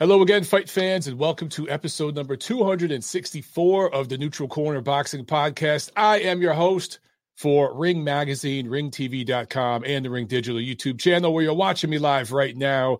Hello 0.00 0.22
again, 0.22 0.44
fight 0.44 0.70
fans, 0.70 1.08
and 1.08 1.18
welcome 1.18 1.50
to 1.50 1.68
episode 1.68 2.14
number 2.14 2.34
264 2.34 3.94
of 3.94 4.08
the 4.08 4.16
Neutral 4.16 4.48
Corner 4.48 4.80
Boxing 4.80 5.26
Podcast. 5.26 5.90
I 5.94 6.20
am 6.20 6.40
your 6.40 6.54
host 6.54 7.00
for 7.36 7.76
Ring 7.76 8.02
Magazine, 8.02 8.68
ringtv.com, 8.68 9.84
and 9.84 10.02
the 10.02 10.08
Ring 10.08 10.26
Digital 10.26 10.58
YouTube 10.58 10.98
channel 10.98 11.34
where 11.34 11.44
you're 11.44 11.52
watching 11.52 11.90
me 11.90 11.98
live 11.98 12.32
right 12.32 12.56
now. 12.56 12.96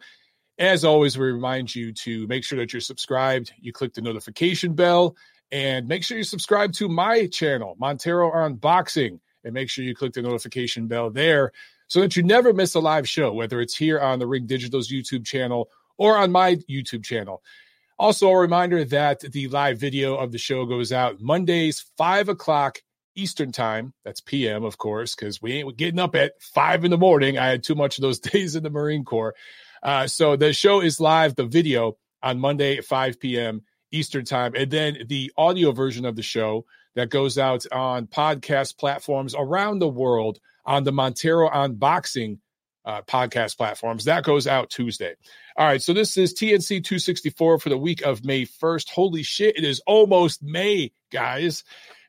As 0.58 0.84
always, 0.84 1.16
we 1.16 1.24
remind 1.24 1.74
you 1.74 1.94
to 1.94 2.26
make 2.26 2.44
sure 2.44 2.58
that 2.58 2.74
you're 2.74 2.80
subscribed, 2.80 3.50
you 3.58 3.72
click 3.72 3.94
the 3.94 4.02
notification 4.02 4.74
bell, 4.74 5.16
and 5.50 5.88
make 5.88 6.04
sure 6.04 6.18
you 6.18 6.22
subscribe 6.22 6.74
to 6.74 6.86
my 6.86 7.28
channel, 7.28 7.76
Montero 7.78 8.30
on 8.30 8.56
Boxing, 8.56 9.20
and 9.42 9.54
make 9.54 9.70
sure 9.70 9.86
you 9.86 9.94
click 9.94 10.12
the 10.12 10.20
notification 10.20 10.86
bell 10.86 11.08
there 11.08 11.52
so 11.86 12.02
that 12.02 12.14
you 12.14 12.22
never 12.22 12.52
miss 12.52 12.74
a 12.74 12.78
live 12.78 13.08
show, 13.08 13.32
whether 13.32 13.58
it's 13.62 13.74
here 13.74 13.98
on 13.98 14.18
the 14.18 14.26
Ring 14.26 14.44
Digital's 14.44 14.92
YouTube 14.92 15.24
channel 15.24 15.70
or 16.00 16.16
on 16.16 16.32
my 16.32 16.56
YouTube 16.68 17.04
channel. 17.04 17.42
Also, 17.98 18.30
a 18.30 18.38
reminder 18.38 18.82
that 18.86 19.20
the 19.20 19.48
live 19.48 19.78
video 19.78 20.16
of 20.16 20.32
the 20.32 20.38
show 20.38 20.64
goes 20.64 20.92
out 20.92 21.20
Mondays, 21.20 21.84
5 21.98 22.30
o'clock 22.30 22.78
Eastern 23.14 23.52
Time. 23.52 23.92
That's 24.02 24.22
PM, 24.22 24.64
of 24.64 24.78
course, 24.78 25.14
because 25.14 25.42
we 25.42 25.52
ain't 25.52 25.76
getting 25.76 26.00
up 26.00 26.16
at 26.16 26.40
5 26.40 26.86
in 26.86 26.90
the 26.90 26.96
morning. 26.96 27.36
I 27.36 27.48
had 27.48 27.62
too 27.62 27.74
much 27.74 27.98
of 27.98 28.02
those 28.02 28.18
days 28.32 28.56
in 28.56 28.62
the 28.62 28.70
Marine 28.70 29.04
Corps. 29.04 29.34
Uh, 29.82 30.06
so 30.06 30.36
the 30.36 30.54
show 30.54 30.80
is 30.80 31.00
live, 31.00 31.36
the 31.36 31.44
video 31.44 31.98
on 32.22 32.40
Monday 32.40 32.78
at 32.78 32.86
5 32.86 33.20
p.m. 33.20 33.60
Eastern 33.92 34.24
Time. 34.24 34.54
And 34.56 34.70
then 34.70 35.04
the 35.06 35.30
audio 35.36 35.72
version 35.72 36.06
of 36.06 36.16
the 36.16 36.22
show 36.22 36.64
that 36.94 37.10
goes 37.10 37.36
out 37.36 37.66
on 37.70 38.06
podcast 38.06 38.78
platforms 38.78 39.34
around 39.38 39.80
the 39.80 39.88
world 39.88 40.40
on 40.64 40.84
the 40.84 40.92
Montero 40.92 41.46
on 41.50 41.74
Boxing 41.74 42.40
uh, 42.84 43.02
podcast 43.02 43.56
platforms. 43.56 44.04
That 44.04 44.24
goes 44.24 44.46
out 44.46 44.70
Tuesday. 44.70 45.14
All 45.60 45.66
right, 45.66 45.82
so 45.82 45.92
this 45.92 46.16
is 46.16 46.32
TNC 46.32 46.82
264 46.84 47.58
for 47.58 47.68
the 47.68 47.76
week 47.76 48.00
of 48.00 48.24
May 48.24 48.46
1st. 48.46 48.88
Holy 48.88 49.22
shit, 49.22 49.58
it 49.58 49.64
is 49.64 49.82
almost 49.86 50.42
May, 50.42 50.90
guys. 51.12 51.64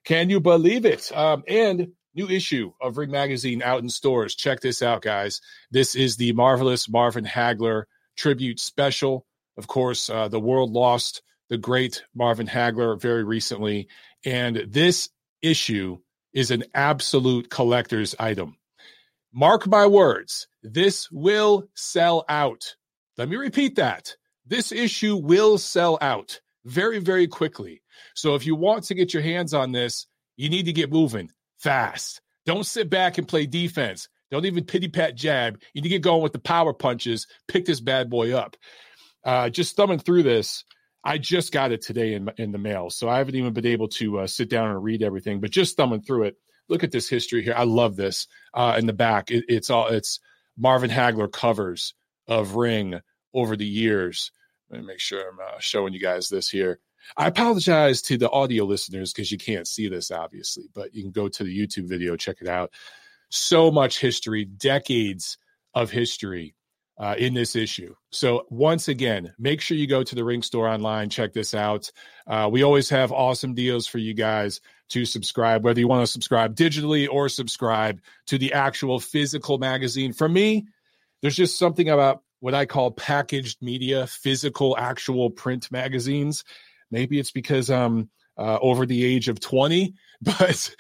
Can 0.06 0.30
you 0.30 0.40
believe 0.40 0.86
it? 0.86 1.12
Um, 1.12 1.44
and 1.50 1.90
new 2.16 2.30
issue 2.30 2.72
of 2.80 2.98
Ring 2.98 3.12
Magazine 3.12 3.62
out 3.62 3.82
in 3.82 3.90
stores. 3.90 4.36
Check 4.36 4.62
this 4.62 4.82
out, 4.82 5.02
guys. 5.02 5.42
This 5.70 5.96
is 5.96 6.16
the 6.16 6.32
marvelous 6.32 6.88
Marvin 6.88 7.26
Hagler 7.26 7.84
tribute 8.16 8.62
special. 8.62 9.26
Of 9.58 9.68
course, 9.68 10.10
uh, 10.10 10.30
the 10.30 10.40
world 10.40 10.72
lost 10.72 11.22
the 11.50 11.58
great 11.58 12.06
Marvin 12.16 12.48
Hagler 12.48 13.02
very 13.02 13.26
recently. 13.26 13.90
And 14.24 14.64
this 14.70 15.10
issue 15.42 15.98
is 16.32 16.52
an 16.52 16.64
absolute 16.74 17.50
collector's 17.50 18.16
item. 18.18 18.56
Mark 19.34 19.68
my 19.68 19.88
words, 19.88 20.48
this 20.64 21.12
will 21.12 21.68
sell 21.76 22.24
out. 22.30 22.78
Let 23.22 23.30
me 23.30 23.36
repeat 23.36 23.76
that. 23.76 24.16
This 24.48 24.72
issue 24.72 25.16
will 25.16 25.60
sell 25.60 26.00
out 26.02 26.42
very, 26.66 26.98
very 26.98 27.28
quickly. 27.28 27.84
So 28.16 28.34
if 28.34 28.48
you 28.48 28.56
want 28.56 28.86
to 28.86 28.96
get 28.96 29.14
your 29.14 29.22
hands 29.22 29.54
on 29.54 29.74
this, 29.74 30.08
you 30.38 30.50
need 30.50 30.66
to 30.66 30.74
get 30.74 30.92
moving 30.92 31.30
fast. 31.60 32.20
Don't 32.48 32.66
sit 32.66 32.90
back 32.90 33.20
and 33.20 33.28
play 33.28 33.46
defense. 33.46 34.10
Don't 34.32 34.46
even 34.46 34.64
pity 34.64 34.88
pat 34.88 35.14
jab. 35.14 35.62
You 35.76 35.84
need 35.84 35.90
to 35.90 35.94
get 35.94 36.02
going 36.02 36.24
with 36.24 36.34
the 36.34 36.40
power 36.40 36.74
punches. 36.74 37.28
Pick 37.48 37.66
this 37.66 37.80
bad 37.80 38.10
boy 38.10 38.34
up. 38.34 38.58
Uh, 39.24 39.50
just 39.52 39.76
thumbing 39.76 40.00
through 40.00 40.24
this, 40.24 40.66
I 41.04 41.20
just 41.20 41.52
got 41.52 41.72
it 41.72 41.84
today 41.84 42.16
in, 42.16 42.28
in 42.40 42.52
the 42.52 42.58
mail. 42.58 42.90
So 42.90 43.08
I 43.08 43.20
haven't 43.20 43.36
even 43.36 43.54
been 43.54 43.68
able 43.68 43.90
to 43.90 44.22
uh, 44.22 44.26
sit 44.26 44.50
down 44.50 44.72
and 44.72 44.84
read 44.84 45.04
everything, 45.04 45.42
but 45.42 45.52
just 45.52 45.78
thumbing 45.78 46.02
through 46.02 46.24
it 46.24 46.38
look 46.70 46.84
at 46.84 46.90
this 46.90 47.08
history 47.08 47.44
here. 47.44 47.54
I 47.56 47.66
love 47.66 47.96
this. 47.98 48.26
Uh, 48.52 48.78
in 48.80 48.88
the 48.88 48.94
back, 48.94 49.30
it, 49.30 49.46
it's 49.48 49.70
all 49.70 49.90
it's 49.90 50.20
Marvin 50.58 50.90
Hagler 50.90 51.32
covers 51.32 51.94
of 52.28 52.56
Ring 52.56 53.00
over 53.34 53.56
the 53.56 53.66
years. 53.66 54.32
Let 54.70 54.82
me 54.82 54.88
make 54.88 55.00
sure 55.00 55.22
I'm 55.28 55.40
uh, 55.40 55.60
showing 55.60 55.94
you 55.94 56.00
guys 56.00 56.30
this 56.30 56.50
here. 56.50 56.80
I 57.18 57.28
apologize 57.28 58.02
to 58.04 58.18
the 58.18 58.30
audio 58.30 58.64
listeners 58.66 59.12
because 59.12 59.32
you 59.32 59.38
can't 59.38 59.68
see 59.68 59.90
this, 59.90 60.12
obviously, 60.12 60.66
but 60.74 60.94
you 60.94 61.02
can 61.02 61.12
go 61.12 61.28
to 61.28 61.44
the 61.44 61.58
YouTube 61.58 61.90
video, 61.90 62.16
check 62.16 62.38
it 62.42 62.48
out. 62.48 62.72
So 63.30 63.72
much 63.72 64.00
history, 64.00 64.46
decades 64.46 65.38
of 65.74 65.90
history 65.90 66.56
uh, 66.98 67.16
in 67.18 67.34
this 67.34 67.56
issue. 67.56 67.96
So, 68.12 68.46
once 68.50 68.88
again, 68.88 69.34
make 69.40 69.62
sure 69.62 69.76
you 69.78 69.88
go 69.88 70.04
to 70.04 70.16
the 70.16 70.24
Ring 70.24 70.42
Store 70.44 70.68
online, 70.68 71.10
check 71.10 71.34
this 71.34 71.54
out. 71.54 71.92
Uh, 72.28 72.50
we 72.52 72.64
always 72.64 72.90
have 72.90 73.12
awesome 73.12 73.56
deals 73.56 73.88
for 73.88 73.98
you 73.98 74.14
guys 74.14 74.62
to 74.90 75.06
subscribe, 75.06 75.64
whether 75.64 75.80
you 75.80 75.88
want 75.88 76.06
to 76.06 76.12
subscribe 76.12 76.56
digitally 76.56 77.08
or 77.10 77.30
subscribe 77.30 78.02
to 78.28 78.38
the 78.38 78.54
actual 78.54 79.00
physical 79.00 79.58
magazine. 79.58 80.14
For 80.14 80.30
me, 80.30 80.68
there's 81.22 81.36
just 81.36 81.58
something 81.58 81.90
about 81.90 82.22
what 82.42 82.54
I 82.54 82.66
call 82.66 82.92
packaged 82.92 83.62
media, 83.62 84.08
physical, 84.08 84.76
actual 84.78 85.30
print 85.30 85.72
magazines. 85.72 86.44
Maybe 86.90 87.20
it's 87.20 87.32
because 87.32 87.70
I'm 87.70 88.10
uh, 88.38 88.58
over 88.62 88.86
the 88.86 89.06
age 89.06 89.30
of 89.30 89.40
20, 89.40 89.94
but 90.22 90.76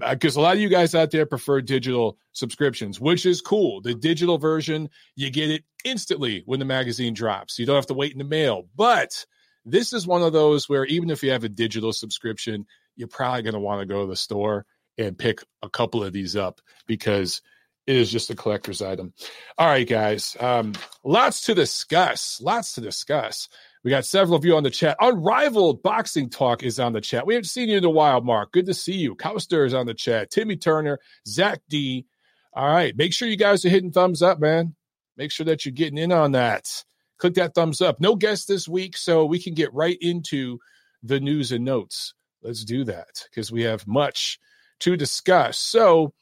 because 0.00 0.36
uh, 0.36 0.40
a 0.40 0.42
lot 0.42 0.56
of 0.56 0.60
you 0.60 0.68
guys 0.68 0.94
out 0.94 1.10
there 1.10 1.24
prefer 1.24 1.60
digital 1.60 2.18
subscriptions, 2.32 3.00
which 3.00 3.24
is 3.24 3.40
cool. 3.40 3.80
The 3.80 3.94
digital 3.94 4.38
version, 4.38 4.90
you 5.14 5.30
get 5.30 5.50
it 5.50 5.64
instantly 5.84 6.42
when 6.46 6.58
the 6.58 6.64
magazine 6.64 7.14
drops. 7.14 7.58
You 7.58 7.66
don't 7.66 7.76
have 7.76 7.86
to 7.86 7.94
wait 7.94 8.12
in 8.12 8.18
the 8.18 8.24
mail. 8.24 8.66
But 8.76 9.24
this 9.64 9.92
is 9.92 10.06
one 10.06 10.22
of 10.22 10.32
those 10.32 10.68
where 10.68 10.84
even 10.86 11.10
if 11.10 11.22
you 11.22 11.30
have 11.30 11.44
a 11.44 11.48
digital 11.48 11.92
subscription, 11.92 12.66
you're 12.96 13.08
probably 13.08 13.42
going 13.42 13.54
to 13.54 13.60
want 13.60 13.80
to 13.80 13.86
go 13.86 14.02
to 14.02 14.10
the 14.10 14.16
store 14.16 14.66
and 14.96 15.16
pick 15.16 15.44
a 15.62 15.70
couple 15.70 16.02
of 16.02 16.12
these 16.12 16.34
up 16.34 16.60
because 16.88 17.40
it 17.88 17.96
is 17.96 18.10
just 18.10 18.30
a 18.30 18.36
collector's 18.36 18.82
item. 18.82 19.12
All 19.56 19.66
right, 19.66 19.88
guys. 19.88 20.36
Um, 20.38 20.74
lots 21.04 21.42
to 21.46 21.54
discuss. 21.54 22.40
Lots 22.40 22.74
to 22.74 22.80
discuss. 22.80 23.48
We 23.82 23.90
got 23.90 24.04
several 24.04 24.36
of 24.36 24.44
you 24.44 24.56
on 24.56 24.62
the 24.62 24.70
chat. 24.70 24.96
Unrivaled 25.00 25.82
Boxing 25.82 26.28
Talk 26.28 26.62
is 26.62 26.78
on 26.78 26.92
the 26.92 27.00
chat. 27.00 27.26
We 27.26 27.34
haven't 27.34 27.46
seen 27.46 27.68
you 27.68 27.78
in 27.78 27.84
a 27.84 27.90
while, 27.90 28.20
Mark. 28.20 28.52
Good 28.52 28.66
to 28.66 28.74
see 28.74 28.96
you. 28.96 29.14
Cowster 29.14 29.66
is 29.66 29.74
on 29.74 29.86
the 29.86 29.94
chat. 29.94 30.30
Timmy 30.30 30.56
Turner, 30.56 30.98
Zach 31.26 31.60
D. 31.68 32.06
All 32.52 32.68
right. 32.68 32.96
Make 32.96 33.14
sure 33.14 33.28
you 33.28 33.36
guys 33.36 33.64
are 33.64 33.70
hitting 33.70 33.92
thumbs 33.92 34.20
up, 34.22 34.38
man. 34.38 34.74
Make 35.16 35.32
sure 35.32 35.46
that 35.46 35.64
you're 35.64 35.72
getting 35.72 35.98
in 35.98 36.12
on 36.12 36.32
that. 36.32 36.84
Click 37.18 37.34
that 37.34 37.54
thumbs 37.54 37.80
up. 37.80 38.00
No 38.00 38.14
guest 38.14 38.48
this 38.48 38.68
week, 38.68 38.96
so 38.96 39.24
we 39.24 39.40
can 39.40 39.54
get 39.54 39.72
right 39.72 39.96
into 40.00 40.58
the 41.02 41.20
news 41.20 41.52
and 41.52 41.64
notes 41.64 42.14
let's 42.42 42.64
do 42.64 42.84
that 42.84 43.24
because 43.30 43.50
we 43.50 43.62
have 43.62 43.86
much 43.86 44.38
to 44.80 44.96
discuss. 44.96 45.58
So, 45.58 46.12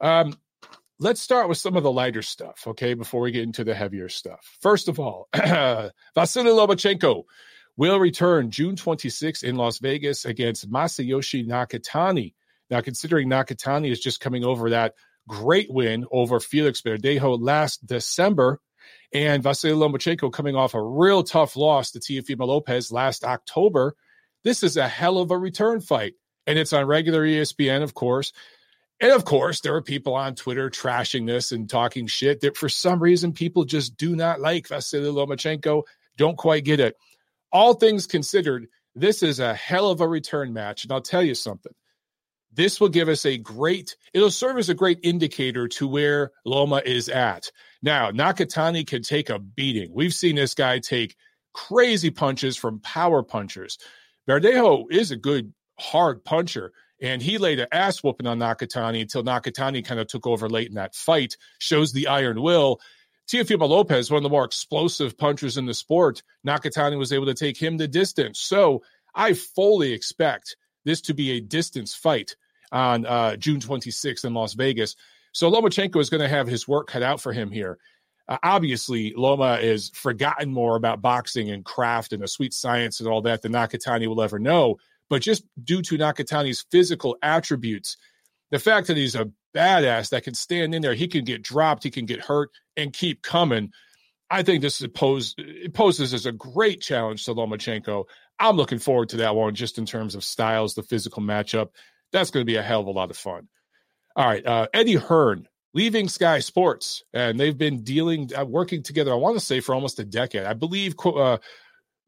um, 0.00 0.34
let's 1.00 1.20
start 1.20 1.48
with 1.48 1.58
some 1.58 1.76
of 1.76 1.82
the 1.82 1.92
lighter 1.92 2.22
stuff, 2.22 2.64
okay, 2.66 2.94
before 2.94 3.20
we 3.20 3.30
get 3.30 3.44
into 3.44 3.64
the 3.64 3.74
heavier 3.74 4.08
stuff. 4.08 4.56
First 4.60 4.88
of 4.88 4.98
all, 4.98 5.28
Vasiliy 5.34 5.92
Lomachenko 6.16 7.24
will 7.76 8.00
return 8.00 8.50
June 8.50 8.74
26th 8.74 9.44
in 9.44 9.56
Las 9.56 9.78
Vegas 9.78 10.24
against 10.24 10.70
Masayoshi 10.70 11.46
Nakatani. 11.46 12.34
Now, 12.70 12.80
considering 12.80 13.28
Nakatani 13.28 13.90
is 13.90 14.00
just 14.00 14.20
coming 14.20 14.44
over 14.44 14.70
that 14.70 14.94
great 15.28 15.70
win 15.70 16.06
over 16.10 16.40
Felix 16.40 16.82
Verdejo 16.82 17.38
last 17.40 17.86
December, 17.86 18.60
and 19.12 19.42
Vasiliy 19.42 19.74
Lomachenko 19.74 20.32
coming 20.32 20.56
off 20.56 20.74
a 20.74 20.82
real 20.82 21.22
tough 21.22 21.56
loss 21.56 21.92
to 21.92 22.00
Teofimo 22.00 22.46
Lopez 22.46 22.92
last 22.92 23.24
October, 23.24 23.94
this 24.44 24.62
is 24.62 24.76
a 24.76 24.88
hell 24.88 25.18
of 25.18 25.30
a 25.30 25.38
return 25.38 25.80
fight. 25.80 26.14
And 26.46 26.58
it's 26.58 26.72
on 26.72 26.86
regular 26.86 27.26
ESPN, 27.26 27.82
of 27.82 27.94
course. 27.94 28.32
And 29.00 29.12
of 29.12 29.24
course, 29.24 29.60
there 29.60 29.74
are 29.76 29.82
people 29.82 30.14
on 30.14 30.34
Twitter 30.34 30.70
trashing 30.70 31.26
this 31.26 31.52
and 31.52 31.70
talking 31.70 32.06
shit 32.06 32.40
that 32.40 32.56
for 32.56 32.68
some 32.68 33.00
reason 33.00 33.32
people 33.32 33.64
just 33.64 33.96
do 33.96 34.16
not 34.16 34.40
like 34.40 34.68
Vasiliy 34.68 35.12
Lomachenko, 35.12 35.84
don't 36.16 36.36
quite 36.36 36.64
get 36.64 36.80
it. 36.80 36.96
All 37.52 37.74
things 37.74 38.06
considered, 38.06 38.66
this 38.94 39.22
is 39.22 39.38
a 39.38 39.54
hell 39.54 39.90
of 39.90 40.00
a 40.00 40.08
return 40.08 40.52
match. 40.52 40.84
And 40.84 40.92
I'll 40.92 41.00
tell 41.00 41.22
you 41.22 41.36
something. 41.36 41.72
This 42.52 42.80
will 42.80 42.88
give 42.88 43.08
us 43.08 43.24
a 43.24 43.38
great, 43.38 43.94
it'll 44.12 44.30
serve 44.30 44.58
as 44.58 44.68
a 44.68 44.74
great 44.74 44.98
indicator 45.04 45.68
to 45.68 45.86
where 45.86 46.32
Loma 46.44 46.82
is 46.84 47.08
at. 47.08 47.52
Now, 47.82 48.10
Nakatani 48.10 48.84
can 48.84 49.02
take 49.02 49.30
a 49.30 49.38
beating. 49.38 49.92
We've 49.92 50.14
seen 50.14 50.34
this 50.34 50.54
guy 50.54 50.80
take 50.80 51.14
crazy 51.52 52.10
punches 52.10 52.56
from 52.56 52.80
power 52.80 53.22
punchers. 53.22 53.78
Verdejo 54.28 54.86
is 54.90 55.12
a 55.12 55.16
good, 55.16 55.52
hard 55.78 56.24
puncher, 56.24 56.72
and 57.00 57.22
he 57.22 57.38
laid 57.38 57.60
an 57.60 57.68
ass 57.72 58.02
whooping 58.02 58.26
on 58.26 58.38
Nakatani 58.38 59.00
until 59.00 59.22
Nakatani 59.22 59.84
kind 59.84 60.00
of 60.00 60.06
took 60.06 60.26
over 60.26 60.48
late 60.48 60.68
in 60.68 60.74
that 60.74 60.94
fight, 60.94 61.36
shows 61.58 61.92
the 61.92 62.08
iron 62.08 62.42
will. 62.42 62.80
Teofimo 63.30 63.68
Lopez, 63.68 64.10
one 64.10 64.18
of 64.18 64.22
the 64.22 64.28
more 64.30 64.44
explosive 64.44 65.16
punchers 65.18 65.58
in 65.58 65.66
the 65.66 65.74
sport, 65.74 66.22
Nakatani 66.46 66.98
was 66.98 67.12
able 67.12 67.26
to 67.26 67.34
take 67.34 67.58
him 67.58 67.76
the 67.76 67.86
distance. 67.86 68.40
So 68.40 68.82
I 69.14 69.34
fully 69.34 69.92
expect 69.92 70.56
this 70.84 71.00
to 71.02 71.14
be 71.14 71.32
a 71.32 71.40
distance 71.40 71.94
fight 71.94 72.36
on 72.72 73.04
uh, 73.06 73.36
June 73.36 73.60
26th 73.60 74.24
in 74.24 74.34
Las 74.34 74.54
Vegas. 74.54 74.96
So 75.32 75.50
Lomachenko 75.50 76.00
is 76.00 76.10
going 76.10 76.22
to 76.22 76.28
have 76.28 76.46
his 76.46 76.66
work 76.66 76.88
cut 76.88 77.02
out 77.02 77.20
for 77.20 77.32
him 77.32 77.50
here. 77.50 77.78
Uh, 78.28 78.38
obviously, 78.42 79.14
Loma 79.16 79.54
is 79.54 79.90
forgotten 79.90 80.50
more 80.50 80.76
about 80.76 81.00
boxing 81.00 81.50
and 81.50 81.64
craft 81.64 82.12
and 82.12 82.22
the 82.22 82.28
sweet 82.28 82.52
science 82.52 83.00
and 83.00 83.08
all 83.08 83.22
that 83.22 83.42
than 83.42 83.52
Nakatani 83.52 84.06
will 84.06 84.22
ever 84.22 84.38
know. 84.38 84.78
But 85.10 85.22
just 85.22 85.44
due 85.62 85.82
to 85.82 85.98
Nakatani's 85.98 86.64
physical 86.70 87.16
attributes, 87.22 87.96
the 88.50 88.58
fact 88.58 88.86
that 88.86 88.96
he's 88.96 89.14
a 89.14 89.30
badass 89.54 90.10
that 90.10 90.24
can 90.24 90.34
stand 90.34 90.74
in 90.74 90.82
there, 90.82 90.94
he 90.94 91.08
can 91.08 91.24
get 91.24 91.42
dropped, 91.42 91.82
he 91.82 91.90
can 91.90 92.06
get 92.06 92.20
hurt, 92.20 92.50
and 92.76 92.92
keep 92.92 93.22
coming. 93.22 93.70
I 94.30 94.42
think 94.42 94.60
this 94.60 94.80
is 94.80 94.88
pose, 94.88 95.34
poses 95.72 96.12
as 96.12 96.26
a 96.26 96.32
great 96.32 96.80
challenge 96.80 97.24
to 97.24 97.34
Lomachenko. 97.34 98.04
I'm 98.38 98.56
looking 98.56 98.78
forward 98.78 99.08
to 99.10 99.16
that 99.18 99.34
one 99.34 99.54
just 99.54 99.78
in 99.78 99.86
terms 99.86 100.14
of 100.14 100.22
styles, 100.22 100.74
the 100.74 100.82
physical 100.82 101.22
matchup. 101.22 101.68
That's 102.12 102.30
going 102.30 102.42
to 102.42 102.50
be 102.50 102.56
a 102.56 102.62
hell 102.62 102.80
of 102.80 102.86
a 102.86 102.90
lot 102.90 103.10
of 103.10 103.16
fun. 103.16 103.48
All 104.16 104.26
right, 104.26 104.44
uh, 104.44 104.68
Eddie 104.72 104.94
Hearn 104.94 105.48
leaving 105.74 106.08
Sky 106.08 106.40
Sports, 106.40 107.02
and 107.12 107.38
they've 107.38 107.56
been 107.56 107.82
dealing, 107.82 108.30
uh, 108.36 108.44
working 108.44 108.82
together. 108.82 109.12
I 109.12 109.16
want 109.16 109.38
to 109.38 109.44
say 109.44 109.60
for 109.60 109.74
almost 109.74 109.98
a 109.98 110.04
decade. 110.04 110.44
I 110.44 110.54
believe. 110.54 110.94
Uh, 111.04 111.38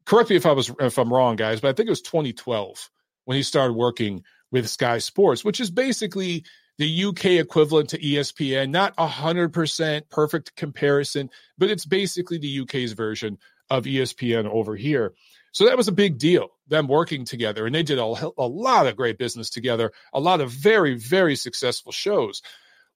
correct 0.05 0.29
me 0.29 0.35
if 0.35 0.45
I 0.45 0.51
was 0.51 0.71
if 0.79 0.97
I'm 0.97 1.13
wrong, 1.13 1.35
guys, 1.35 1.61
but 1.61 1.69
I 1.69 1.73
think 1.73 1.87
it 1.87 1.91
was 1.91 2.01
2012 2.01 2.89
when 3.25 3.37
he 3.37 3.43
started 3.43 3.73
working 3.73 4.23
with 4.51 4.69
Sky 4.69 4.97
Sports, 4.97 5.45
which 5.45 5.59
is 5.59 5.71
basically 5.71 6.43
the 6.77 7.05
UK 7.05 7.25
equivalent 7.25 7.89
to 7.89 7.99
ESPN. 7.99 8.69
Not 8.69 8.93
a 8.97 9.07
hundred 9.07 9.53
percent 9.53 10.09
perfect 10.09 10.55
comparison, 10.55 11.29
but 11.57 11.69
it's 11.69 11.85
basically 11.85 12.37
the 12.37 12.61
UK's 12.61 12.93
version 12.93 13.37
of 13.69 13.85
ESPN 13.85 14.45
over 14.45 14.75
here. 14.75 15.13
So 15.53 15.65
that 15.65 15.77
was 15.77 15.87
a 15.87 15.93
big 15.93 16.17
deal, 16.17 16.49
them 16.67 16.87
working 16.87 17.25
together. 17.25 17.65
And 17.65 17.75
they 17.75 17.83
did 17.83 17.99
a, 17.99 18.31
a 18.37 18.47
lot 18.47 18.87
of 18.87 18.95
great 18.95 19.17
business 19.17 19.49
together, 19.49 19.91
a 20.13 20.19
lot 20.19 20.39
of 20.39 20.49
very, 20.51 20.95
very 20.95 21.35
successful 21.35 21.91
shows. 21.91 22.41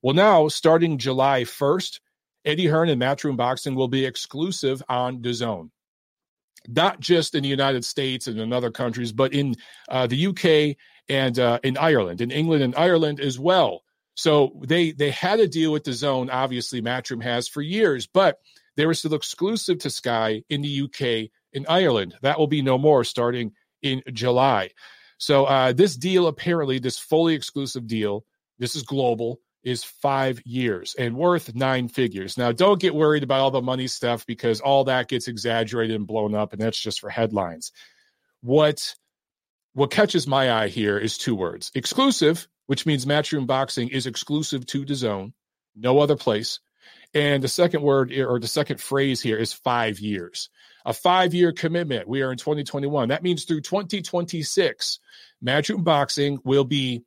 Well, 0.02 0.14
now, 0.14 0.48
starting 0.48 0.98
July 0.98 1.42
1st, 1.42 2.00
Eddie 2.44 2.66
Hearn 2.66 2.88
and 2.88 3.00
Matchroom 3.00 3.36
Boxing 3.36 3.74
will 3.74 3.88
be 3.88 4.06
exclusive 4.06 4.82
on 4.88 5.20
DAZN. 5.20 5.70
Not 6.68 7.00
just 7.00 7.34
in 7.34 7.42
the 7.42 7.48
United 7.48 7.84
States 7.84 8.26
and 8.26 8.38
in 8.38 8.52
other 8.52 8.70
countries, 8.70 9.12
but 9.12 9.32
in 9.32 9.54
uh, 9.88 10.06
the 10.06 10.26
UK 10.26 10.76
and 11.08 11.38
uh, 11.38 11.58
in 11.62 11.76
Ireland, 11.76 12.20
in 12.20 12.30
England 12.30 12.62
and 12.62 12.74
Ireland 12.76 13.20
as 13.20 13.38
well. 13.38 13.82
So 14.14 14.60
they 14.66 14.92
they 14.92 15.10
had 15.10 15.40
a 15.40 15.46
deal 15.46 15.72
with 15.72 15.84
DAZN, 15.84 16.30
Obviously, 16.32 16.80
Matchroom 16.80 17.22
has 17.22 17.48
for 17.48 17.62
years, 17.62 18.06
but 18.06 18.38
they 18.76 18.86
were 18.86 18.94
still 18.94 19.14
exclusive 19.14 19.78
to 19.78 19.90
Sky 19.90 20.42
in 20.48 20.62
the 20.62 20.82
UK 20.82 21.30
in 21.52 21.66
Ireland. 21.68 22.14
That 22.22 22.38
will 22.38 22.46
be 22.46 22.62
no 22.62 22.78
more 22.78 23.04
starting 23.04 23.52
in 23.82 24.02
July. 24.12 24.70
So 25.18 25.44
uh, 25.46 25.72
this 25.72 25.96
deal, 25.96 26.26
apparently, 26.26 26.78
this 26.78 26.98
fully 26.98 27.34
exclusive 27.34 27.86
deal, 27.86 28.24
this 28.58 28.76
is 28.76 28.82
global, 28.82 29.40
is 29.66 29.82
five 29.82 30.40
years 30.46 30.94
and 30.96 31.16
worth 31.16 31.52
nine 31.52 31.88
figures. 31.88 32.38
Now, 32.38 32.52
don't 32.52 32.80
get 32.80 32.94
worried 32.94 33.24
about 33.24 33.40
all 33.40 33.50
the 33.50 33.60
money 33.60 33.88
stuff 33.88 34.24
because 34.24 34.60
all 34.60 34.84
that 34.84 35.08
gets 35.08 35.26
exaggerated 35.26 35.96
and 35.96 36.06
blown 36.06 36.36
up, 36.36 36.52
and 36.52 36.62
that's 36.62 36.80
just 36.80 37.00
for 37.00 37.10
headlines. 37.10 37.72
What 38.42 38.94
what 39.74 39.90
catches 39.90 40.26
my 40.26 40.52
eye 40.52 40.68
here 40.68 40.96
is 40.96 41.18
two 41.18 41.34
words: 41.34 41.72
exclusive, 41.74 42.46
which 42.66 42.86
means 42.86 43.06
Matchroom 43.06 43.48
Boxing 43.48 43.88
is 43.88 44.06
exclusive 44.06 44.64
to 44.66 44.84
DAZN, 44.84 45.32
no 45.74 45.98
other 45.98 46.16
place. 46.16 46.60
And 47.12 47.42
the 47.42 47.48
second 47.48 47.82
word 47.82 48.12
or 48.12 48.38
the 48.38 48.46
second 48.46 48.80
phrase 48.80 49.20
here 49.20 49.36
is 49.36 49.52
five 49.52 49.98
years 49.98 50.48
a 50.84 50.92
five 50.92 51.34
year 51.34 51.50
commitment. 51.50 52.06
We 52.06 52.22
are 52.22 52.30
in 52.30 52.38
2021. 52.38 53.08
That 53.08 53.24
means 53.24 53.44
through 53.44 53.62
2026, 53.62 55.00
Matchroom 55.44 55.82
Boxing 55.82 56.38
will 56.44 56.64
be 56.64 57.02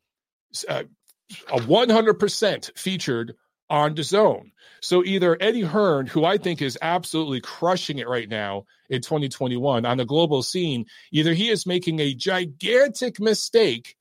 uh, 0.67 0.83
100% 1.29 2.77
featured 2.77 3.35
on 3.69 3.95
DAZN. 3.95 4.51
So 4.81 5.03
either 5.03 5.37
Eddie 5.39 5.61
Hearn, 5.61 6.07
who 6.07 6.25
I 6.25 6.37
think 6.37 6.61
is 6.61 6.77
absolutely 6.81 7.41
crushing 7.41 7.99
it 7.99 8.07
right 8.07 8.27
now 8.27 8.65
in 8.89 9.01
2021 9.01 9.85
on 9.85 9.97
the 9.97 10.05
global 10.05 10.41
scene, 10.41 10.85
either 11.11 11.33
he 11.33 11.49
is 11.49 11.65
making 11.65 11.99
a 11.99 12.13
gigantic 12.13 13.19
mistake 13.19 13.95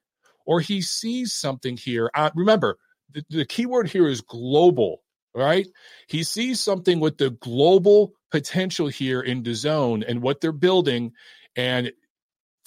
or 0.47 0.61
he 0.61 0.81
sees 0.81 1.35
something 1.35 1.77
here. 1.77 2.11
Uh, 2.15 2.31
remember, 2.35 2.79
the, 3.13 3.25
the 3.29 3.45
key 3.45 3.67
word 3.67 3.89
here 3.89 4.09
is 4.09 4.21
global, 4.21 5.03
right? 5.35 5.67
He 6.07 6.23
sees 6.23 6.61
something 6.61 7.01
with 7.01 7.19
the 7.19 7.31
global 7.31 8.15
potential 8.31 8.89
here 8.89 9.21
in 9.21 9.43
DAZN 9.43 10.05
and 10.07 10.23
what 10.23 10.41
they're 10.41 10.53
building. 10.53 11.13
And 11.57 11.93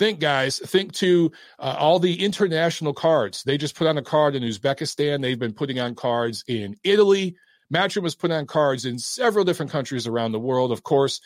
think, 0.01 0.19
guys, 0.19 0.57
think 0.57 0.93
to 0.93 1.31
uh, 1.59 1.75
all 1.77 1.99
the 1.99 2.25
international 2.25 2.91
cards. 2.91 3.43
They 3.43 3.55
just 3.55 3.75
put 3.75 3.85
on 3.85 3.99
a 3.99 4.01
card 4.01 4.33
in 4.33 4.41
Uzbekistan. 4.41 5.21
They've 5.21 5.37
been 5.37 5.53
putting 5.53 5.79
on 5.79 5.93
cards 5.93 6.43
in 6.47 6.75
Italy. 6.83 7.35
Matchroom 7.71 8.01
has 8.05 8.15
put 8.15 8.31
on 8.31 8.47
cards 8.47 8.85
in 8.85 8.97
several 8.97 9.45
different 9.45 9.71
countries 9.71 10.07
around 10.07 10.31
the 10.31 10.39
world. 10.39 10.71
Of 10.71 10.81
course, 10.81 11.21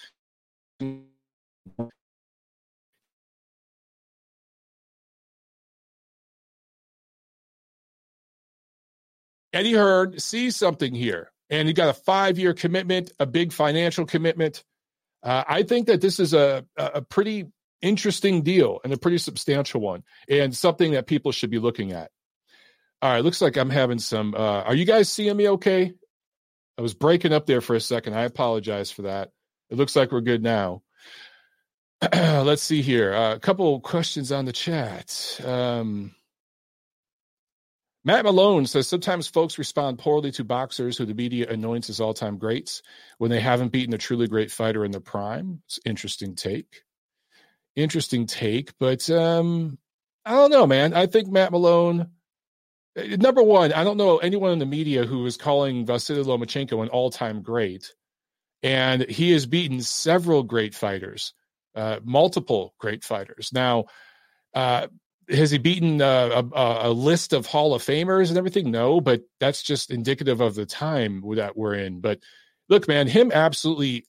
Eddie 9.54 9.72
Hearn 9.72 10.20
sees 10.20 10.58
something 10.58 10.94
here 10.94 11.32
and 11.50 11.70
you 11.70 11.74
got 11.74 11.88
a 11.88 11.94
five 11.94 12.38
year 12.38 12.54
commitment, 12.54 13.14
a 13.22 13.26
big 13.26 13.54
financial 13.54 14.06
commitment. 14.06 14.66
Uh, 15.24 15.46
I 15.48 15.64
think 15.64 15.88
that 15.88 16.02
this 16.02 16.20
is 16.20 16.34
a, 16.34 16.66
a 16.78 17.02
pretty 17.02 17.46
interesting 17.82 18.44
deal 18.44 18.80
and 18.84 18.94
a 18.94 18.98
pretty 18.98 19.18
substantial 19.18 19.82
one, 19.82 20.04
and 20.30 20.56
something 20.56 20.92
that 20.92 21.08
people 21.08 21.32
should 21.32 21.50
be 21.50 21.60
looking 21.60 21.92
at. 21.92 22.12
All 23.02 23.12
right, 23.12 23.24
looks 23.24 23.42
like 23.42 23.58
I'm 23.58 23.70
having 23.70 24.00
some. 24.00 24.34
Uh, 24.36 24.62
are 24.64 24.76
you 24.76 24.86
guys 24.86 25.12
seeing 25.12 25.36
me 25.36 25.50
okay? 25.50 25.94
I 26.78 26.82
was 26.82 26.94
breaking 26.94 27.34
up 27.34 27.46
there 27.46 27.62
for 27.62 27.76
a 27.76 27.82
second. 27.82 28.16
I 28.16 28.24
apologize 28.24 28.92
for 28.92 29.04
that. 29.04 29.32
It 29.70 29.78
looks 29.78 29.96
like 29.96 30.12
we're 30.12 30.22
good 30.22 30.44
now. 30.44 30.82
Let's 32.14 32.62
see 32.62 32.82
here. 32.82 33.14
Uh, 33.14 33.36
a 33.36 33.40
couple 33.40 33.80
questions 33.80 34.32
on 34.32 34.46
the 34.46 34.52
chat. 34.52 35.40
Um, 35.44 36.14
Matt 38.04 38.26
Malone 38.26 38.68
says 38.68 38.88
sometimes 38.88 39.28
folks 39.28 39.58
respond 39.58 39.98
poorly 39.98 40.32
to 40.34 40.44
boxers 40.44 40.98
who 40.98 41.06
the 41.06 41.16
media 41.16 41.50
anoints 41.50 41.90
as 41.90 42.00
all 42.00 42.14
time 42.14 42.38
greats 42.38 42.84
when 43.18 43.32
they 43.32 43.40
haven't 43.40 43.72
beaten 43.72 43.96
a 43.96 43.98
truly 43.98 44.28
great 44.28 44.52
fighter 44.52 44.86
in 44.86 44.92
their 44.92 45.02
prime. 45.02 45.62
It's 45.66 45.80
interesting 45.86 46.36
take. 46.36 46.84
Interesting 47.76 48.26
take, 48.26 48.74
but 48.80 49.10
um, 49.10 49.78
I 50.26 50.32
don't 50.32 50.52
know, 50.52 50.66
man. 50.66 50.94
I 50.94 51.08
think 51.08 51.28
Matt 51.28 51.52
Malone. 51.52 52.10
Eh, 52.96 53.18
number 53.18 53.44
one, 53.44 53.74
I 53.74 53.84
don't 53.84 53.98
know 53.98 54.18
anyone 54.18 54.52
in 54.52 54.60
the 54.60 54.66
media 54.66 55.06
who 55.06 55.26
is 55.26 55.36
calling 55.38 55.86
Vasiliy 55.86 56.24
Lomachenko 56.24 56.82
an 56.82 56.90
all-time 56.90 57.42
great, 57.42 57.94
and 58.64 59.02
he 59.10 59.32
has 59.32 59.46
beaten 59.46 59.82
several 59.82 60.44
great 60.44 60.74
fighters, 60.74 61.34
uh, 61.76 62.00
multiple 62.04 62.74
great 62.80 63.04
fighters. 63.04 63.52
Now, 63.52 63.86
uh, 64.54 64.88
has 65.30 65.52
he 65.52 65.58
beaten 65.58 66.02
uh, 66.02 66.44
a, 66.54 66.90
a, 66.90 66.92
list 66.92 67.34
of 67.34 67.46
Hall 67.46 67.74
of 67.74 67.84
Famers 67.84 68.30
and 68.30 68.38
everything? 68.38 68.72
No, 68.72 69.02
but 69.02 69.22
that's 69.40 69.64
just 69.64 69.92
indicative 69.92 70.40
of 70.40 70.56
the 70.56 70.66
time 70.66 71.24
that 71.36 71.58
we're 71.58 71.74
in. 71.74 72.00
But 72.00 72.20
look, 72.70 72.88
man, 72.88 73.08
him 73.08 73.32
absolutely 73.34 74.06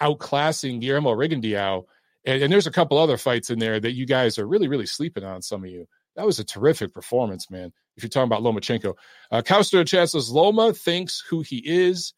outclassing 0.00 0.80
Guillermo 0.80 1.10
Rigondeaux, 1.10 1.84
and, 2.24 2.42
and 2.42 2.52
there's 2.52 2.66
a 2.66 2.72
couple 2.72 2.98
other 2.98 3.16
fights 3.16 3.50
in 3.50 3.58
there 3.58 3.80
that 3.80 3.92
you 3.92 4.06
guys 4.06 4.38
are 4.38 4.46
really, 4.46 4.68
really 4.68 4.86
sleeping 4.86 5.24
on. 5.24 5.42
Some 5.42 5.64
of 5.64 5.70
you. 5.70 5.86
That 6.16 6.26
was 6.26 6.38
a 6.38 6.44
terrific 6.44 6.92
performance, 6.92 7.50
man. 7.50 7.72
If 7.96 8.02
you're 8.02 8.10
talking 8.10 8.26
about 8.26 8.42
Lomachenko, 8.42 8.94
uh, 9.30 9.42
Castro 9.42 9.84
Chances 9.84 10.30
Loma 10.30 10.72
thinks 10.72 11.22
who 11.28 11.40
he 11.40 11.62
is. 11.64 12.14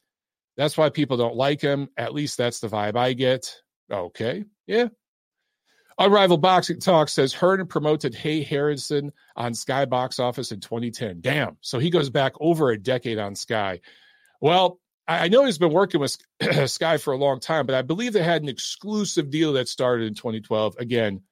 That's 0.57 0.77
why 0.77 0.89
people 0.89 1.17
don't 1.17 1.37
like 1.37 1.61
him. 1.61 1.89
At 1.97 2.15
least 2.15 2.39
that's 2.39 2.61
the 2.61 2.69
vibe 2.69 2.97
I 2.97 3.13
get. 3.13 3.55
Okay, 3.91 4.45
yeah, 4.67 4.89
Unrivaled 5.99 6.41
Boxing 6.41 6.81
Talk 6.81 7.09
says 7.09 7.33
Hearn 7.33 7.67
promoted 7.67 8.15
Hey 8.15 8.43
Harrison 8.43 9.13
on 9.37 9.55
Sky 9.55 9.85
Box 9.85 10.19
Office 10.19 10.53
in 10.53 10.61
2010. 10.61 11.21
Damn. 11.21 11.57
So 11.61 11.79
he 11.79 11.91
goes 11.91 12.11
back 12.11 12.33
over 12.41 12.71
a 12.71 12.79
decade 12.79 13.19
on 13.19 13.35
Sky. 13.35 13.81
Well, 14.41 14.81
I 15.09 15.29
know 15.29 15.45
he's 15.45 15.59
been 15.59 15.73
working 15.73 16.01
with 16.01 16.17
Sky 16.67 16.97
for 16.97 17.13
a 17.13 17.17
long 17.17 17.41
time, 17.41 17.67
but 17.67 17.75
I 17.75 17.83
believe 17.83 18.13
they 18.13 18.23
had 18.23 18.43
an 18.43 18.49
exclusive 18.49 19.31
deal 19.31 19.55
that 19.55 19.69
started 19.69 20.07
in 20.07 20.15
2012. 20.15 20.77
Again, 20.79 21.23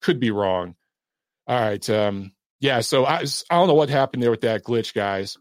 could 0.00 0.18
be 0.18 0.30
wrong. 0.30 0.74
All 1.46 1.60
right. 1.60 1.88
Um, 1.88 2.32
yeah. 2.60 2.80
So 2.80 3.04
I, 3.04 3.18
I 3.18 3.24
don't 3.50 3.68
know 3.68 3.74
what 3.74 3.88
happened 3.88 4.22
there 4.22 4.30
with 4.30 4.42
that 4.42 4.64
glitch, 4.64 4.92
guys. 4.94 5.38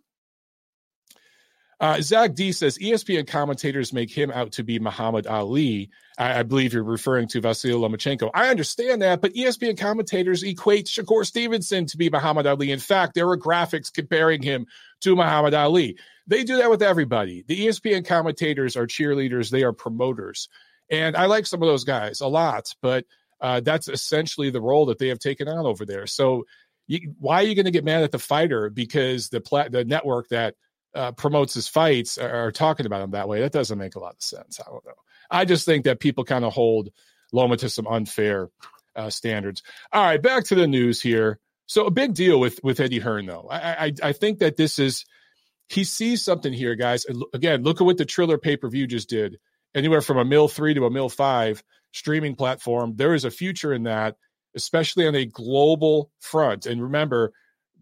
Uh, 1.81 1.99
Zach 1.99 2.35
D 2.35 2.51
says 2.51 2.77
ESPN 2.77 3.25
commentators 3.25 3.91
make 3.91 4.11
him 4.11 4.29
out 4.29 4.51
to 4.53 4.63
be 4.63 4.77
Muhammad 4.77 5.25
Ali. 5.25 5.89
I, 6.15 6.39
I, 6.39 6.43
believe 6.43 6.73
you're 6.73 6.83
referring 6.83 7.27
to 7.29 7.41
Vasiliy 7.41 7.73
Lomachenko. 7.73 8.29
I 8.35 8.49
understand 8.49 9.01
that, 9.01 9.19
but 9.19 9.33
ESPN 9.33 9.79
commentators 9.79 10.43
equate 10.43 10.85
Shakur 10.85 11.25
Stevenson 11.25 11.87
to 11.87 11.97
be 11.97 12.11
Muhammad 12.11 12.45
Ali. 12.45 12.69
In 12.69 12.77
fact, 12.77 13.15
there 13.15 13.27
are 13.27 13.37
graphics 13.37 13.91
comparing 13.91 14.43
him 14.43 14.67
to 15.01 15.15
Muhammad 15.15 15.55
Ali. 15.55 15.97
They 16.31 16.45
do 16.45 16.57
that 16.57 16.69
with 16.69 16.81
everybody. 16.81 17.43
The 17.45 17.67
ESPN 17.67 18.05
commentators 18.05 18.77
are 18.77 18.87
cheerleaders, 18.87 19.49
they 19.49 19.63
are 19.63 19.73
promoters. 19.73 20.47
And 20.89 21.17
I 21.17 21.25
like 21.25 21.45
some 21.45 21.61
of 21.61 21.67
those 21.67 21.83
guys 21.83 22.21
a 22.21 22.27
lot, 22.27 22.73
but 22.81 23.03
uh, 23.41 23.59
that's 23.59 23.89
essentially 23.89 24.49
the 24.49 24.61
role 24.61 24.85
that 24.85 24.97
they 24.97 25.09
have 25.09 25.19
taken 25.19 25.49
on 25.49 25.65
over 25.65 25.85
there. 25.85 26.07
So, 26.07 26.45
you, 26.87 27.15
why 27.19 27.41
are 27.41 27.43
you 27.43 27.53
going 27.53 27.65
to 27.65 27.71
get 27.71 27.83
mad 27.83 28.03
at 28.03 28.13
the 28.13 28.19
fighter 28.19 28.69
because 28.69 29.27
the 29.27 29.41
the 29.69 29.83
network 29.83 30.29
that 30.29 30.55
uh, 30.95 31.11
promotes 31.11 31.53
his 31.53 31.67
fights 31.67 32.17
are, 32.17 32.47
are, 32.47 32.51
talking 32.51 32.85
about 32.85 33.01
him 33.01 33.11
that 33.11 33.27
way. 33.27 33.41
That 33.41 33.51
doesn't 33.51 33.77
make 33.77 33.95
a 33.95 33.99
lot 33.99 34.15
of 34.15 34.23
sense. 34.23 34.59
I 34.59 34.69
don't 34.69 34.85
know. 34.85 34.93
I 35.29 35.43
just 35.43 35.65
think 35.65 35.83
that 35.83 35.99
people 35.99 36.23
kind 36.23 36.45
of 36.45 36.53
hold 36.53 36.89
Loma 37.33 37.57
to 37.57 37.69
some 37.69 37.87
unfair 37.87 38.49
uh, 38.95 39.09
standards. 39.09 39.63
All 39.91 40.03
right, 40.03 40.21
back 40.21 40.45
to 40.45 40.55
the 40.55 40.67
news 40.67 41.01
here. 41.01 41.39
So 41.65 41.85
a 41.87 41.91
big 41.91 42.13
deal 42.13 42.39
with 42.39 42.61
with 42.63 42.79
Eddie 42.79 42.99
Hearn 42.99 43.25
though. 43.25 43.47
I 43.49 43.85
I, 43.85 43.93
I 44.01 44.11
think 44.13 44.39
that 44.39 44.55
this 44.55 44.79
is 44.79 45.05
he 45.71 45.83
sees 45.83 46.23
something 46.23 46.51
here, 46.51 46.75
guys. 46.75 47.05
And 47.05 47.23
again, 47.33 47.63
look 47.63 47.79
at 47.79 47.85
what 47.85 47.97
the 47.97 48.05
Triller 48.05 48.37
pay 48.37 48.57
per 48.57 48.69
view 48.69 48.87
just 48.87 49.09
did. 49.09 49.39
Anywhere 49.73 50.01
from 50.01 50.17
a 50.17 50.25
mill 50.25 50.49
three 50.49 50.73
to 50.73 50.85
a 50.85 50.91
mill 50.91 51.07
five 51.09 51.63
streaming 51.93 52.35
platform. 52.35 52.93
There 52.95 53.13
is 53.13 53.23
a 53.23 53.31
future 53.31 53.73
in 53.73 53.83
that, 53.83 54.17
especially 54.55 55.07
on 55.07 55.15
a 55.15 55.25
global 55.25 56.11
front. 56.19 56.65
And 56.65 56.81
remember, 56.81 57.31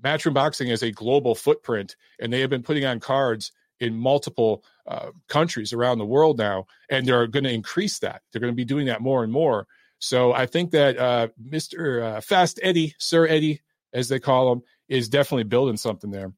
Matchroom 0.04 0.36
Boxing 0.36 0.70
has 0.70 0.84
a 0.84 0.92
global 0.92 1.34
footprint, 1.34 1.96
and 2.20 2.32
they 2.32 2.42
have 2.42 2.50
been 2.50 2.64
putting 2.64 2.86
on 2.86 3.00
cards 3.00 3.52
in 3.80 3.98
multiple 3.98 4.64
uh, 4.88 5.10
countries 5.28 5.74
around 5.74 5.98
the 5.98 6.06
world 6.06 6.38
now, 6.38 6.66
and 6.90 7.08
they're 7.08 7.28
going 7.28 7.44
to 7.44 7.52
increase 7.52 8.00
that. 8.00 8.22
They're 8.32 8.42
going 8.42 8.54
to 8.54 8.58
be 8.58 8.66
doing 8.66 8.86
that 8.86 9.02
more 9.02 9.24
and 9.24 9.32
more. 9.32 9.68
So 10.00 10.32
I 10.32 10.46
think 10.46 10.72
that 10.72 10.98
uh, 10.98 11.28
Mr. 11.42 12.04
Uh, 12.04 12.22
Fast 12.22 12.60
Eddie, 12.62 12.96
Sir 13.00 13.28
Eddie, 13.28 13.62
as 13.94 14.10
they 14.10 14.20
call 14.20 14.52
him, 14.52 14.62
is 14.88 15.10
definitely 15.10 15.44
building 15.44 15.78
something 15.78 16.12
there. 16.12 16.32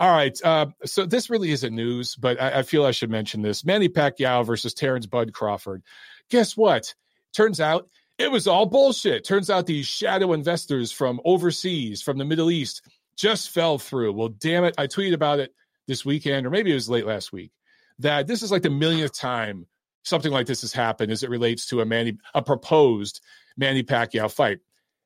All 0.00 0.10
right. 0.10 0.36
Uh, 0.42 0.68
so 0.86 1.04
this 1.04 1.28
really 1.28 1.50
isn't 1.50 1.74
news, 1.74 2.16
but 2.16 2.40
I, 2.40 2.60
I, 2.60 2.62
feel 2.62 2.86
I 2.86 2.90
should 2.90 3.10
mention 3.10 3.42
this. 3.42 3.66
Manny 3.66 3.90
Pacquiao 3.90 4.46
versus 4.46 4.72
Terrence 4.72 5.04
Bud 5.04 5.34
Crawford. 5.34 5.82
Guess 6.30 6.56
what? 6.56 6.94
Turns 7.34 7.60
out 7.60 7.86
it 8.16 8.30
was 8.30 8.46
all 8.46 8.64
bullshit. 8.64 9.24
Turns 9.24 9.50
out 9.50 9.66
these 9.66 9.86
shadow 9.86 10.32
investors 10.32 10.90
from 10.90 11.20
overseas, 11.26 12.00
from 12.00 12.16
the 12.16 12.24
Middle 12.24 12.50
East, 12.50 12.80
just 13.14 13.50
fell 13.50 13.76
through. 13.76 14.14
Well, 14.14 14.30
damn 14.30 14.64
it. 14.64 14.74
I 14.78 14.86
tweeted 14.86 15.12
about 15.12 15.38
it 15.38 15.54
this 15.86 16.02
weekend, 16.02 16.46
or 16.46 16.50
maybe 16.50 16.70
it 16.70 16.74
was 16.74 16.88
late 16.88 17.06
last 17.06 17.30
week, 17.30 17.52
that 17.98 18.26
this 18.26 18.42
is 18.42 18.50
like 18.50 18.62
the 18.62 18.70
millionth 18.70 19.12
time 19.12 19.66
something 20.02 20.32
like 20.32 20.46
this 20.46 20.62
has 20.62 20.72
happened 20.72 21.12
as 21.12 21.22
it 21.22 21.28
relates 21.28 21.66
to 21.66 21.82
a 21.82 21.84
Manny, 21.84 22.16
a 22.32 22.40
proposed 22.40 23.20
Manny 23.58 23.82
Pacquiao 23.82 24.32
fight. 24.32 24.60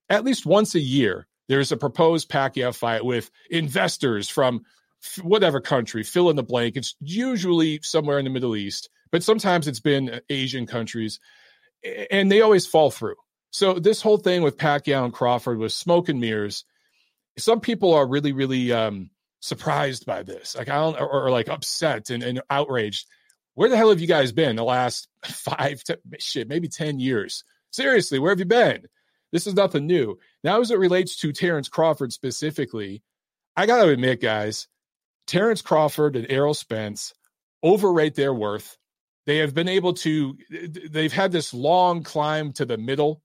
At 0.08 0.24
least 0.24 0.46
once 0.46 0.76
a 0.76 0.80
year, 0.80 1.26
there's 1.48 1.72
a 1.72 1.76
proposed 1.76 2.30
Pacquiao 2.30 2.72
fight 2.72 3.04
with 3.04 3.28
investors 3.50 4.28
from 4.28 4.62
whatever 5.22 5.60
country, 5.60 6.02
fill 6.02 6.30
in 6.30 6.36
the 6.36 6.42
blank. 6.42 6.76
It's 6.76 6.94
usually 7.00 7.80
somewhere 7.82 8.18
in 8.18 8.24
the 8.24 8.30
Middle 8.30 8.56
East, 8.56 8.88
but 9.10 9.22
sometimes 9.22 9.68
it's 9.68 9.80
been 9.80 10.20
Asian 10.28 10.66
countries 10.66 11.20
and 12.10 12.30
they 12.30 12.40
always 12.40 12.66
fall 12.66 12.90
through. 12.90 13.16
So 13.50 13.74
this 13.74 14.02
whole 14.02 14.16
thing 14.16 14.42
with 14.42 14.56
Pacquiao 14.56 15.04
and 15.04 15.12
Crawford 15.12 15.58
was 15.58 15.76
smoke 15.76 16.08
and 16.08 16.20
mirrors. 16.20 16.64
Some 17.38 17.60
people 17.60 17.94
are 17.94 18.06
really, 18.06 18.32
really 18.32 18.72
um, 18.72 19.10
surprised 19.40 20.06
by 20.06 20.22
this, 20.22 20.56
like 20.56 20.68
I 20.68 20.76
don't, 20.76 21.00
or, 21.00 21.26
or 21.26 21.30
like 21.30 21.48
upset 21.48 22.10
and, 22.10 22.22
and, 22.22 22.42
outraged. 22.50 23.06
Where 23.54 23.68
the 23.68 23.76
hell 23.76 23.90
have 23.90 24.00
you 24.00 24.08
guys 24.08 24.32
been 24.32 24.56
the 24.56 24.64
last 24.64 25.08
five, 25.24 25.82
to, 25.84 25.98
shit, 26.18 26.48
maybe 26.48 26.68
ten 26.68 26.98
years? 26.98 27.44
Seriously, 27.70 28.18
where 28.18 28.32
have 28.32 28.38
you 28.38 28.44
been? 28.44 28.86
This 29.32 29.46
is 29.46 29.54
nothing 29.54 29.86
new. 29.86 30.18
Now, 30.42 30.60
as 30.60 30.70
it 30.70 30.78
relates 30.78 31.16
to 31.18 31.32
Terrence 31.32 31.68
Crawford 31.68 32.12
specifically, 32.12 33.02
I 33.56 33.66
got 33.66 33.84
to 33.84 33.90
admit, 33.90 34.20
guys, 34.20 34.68
Terrence 35.26 35.62
Crawford 35.62 36.16
and 36.16 36.26
Errol 36.28 36.54
Spence 36.54 37.14
overrate 37.62 38.14
their 38.14 38.34
worth. 38.34 38.76
They 39.26 39.38
have 39.38 39.54
been 39.54 39.68
able 39.68 39.94
to, 39.94 40.36
they've 40.90 41.12
had 41.12 41.32
this 41.32 41.54
long 41.54 42.02
climb 42.02 42.52
to 42.54 42.66
the 42.66 42.76
middle. 42.76 43.22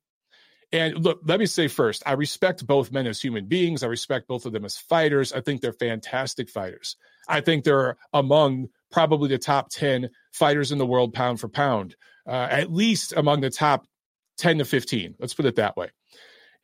And 0.72 1.03
look, 1.03 1.20
let 1.25 1.39
me 1.39 1.46
say 1.46 1.68
first, 1.68 2.03
I 2.06 2.13
respect 2.13 2.65
both 2.65 2.91
men 2.91 3.08
as 3.08 3.22
human 3.22 3.48
beings. 3.48 3.84
I 3.84 3.88
respect 3.88 4.27
both 4.27 4.46
of 4.46 4.53
them 4.53 4.65
as 4.65 4.77
fighters. 4.77 5.34
I 5.34 5.41
think 5.41 5.62
they're 5.62 5.74
fantastic 5.74 6.50
fighters. 6.50 6.96
I 7.27 7.41
think 7.41 7.63
they're 7.63 7.98
among 8.13 8.68
probably 8.91 9.29
the 9.29 9.38
top 9.38 9.70
10 9.72 10.10
fighters 10.32 10.72
in 10.72 10.77
the 10.77 10.86
world, 10.86 11.13
pound 11.13 11.39
for 11.39 11.50
pound, 11.50 11.96
uh, 12.27 12.48
at 12.50 12.72
least 12.72 13.13
among 13.15 13.41
the 13.41 13.50
top 13.50 13.86
10 14.38 14.60
to 14.60 14.65
15. 14.65 15.15
Let's 15.20 15.34
put 15.34 15.46
it 15.46 15.56
that 15.56 15.75
way. 15.75 15.89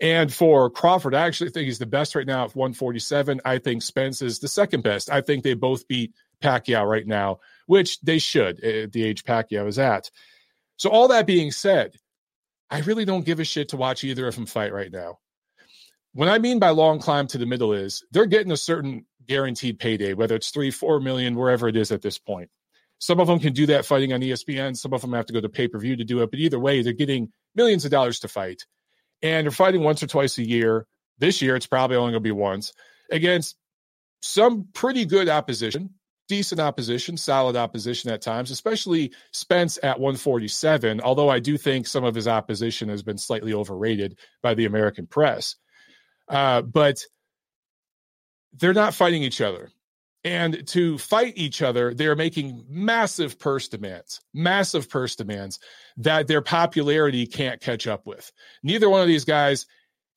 And 0.02 0.34
for 0.34 0.70
Crawford, 0.70 1.16
I 1.16 1.26
actually 1.26 1.52
think 1.52 1.66
he's 1.66 1.80
the 1.80 1.86
best 1.86 2.16
right 2.16 2.28
now 2.28 2.44
at 2.44 2.56
147. 2.56 3.42
I 3.46 3.60
think 3.60 3.82
Spence 3.82 4.22
is 4.22 4.40
the 4.40 4.48
second 4.48 4.84
best. 4.84 5.10
I 5.10 5.22
think 5.22 5.44
they 5.44 5.54
both 5.54 5.88
beat 5.88 6.14
Pacquiao 6.42 6.86
right 6.86 7.08
now 7.08 7.40
which 7.66 8.00
they 8.02 8.20
should 8.20 8.64
eh, 8.64 8.84
at 8.84 8.92
the 8.92 9.04
age 9.04 9.24
Pacquiao 9.24 9.68
is 9.68 9.80
at. 9.80 10.10
So, 10.78 10.90
all 10.90 11.08
that 11.10 11.28
being 11.28 11.52
said, 11.52 11.96
I 12.70 12.80
really 12.82 13.06
don't 13.06 13.26
give 13.26 13.40
a 13.40 13.46
shit 13.46 13.70
to 13.70 13.78
watch 13.78 14.04
either 14.04 14.28
of 14.28 14.36
them 14.36 14.46
fight 14.46 14.74
right 14.74 14.92
now. 14.92 15.20
What 16.14 16.30
I 16.30 16.40
mean 16.40 16.60
by 16.60 16.70
long 16.70 17.00
climb 17.00 17.28
to 17.28 17.38
the 17.38 17.46
middle 17.46 17.74
is 17.74 18.04
they're 18.12 18.26
getting 18.26 18.52
a 18.52 18.58
certain 18.58 19.06
guaranteed 19.26 19.80
payday, 19.80 20.14
whether 20.14 20.36
it's 20.36 20.50
three, 20.50 20.72
four 20.72 21.00
million, 21.00 21.36
wherever 21.36 21.68
it 21.68 21.76
is 21.76 21.92
at 21.92 22.02
this 22.02 22.18
point. 22.18 22.50
Some 23.00 23.20
of 23.20 23.28
them 23.28 23.40
can 23.40 23.54
do 23.54 23.66
that 23.68 23.86
fighting 23.86 24.14
on 24.14 24.22
ESPN. 24.22 24.78
Some 24.78 24.94
of 24.94 25.02
them 25.02 25.14
have 25.14 25.26
to 25.26 25.34
go 25.34 25.42
to 25.42 25.50
pay 25.50 25.68
per 25.68 25.78
view 25.78 25.98
to 25.98 26.06
do 26.06 26.22
it. 26.22 26.32
But 26.32 26.40
either 26.40 26.60
way, 26.60 26.82
they're 26.82 26.94
getting 26.94 27.32
millions 27.54 27.86
of 27.86 27.92
dollars 27.92 28.20
to 28.20 28.28
fight. 28.28 28.66
And 29.26 29.46
they're 29.46 29.52
fighting 29.52 29.82
once 29.82 30.04
or 30.04 30.08
twice 30.08 30.38
a 30.38 30.48
year. 30.48 30.86
This 31.18 31.42
year, 31.42 31.56
it's 31.56 31.68
probably 31.68 31.98
only 31.98 32.12
going 32.12 32.22
to 32.24 32.28
be 32.28 32.32
once 32.32 32.74
against 33.12 33.56
some 34.22 34.68
pretty 34.74 35.06
good 35.06 35.30
opposition 35.30 35.92
decent 36.28 36.60
opposition, 36.60 37.18
solid 37.18 37.56
opposition 37.56 38.12
at 38.12 38.22
times, 38.22 38.52
especially 38.52 39.14
Spence 39.32 39.78
at 39.84 40.00
147. 40.00 41.02
Although 41.02 41.30
I 41.30 41.40
do 41.40 41.58
think 41.58 41.88
some 41.88 42.04
of 42.04 42.16
his 42.16 42.28
opposition 42.28 42.90
has 42.90 43.04
been 43.04 43.18
slightly 43.18 43.54
overrated 43.54 44.18
by 44.42 44.54
the 44.54 44.66
American 44.66 45.08
press. 45.08 45.56
Uh, 46.28 46.62
but 46.62 47.00
they're 48.54 48.74
not 48.74 48.94
fighting 48.94 49.24
each 49.24 49.42
other. 49.42 49.70
And 50.26 50.68
to 50.70 50.98
fight 50.98 51.34
each 51.36 51.62
other, 51.62 51.94
they're 51.94 52.16
making 52.16 52.66
massive 52.68 53.38
purse 53.38 53.68
demands, 53.68 54.22
massive 54.34 54.90
purse 54.90 55.16
demands 55.16 55.60
that 55.98 56.28
their 56.28 56.42
popularity 56.42 57.28
can't 57.28 57.62
catch 57.62 57.86
up 57.86 58.08
with. 58.08 58.32
Neither 58.64 58.90
one 58.90 59.02
of 59.02 59.08
these 59.08 59.24
guys 59.24 59.68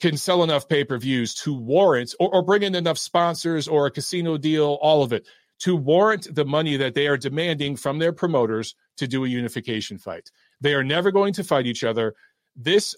can 0.00 0.17
sell 0.17 0.43
enough 0.43 0.67
pay 0.67 0.85
per 0.85 0.97
views 0.97 1.35
to 1.35 1.55
warrant 1.55 2.15
or, 2.19 2.37
or 2.37 2.43
bring 2.43 2.62
in 2.62 2.75
enough 2.75 2.97
sponsors 2.97 3.69
or 3.69 3.85
a 3.85 3.91
casino 3.91 4.38
deal, 4.38 4.79
all 4.81 5.03
of 5.03 5.12
it 5.12 5.27
to 5.61 5.77
warrant 5.77 6.35
the 6.35 6.45
money 6.45 6.77
that 6.79 6.95
they 6.95 7.07
are 7.07 7.17
demanding 7.17 7.77
from 7.77 7.99
their 7.99 8.12
promoters 8.12 8.75
to 8.97 9.07
do 9.07 9.25
a 9.25 9.29
unification 9.29 9.99
fight. 9.99 10.31
They 10.61 10.75
are 10.75 10.85
never 10.85 11.11
going 11.11 11.35
to 11.35 11.45
fight 11.45 11.67
each 11.67 11.85
other. 11.85 12.15
This 12.57 12.97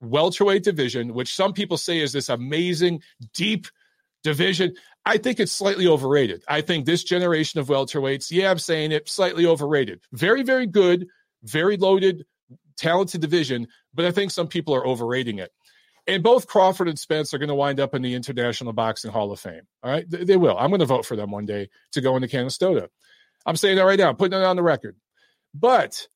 welterweight 0.00 0.64
division, 0.64 1.14
which 1.14 1.34
some 1.34 1.52
people 1.52 1.78
say 1.78 2.00
is 2.00 2.12
this 2.12 2.28
amazing, 2.28 3.02
deep 3.34 3.68
division, 4.22 4.74
I 5.04 5.18
think 5.18 5.40
it's 5.40 5.52
slightly 5.52 5.86
overrated. 5.86 6.44
I 6.48 6.60
think 6.60 6.86
this 6.86 7.02
generation 7.02 7.58
of 7.58 7.68
welterweights, 7.68 8.30
yeah, 8.30 8.50
I'm 8.50 8.58
saying 8.58 8.92
it, 8.92 9.08
slightly 9.08 9.46
overrated. 9.46 10.00
Very, 10.12 10.42
very 10.42 10.66
good, 10.66 11.06
very 11.42 11.76
loaded, 11.76 12.24
talented 12.76 13.20
division, 13.20 13.66
but 13.94 14.04
I 14.04 14.12
think 14.12 14.30
some 14.30 14.46
people 14.46 14.74
are 14.74 14.86
overrating 14.86 15.38
it. 15.38 15.50
And 16.06 16.22
both 16.22 16.46
Crawford 16.46 16.88
and 16.88 16.98
Spence 16.98 17.32
are 17.32 17.38
going 17.38 17.48
to 17.48 17.54
wind 17.54 17.78
up 17.78 17.94
in 17.94 18.02
the 18.02 18.14
International 18.14 18.72
Boxing 18.72 19.12
Hall 19.12 19.30
of 19.30 19.38
Fame. 19.38 19.62
All 19.82 19.90
right. 19.90 20.08
They, 20.08 20.24
they 20.24 20.36
will. 20.36 20.56
I'm 20.58 20.70
going 20.70 20.80
to 20.80 20.86
vote 20.86 21.06
for 21.06 21.16
them 21.16 21.30
one 21.30 21.46
day 21.46 21.68
to 21.92 22.00
go 22.00 22.16
into 22.16 22.28
Canastota. 22.28 22.88
I'm 23.46 23.56
saying 23.56 23.76
that 23.76 23.84
right 23.84 23.98
now, 23.98 24.08
I'm 24.08 24.16
putting 24.16 24.38
it 24.38 24.44
on 24.44 24.56
the 24.56 24.62
record. 24.62 24.96
But 25.54 26.06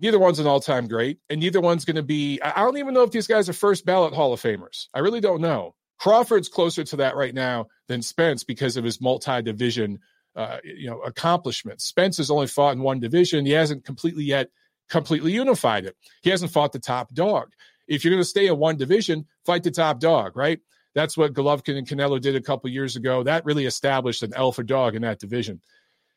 neither 0.00 0.18
one's 0.18 0.38
an 0.38 0.46
all 0.46 0.60
time 0.60 0.86
great, 0.86 1.18
and 1.28 1.40
neither 1.40 1.60
one's 1.60 1.84
going 1.84 1.96
to 1.96 2.02
be. 2.02 2.40
I 2.40 2.60
don't 2.62 2.78
even 2.78 2.94
know 2.94 3.02
if 3.02 3.10
these 3.10 3.26
guys 3.26 3.48
are 3.48 3.52
first 3.52 3.84
ballot 3.84 4.14
Hall 4.14 4.32
of 4.32 4.40
Famers. 4.40 4.86
I 4.94 5.00
really 5.00 5.20
don't 5.20 5.40
know. 5.40 5.74
Crawford's 5.98 6.48
closer 6.48 6.84
to 6.84 6.96
that 6.96 7.16
right 7.16 7.34
now 7.34 7.66
than 7.88 8.02
Spence 8.02 8.44
because 8.44 8.76
of 8.76 8.84
his 8.84 9.00
multi 9.00 9.42
division. 9.42 9.98
Uh, 10.36 10.58
you 10.62 10.88
know, 10.88 11.00
accomplishments. 11.00 11.84
Spence 11.84 12.18
has 12.18 12.30
only 12.30 12.46
fought 12.46 12.76
in 12.76 12.82
one 12.82 13.00
division. 13.00 13.44
He 13.44 13.50
hasn't 13.50 13.84
completely 13.84 14.22
yet 14.22 14.50
completely 14.88 15.32
unified 15.32 15.84
it. 15.84 15.96
He 16.22 16.30
hasn't 16.30 16.52
fought 16.52 16.72
the 16.72 16.78
top 16.78 17.12
dog. 17.12 17.52
If 17.86 18.04
you're 18.04 18.12
going 18.12 18.22
to 18.22 18.28
stay 18.28 18.46
in 18.46 18.58
one 18.58 18.76
division, 18.76 19.26
fight 19.44 19.62
the 19.62 19.70
top 19.70 20.00
dog, 20.00 20.36
right? 20.36 20.60
That's 20.94 21.16
what 21.16 21.32
Golovkin 21.32 21.76
and 21.76 21.86
Canelo 21.86 22.20
did 22.20 22.36
a 22.36 22.40
couple 22.40 22.70
years 22.70 22.96
ago. 22.96 23.22
That 23.22 23.44
really 23.44 23.66
established 23.66 24.22
an 24.22 24.34
alpha 24.34 24.64
dog 24.64 24.94
in 24.94 25.02
that 25.02 25.18
division. 25.18 25.60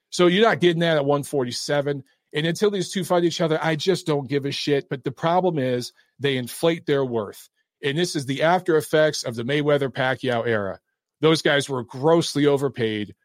So 0.10 0.28
you're 0.28 0.44
not 0.44 0.60
getting 0.60 0.80
that 0.80 0.98
at 0.98 1.06
147. 1.06 2.04
And 2.34 2.46
until 2.46 2.72
these 2.72 2.92
two 2.92 3.04
fight 3.04 3.24
each 3.24 3.42
other, 3.42 3.60
I 3.62 3.76
just 3.76 4.06
don't 4.06 4.30
give 4.30 4.46
a 4.46 4.52
shit. 4.52 4.90
But 4.90 5.04
the 5.04 5.12
problem 5.12 5.60
is 5.60 5.94
they 6.20 6.38
inflate 6.38 6.86
their 6.86 7.06
worth. 7.06 7.50
And 7.84 7.98
this 7.98 8.16
is 8.16 8.26
the 8.26 8.44
after 8.44 8.78
effects 8.78 9.24
of 9.24 9.36
the 9.36 9.44
Mayweather 9.44 9.90
Pacquiao 9.90 10.46
era. 10.46 10.80
Those 11.20 11.42
guys 11.42 11.70
were 11.70 11.84
grossly 11.84 12.46
overpaid. 12.46 13.16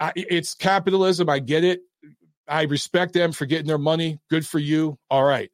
I, 0.00 0.12
it's 0.14 0.54
capitalism. 0.54 1.28
I 1.28 1.38
get 1.38 1.64
it. 1.64 1.80
I 2.46 2.62
respect 2.62 3.12
them 3.12 3.32
for 3.32 3.46
getting 3.46 3.66
their 3.66 3.78
money. 3.78 4.20
Good 4.30 4.46
for 4.46 4.58
you. 4.58 4.98
All 5.10 5.24
right. 5.24 5.50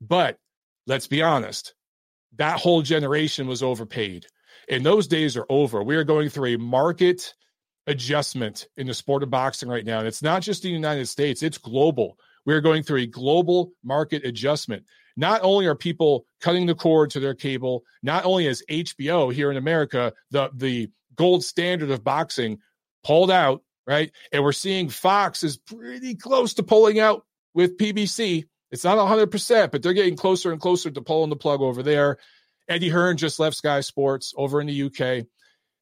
But 0.00 0.38
let's 0.86 1.06
be 1.06 1.22
honest, 1.22 1.74
that 2.36 2.60
whole 2.60 2.82
generation 2.82 3.46
was 3.46 3.62
overpaid. 3.62 4.26
And 4.68 4.84
those 4.84 5.06
days 5.06 5.36
are 5.36 5.46
over. 5.48 5.82
We 5.82 5.96
are 5.96 6.04
going 6.04 6.28
through 6.28 6.54
a 6.54 6.58
market 6.58 7.34
adjustment 7.86 8.66
in 8.76 8.86
the 8.86 8.94
sport 8.94 9.22
of 9.22 9.30
boxing 9.30 9.68
right 9.68 9.84
now. 9.84 9.98
And 9.98 10.08
it's 10.08 10.22
not 10.22 10.42
just 10.42 10.62
the 10.62 10.70
United 10.70 11.06
States, 11.06 11.42
it's 11.42 11.58
global. 11.58 12.18
We're 12.46 12.60
going 12.60 12.82
through 12.82 13.00
a 13.00 13.06
global 13.06 13.72
market 13.82 14.24
adjustment. 14.24 14.84
Not 15.16 15.40
only 15.42 15.66
are 15.66 15.74
people 15.74 16.26
cutting 16.40 16.66
the 16.66 16.74
cord 16.74 17.10
to 17.10 17.20
their 17.20 17.34
cable, 17.34 17.84
not 18.02 18.24
only 18.24 18.46
is 18.46 18.64
HBO 18.70 19.32
here 19.32 19.50
in 19.50 19.56
America 19.56 20.12
the, 20.30 20.50
the 20.54 20.90
gold 21.16 21.44
standard 21.44 21.90
of 21.90 22.02
boxing 22.02 22.58
pulled 23.04 23.30
out, 23.30 23.62
right? 23.86 24.10
And 24.32 24.42
we're 24.42 24.52
seeing 24.52 24.88
Fox 24.88 25.42
is 25.42 25.56
pretty 25.56 26.16
close 26.16 26.54
to 26.54 26.62
pulling 26.62 26.98
out 26.98 27.24
with 27.54 27.78
PBC. 27.78 28.44
It's 28.70 28.84
not 28.84 28.98
100%, 28.98 29.70
but 29.70 29.82
they're 29.82 29.92
getting 29.92 30.16
closer 30.16 30.50
and 30.50 30.60
closer 30.60 30.90
to 30.90 31.02
pulling 31.02 31.30
the 31.30 31.36
plug 31.36 31.60
over 31.60 31.82
there. 31.82 32.18
Eddie 32.68 32.88
Hearn 32.88 33.16
just 33.16 33.38
left 33.38 33.56
Sky 33.56 33.80
Sports 33.80 34.32
over 34.36 34.60
in 34.60 34.66
the 34.66 34.82
UK 34.84 35.26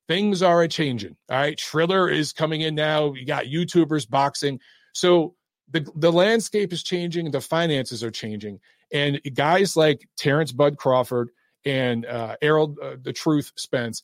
things 0.09 0.43
are 0.43 0.67
changing. 0.69 1.17
All 1.31 1.39
right. 1.39 1.57
Triller 1.57 2.09
is 2.09 2.33
coming 2.33 2.61
in 2.61 2.75
now. 2.75 3.15
You 3.15 3.25
got 3.25 3.47
YouTubers 3.47 4.09
boxing. 4.09 4.61
So 4.93 5.35
the, 5.71 5.91
the 5.95 6.13
landscape 6.13 6.73
is 6.73 6.83
changing. 6.83 7.31
The 7.31 7.41
finances 7.41 8.05
are 8.05 8.11
changing. 8.11 8.61
And 8.93 9.21
guys 9.35 9.77
like 9.77 10.07
Terrence 10.17 10.53
Bud 10.53 10.77
Crawford 10.77 11.31
and 11.65 12.05
uh, 12.05 12.37
Errol, 12.43 12.77
uh, 12.83 12.97
the 13.01 13.13
Truth 13.13 13.53
Spence, 13.57 14.03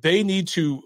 they 0.00 0.22
need 0.22 0.48
to 0.48 0.82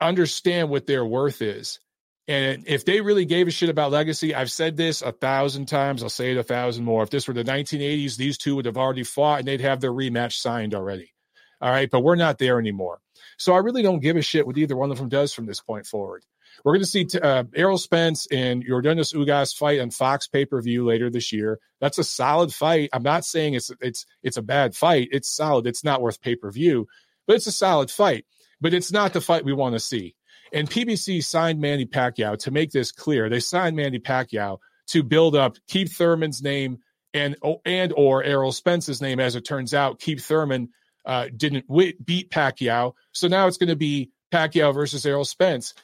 understand 0.00 0.70
what 0.70 0.86
their 0.86 1.04
worth 1.04 1.42
is. 1.42 1.80
And 2.28 2.64
if 2.66 2.84
they 2.84 3.00
really 3.00 3.24
gave 3.24 3.48
a 3.48 3.50
shit 3.50 3.68
about 3.68 3.90
legacy, 3.90 4.34
I've 4.34 4.50
said 4.50 4.76
this 4.76 5.02
a 5.02 5.12
thousand 5.12 5.66
times. 5.66 6.02
I'll 6.02 6.08
say 6.08 6.30
it 6.32 6.38
a 6.38 6.44
thousand 6.44 6.84
more. 6.84 7.02
If 7.02 7.10
this 7.10 7.26
were 7.26 7.34
the 7.34 7.44
1980s, 7.44 8.16
these 8.16 8.38
two 8.38 8.56
would 8.56 8.66
have 8.66 8.76
already 8.76 9.02
fought 9.02 9.40
and 9.40 9.48
they'd 9.48 9.60
have 9.60 9.80
their 9.80 9.92
rematch 9.92 10.34
signed 10.34 10.74
already. 10.74 11.12
All 11.60 11.70
right. 11.70 11.90
But 11.90 12.00
we're 12.00 12.16
not 12.16 12.38
there 12.38 12.58
anymore. 12.58 13.00
So 13.38 13.54
I 13.54 13.58
really 13.58 13.82
don't 13.82 14.00
give 14.00 14.16
a 14.16 14.22
shit 14.22 14.46
what 14.46 14.56
either 14.56 14.76
one 14.76 14.92
of 14.92 14.98
them 14.98 15.08
does 15.08 15.32
from 15.32 15.46
this 15.46 15.60
point 15.60 15.86
forward. 15.86 16.22
We're 16.64 16.72
going 16.72 16.84
to 16.84 16.86
see 16.86 17.06
uh, 17.20 17.44
Errol 17.54 17.78
Spence 17.78 18.26
and 18.30 18.64
Yordenis 18.64 19.14
Ugas 19.14 19.56
fight 19.56 19.80
on 19.80 19.90
Fox 19.90 20.28
pay 20.28 20.44
per 20.44 20.60
view 20.60 20.84
later 20.84 21.10
this 21.10 21.32
year. 21.32 21.58
That's 21.80 21.98
a 21.98 22.04
solid 22.04 22.52
fight. 22.52 22.90
I'm 22.92 23.02
not 23.02 23.24
saying 23.24 23.54
it's 23.54 23.70
it's 23.80 24.06
it's 24.22 24.36
a 24.36 24.42
bad 24.42 24.74
fight. 24.74 25.08
It's 25.12 25.34
solid. 25.34 25.66
It's 25.66 25.84
not 25.84 26.02
worth 26.02 26.20
pay 26.20 26.36
per 26.36 26.50
view, 26.50 26.86
but 27.26 27.36
it's 27.36 27.46
a 27.46 27.52
solid 27.52 27.90
fight. 27.90 28.24
But 28.60 28.74
it's 28.74 28.92
not 28.92 29.12
the 29.12 29.20
fight 29.20 29.44
we 29.44 29.52
want 29.52 29.74
to 29.74 29.80
see. 29.80 30.14
And 30.52 30.70
PBC 30.70 31.24
signed 31.24 31.60
Manny 31.60 31.86
Pacquiao 31.86 32.38
to 32.40 32.50
make 32.50 32.70
this 32.70 32.92
clear. 32.92 33.28
They 33.28 33.40
signed 33.40 33.74
Manny 33.74 33.98
Pacquiao 33.98 34.58
to 34.88 35.02
build 35.02 35.34
up 35.34 35.56
Keith 35.66 35.96
Thurman's 35.96 36.42
name 36.42 36.78
and 37.14 37.36
and 37.64 37.92
or 37.96 38.22
Errol 38.22 38.52
Spence's 38.52 39.00
name. 39.00 39.20
As 39.20 39.34
it 39.34 39.44
turns 39.44 39.74
out, 39.74 39.98
Keith 39.98 40.24
Thurman 40.24 40.68
uh, 41.04 41.28
didn't 41.34 41.66
w- 41.68 41.94
beat 42.04 42.30
Pacquiao. 42.30 42.92
So 43.12 43.28
now 43.28 43.46
it's 43.46 43.56
going 43.56 43.68
to 43.68 43.76
be 43.76 44.10
Pacquiao 44.32 44.74
versus 44.74 45.04
Errol 45.04 45.24
Spence, 45.24 45.74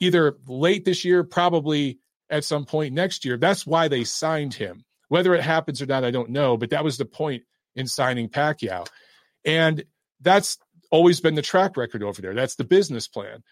either 0.00 0.36
late 0.46 0.84
this 0.84 1.04
year, 1.04 1.24
probably 1.24 1.98
at 2.30 2.44
some 2.44 2.64
point 2.64 2.94
next 2.94 3.24
year. 3.24 3.36
That's 3.36 3.66
why 3.66 3.88
they 3.88 4.04
signed 4.04 4.54
him. 4.54 4.84
Whether 5.08 5.34
it 5.34 5.42
happens 5.42 5.80
or 5.80 5.86
not, 5.86 6.04
I 6.04 6.10
don't 6.10 6.30
know, 6.30 6.56
but 6.56 6.70
that 6.70 6.84
was 6.84 6.98
the 6.98 7.06
point 7.06 7.44
in 7.74 7.86
signing 7.86 8.28
Pacquiao. 8.28 8.86
And 9.44 9.84
that's 10.20 10.58
always 10.90 11.20
been 11.20 11.34
the 11.34 11.42
track 11.42 11.76
record 11.76 12.02
over 12.02 12.20
there. 12.20 12.34
That's 12.34 12.56
the 12.56 12.64
business 12.64 13.08
plan. 13.08 13.42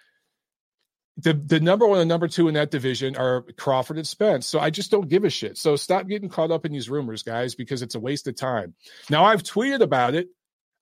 The 1.18 1.32
the 1.32 1.60
number 1.60 1.86
one 1.86 2.00
and 2.00 2.08
number 2.10 2.28
two 2.28 2.48
in 2.48 2.54
that 2.54 2.70
division 2.70 3.16
are 3.16 3.42
Crawford 3.56 3.96
and 3.96 4.06
Spence. 4.06 4.46
So 4.46 4.58
I 4.58 4.68
just 4.68 4.90
don't 4.90 5.08
give 5.08 5.24
a 5.24 5.30
shit. 5.30 5.56
So 5.56 5.74
stop 5.76 6.06
getting 6.06 6.28
caught 6.28 6.50
up 6.50 6.66
in 6.66 6.72
these 6.72 6.90
rumors, 6.90 7.22
guys, 7.22 7.54
because 7.54 7.80
it's 7.80 7.94
a 7.94 8.00
waste 8.00 8.26
of 8.26 8.36
time. 8.36 8.74
Now 9.08 9.24
I've 9.24 9.42
tweeted 9.42 9.80
about 9.80 10.14
it 10.14 10.28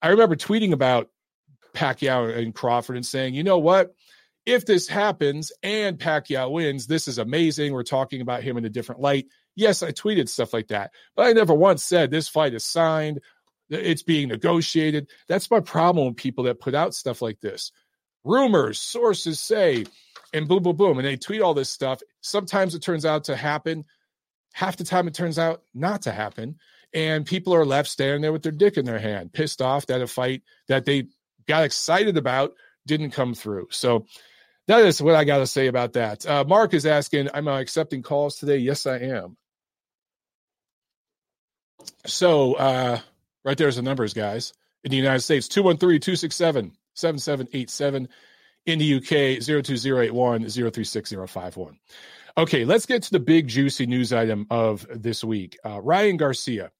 I 0.04 0.09
remember 0.09 0.37
tweeting 0.37 0.72
about 0.72 1.09
Pacquiao 1.72 2.37
and 2.37 2.54
Crawford 2.54 2.96
and 2.96 3.07
saying, 3.07 3.33
you 3.33 3.42
know 3.42 3.57
what? 3.57 3.94
If 4.46 4.66
this 4.66 4.87
happens 4.88 5.52
and 5.62 5.98
Pacquiao 5.98 6.50
wins, 6.50 6.87
this 6.87 7.09
is 7.09 7.18
amazing. 7.18 7.72
We're 7.72 7.83
talking 7.83 8.20
about 8.20 8.42
him 8.42 8.57
in 8.57 8.64
a 8.64 8.70
different 8.70 9.00
light. 9.00 9.26
Yes, 9.57 9.83
I 9.83 9.92
tweeted 9.92 10.28
stuff 10.28 10.52
like 10.52 10.68
that, 10.68 10.90
but 11.16 11.26
I 11.26 11.33
never 11.33 11.54
once 11.54 11.85
said 11.85 12.11
this 12.11 12.28
fight 12.28 12.54
is 12.54 12.64
signed, 12.64 13.20
it's 13.70 14.02
being 14.02 14.28
negotiated. 14.28 15.09
That's 15.28 15.50
my 15.50 15.61
problem 15.61 16.09
with 16.09 16.16
people 16.16 16.44
that 16.44 16.61
put 16.61 16.74
out 16.74 16.94
stuff 16.94 17.22
like 17.22 17.40
this. 17.40 17.72
Rumors, 18.24 18.80
sources 18.80 19.38
say, 19.40 19.87
and 20.33 20.48
boom, 20.48 20.62
boom, 20.62 20.76
boom. 20.76 20.98
And 20.98 21.07
they 21.07 21.16
tweet 21.16 21.40
all 21.40 21.54
this 21.54 21.70
stuff. 21.70 22.00
Sometimes 22.20 22.74
it 22.74 22.80
turns 22.80 23.07
out 23.07 23.24
to 23.24 23.37
happen. 23.37 23.85
Half 24.52 24.76
the 24.76 24.85
time 24.85 25.09
it 25.09 25.14
turns 25.14 25.38
out 25.38 25.62
not 25.74 26.02
to 26.02 26.12
happen 26.12 26.59
and 26.94 27.26
people 27.26 27.52
are 27.54 27.66
left 27.66 27.88
standing 27.88 28.22
there 28.22 28.33
with 28.33 28.42
their 28.42 28.52
dick 28.52 28.76
in 28.76 28.85
their 28.85 29.00
hand, 29.00 29.33
pissed 29.33 29.61
off 29.61 29.87
that 29.87 30.00
a 30.00 30.07
fight 30.07 30.42
that 30.68 30.85
they 30.85 31.09
got 31.46 31.64
excited 31.64 32.16
about 32.16 32.54
didn't 32.87 33.11
come 33.11 33.35
through. 33.35 33.66
So 33.70 34.07
that 34.68 34.85
is 34.85 35.03
what 35.03 35.14
I 35.14 35.24
got 35.24 35.38
to 35.38 35.46
say 35.46 35.66
about 35.66 35.94
that. 35.94 36.27
Uh, 36.27 36.44
Mark 36.44 36.74
is 36.74 36.87
asking, 36.87 37.29
"Am 37.29 37.48
I 37.48 37.61
accepting 37.61 38.03
calls 38.03 38.37
today?" 38.37 38.59
Yes, 38.59 38.87
I 38.87 38.98
am. 38.98 39.37
So 42.07 42.55
uh, 42.55 43.00
right 43.44 43.59
there's 43.59 43.77
the 43.77 43.83
numbers, 43.83 44.14
guys. 44.14 44.53
In 44.85 44.90
the 44.90 44.96
United 44.96 45.20
States, 45.20 45.48
213-267-7787. 45.48 48.09
In 48.66 48.79
the 48.79 48.94
UK, 48.96 49.42
02081 49.42 50.48
036051. 50.48 51.79
Okay, 52.37 52.64
let's 52.64 52.87
get 52.87 53.05
to 53.05 53.12
the 53.12 53.20
big 53.20 53.46
juicy 53.46 53.87
news 53.87 54.12
item 54.12 54.46
of 54.50 54.87
this 54.90 55.22
week. 55.22 55.57
Uh, 55.64 55.81
Ryan 55.81 56.16
Garcia 56.16 56.72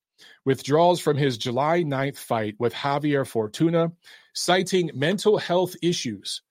withdraws 0.45 1.01
from 1.01 1.17
his 1.17 1.39
July 1.39 1.83
9th 1.83 2.19
fight 2.19 2.57
with 2.59 2.75
Javier 2.75 3.27
Fortuna, 3.27 3.93
citing 4.35 4.91
mental 4.95 5.39
health 5.39 5.75
issues, 5.83 6.43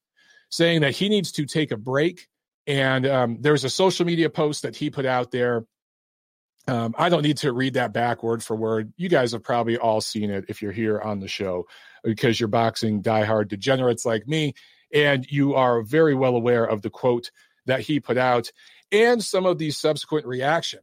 saying 0.54 0.82
that 0.82 0.96
he 0.96 1.10
needs 1.10 1.32
to 1.32 1.48
take 1.48 1.72
a 1.72 1.78
break. 1.78 2.28
And 2.68 3.08
um, 3.08 3.38
there's 3.42 3.64
a 3.64 3.72
social 3.72 4.06
media 4.06 4.30
post 4.30 4.62
that 4.62 4.76
he 4.76 4.92
put 4.92 5.04
out 5.04 5.32
there. 5.32 5.66
Um, 6.68 6.94
I 6.96 7.10
don't 7.10 7.24
need 7.24 7.38
to 7.38 7.52
read 7.52 7.74
that 7.74 7.92
back 7.92 8.22
word 8.22 8.44
for 8.44 8.56
word. 8.56 8.94
You 8.96 9.10
guys 9.10 9.32
have 9.32 9.44
probably 9.44 9.80
all 9.80 10.00
seen 10.00 10.30
it 10.30 10.46
if 10.50 10.62
you're 10.62 10.72
here 10.72 11.02
on 11.02 11.20
the 11.20 11.28
show 11.28 11.66
because 12.04 12.40
you're 12.40 12.50
boxing 12.50 13.02
diehard 13.02 13.48
degenerates 13.48 14.06
like 14.06 14.28
me. 14.28 14.54
And 14.94 15.26
you 15.28 15.56
are 15.56 15.82
very 15.82 16.14
well 16.14 16.36
aware 16.36 16.66
of 16.66 16.84
the 16.84 16.92
quote 16.92 17.32
that 17.66 17.80
he 17.80 18.00
put 18.00 18.20
out 18.20 18.52
and 18.92 19.24
some 19.24 19.48
of 19.48 19.58
the 19.58 19.72
subsequent 19.72 20.28
reaction, 20.28 20.82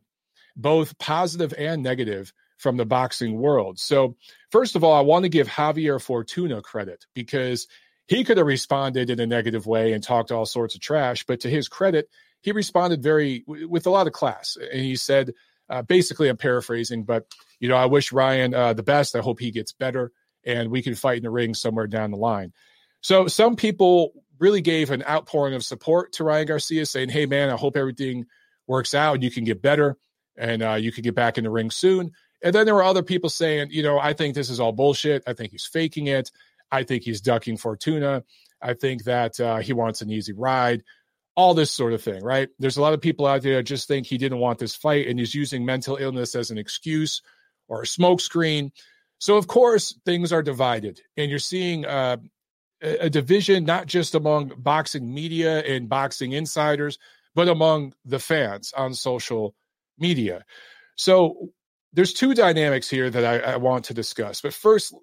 both 0.57 0.99
positive 0.99 1.55
and 1.57 1.81
negative, 1.81 2.33
from 2.59 2.77
the 2.77 2.85
boxing 2.85 3.39
world. 3.39 3.79
So, 3.79 4.17
first 4.51 4.77
of 4.77 4.85
all, 4.85 4.93
I 4.93 5.01
want 5.01 5.23
to 5.23 5.31
give 5.31 5.49
Javier 5.49 5.99
Fortuna 5.99 6.61
credit 6.61 7.07
because 7.15 7.67
he 8.11 8.25
could 8.25 8.39
have 8.39 8.47
responded 8.47 9.09
in 9.09 9.21
a 9.21 9.27
negative 9.27 9.67
way 9.67 9.93
and 9.93 10.03
talked 10.03 10.33
all 10.33 10.45
sorts 10.45 10.75
of 10.75 10.81
trash, 10.81 11.25
but 11.27 11.39
to 11.41 11.49
his 11.49 11.69
credit, 11.69 12.09
he 12.41 12.51
responded 12.51 13.05
very 13.05 13.45
with 13.47 13.87
a 13.87 13.91
lot 13.91 14.09
of 14.09 14.13
class. 14.13 14.59
And 14.61 14.83
he 14.83 14.97
said, 14.97 15.33
uh, 15.69 15.83
basically, 15.83 16.29
I'm 16.29 16.37
paraphrasing, 16.37 17.05
but 17.05 17.27
you 17.61 17.69
know, 17.69 17.77
I 17.77 17.87
wish 17.87 18.11
Ryan 18.11 18.53
uh, 18.53 18.73
the 18.73 18.83
best. 18.83 19.15
I 19.15 19.21
hope 19.21 19.39
he 19.39 19.53
gets 19.53 19.71
better, 19.71 20.11
and 20.45 20.73
we 20.73 20.83
can 20.83 20.97
fight 20.97 21.19
in 21.19 21.23
the 21.23 21.31
ring 21.31 21.55
somewhere 21.55 21.87
down 21.87 22.11
the 22.11 22.17
line. 22.17 22.53
So, 23.01 23.29
some 23.29 23.55
people 23.55 24.13
really 24.41 24.61
gave 24.61 24.91
an 24.91 25.05
outpouring 25.09 25.55
of 25.55 25.63
support 25.63 26.15
to 26.15 26.25
Ryan 26.25 26.49
Garcia, 26.49 26.87
saying, 26.87 27.11
"Hey, 27.11 27.27
man, 27.27 27.49
I 27.49 27.57
hope 27.57 27.77
everything 27.77 28.27
works 28.67 28.93
out 28.93 29.15
and 29.15 29.23
you 29.23 29.31
can 29.31 29.45
get 29.45 29.63
better 29.63 29.97
and 30.37 30.65
uh, 30.65 30.75
you 30.75 30.91
can 30.91 31.03
get 31.03 31.15
back 31.15 31.39
in 31.39 31.45
the 31.45 31.51
ring 31.51 31.71
soon." 31.71 32.11
And 32.43 32.55
then 32.55 32.67
there 32.67 32.75
were 32.75 32.83
other 32.83 33.03
people 33.03 33.29
saying, 33.29 33.69
you 33.71 33.83
know, 33.83 33.99
I 33.99 34.15
think 34.15 34.35
this 34.35 34.49
is 34.49 34.61
all 34.61 34.73
bullshit. 34.73 35.23
I 35.27 35.35
think 35.35 35.53
he's 35.53 35.67
faking 35.67 36.07
it. 36.07 36.31
I 36.71 36.85
think 36.85 37.03
he's 37.03 37.21
ducking 37.21 37.57
Fortuna. 37.57 38.25
I 38.63 38.75
think 38.75 39.05
that 39.05 39.41
uh, 39.41 39.59
he 39.59 39.73
wants 39.73 40.03
an 40.03 40.11
easy 40.11 40.33
ride. 40.33 40.83
All 41.37 41.55
this 41.55 41.71
sort 41.71 41.93
of 41.93 42.03
thing, 42.03 42.23
right? 42.23 42.49
There's 42.59 42.77
a 42.77 42.83
lot 42.83 42.93
of 42.93 43.01
people 43.01 43.27
out 43.27 43.43
there 43.43 43.57
that 43.57 43.63
just 43.63 43.89
think 43.89 44.07
he 44.07 44.19
didn't 44.19 44.39
want 44.39 44.59
this 44.59 44.75
fight 44.75 45.07
and 45.07 45.19
he's 45.19 45.35
using 45.35 45.65
mental 45.65 45.97
illness 45.97 46.35
as 46.35 46.51
an 46.51 46.59
excuse 46.59 47.23
or 47.69 47.83
a 47.83 47.87
smokescreen. 47.87 48.73
So, 49.19 49.37
of 49.37 49.47
course, 49.47 49.99
things 50.05 50.33
are 50.33 50.43
divided, 50.43 51.01
and 51.17 51.31
you're 51.31 51.39
seeing 51.39 51.85
uh, 51.85 52.17
a 52.83 53.11
division 53.11 53.65
not 53.65 53.87
just 53.87 54.15
among 54.15 54.53
boxing 54.57 55.13
media 55.13 55.61
and 55.61 55.89
boxing 55.89 56.33
insiders, 56.33 56.99
but 57.35 57.49
among 57.49 57.95
the 58.05 58.19
fans 58.19 58.73
on 58.77 58.95
social 58.95 59.55
media. 59.99 60.45
So 60.97 61.51
there's 61.93 62.13
two 62.13 62.35
dynamics 62.35 62.89
here 62.89 63.11
that 63.11 63.25
I, 63.25 63.53
I 63.53 63.57
want 63.57 63.87
to 63.87 63.95
discuss. 63.95 64.41
But 64.41 64.55
first, 64.55 64.95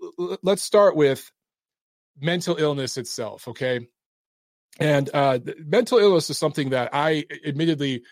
let's 0.42 0.64
start 0.64 0.96
with 0.96 1.32
mental 2.20 2.56
illness 2.58 2.98
itself. 2.98 3.48
Okay. 3.48 3.88
And 4.80 5.10
uh, 5.14 5.40
mental 5.66 5.98
illness 5.98 6.30
is 6.30 6.38
something 6.38 6.70
that 6.70 6.90
I 6.94 7.26
admittedly 7.46 8.04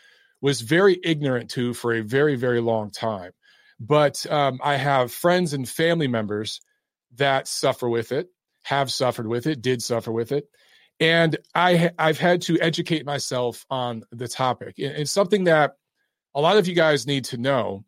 was 0.42 0.62
very 0.62 1.00
ignorant 1.04 1.52
to 1.52 1.74
for 1.74 1.94
a 1.94 2.02
very, 2.02 2.36
very 2.36 2.62
long 2.62 2.92
time. 2.92 3.32
But 3.80 4.26
um, 4.32 4.60
I 4.64 4.76
have 4.76 5.12
friends 5.12 5.54
and 5.54 5.68
family 5.68 6.08
members 6.08 6.62
that 7.16 7.48
suffer 7.48 7.90
with 7.90 8.12
it 8.12 8.30
have 8.64 8.92
suffered 8.92 9.28
with 9.28 9.46
it, 9.46 9.62
did 9.62 9.82
suffer 9.82 10.12
with 10.12 10.32
it. 10.32 10.50
And 11.00 11.38
I, 11.54 11.92
I've 12.00 12.18
had 12.18 12.42
to 12.44 12.60
educate 12.60 13.06
myself 13.06 13.64
on 13.70 14.04
the 14.12 14.28
topic. 14.28 14.76
It's 14.78 15.12
something 15.12 15.44
that 15.44 15.74
a 16.34 16.42
lot 16.42 16.58
of 16.58 16.68
you 16.68 16.74
guys 16.74 17.06
need 17.06 17.26
to 17.26 17.38
know. 17.38 17.86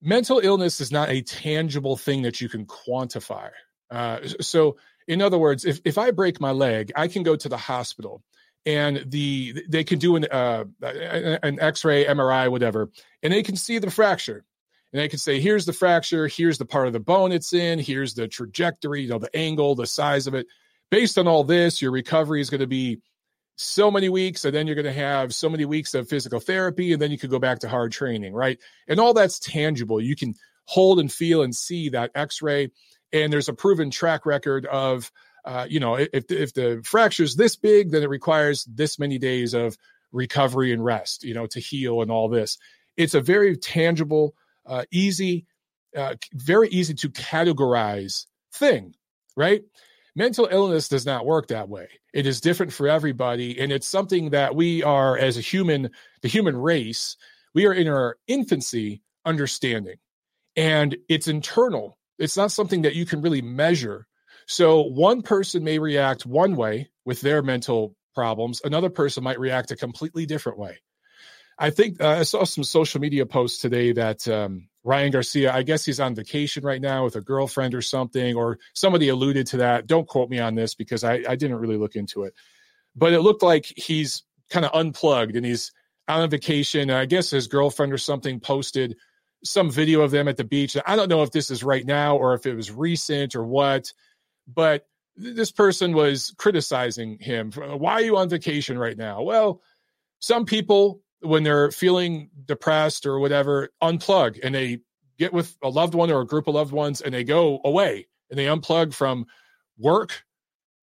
Mental 0.00 0.38
illness 0.38 0.80
is 0.80 0.90
not 0.90 1.10
a 1.10 1.20
tangible 1.20 1.96
thing 1.96 2.22
that 2.22 2.40
you 2.40 2.48
can 2.48 2.64
quantify. 2.64 3.50
Uh, 3.90 4.20
so, 4.40 4.76
in 5.06 5.20
other 5.20 5.38
words, 5.38 5.64
if, 5.64 5.80
if 5.84 5.98
I 5.98 6.10
break 6.10 6.40
my 6.40 6.50
leg, 6.50 6.92
I 6.96 7.08
can 7.08 7.22
go 7.22 7.36
to 7.36 7.48
the 7.48 7.56
hospital 7.56 8.22
and 8.66 9.04
the 9.06 9.64
they 9.68 9.84
can 9.84 9.98
do 9.98 10.16
an 10.16 10.26
uh, 10.30 10.64
an 10.82 11.60
X-ray, 11.60 12.06
MRI, 12.06 12.50
whatever, 12.50 12.90
and 13.22 13.32
they 13.32 13.42
can 13.42 13.56
see 13.56 13.78
the 13.78 13.90
fracture 13.90 14.44
and 14.94 15.02
they 15.02 15.08
can 15.08 15.18
say, 15.18 15.40
here's 15.40 15.66
the 15.66 15.72
fracture, 15.72 16.28
here's 16.28 16.56
the 16.56 16.64
part 16.64 16.86
of 16.86 16.92
the 16.92 17.00
bone 17.00 17.32
it's 17.32 17.52
in, 17.52 17.80
here's 17.80 18.14
the 18.14 18.28
trajectory, 18.28 19.02
you 19.02 19.08
know, 19.08 19.18
the 19.18 19.36
angle, 19.36 19.74
the 19.74 19.88
size 19.88 20.28
of 20.28 20.34
it. 20.34 20.46
Based 20.88 21.18
on 21.18 21.26
all 21.26 21.42
this, 21.42 21.82
your 21.82 21.90
recovery 21.90 22.40
is 22.40 22.48
going 22.48 22.60
to 22.60 22.68
be 22.68 23.00
so 23.56 23.90
many 23.90 24.08
weeks, 24.08 24.44
and 24.44 24.54
then 24.54 24.68
you're 24.68 24.76
going 24.76 24.84
to 24.84 24.92
have 24.92 25.34
so 25.34 25.48
many 25.48 25.64
weeks 25.64 25.94
of 25.94 26.08
physical 26.08 26.38
therapy, 26.38 26.92
and 26.92 27.02
then 27.02 27.10
you 27.10 27.18
can 27.18 27.28
go 27.28 27.40
back 27.40 27.58
to 27.58 27.68
hard 27.68 27.90
training, 27.90 28.34
right? 28.34 28.60
And 28.86 29.00
all 29.00 29.14
that's 29.14 29.40
tangible. 29.40 30.00
You 30.00 30.14
can 30.14 30.34
hold 30.66 31.00
and 31.00 31.12
feel 31.12 31.42
and 31.42 31.52
see 31.52 31.88
that 31.88 32.12
X-ray, 32.14 32.70
and 33.14 33.32
there's 33.32 33.48
a 33.48 33.54
proven 33.54 33.90
track 33.90 34.26
record 34.26 34.66
of, 34.66 35.10
uh, 35.44 35.66
you 35.68 35.80
know, 35.80 35.94
if 35.94 36.30
if 36.30 36.52
the 36.52 36.82
fracture 36.84 37.22
is 37.22 37.36
this 37.36 37.56
big, 37.56 37.92
then 37.92 38.02
it 38.02 38.10
requires 38.10 38.64
this 38.64 38.98
many 38.98 39.18
days 39.18 39.54
of 39.54 39.78
recovery 40.12 40.72
and 40.72 40.84
rest, 40.84 41.24
you 41.24 41.34
know, 41.34 41.46
to 41.46 41.60
heal 41.60 42.02
and 42.02 42.10
all 42.10 42.28
this. 42.28 42.58
It's 42.96 43.14
a 43.14 43.20
very 43.20 43.56
tangible 43.56 44.34
uh, 44.66 44.84
easy, 44.92 45.46
uh, 45.96 46.14
very 46.32 46.68
easy 46.68 46.94
to 46.94 47.08
categorize 47.08 48.26
thing, 48.52 48.94
right? 49.36 49.62
Mental 50.16 50.48
illness 50.50 50.88
does 50.88 51.04
not 51.04 51.26
work 51.26 51.48
that 51.48 51.68
way. 51.68 51.88
It 52.12 52.26
is 52.26 52.40
different 52.40 52.72
for 52.72 52.88
everybody. 52.88 53.58
And 53.58 53.72
it's 53.72 53.88
something 53.88 54.30
that 54.30 54.54
we 54.54 54.84
are, 54.84 55.18
as 55.18 55.36
a 55.36 55.40
human, 55.40 55.90
the 56.22 56.28
human 56.28 56.56
race, 56.56 57.16
we 57.52 57.66
are 57.66 57.72
in 57.72 57.88
our 57.88 58.16
infancy 58.28 59.02
understanding. 59.24 59.96
And 60.54 60.96
it's 61.08 61.26
internal, 61.26 61.98
it's 62.18 62.36
not 62.36 62.52
something 62.52 62.82
that 62.82 62.94
you 62.94 63.06
can 63.06 63.22
really 63.22 63.42
measure. 63.42 64.06
So 64.46 64.82
one 64.82 65.22
person 65.22 65.64
may 65.64 65.78
react 65.78 66.26
one 66.26 66.56
way 66.56 66.90
with 67.04 67.20
their 67.20 67.42
mental 67.42 67.96
problems, 68.14 68.60
another 68.64 68.90
person 68.90 69.24
might 69.24 69.40
react 69.40 69.70
a 69.70 69.76
completely 69.76 70.26
different 70.26 70.58
way. 70.58 70.78
I 71.58 71.70
think 71.70 72.00
uh, 72.00 72.08
I 72.08 72.22
saw 72.24 72.44
some 72.44 72.64
social 72.64 73.00
media 73.00 73.26
posts 73.26 73.60
today 73.60 73.92
that 73.92 74.26
um, 74.26 74.68
Ryan 74.82 75.12
Garcia, 75.12 75.52
I 75.52 75.62
guess 75.62 75.84
he's 75.84 76.00
on 76.00 76.14
vacation 76.14 76.64
right 76.64 76.80
now 76.80 77.04
with 77.04 77.16
a 77.16 77.20
girlfriend 77.20 77.74
or 77.74 77.82
something, 77.82 78.34
or 78.34 78.58
somebody 78.74 79.08
alluded 79.08 79.46
to 79.48 79.58
that. 79.58 79.86
Don't 79.86 80.08
quote 80.08 80.30
me 80.30 80.40
on 80.40 80.54
this 80.54 80.74
because 80.74 81.04
I, 81.04 81.22
I 81.28 81.36
didn't 81.36 81.56
really 81.56 81.76
look 81.76 81.94
into 81.94 82.24
it. 82.24 82.34
But 82.96 83.12
it 83.12 83.20
looked 83.20 83.42
like 83.42 83.66
he's 83.76 84.24
kind 84.50 84.64
of 84.64 84.72
unplugged 84.74 85.36
and 85.36 85.46
he's 85.46 85.72
on 86.08 86.28
vacation. 86.28 86.90
And 86.90 86.98
I 86.98 87.06
guess 87.06 87.30
his 87.30 87.46
girlfriend 87.46 87.92
or 87.92 87.98
something 87.98 88.40
posted 88.40 88.96
some 89.44 89.70
video 89.70 90.00
of 90.00 90.10
them 90.10 90.28
at 90.28 90.36
the 90.36 90.44
beach. 90.44 90.76
I 90.86 90.96
don't 90.96 91.08
know 91.08 91.22
if 91.22 91.30
this 91.30 91.50
is 91.50 91.62
right 91.62 91.84
now 91.84 92.16
or 92.16 92.34
if 92.34 92.46
it 92.46 92.54
was 92.54 92.70
recent 92.70 93.34
or 93.34 93.44
what, 93.44 93.92
but 94.46 94.86
this 95.16 95.52
person 95.52 95.92
was 95.92 96.34
criticizing 96.38 97.18
him. 97.20 97.52
Why 97.52 97.92
are 97.92 98.02
you 98.02 98.16
on 98.16 98.28
vacation 98.28 98.78
right 98.78 98.96
now? 98.96 99.22
Well, 99.22 99.62
some 100.18 100.44
people 100.44 101.00
when 101.20 101.42
they're 101.42 101.70
feeling 101.70 102.30
depressed 102.44 103.06
or 103.06 103.18
whatever, 103.18 103.70
unplug 103.82 104.38
and 104.42 104.54
they 104.54 104.80
get 105.18 105.32
with 105.32 105.56
a 105.62 105.68
loved 105.68 105.94
one 105.94 106.10
or 106.10 106.20
a 106.20 106.26
group 106.26 106.46
of 106.48 106.54
loved 106.54 106.72
ones 106.72 107.00
and 107.00 107.14
they 107.14 107.24
go 107.24 107.60
away 107.64 108.06
and 108.30 108.38
they 108.38 108.46
unplug 108.46 108.92
from 108.92 109.26
work, 109.78 110.24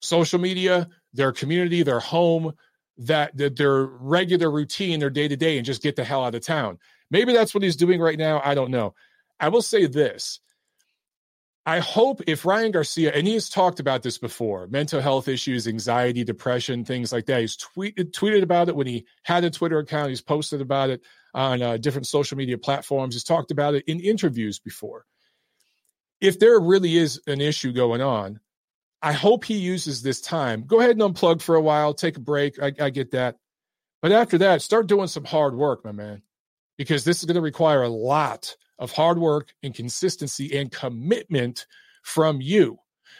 social 0.00 0.38
media, 0.38 0.88
their 1.12 1.32
community, 1.32 1.82
their 1.82 2.00
home, 2.00 2.54
that, 2.98 3.36
that 3.36 3.56
their 3.56 3.84
regular 3.84 4.50
routine, 4.50 5.00
their 5.00 5.10
day 5.10 5.28
to 5.28 5.36
day, 5.36 5.56
and 5.56 5.66
just 5.66 5.82
get 5.82 5.96
the 5.96 6.04
hell 6.04 6.24
out 6.24 6.34
of 6.34 6.44
town. 6.44 6.78
Maybe 7.10 7.32
that's 7.32 7.54
what 7.54 7.62
he's 7.62 7.76
doing 7.76 8.00
right 8.00 8.18
now. 8.18 8.40
I 8.44 8.54
don't 8.54 8.70
know. 8.70 8.94
I 9.38 9.48
will 9.48 9.62
say 9.62 9.86
this 9.86 10.40
I 11.66 11.78
hope 11.78 12.22
if 12.26 12.46
Ryan 12.46 12.72
Garcia, 12.72 13.12
and 13.12 13.26
he's 13.26 13.50
talked 13.50 13.80
about 13.80 14.02
this 14.02 14.16
before, 14.16 14.66
mental 14.68 15.00
health 15.00 15.28
issues, 15.28 15.68
anxiety, 15.68 16.24
depression, 16.24 16.84
things 16.84 17.12
like 17.12 17.26
that. 17.26 17.42
He's 17.42 17.56
tweeted, 17.56 18.12
tweeted 18.12 18.42
about 18.42 18.68
it 18.68 18.76
when 18.76 18.86
he 18.86 19.06
had 19.24 19.44
a 19.44 19.50
Twitter 19.50 19.78
account. 19.78 20.08
He's 20.08 20.22
posted 20.22 20.62
about 20.62 20.90
it 20.90 21.02
on 21.34 21.60
uh, 21.60 21.76
different 21.76 22.06
social 22.06 22.38
media 22.38 22.56
platforms. 22.56 23.14
He's 23.14 23.24
talked 23.24 23.50
about 23.50 23.74
it 23.74 23.84
in 23.86 24.00
interviews 24.00 24.58
before. 24.58 25.04
If 26.20 26.38
there 26.38 26.58
really 26.58 26.96
is 26.96 27.20
an 27.26 27.40
issue 27.40 27.72
going 27.72 28.00
on, 28.00 28.40
I 29.02 29.12
hope 29.12 29.44
he 29.44 29.54
uses 29.54 30.02
this 30.02 30.20
time. 30.20 30.64
Go 30.66 30.80
ahead 30.80 30.98
and 30.98 31.00
unplug 31.00 31.42
for 31.42 31.54
a 31.54 31.62
while, 31.62 31.94
take 31.94 32.16
a 32.16 32.20
break. 32.20 32.60
I, 32.60 32.72
I 32.80 32.90
get 32.90 33.12
that. 33.12 33.36
But 34.02 34.12
after 34.12 34.38
that, 34.38 34.62
start 34.62 34.86
doing 34.86 35.08
some 35.08 35.24
hard 35.24 35.54
work, 35.54 35.84
my 35.84 35.92
man, 35.92 36.22
because 36.80 37.04
this 37.04 37.18
is 37.18 37.26
going 37.26 37.34
to 37.34 37.42
require 37.42 37.82
a 37.82 37.90
lot 37.90 38.56
of 38.78 38.90
hard 38.90 39.18
work 39.18 39.52
and 39.62 39.74
consistency 39.74 40.56
and 40.56 40.72
commitment 40.72 41.66
from 42.02 42.40
you. 42.40 42.78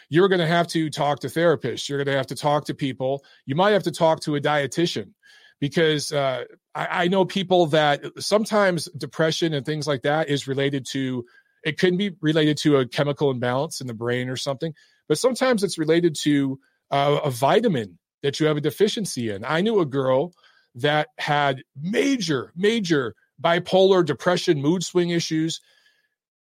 You're 0.09 0.29
going 0.29 0.41
to 0.41 0.47
have 0.47 0.65
to 0.69 0.89
talk 0.89 1.19
to 1.19 1.27
therapists. 1.27 1.87
You're 1.87 1.99
going 1.99 2.11
to 2.11 2.17
have 2.17 2.25
to 2.25 2.35
talk 2.35 2.65
to 2.65 2.73
people. 2.73 3.23
You 3.45 3.53
might 3.53 3.73
have 3.73 3.83
to 3.83 3.91
talk 3.91 4.21
to 4.21 4.35
a 4.35 4.41
dietitian 4.41 5.13
because 5.59 6.11
uh, 6.11 6.45
I, 6.73 7.03
I 7.03 7.07
know 7.07 7.23
people 7.23 7.67
that 7.67 8.01
sometimes 8.17 8.85
depression 8.97 9.53
and 9.53 9.63
things 9.63 9.85
like 9.85 10.01
that 10.01 10.27
is 10.27 10.47
related 10.47 10.87
to, 10.93 11.23
it 11.63 11.77
can 11.77 11.97
be 11.97 12.15
related 12.19 12.57
to 12.63 12.77
a 12.77 12.87
chemical 12.87 13.29
imbalance 13.29 13.79
in 13.79 13.85
the 13.85 13.93
brain 13.93 14.27
or 14.27 14.37
something, 14.37 14.73
but 15.07 15.19
sometimes 15.19 15.63
it's 15.63 15.77
related 15.77 16.15
to 16.23 16.59
uh, 16.89 17.19
a 17.23 17.29
vitamin 17.29 17.99
that 18.23 18.39
you 18.39 18.47
have 18.47 18.57
a 18.57 18.61
deficiency 18.61 19.29
in. 19.29 19.45
I 19.45 19.61
knew 19.61 19.81
a 19.81 19.85
girl 19.85 20.33
that 20.73 21.09
had 21.19 21.61
major, 21.79 22.51
major 22.55 23.13
bipolar, 23.41 24.05
depression, 24.05 24.61
mood 24.61 24.83
swing 24.83 25.09
issues 25.09 25.61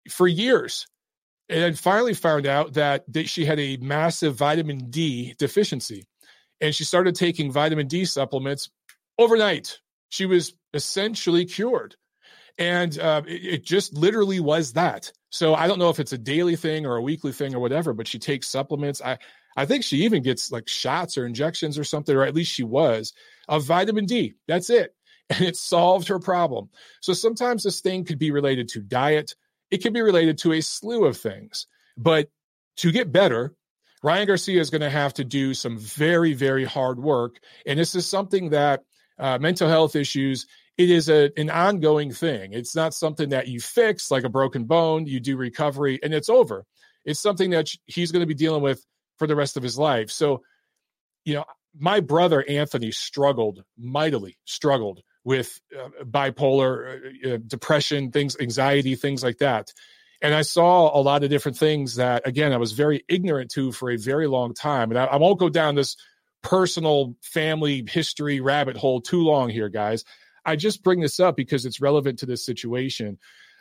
for 0.10 0.28
years. 0.28 0.86
And 1.48 1.78
finally 1.78 2.14
found 2.14 2.46
out 2.46 2.74
that, 2.74 3.06
she 3.26 3.46
had 3.46 3.60
a 3.60 3.78
massive 3.78 4.36
vitamin 4.36 4.90
D 4.90 5.34
deficiency. 5.40 6.06
And 6.62 6.76
she 6.76 6.84
started 6.84 7.16
taking 7.16 7.52
vitamin 7.52 7.88
D 7.88 8.06
supplements 8.06 8.70
overnight. 9.18 9.80
She 10.10 10.26
was 10.26 10.54
essentially 10.74 11.46
cured. 11.46 11.96
And 12.58 13.00
uh, 13.00 13.24
it, 13.26 13.46
it 13.46 13.66
just 13.66 13.94
literally 13.94 14.40
was 14.40 14.74
that. 14.74 15.12
So 15.32 15.56
I 15.56 15.68
don't 15.68 15.80
know 15.80 15.90
if 15.90 16.00
it's 16.00 16.14
a 16.14 16.18
daily 16.18 16.56
thing 16.56 16.86
or 16.86 16.98
a 16.98 17.02
weekly 17.02 17.32
thing 17.32 17.56
or 17.56 17.60
whatever, 17.60 17.94
but 17.94 18.08
she 18.08 18.20
takes 18.20 18.48
supplements. 18.48 19.02
I, 19.02 19.18
I 19.56 19.66
think 19.66 19.84
she 19.84 20.04
even 20.04 20.22
gets 20.22 20.52
like 20.52 20.68
shots 20.68 21.18
or 21.18 21.26
injections 21.26 21.80
or 21.80 21.84
something, 21.84 22.16
or 22.16 22.24
at 22.24 22.36
least 22.36 22.52
she 22.52 22.64
was 22.64 23.14
of 23.48 23.64
vitamin 23.64 24.06
D. 24.06 24.36
That's 24.48 24.70
it 24.70 24.94
and 25.30 25.46
it 25.46 25.56
solved 25.56 26.08
her 26.08 26.20
problem. 26.20 26.70
So 27.02 27.14
sometimes 27.14 27.64
this 27.64 27.82
thing 27.82 28.06
could 28.06 28.20
be 28.20 28.32
related 28.32 28.68
to 28.70 28.82
diet, 28.82 29.36
it 29.72 29.80
could 29.84 29.94
be 29.94 30.02
related 30.02 30.38
to 30.40 30.54
a 30.54 30.62
slew 30.62 31.06
of 31.06 31.18
things. 31.18 31.68
But 31.98 32.30
to 32.78 32.92
get 32.92 33.12
better, 33.12 33.56
Ryan 34.02 34.28
Garcia 34.28 34.60
is 34.60 34.70
going 34.70 34.82
to 34.82 34.90
have 34.90 35.14
to 35.16 35.26
do 35.26 35.54
some 35.54 35.78
very, 35.78 36.34
very 36.34 36.64
hard 36.64 37.00
work. 37.00 37.40
And 37.66 37.78
this 37.78 37.96
is 37.96 38.08
something 38.08 38.50
that 38.52 38.84
uh, 39.20 39.38
mental 39.38 39.68
health 39.68 39.96
issues, 39.96 40.48
it 40.78 40.90
is 40.90 41.10
a, 41.10 41.30
an 41.38 41.50
ongoing 41.50 42.12
thing. 42.12 42.54
It's 42.54 42.76
not 42.76 42.94
something 42.94 43.30
that 43.30 43.50
you 43.50 43.60
fix 43.60 44.10
like 44.10 44.24
a 44.24 44.30
broken 44.30 44.64
bone, 44.64 45.06
you 45.06 45.20
do 45.20 45.36
recovery, 45.36 46.00
and 46.02 46.14
it's 46.14 46.30
over. 46.30 46.66
It's 47.04 47.22
something 47.22 47.50
that 47.50 47.70
he's 47.86 48.12
going 48.12 48.22
to 48.22 48.26
be 48.28 48.34
dealing 48.34 48.62
with 48.62 48.84
for 49.18 49.28
the 49.28 49.36
rest 49.36 49.58
of 49.58 49.64
his 49.64 49.78
life. 49.78 50.10
So, 50.10 50.42
you 51.26 51.34
know, 51.34 51.44
my 51.78 52.00
brother 52.00 52.46
Anthony 52.48 52.92
struggled 52.92 53.64
mightily, 53.78 54.38
struggled 54.46 55.02
with 55.24 55.60
uh, 55.78 55.90
bipolar, 56.04 57.26
uh, 57.26 57.34
uh, 57.34 57.38
depression, 57.46 58.12
things, 58.12 58.38
anxiety, 58.40 58.96
things 58.96 59.24
like 59.24 59.40
that. 59.40 59.74
And 60.22 60.34
I 60.34 60.42
saw 60.42 60.98
a 60.98 61.02
lot 61.02 61.24
of 61.24 61.30
different 61.30 61.58
things 61.58 61.96
that, 61.96 62.28
again, 62.28 62.52
I 62.52 62.58
was 62.58 62.74
very 62.74 63.04
ignorant 63.08 63.52
to 63.52 63.72
for 63.72 63.90
a 63.90 63.98
very 63.98 64.28
long 64.28 64.54
time. 64.54 64.92
And 64.92 65.00
I, 65.00 65.06
I 65.06 65.16
won't 65.16 65.40
go 65.40 65.50
down 65.50 65.76
this 65.76 65.96
personal 66.42 67.16
family 67.22 67.86
history 67.88 68.42
rabbit 68.42 68.78
hole 68.78 69.02
too 69.02 69.24
long 69.24 69.50
here, 69.50 69.70
guys. 69.70 70.04
I 70.46 70.56
just 70.56 70.84
bring 70.84 71.00
this 71.00 71.20
up 71.20 71.36
because 71.36 71.66
it's 71.66 71.82
relevant 71.82 72.20
to 72.20 72.26
this 72.26 72.46
situation. 72.46 73.18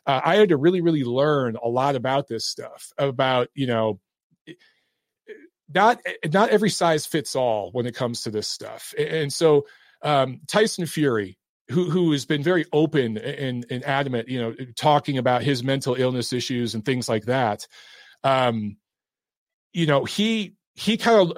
Uh, 0.06 0.20
I 0.24 0.36
had 0.36 0.48
to 0.48 0.56
really, 0.56 0.80
really 0.80 1.04
learn 1.04 1.56
a 1.62 1.68
lot 1.68 1.96
about 1.96 2.28
this 2.28 2.46
stuff 2.46 2.92
about, 2.98 3.48
you 3.54 3.66
know, 3.66 4.00
not 5.72 6.00
not 6.32 6.48
every 6.48 6.70
size 6.70 7.04
fits 7.04 7.36
all 7.36 7.70
when 7.72 7.86
it 7.86 7.94
comes 7.94 8.22
to 8.22 8.30
this 8.30 8.48
stuff. 8.48 8.94
And 8.96 9.32
so 9.32 9.66
um, 10.02 10.40
Tyson 10.46 10.86
Fury, 10.86 11.36
who 11.70 11.90
who 11.90 12.12
has 12.12 12.24
been 12.24 12.42
very 12.42 12.64
open 12.72 13.18
and, 13.18 13.66
and 13.70 13.84
adamant, 13.84 14.28
you 14.28 14.40
know, 14.40 14.54
talking 14.76 15.18
about 15.18 15.42
his 15.42 15.62
mental 15.62 15.94
illness 15.94 16.32
issues 16.32 16.74
and 16.74 16.84
things 16.84 17.08
like 17.08 17.26
that. 17.26 17.66
Um, 18.24 18.76
you 19.72 19.86
know, 19.86 20.04
he 20.04 20.54
he 20.74 20.96
kind 20.96 21.30
of 21.30 21.36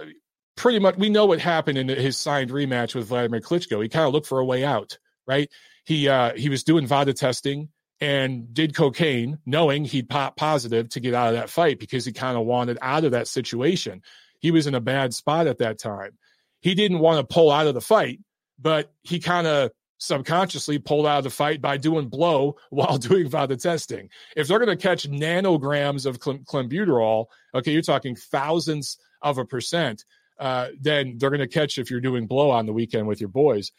pretty 0.57 0.79
much 0.79 0.97
we 0.97 1.09
know 1.09 1.27
what 1.27 1.41
happened 1.41 1.79
in 1.79 1.89
his 1.89 2.17
signed 2.17 2.51
rematch 2.51 2.95
with 2.95 3.09
Vladimir 3.09 3.41
Klitschko. 3.41 3.83
He 3.83 3.89
kind 3.89 4.07
of 4.07 4.13
looked 4.13 4.27
for 4.27 4.39
a 4.39 4.45
way 4.45 4.65
out, 4.65 4.99
right? 5.27 5.51
He 5.85 6.09
uh, 6.09 6.35
he 6.37 6.49
was 6.49 6.63
doing 6.63 6.87
VADA 6.87 7.15
testing 7.15 7.69
and 8.01 8.55
did 8.55 8.75
cocaine, 8.75 9.39
knowing 9.45 9.85
he'd 9.85 10.09
pop 10.09 10.37
positive 10.37 10.89
to 10.91 11.01
get 11.01 11.15
out 11.15 11.29
of 11.29 11.35
that 11.35 11.51
fight 11.51 11.79
because 11.79 12.05
he 12.05 12.13
kind 12.13 12.39
of 12.39 12.47
wanted 12.47 12.79
out 12.81 13.05
of 13.05 13.13
that 13.13 13.29
situation. 13.29 14.03
He 14.39 14.51
was 14.51 14.67
in 14.67 14.75
a 14.75 14.81
bad 14.81 15.13
spot 15.13 15.47
at 15.47 15.59
that 15.59 15.79
time. 15.79 16.17
He 16.61 16.75
didn't 16.75 17.01
want 17.01 17.19
to 17.19 17.35
pull 17.35 17.51
out 17.51 17.67
of 17.67 17.75
the 17.75 17.81
fight, 17.81 18.21
but 18.59 18.93
he 19.03 19.19
kind 19.19 19.47
of 19.47 19.71
subconsciously 20.01 20.79
pulled 20.79 21.07
out 21.07 21.19
of 21.19 21.25
the 21.25 21.31
fight 21.31 21.61
by 21.61 21.77
doing 21.77 22.09
blow 22.09 22.57
while 22.71 22.99
doing 22.99 23.29
VADA 23.29 23.57
testing. 23.57 24.11
If 24.35 24.49
they're 24.49 24.59
going 24.59 24.77
to 24.77 24.83
catch 24.83 25.09
nanograms 25.09 26.07
of 26.07 26.19
clenbuterol, 26.19 27.27
okay, 27.55 27.73
you're 27.73 27.83
talking 27.83 28.17
thousands 28.17 28.99
of 29.23 29.39
a 29.39 29.45
percent, 29.45 30.05
uh, 30.39 30.69
then 30.81 31.19
they're 31.19 31.31
going 31.31 31.41
to 31.41 31.47
catch 31.47 31.79
if 31.79 31.91
you're 31.91 32.01
doing 32.01 32.27
blow 32.27 32.51
on 32.51 32.67
the 32.67 32.73
weekend 32.73 33.07
with 33.07 33.21
your 33.21 33.29
boys. 33.29 33.73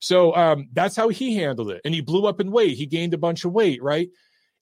So 0.00 0.34
um, 0.34 0.68
that's 0.72 0.96
how 0.96 1.08
he 1.08 1.36
handled 1.36 1.70
it. 1.70 1.80
And 1.84 1.94
he 1.94 2.00
blew 2.00 2.26
up 2.26 2.40
in 2.40 2.50
weight. 2.50 2.76
He 2.76 2.86
gained 2.86 3.14
a 3.14 3.18
bunch 3.18 3.44
of 3.44 3.52
weight, 3.52 3.82
right? 3.82 4.10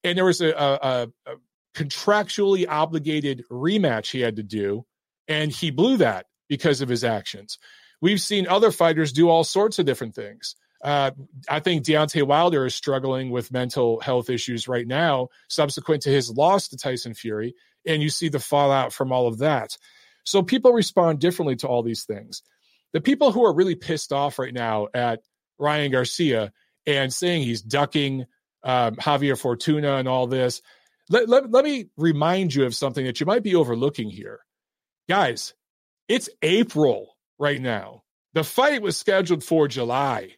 And 0.05 0.17
there 0.17 0.25
was 0.25 0.41
a, 0.41 0.51
a, 0.51 1.09
a 1.27 1.35
contractually 1.75 2.67
obligated 2.69 3.45
rematch 3.51 4.11
he 4.11 4.21
had 4.21 4.37
to 4.37 4.43
do. 4.43 4.87
And 5.29 5.51
he 5.51 5.71
blew 5.71 5.97
that 5.99 6.27
because 6.49 6.81
of 6.81 6.89
his 6.89 7.05
actions. 7.05 7.59
We've 8.01 8.21
seen 8.21 8.47
other 8.47 8.71
fighters 8.71 9.13
do 9.13 9.29
all 9.29 9.45
sorts 9.45 9.79
of 9.79 9.87
different 9.87 10.15
things. 10.15 10.57
Uh, 10.87 11.11
I 11.49 11.59
think 11.59 11.85
Deontay 11.85 12.23
Wilder 12.23 12.65
is 12.65 12.77
struggling 12.77 13.31
with 13.31 13.51
mental 13.51 13.99
health 13.99 14.31
issues 14.31 14.69
right 14.69 14.87
now, 14.87 15.31
subsequent 15.49 16.03
to 16.03 16.11
his 16.11 16.31
loss 16.31 16.69
to 16.69 16.77
Tyson 16.77 17.13
Fury. 17.13 17.57
And 17.85 18.01
you 18.01 18.09
see 18.09 18.29
the 18.29 18.39
fallout 18.39 18.93
from 18.93 19.11
all 19.11 19.27
of 19.27 19.39
that. 19.39 19.77
So 20.23 20.45
people 20.45 20.73
respond 20.73 21.19
differently 21.19 21.57
to 21.57 21.67
all 21.67 21.83
these 21.83 22.05
things. 22.05 22.43
The 22.93 23.01
people 23.01 23.33
who 23.33 23.45
are 23.45 23.53
really 23.53 23.75
pissed 23.75 24.13
off 24.13 24.39
right 24.39 24.55
now 24.55 24.87
at 24.95 25.23
Ryan 25.59 25.91
Garcia 25.91 26.53
and 26.87 27.13
saying 27.13 27.43
he's 27.43 27.63
ducking 27.63 28.27
um, 28.63 28.95
Javier 28.95 29.39
Fortuna 29.39 29.97
and 29.97 30.07
all 30.07 30.29
this, 30.29 30.63
let, 31.11 31.29
let, 31.29 31.51
let 31.51 31.65
me 31.65 31.87
remind 31.97 32.55
you 32.55 32.65
of 32.65 32.77
something 32.77 33.05
that 33.07 33.19
you 33.19 33.27
might 33.27 33.43
be 33.43 33.57
overlooking 33.57 34.09
here. 34.09 34.39
Guys, 35.09 35.53
it's 36.09 36.29
April 36.43 37.17
right 37.41 37.61
now. 37.61 38.05
The 38.35 38.45
fight 38.45 38.83
was 38.83 38.97
scheduled 38.97 39.43
for 39.43 39.67
July. 39.67 40.37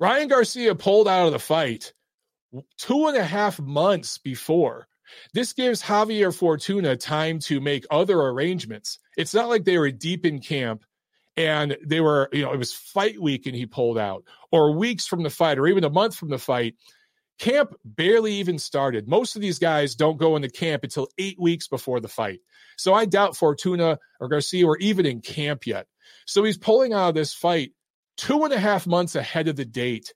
Ryan 0.00 0.28
Garcia 0.28 0.74
pulled 0.74 1.06
out 1.06 1.26
of 1.26 1.32
the 1.32 1.38
fight 1.38 1.92
two 2.78 3.06
and 3.06 3.16
a 3.16 3.22
half 3.22 3.60
months 3.60 4.16
before. 4.16 4.88
This 5.34 5.52
gives 5.52 5.82
Javier 5.82 6.34
Fortuna 6.34 6.96
time 6.96 7.38
to 7.40 7.60
make 7.60 7.84
other 7.90 8.18
arrangements. 8.18 8.98
It's 9.18 9.34
not 9.34 9.50
like 9.50 9.64
they 9.64 9.76
were 9.76 9.90
deep 9.90 10.24
in 10.24 10.40
camp 10.40 10.84
and 11.36 11.76
they 11.84 12.00
were, 12.00 12.30
you 12.32 12.42
know, 12.42 12.52
it 12.52 12.58
was 12.58 12.72
fight 12.72 13.20
week 13.20 13.46
and 13.46 13.54
he 13.54 13.66
pulled 13.66 13.98
out, 13.98 14.24
or 14.50 14.72
weeks 14.76 15.06
from 15.06 15.22
the 15.22 15.30
fight, 15.30 15.58
or 15.58 15.66
even 15.66 15.84
a 15.84 15.90
month 15.90 16.16
from 16.16 16.28
the 16.28 16.38
fight. 16.38 16.74
Camp 17.38 17.74
barely 17.84 18.34
even 18.34 18.58
started. 18.58 19.08
Most 19.08 19.36
of 19.36 19.42
these 19.42 19.58
guys 19.58 19.94
don't 19.94 20.18
go 20.18 20.36
into 20.36 20.48
camp 20.48 20.84
until 20.84 21.08
eight 21.18 21.38
weeks 21.40 21.68
before 21.68 22.00
the 22.00 22.08
fight. 22.08 22.40
So 22.76 22.94
I 22.94 23.04
doubt 23.04 23.36
Fortuna 23.36 23.98
or 24.20 24.28
Garcia 24.28 24.66
were 24.66 24.78
even 24.78 25.06
in 25.06 25.20
camp 25.20 25.66
yet. 25.66 25.86
So 26.26 26.42
he's 26.42 26.58
pulling 26.58 26.92
out 26.92 27.10
of 27.10 27.14
this 27.14 27.32
fight 27.32 27.72
two 28.20 28.44
and 28.44 28.52
a 28.52 28.58
half 28.58 28.86
months 28.86 29.14
ahead 29.14 29.48
of 29.48 29.56
the 29.56 29.64
date. 29.64 30.12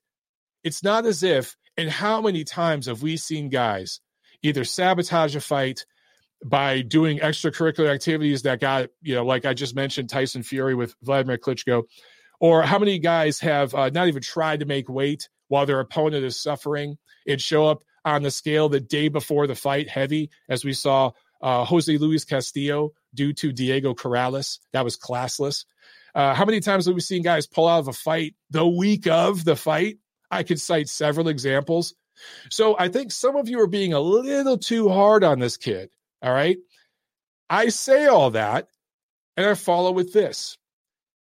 It's 0.63 0.83
not 0.83 1.07
as 1.07 1.23
if, 1.23 1.55
and 1.75 1.89
how 1.89 2.21
many 2.21 2.43
times 2.43 2.85
have 2.85 3.01
we 3.01 3.17
seen 3.17 3.49
guys 3.49 3.99
either 4.43 4.63
sabotage 4.63 5.35
a 5.35 5.41
fight 5.41 5.87
by 6.45 6.81
doing 6.81 7.17
extracurricular 7.17 7.91
activities 7.91 8.43
that 8.43 8.59
got, 8.59 8.89
you 9.01 9.15
know, 9.15 9.25
like 9.25 9.45
I 9.45 9.55
just 9.55 9.75
mentioned, 9.75 10.09
Tyson 10.09 10.43
Fury 10.43 10.75
with 10.75 10.95
Vladimir 11.01 11.39
Klitschko, 11.39 11.83
or 12.39 12.61
how 12.61 12.77
many 12.77 12.99
guys 12.99 13.39
have 13.39 13.73
uh, 13.73 13.89
not 13.89 14.07
even 14.07 14.21
tried 14.21 14.59
to 14.59 14.67
make 14.67 14.87
weight 14.87 15.27
while 15.47 15.65
their 15.65 15.79
opponent 15.79 16.23
is 16.25 16.39
suffering 16.39 16.97
and 17.27 17.41
show 17.41 17.65
up 17.65 17.83
on 18.03 18.21
the 18.21 18.29
scale 18.29 18.69
the 18.69 18.79
day 18.79 19.07
before 19.07 19.47
the 19.47 19.55
fight 19.55 19.89
heavy, 19.89 20.29
as 20.47 20.63
we 20.63 20.73
saw 20.73 21.09
uh, 21.41 21.65
Jose 21.65 21.97
Luis 21.97 22.23
Castillo 22.23 22.91
do 23.15 23.33
to 23.33 23.51
Diego 23.51 23.95
Corrales. 23.95 24.59
That 24.73 24.83
was 24.83 24.95
classless. 24.95 25.65
Uh, 26.15 26.33
how 26.33 26.45
many 26.45 26.61
times 26.61 26.85
have 26.85 26.95
we 26.95 27.01
seen 27.01 27.21
guys 27.21 27.45
pull 27.45 27.67
out 27.67 27.79
of 27.79 27.89
a 27.89 27.93
fight 27.93 28.35
the 28.49 28.65
week 28.65 29.05
of 29.05 29.43
the 29.43 29.55
fight? 29.55 29.97
I 30.31 30.43
could 30.43 30.59
cite 30.59 30.87
several 30.87 31.27
examples. 31.27 31.93
So 32.49 32.75
I 32.79 32.87
think 32.87 33.11
some 33.11 33.35
of 33.35 33.49
you 33.49 33.59
are 33.59 33.67
being 33.67 33.93
a 33.93 33.99
little 33.99 34.57
too 34.57 34.87
hard 34.87 35.23
on 35.25 35.39
this 35.39 35.57
kid. 35.57 35.89
All 36.21 36.33
right. 36.33 36.57
I 37.49 37.67
say 37.67 38.05
all 38.05 38.31
that 38.31 38.69
and 39.35 39.45
I 39.45 39.53
follow 39.55 39.91
with 39.91 40.13
this. 40.13 40.57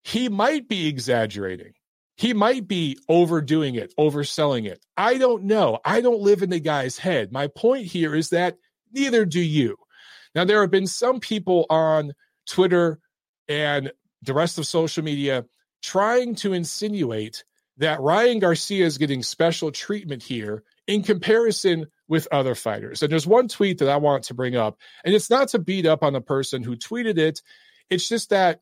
He 0.05 0.29
might 0.29 0.69
be 0.69 0.87
exaggerating. 0.87 1.73
He 2.17 2.33
might 2.33 2.67
be 2.67 2.97
overdoing 3.09 3.75
it, 3.75 3.93
overselling 3.99 4.67
it. 4.67 4.81
I 4.97 5.19
don't 5.19 5.45
know. 5.45 5.81
I 5.85 6.01
don't 6.01 6.23
live 6.23 6.43
in 6.43 6.51
the 6.51 6.61
guy's 6.61 6.97
head. 6.97 7.33
My 7.33 7.49
point 7.49 7.87
here 7.87 8.15
is 8.15 8.31
that 8.31 8.57
neither 8.93 9.25
do 9.25 9.41
you. 9.41 9.77
Now, 10.35 10.45
there 10.45 10.61
have 10.61 10.71
been 10.71 10.87
some 10.87 11.21
people 11.21 11.67
on 11.69 12.13
Twitter 12.47 13.01
and 13.49 13.93
the 14.27 14.35
rest 14.35 14.59
of 14.59 14.67
social 14.67 15.03
media 15.03 15.45
trying 15.83 16.35
to 16.37 16.53
insinuate 16.53 17.45
that 17.79 18.01
Ryan 18.01 18.39
Garcia 18.39 18.87
is 18.87 18.99
getting 18.99 19.23
special 19.23 19.71
treatment 19.71 20.23
here 20.23 20.65
in 20.87 21.03
comparison 21.03 21.87
with 22.09 22.29
other 22.31 22.55
fighters. 22.55 23.03
And 23.03 23.13
there's 23.13 23.27
one 23.27 23.49
tweet 23.49 23.79
that 23.79 23.89
I 23.89 23.97
want 23.97 24.25
to 24.25 24.35
bring 24.35 24.57
up, 24.57 24.79
and 25.05 25.15
it's 25.15 25.31
not 25.31 25.49
to 25.49 25.59
beat 25.59 25.87
up 25.87 26.03
on 26.03 26.13
the 26.13 26.21
person 26.21 26.63
who 26.63 26.77
tweeted 26.77 27.19
it. 27.19 27.43
It's 27.91 28.09
just 28.09 28.31
that 28.31 28.61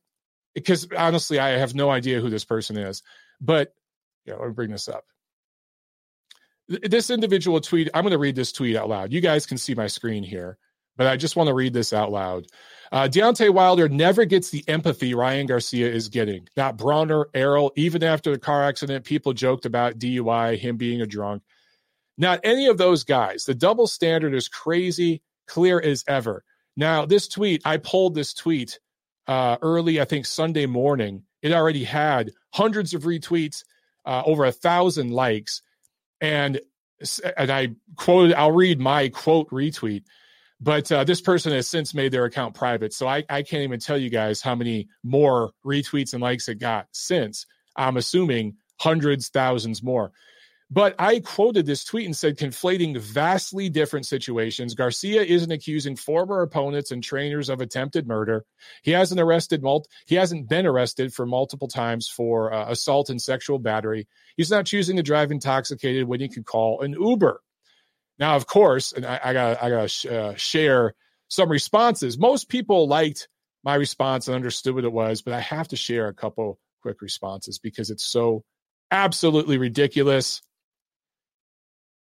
because 0.55 0.89
honestly, 0.97 1.39
I 1.39 1.51
have 1.51 1.75
no 1.75 1.91
idea 1.91 2.21
who 2.21 2.31
this 2.31 2.45
person 2.45 2.77
is. 2.77 3.03
But 3.41 3.75
yeah, 4.25 4.35
let 4.35 4.49
me 4.49 4.55
bring 4.55 4.71
this 4.71 4.89
up. 4.89 5.05
This 6.69 7.11
individual 7.11 7.61
tweet, 7.61 7.91
I'm 7.93 8.05
going 8.05 8.13
to 8.13 8.19
read 8.19 8.37
this 8.37 8.53
tweet 8.53 8.77
out 8.77 8.89
loud. 8.89 9.13
You 9.13 9.21
guys 9.21 9.45
can 9.45 9.59
see 9.59 9.75
my 9.75 9.87
screen 9.87 10.23
here, 10.23 10.57
but 10.97 11.07
I 11.07 11.17
just 11.17 11.37
want 11.37 11.49
to 11.49 11.55
read 11.55 11.75
this 11.75 11.93
out 11.93 12.11
loud. 12.11 12.47
Uh, 12.95 13.09
Deontay 13.09 13.51
Wilder 13.51 13.89
never 13.89 14.25
gets 14.25 14.51
the 14.51 14.63
empathy 14.69 15.15
Ryan 15.15 15.47
Garcia 15.47 15.91
is 15.91 16.09
getting. 16.09 16.47
Not 16.57 16.79
Broner, 16.79 17.25
Errol, 17.35 17.73
even 17.75 18.05
after 18.05 18.31
the 18.31 18.39
car 18.39 18.63
accident, 18.63 19.05
people 19.05 19.33
joked 19.33 19.67
about 19.67 19.99
DUI, 19.99 20.57
him 20.57 20.77
being 20.77 21.01
a 21.01 21.07
drunk. 21.07 21.43
Not 22.17 22.39
any 22.45 22.69
of 22.69 22.79
those 22.79 23.03
guys. 23.03 23.47
The 23.47 23.55
double 23.55 23.89
standard 23.89 24.33
is 24.33 24.47
crazy, 24.47 25.23
clear 25.49 25.81
as 25.81 26.05
ever. 26.07 26.45
Now, 26.77 27.05
this 27.05 27.27
tweet, 27.27 27.63
I 27.65 27.79
pulled 27.79 28.15
this 28.15 28.33
tweet 28.33 28.79
uh, 29.27 29.57
early, 29.61 30.01
I 30.01 30.05
think 30.05 30.25
Sunday 30.25 30.67
morning. 30.67 31.25
It 31.43 31.51
already 31.53 31.83
had 31.83 32.31
hundreds 32.53 32.95
of 32.95 33.03
retweets, 33.03 33.65
uh, 34.05 34.23
over 34.25 34.45
a 34.45 34.53
thousand 34.53 35.11
likes, 35.11 35.63
and 36.21 36.61
and 37.37 37.51
I 37.51 37.71
quoted. 37.97 38.35
I'll 38.35 38.53
read 38.53 38.79
my 38.79 39.09
quote 39.09 39.51
retweet. 39.51 40.05
But 40.61 40.91
uh, 40.91 41.05
this 41.05 41.21
person 41.21 41.53
has 41.53 41.69
since 41.69 41.95
made 41.95 42.13
their 42.13 42.25
account 42.25 42.55
private, 42.55 42.93
so 42.95 43.07
I, 43.07 43.25
I 43.29 43.43
can't 43.43 43.65
even 43.65 43.81
tell 43.81 43.99
you 43.99 44.09
guys 44.09 44.41
how 44.41 44.55
many 44.55 44.89
more 45.03 45.53
retweets 45.65 46.15
and 46.15 46.23
likes 46.23 46.49
it 46.49 46.59
got 46.59 46.87
since. 46.93 47.47
I'm 47.77 47.97
assuming 47.97 48.57
hundreds, 48.79 49.29
thousands 49.29 49.83
more. 49.83 50.13
But 50.71 50.95
I 50.99 51.21
quoted 51.21 51.67
this 51.67 51.85
tweet 51.85 52.07
and 52.07 52.17
said, 52.17 52.39
conflating 52.39 52.99
vastly 52.99 53.69
different 53.69 54.07
situations. 54.07 54.75
Garcia 54.75 55.23
isn't 55.23 55.53
accusing 55.53 55.95
former 55.95 56.41
opponents 56.41 56.91
and 56.91 57.03
trainers 57.05 57.49
of 57.49 57.61
attempted 57.61 58.09
murder. 58.09 58.45
He 58.83 58.91
hasn't 58.91 59.21
arrested 59.21 59.63
mul- 59.63 59.87
He 60.07 60.15
hasn't 60.15 60.49
been 60.49 60.67
arrested 60.67 61.13
for 61.13 61.27
multiple 61.27 61.69
times 61.69 62.09
for 62.09 62.53
uh, 62.53 62.71
assault 62.71 63.11
and 63.11 63.21
sexual 63.21 63.59
battery. 63.59 64.09
He's 64.37 64.51
not 64.51 64.67
choosing 64.67 64.97
to 64.97 65.03
drive 65.03 65.31
intoxicated 65.31 66.09
when 66.09 66.21
he 66.21 66.29
could 66.29 66.47
call 66.47 66.81
an 66.81 66.97
Uber. 66.99 67.41
Now, 68.19 68.37
of 68.37 68.47
course, 68.47 68.93
and 68.93 69.05
I, 69.05 69.33
got 69.33 69.63
I 69.63 69.71
got 69.71 69.89
to 69.89 70.21
uh, 70.21 70.35
share 70.37 70.95
some 71.29 71.49
responses. 71.49 72.17
Most 72.17 72.49
people 72.49 72.87
liked 72.87 73.29
my 73.65 73.75
response 73.75 74.29
and 74.29 74.35
understood 74.35 74.75
what 74.75 74.85
it 74.85 74.93
was, 74.93 75.23
but 75.23 75.35
I 75.35 75.41
have 75.41 75.69
to 75.69 75.77
share 75.77 76.09
a 76.09 76.15
couple 76.15 76.59
quick 76.83 77.01
responses 77.03 77.59
because 77.59 77.91
it's 77.91 78.05
so 78.05 78.45
Absolutely 78.95 79.59
ridiculous. 79.59 80.41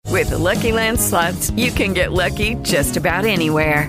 With 0.08 0.30
the 0.30 0.38
Lucky 0.38 0.72
Land 0.72 1.00
slots, 1.00 1.50
you 1.52 1.70
can 1.70 1.94
get 1.94 2.12
lucky 2.12 2.56
just 2.56 2.96
about 2.96 3.24
anywhere. 3.24 3.88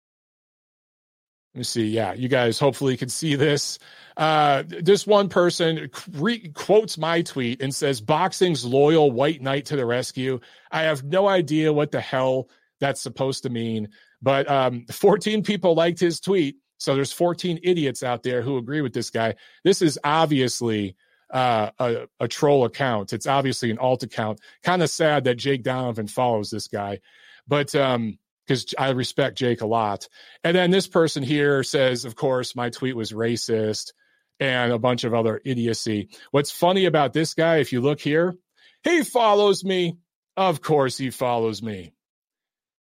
Let 1.53 1.59
me 1.59 1.63
see. 1.65 1.87
Yeah, 1.87 2.13
you 2.13 2.29
guys 2.29 2.59
hopefully 2.59 2.95
can 2.95 3.09
see 3.09 3.35
this. 3.35 3.77
Uh, 4.15 4.63
this 4.65 5.05
one 5.05 5.27
person 5.27 5.89
re- 6.13 6.49
quotes 6.49 6.97
my 6.97 7.23
tweet 7.23 7.61
and 7.61 7.75
says, 7.75 7.99
Boxing's 7.99 8.63
loyal 8.63 9.11
white 9.11 9.41
knight 9.41 9.65
to 9.65 9.75
the 9.75 9.85
rescue. 9.85 10.39
I 10.71 10.83
have 10.83 11.03
no 11.03 11.27
idea 11.27 11.73
what 11.73 11.91
the 11.91 11.99
hell 11.99 12.49
that's 12.79 13.01
supposed 13.01 13.43
to 13.43 13.49
mean, 13.49 13.89
but 14.21 14.49
um, 14.49 14.85
14 14.91 15.43
people 15.43 15.75
liked 15.75 15.99
his 15.99 16.21
tweet. 16.21 16.55
So 16.77 16.95
there's 16.95 17.11
14 17.11 17.59
idiots 17.63 18.01
out 18.01 18.23
there 18.23 18.41
who 18.41 18.57
agree 18.57 18.81
with 18.81 18.93
this 18.93 19.09
guy. 19.09 19.35
This 19.63 19.81
is 19.81 19.99
obviously 20.05 20.95
uh, 21.31 21.71
a, 21.79 22.07
a 22.21 22.27
troll 22.29 22.63
account. 22.63 23.11
It's 23.13 23.27
obviously 23.27 23.71
an 23.71 23.77
alt 23.77 24.03
account. 24.03 24.39
Kind 24.63 24.81
of 24.81 24.89
sad 24.89 25.25
that 25.25 25.35
Jake 25.35 25.63
Donovan 25.63 26.07
follows 26.07 26.49
this 26.49 26.67
guy, 26.67 27.01
but 27.45 27.75
um, 27.75 28.17
because 28.51 28.73
I 28.77 28.89
respect 28.89 29.37
Jake 29.37 29.61
a 29.61 29.65
lot. 29.65 30.09
And 30.43 30.55
then 30.55 30.71
this 30.71 30.87
person 30.87 31.23
here 31.23 31.63
says, 31.63 32.03
of 32.03 32.15
course, 32.15 32.53
my 32.53 32.69
tweet 32.69 32.97
was 32.97 33.13
racist 33.13 33.93
and 34.41 34.73
a 34.73 34.79
bunch 34.79 35.05
of 35.05 35.13
other 35.13 35.39
idiocy. 35.45 36.09
What's 36.31 36.51
funny 36.51 36.85
about 36.85 37.13
this 37.13 37.33
guy, 37.33 37.57
if 37.57 37.71
you 37.71 37.79
look 37.79 38.01
here, 38.01 38.35
he 38.83 39.03
follows 39.03 39.63
me. 39.63 39.97
Of 40.35 40.61
course, 40.61 40.97
he 40.97 41.11
follows 41.11 41.63
me. 41.63 41.93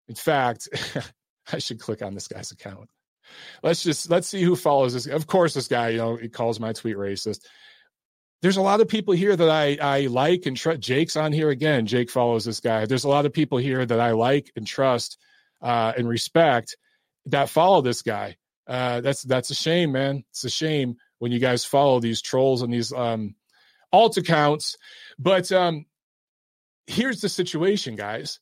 In 0.07 0.15
fact, 0.15 0.67
I 1.53 1.59
should 1.59 1.79
click 1.79 2.01
on 2.01 2.15
this 2.15 2.27
guy's 2.27 2.51
account. 2.51 2.89
Let's 3.61 3.83
just 3.83 4.09
let's 4.09 4.27
see 4.27 4.41
who 4.41 4.55
follows 4.55 4.93
this. 4.93 5.05
Of 5.05 5.27
course, 5.27 5.53
this 5.53 5.67
guy, 5.67 5.89
you 5.89 5.97
know, 5.97 6.15
he 6.15 6.27
calls 6.27 6.59
my 6.59 6.73
tweet 6.73 6.97
racist. 6.97 7.45
There's 8.41 8.57
a 8.57 8.61
lot 8.61 8.81
of 8.81 8.87
people 8.87 9.13
here 9.13 9.35
that 9.35 9.49
I 9.49 9.77
I 9.79 10.07
like 10.07 10.47
and 10.47 10.57
trust. 10.57 10.81
Jake's 10.81 11.15
on 11.15 11.31
here 11.31 11.49
again. 11.49 11.85
Jake 11.85 12.09
follows 12.09 12.45
this 12.45 12.59
guy. 12.59 12.85
There's 12.85 13.03
a 13.03 13.09
lot 13.09 13.25
of 13.25 13.33
people 13.33 13.57
here 13.57 13.85
that 13.85 13.99
I 13.99 14.11
like 14.11 14.51
and 14.55 14.65
trust 14.65 15.17
uh, 15.61 15.93
and 15.97 16.07
respect 16.07 16.77
that 17.27 17.49
follow 17.49 17.81
this 17.81 18.01
guy. 18.01 18.37
Uh, 18.67 19.01
that's 19.01 19.23
that's 19.23 19.49
a 19.49 19.55
shame, 19.55 19.91
man. 19.91 20.23
It's 20.29 20.43
a 20.43 20.49
shame 20.49 20.95
when 21.19 21.31
you 21.31 21.39
guys 21.39 21.65
follow 21.65 21.99
these 21.99 22.21
trolls 22.21 22.61
and 22.61 22.73
these 22.73 22.93
um, 22.93 23.35
alt 23.91 24.17
accounts. 24.17 24.77
But 25.19 25.51
um, 25.51 25.85
here's 26.87 27.21
the 27.21 27.29
situation, 27.29 27.95
guys. 27.95 28.39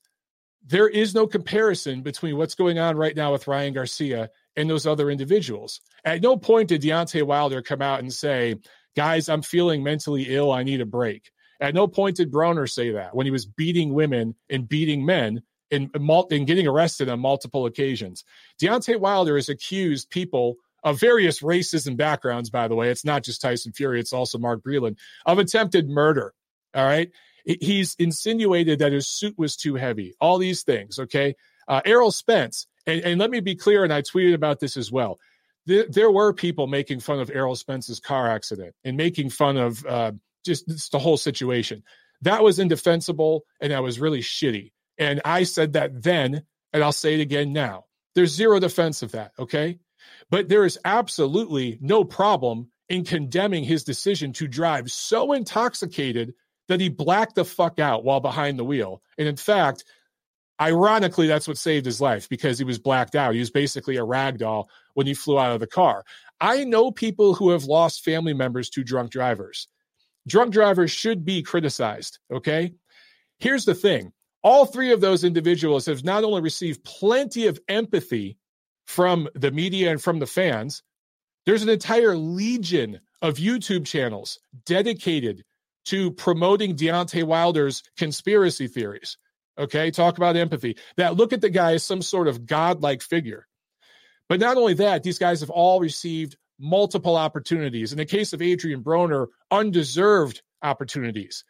There 0.66 0.88
is 0.88 1.16
no 1.16 1.26
comparison 1.26 2.02
between 2.02 2.38
what's 2.38 2.56
going 2.56 2.80
on 2.80 2.98
right 2.98 3.16
now 3.16 3.32
with 3.32 3.48
Ryan 3.48 3.74
Garcia 3.74 4.30
and 4.56 4.70
those 4.70 4.86
other 4.86 5.10
individuals. 5.10 5.82
At 6.04 6.22
no 6.22 6.38
point 6.38 6.70
did 6.70 6.82
Deontay 6.82 7.24
Wilder 7.24 7.62
come 7.62 7.82
out 7.82 8.00
and 8.00 8.14
say, 8.14 8.56
guys, 8.96 9.30
I'm 9.30 9.42
feeling 9.42 9.84
mentally 9.84 10.28
ill. 10.28 10.52
I 10.52 10.64
need 10.64 10.82
a 10.82 10.86
break. 10.86 11.32
At 11.62 11.74
no 11.74 11.88
point 11.88 12.18
did 12.18 12.32
Broner 12.32 12.70
say 12.70 12.92
that 12.92 13.16
when 13.16 13.26
he 13.26 13.32
was 13.32 13.46
beating 13.46 13.94
women 13.94 14.36
and 14.50 14.68
beating 14.68 15.06
men 15.06 15.44
and, 15.72 15.90
and 15.94 16.48
getting 16.48 16.68
arrested 16.68 17.10
on 17.10 17.20
multiple 17.20 17.66
occasions. 17.66 18.24
Deontay 18.62 19.00
Wilder 19.00 19.36
has 19.36 19.50
accused 19.50 20.10
people 20.10 20.56
of 20.84 21.00
various 21.00 21.42
races 21.42 21.88
and 21.88 21.98
backgrounds, 21.98 22.50
by 22.50 22.68
the 22.68 22.76
way. 22.76 22.90
It's 22.90 23.06
not 23.06 23.24
just 23.24 23.42
Tyson 23.42 23.74
Fury, 23.74 24.00
it's 24.00 24.14
also 24.14 24.38
Mark 24.38 24.64
Breland, 24.64 24.98
of 25.26 25.40
attempted 25.40 25.90
murder. 25.90 26.34
All 26.74 26.86
right. 26.86 27.12
He's 27.46 27.96
insinuated 27.98 28.80
that 28.80 28.92
his 28.92 29.08
suit 29.08 29.36
was 29.38 29.56
too 29.56 29.76
heavy, 29.76 30.14
all 30.22 30.38
these 30.38 30.64
things. 30.64 31.00
Okay. 31.00 31.36
Uh, 31.68 31.82
Errol 31.86 32.12
Spence, 32.12 32.68
and, 32.86 33.02
and 33.02 33.20
let 33.20 33.30
me 33.30 33.40
be 33.40 33.56
clear, 33.56 33.84
and 33.84 33.94
I 33.94 34.02
tweeted 34.02 34.34
about 34.34 34.60
this 34.60 34.76
as 34.76 34.92
well. 34.92 35.20
There, 35.66 35.86
there 35.88 36.12
were 36.12 36.34
people 36.34 36.68
making 36.68 37.00
fun 37.00 37.20
of 37.20 37.30
Errol 37.30 37.56
Spence's 37.56 38.00
car 38.00 38.30
accident 38.30 38.74
and 38.84 38.98
making 38.98 39.30
fun 39.30 39.58
of 39.58 39.86
uh, 39.86 40.14
just, 40.46 40.68
just 40.68 40.92
the 40.92 41.00
whole 41.00 41.18
situation. 41.18 41.84
That 42.22 42.44
was 42.44 42.60
indefensible 42.60 43.44
and 43.62 43.72
that 43.72 43.84
was 43.84 44.00
really 44.00 44.22
shitty. 44.22 44.72
And 45.00 45.22
I 45.26 45.44
said 45.44 45.74
that 45.74 46.04
then, 46.04 46.44
and 46.74 46.84
I'll 46.84 46.92
say 46.92 47.16
it 47.16 47.22
again 47.22 47.54
now. 47.54 47.86
There's 48.14 48.36
zero 48.36 48.60
defense 48.60 49.02
of 49.02 49.14
that, 49.14 49.32
okay? 49.40 49.80
But 50.30 50.50
there 50.50 50.66
is 50.66 50.78
absolutely 50.84 51.80
no 51.82 52.04
problem 52.04 52.70
in 52.90 53.06
condemning 53.06 53.64
his 53.64 53.84
decision 53.84 54.34
to 54.34 54.48
drive 54.48 54.92
so 54.92 55.32
intoxicated 55.34 56.34
that 56.68 56.82
he 56.82 56.90
blacked 56.90 57.36
the 57.36 57.46
fuck 57.46 57.80
out 57.80 58.04
while 58.04 58.20
behind 58.20 58.60
the 58.60 58.64
wheel. 58.64 59.02
And 59.18 59.28
in 59.28 59.38
fact, 59.38 59.86
ironically, 60.60 61.28
that's 61.28 61.48
what 61.48 61.58
saved 61.58 61.86
his 61.86 62.02
life 62.02 62.28
because 62.28 62.58
he 62.58 62.66
was 62.66 62.78
blacked 62.78 63.16
out. 63.16 63.34
He 63.34 63.40
was 63.40 63.52
basically 63.52 63.96
a 63.96 64.04
rag 64.04 64.38
doll 64.38 64.70
when 64.94 65.08
he 65.08 65.14
flew 65.14 65.40
out 65.40 65.54
of 65.54 65.60
the 65.60 65.68
car. 65.68 66.04
I 66.42 66.66
know 66.66 66.92
people 66.92 67.34
who 67.34 67.52
have 67.52 67.66
lost 67.66 68.04
family 68.04 68.34
members 68.34 68.70
to 68.72 68.84
drunk 68.84 69.12
drivers. 69.12 69.68
Drunk 70.28 70.54
drivers 70.54 70.92
should 70.92 71.26
be 71.26 71.42
criticized, 71.42 72.20
okay? 72.32 72.74
Here's 73.40 73.66
the 73.66 73.76
thing 73.76 74.14
all 74.44 74.66
three 74.66 74.92
of 74.92 75.02
those 75.02 75.24
individuals 75.24 75.86
have 75.88 76.04
not 76.04 76.24
only 76.24 76.42
received 76.42 76.84
plenty 76.84 77.48
of 77.48 77.60
empathy 77.68 78.38
from 78.86 79.28
the 79.36 79.52
media 79.52 79.92
and 79.92 80.02
from 80.02 80.20
the 80.20 80.28
fans, 80.28 80.84
there's 81.46 81.64
an 81.64 81.70
entire 81.70 82.16
legion 82.16 83.00
of 83.22 83.36
YouTube 83.36 83.86
channels 83.86 84.40
dedicated 84.66 85.44
to 85.86 86.12
promoting 86.12 86.76
Deontay 86.76 87.24
Wilder's 87.24 87.84
conspiracy 87.98 88.68
theories. 88.68 89.18
Okay, 89.58 89.92
talk 89.92 90.18
about 90.18 90.38
empathy. 90.38 90.78
That 90.96 91.16
look 91.16 91.34
at 91.34 91.42
the 91.42 91.50
guy 91.50 91.74
as 91.74 91.84
some 91.84 92.02
sort 92.02 92.28
of 92.28 92.46
godlike 92.46 93.02
figure. 93.02 93.48
But 94.30 94.40
not 94.40 94.58
only 94.58 94.76
that, 94.76 95.04
these 95.04 95.18
guys 95.18 95.42
have 95.42 95.50
all 95.50 95.80
received 95.80 96.38
multiple 96.60 97.16
opportunities. 97.16 97.92
In 97.92 97.98
the 97.98 98.06
case 98.06 98.32
of 98.34 98.42
Adrian 98.42 98.84
Broner, 98.84 99.28
undeserved 99.50 100.42
opportunities. 100.62 101.44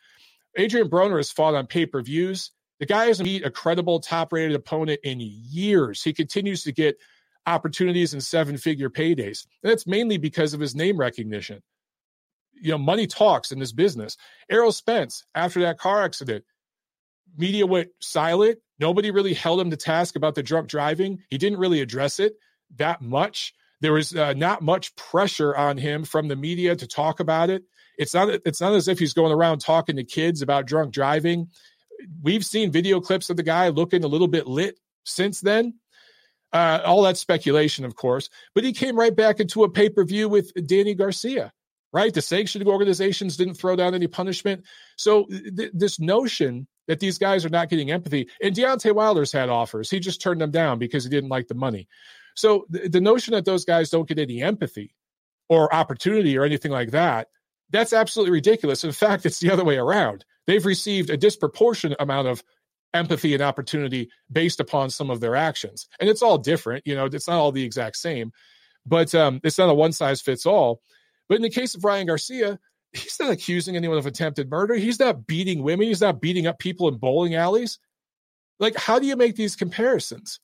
Adrian 0.55 0.89
Broner 0.89 1.17
has 1.17 1.31
fought 1.31 1.55
on 1.55 1.67
pay 1.67 1.85
per 1.85 2.01
views. 2.01 2.51
The 2.79 2.85
guy 2.85 3.05
hasn't 3.05 3.25
beat 3.25 3.45
a 3.45 3.51
credible 3.51 3.99
top 3.99 4.31
rated 4.31 4.55
opponent 4.55 5.01
in 5.03 5.19
years. 5.19 6.01
He 6.01 6.13
continues 6.13 6.63
to 6.63 6.71
get 6.71 6.97
opportunities 7.45 8.13
and 8.13 8.23
seven 8.23 8.57
figure 8.57 8.89
paydays. 8.89 9.45
And 9.63 9.71
that's 9.71 9.87
mainly 9.87 10.17
because 10.17 10.53
of 10.53 10.59
his 10.59 10.75
name 10.75 10.97
recognition. 10.97 11.61
You 12.53 12.71
know, 12.71 12.77
money 12.77 13.07
talks 13.07 13.51
in 13.51 13.59
this 13.59 13.71
business. 13.71 14.17
Errol 14.49 14.71
Spence, 14.71 15.25
after 15.33 15.61
that 15.61 15.77
car 15.77 16.03
accident, 16.03 16.45
media 17.37 17.65
went 17.65 17.89
silent. 18.01 18.59
Nobody 18.79 19.11
really 19.11 19.33
held 19.33 19.59
him 19.59 19.71
to 19.71 19.77
task 19.77 20.15
about 20.15 20.35
the 20.35 20.43
drunk 20.43 20.67
driving. 20.67 21.19
He 21.29 21.37
didn't 21.37 21.59
really 21.59 21.81
address 21.81 22.19
it 22.19 22.33
that 22.77 23.01
much. 23.01 23.53
There 23.81 23.93
was 23.93 24.15
uh, 24.15 24.33
not 24.33 24.61
much 24.61 24.95
pressure 24.95 25.55
on 25.55 25.77
him 25.77 26.03
from 26.03 26.27
the 26.27 26.35
media 26.35 26.75
to 26.75 26.87
talk 26.87 27.19
about 27.19 27.49
it. 27.49 27.63
It's 27.97 28.13
not. 28.13 28.29
It's 28.45 28.61
not 28.61 28.73
as 28.73 28.87
if 28.87 28.99
he's 28.99 29.13
going 29.13 29.33
around 29.33 29.59
talking 29.59 29.97
to 29.97 30.03
kids 30.03 30.41
about 30.41 30.65
drunk 30.65 30.93
driving 30.93 31.47
we've 32.21 32.45
seen 32.45 32.71
video 32.71 32.99
clips 32.99 33.29
of 33.29 33.37
the 33.37 33.43
guy 33.43 33.69
looking 33.69 34.03
a 34.03 34.07
little 34.07 34.27
bit 34.27 34.47
lit 34.47 34.79
since 35.05 35.41
then. 35.41 35.75
Uh, 36.51 36.81
all 36.83 37.03
that 37.03 37.17
speculation, 37.17 37.85
of 37.85 37.95
course, 37.95 38.29
but 38.55 38.63
he 38.63 38.73
came 38.73 38.97
right 38.97 39.15
back 39.15 39.39
into 39.39 39.63
a 39.63 39.69
pay 39.69 39.87
per 39.87 40.03
view 40.03 40.27
with 40.27 40.51
Danny 40.65 40.95
Garcia, 40.95 41.53
right? 41.93 42.11
The 42.11 42.23
sanctioning 42.23 42.67
organizations 42.67 43.37
didn't 43.37 43.53
throw 43.53 43.75
down 43.75 43.93
any 43.93 44.07
punishment. 44.07 44.65
So, 44.97 45.25
th- 45.25 45.71
this 45.73 45.99
notion 45.99 46.67
that 46.87 46.99
these 46.99 47.19
guys 47.19 47.45
are 47.45 47.49
not 47.49 47.69
getting 47.69 47.91
empathy, 47.91 48.29
and 48.41 48.55
Deontay 48.55 48.95
Wilder's 48.95 49.31
had 49.31 49.49
offers, 49.49 49.91
he 49.91 49.99
just 49.99 50.21
turned 50.21 50.41
them 50.41 50.49
down 50.49 50.79
because 50.79 51.03
he 51.03 51.09
didn't 51.11 51.29
like 51.29 51.47
the 51.47 51.53
money. 51.53 51.87
So, 52.35 52.65
th- 52.73 52.91
the 52.91 53.01
notion 53.01 53.35
that 53.35 53.45
those 53.45 53.63
guys 53.63 53.91
don't 53.91 54.07
get 54.07 54.17
any 54.17 54.41
empathy 54.41 54.95
or 55.49 55.71
opportunity 55.71 56.35
or 56.35 56.45
anything 56.45 56.71
like 56.71 56.91
that, 56.91 57.27
that's 57.69 57.93
absolutely 57.93 58.31
ridiculous. 58.31 58.83
In 58.83 58.91
fact, 58.91 59.27
it's 59.27 59.39
the 59.39 59.51
other 59.51 59.63
way 59.63 59.77
around 59.77 60.25
they've 60.49 60.65
received 60.65 61.11
a 61.11 61.17
disproportionate 61.17 62.01
amount 62.01 62.27
of 62.27 62.43
empathy 62.95 63.35
and 63.35 63.43
opportunity 63.43 64.09
based 64.31 64.59
upon 64.59 64.89
some 64.89 65.11
of 65.11 65.19
their 65.19 65.35
actions. 65.35 65.87
And 65.99 66.09
it's 66.09 66.23
all 66.23 66.39
different, 66.39 66.87
you 66.87 66.95
know, 66.95 67.05
it's 67.05 67.27
not 67.27 67.37
all 67.37 67.51
the 67.51 67.63
exact 67.63 67.97
same, 67.97 68.31
but 68.83 69.13
um, 69.13 69.39
it's 69.43 69.59
not 69.59 69.69
a 69.69 69.75
one 69.75 69.91
size 69.91 70.21
fits 70.21 70.47
all. 70.47 70.81
But 71.27 71.35
in 71.35 71.43
the 71.43 71.51
case 71.51 71.75
of 71.75 71.83
Ryan 71.83 72.07
Garcia, 72.07 72.57
he's 72.93 73.17
not 73.19 73.29
accusing 73.29 73.75
anyone 73.75 73.99
of 73.99 74.07
attempted 74.07 74.49
murder. 74.49 74.73
He's 74.73 74.99
not 74.99 75.27
beating 75.27 75.61
women. 75.61 75.85
He's 75.85 76.01
not 76.01 76.19
beating 76.19 76.47
up 76.47 76.57
people 76.57 76.87
in 76.87 76.97
bowling 76.97 77.35
alleys. 77.35 77.77
Like, 78.59 78.75
how 78.75 78.97
do 78.97 79.05
you 79.05 79.15
make 79.15 79.35
these 79.35 79.55
comparisons? 79.55 80.39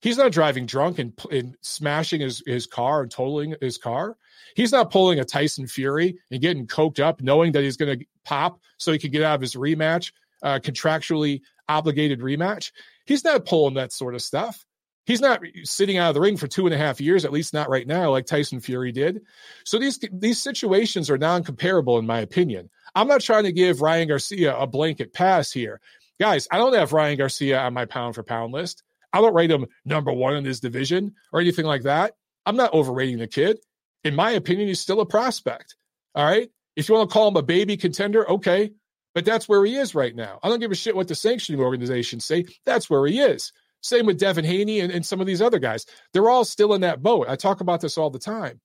He's 0.00 0.16
not 0.16 0.32
driving 0.32 0.66
drunk 0.66 0.98
and, 0.98 1.12
and 1.30 1.56
smashing 1.60 2.20
his, 2.20 2.42
his 2.46 2.66
car 2.66 3.02
and 3.02 3.10
totaling 3.10 3.54
his 3.60 3.76
car. 3.78 4.16
He's 4.56 4.72
not 4.72 4.90
pulling 4.90 5.20
a 5.20 5.24
Tyson 5.24 5.66
Fury 5.66 6.16
and 6.30 6.40
getting 6.40 6.66
coked 6.66 7.00
up, 7.00 7.20
knowing 7.20 7.52
that 7.52 7.62
he's 7.62 7.76
going 7.76 7.98
to 7.98 8.06
pop 8.24 8.60
so 8.78 8.92
he 8.92 8.98
can 8.98 9.10
get 9.10 9.22
out 9.22 9.34
of 9.34 9.40
his 9.40 9.54
rematch, 9.54 10.12
uh, 10.42 10.58
contractually 10.58 11.42
obligated 11.68 12.20
rematch. 12.20 12.72
He's 13.04 13.24
not 13.24 13.46
pulling 13.46 13.74
that 13.74 13.92
sort 13.92 14.14
of 14.14 14.22
stuff. 14.22 14.64
He's 15.06 15.20
not 15.20 15.42
sitting 15.64 15.98
out 15.98 16.10
of 16.10 16.14
the 16.14 16.20
ring 16.20 16.36
for 16.36 16.46
two 16.46 16.66
and 16.66 16.74
a 16.74 16.78
half 16.78 17.00
years, 17.00 17.24
at 17.24 17.32
least 17.32 17.52
not 17.52 17.68
right 17.68 17.86
now, 17.86 18.10
like 18.10 18.26
Tyson 18.26 18.60
Fury 18.60 18.92
did. 18.92 19.22
So 19.64 19.78
these 19.78 19.98
these 20.12 20.40
situations 20.40 21.10
are 21.10 21.18
non-comparable, 21.18 21.98
in 21.98 22.06
my 22.06 22.20
opinion. 22.20 22.70
I'm 22.94 23.08
not 23.08 23.20
trying 23.20 23.44
to 23.44 23.52
give 23.52 23.80
Ryan 23.80 24.08
Garcia 24.08 24.56
a 24.56 24.66
blanket 24.66 25.12
pass 25.12 25.50
here, 25.50 25.80
guys. 26.20 26.46
I 26.50 26.58
don't 26.58 26.74
have 26.74 26.92
Ryan 26.92 27.18
Garcia 27.18 27.60
on 27.60 27.74
my 27.74 27.86
pound 27.86 28.14
for 28.14 28.22
pound 28.22 28.52
list. 28.52 28.82
I 29.12 29.20
don't 29.20 29.34
rate 29.34 29.50
him 29.50 29.66
number 29.84 30.12
one 30.12 30.36
in 30.36 30.44
his 30.44 30.60
division 30.60 31.14
or 31.32 31.40
anything 31.40 31.66
like 31.66 31.82
that. 31.82 32.14
I'm 32.46 32.56
not 32.56 32.74
overrating 32.74 33.18
the 33.18 33.26
kid. 33.26 33.58
In 34.04 34.14
my 34.14 34.30
opinion, 34.30 34.68
he's 34.68 34.80
still 34.80 35.00
a 35.00 35.06
prospect. 35.06 35.76
All 36.14 36.24
right. 36.24 36.48
If 36.76 36.88
you 36.88 36.94
want 36.94 37.10
to 37.10 37.12
call 37.12 37.28
him 37.28 37.36
a 37.36 37.42
baby 37.42 37.76
contender, 37.76 38.28
okay. 38.30 38.72
But 39.14 39.24
that's 39.24 39.48
where 39.48 39.64
he 39.64 39.76
is 39.76 39.94
right 39.94 40.14
now. 40.14 40.38
I 40.42 40.48
don't 40.48 40.60
give 40.60 40.70
a 40.70 40.76
shit 40.76 40.94
what 40.94 41.08
the 41.08 41.14
sanctioning 41.14 41.60
organizations 41.60 42.24
say. 42.24 42.44
That's 42.64 42.88
where 42.88 43.06
he 43.06 43.20
is. 43.20 43.52
Same 43.82 44.06
with 44.06 44.18
Devin 44.18 44.44
Haney 44.44 44.80
and, 44.80 44.92
and 44.92 45.04
some 45.04 45.20
of 45.20 45.26
these 45.26 45.42
other 45.42 45.58
guys. 45.58 45.86
They're 46.12 46.30
all 46.30 46.44
still 46.44 46.74
in 46.74 46.82
that 46.82 47.02
boat. 47.02 47.26
I 47.28 47.36
talk 47.36 47.60
about 47.60 47.80
this 47.80 47.98
all 47.98 48.10
the 48.10 48.18
time. 48.18 48.60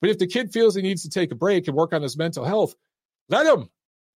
But 0.00 0.10
if 0.10 0.18
the 0.18 0.26
kid 0.26 0.52
feels 0.52 0.74
he 0.74 0.82
needs 0.82 1.02
to 1.02 1.10
take 1.10 1.32
a 1.32 1.36
break 1.36 1.68
and 1.68 1.76
work 1.76 1.92
on 1.92 2.02
his 2.02 2.16
mental 2.16 2.44
health, 2.44 2.74
let 3.28 3.46
him. 3.46 3.68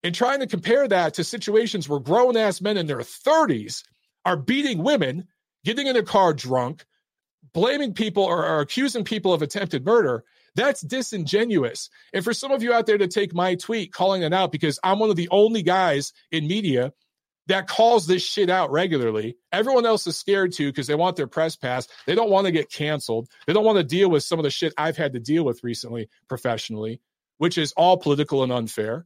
And 0.03 0.13
trying 0.13 0.39
to 0.39 0.47
compare 0.47 0.87
that 0.87 1.15
to 1.15 1.23
situations 1.23 1.87
where 1.87 1.99
grown 1.99 2.37
ass 2.37 2.61
men 2.61 2.77
in 2.77 2.87
their 2.87 2.99
30s 2.99 3.83
are 4.25 4.37
beating 4.37 4.83
women 4.83 5.27
getting 5.63 5.87
in 5.87 5.95
a 5.95 6.03
car 6.03 6.33
drunk, 6.33 6.85
blaming 7.53 7.93
people 7.93 8.23
or, 8.23 8.45
or 8.45 8.59
accusing 8.59 9.03
people 9.03 9.33
of 9.33 9.41
attempted 9.41 9.85
murder, 9.85 10.23
that's 10.55 10.81
disingenuous. 10.81 11.89
And 12.13 12.23
for 12.23 12.33
some 12.33 12.51
of 12.51 12.61
you 12.61 12.73
out 12.73 12.85
there 12.85 12.97
to 12.97 13.07
take 13.07 13.33
my 13.33 13.55
tweet 13.55 13.91
calling 13.91 14.21
it 14.21 14.33
out 14.33 14.51
because 14.51 14.79
I'm 14.83 14.99
one 14.99 15.09
of 15.09 15.15
the 15.15 15.29
only 15.31 15.63
guys 15.63 16.13
in 16.31 16.47
media 16.47 16.93
that 17.47 17.67
calls 17.67 18.07
this 18.07 18.23
shit 18.23 18.49
out 18.49 18.71
regularly. 18.71 19.35
Everyone 19.51 19.85
else 19.85 20.07
is 20.07 20.17
scared 20.17 20.53
to 20.53 20.69
because 20.69 20.87
they 20.87 20.95
want 20.95 21.17
their 21.17 21.27
press 21.27 21.55
pass. 21.55 21.87
They 22.05 22.15
don't 22.15 22.29
want 22.29 22.45
to 22.45 22.51
get 22.51 22.71
canceled. 22.71 23.27
They 23.47 23.53
don't 23.53 23.65
want 23.65 23.77
to 23.77 23.83
deal 23.83 24.09
with 24.09 24.23
some 24.23 24.39
of 24.39 24.43
the 24.43 24.49
shit 24.49 24.73
I've 24.77 24.97
had 24.97 25.13
to 25.13 25.19
deal 25.19 25.43
with 25.43 25.63
recently 25.63 26.09
professionally, 26.29 27.01
which 27.37 27.57
is 27.57 27.73
all 27.73 27.97
political 27.97 28.43
and 28.43 28.51
unfair. 28.51 29.05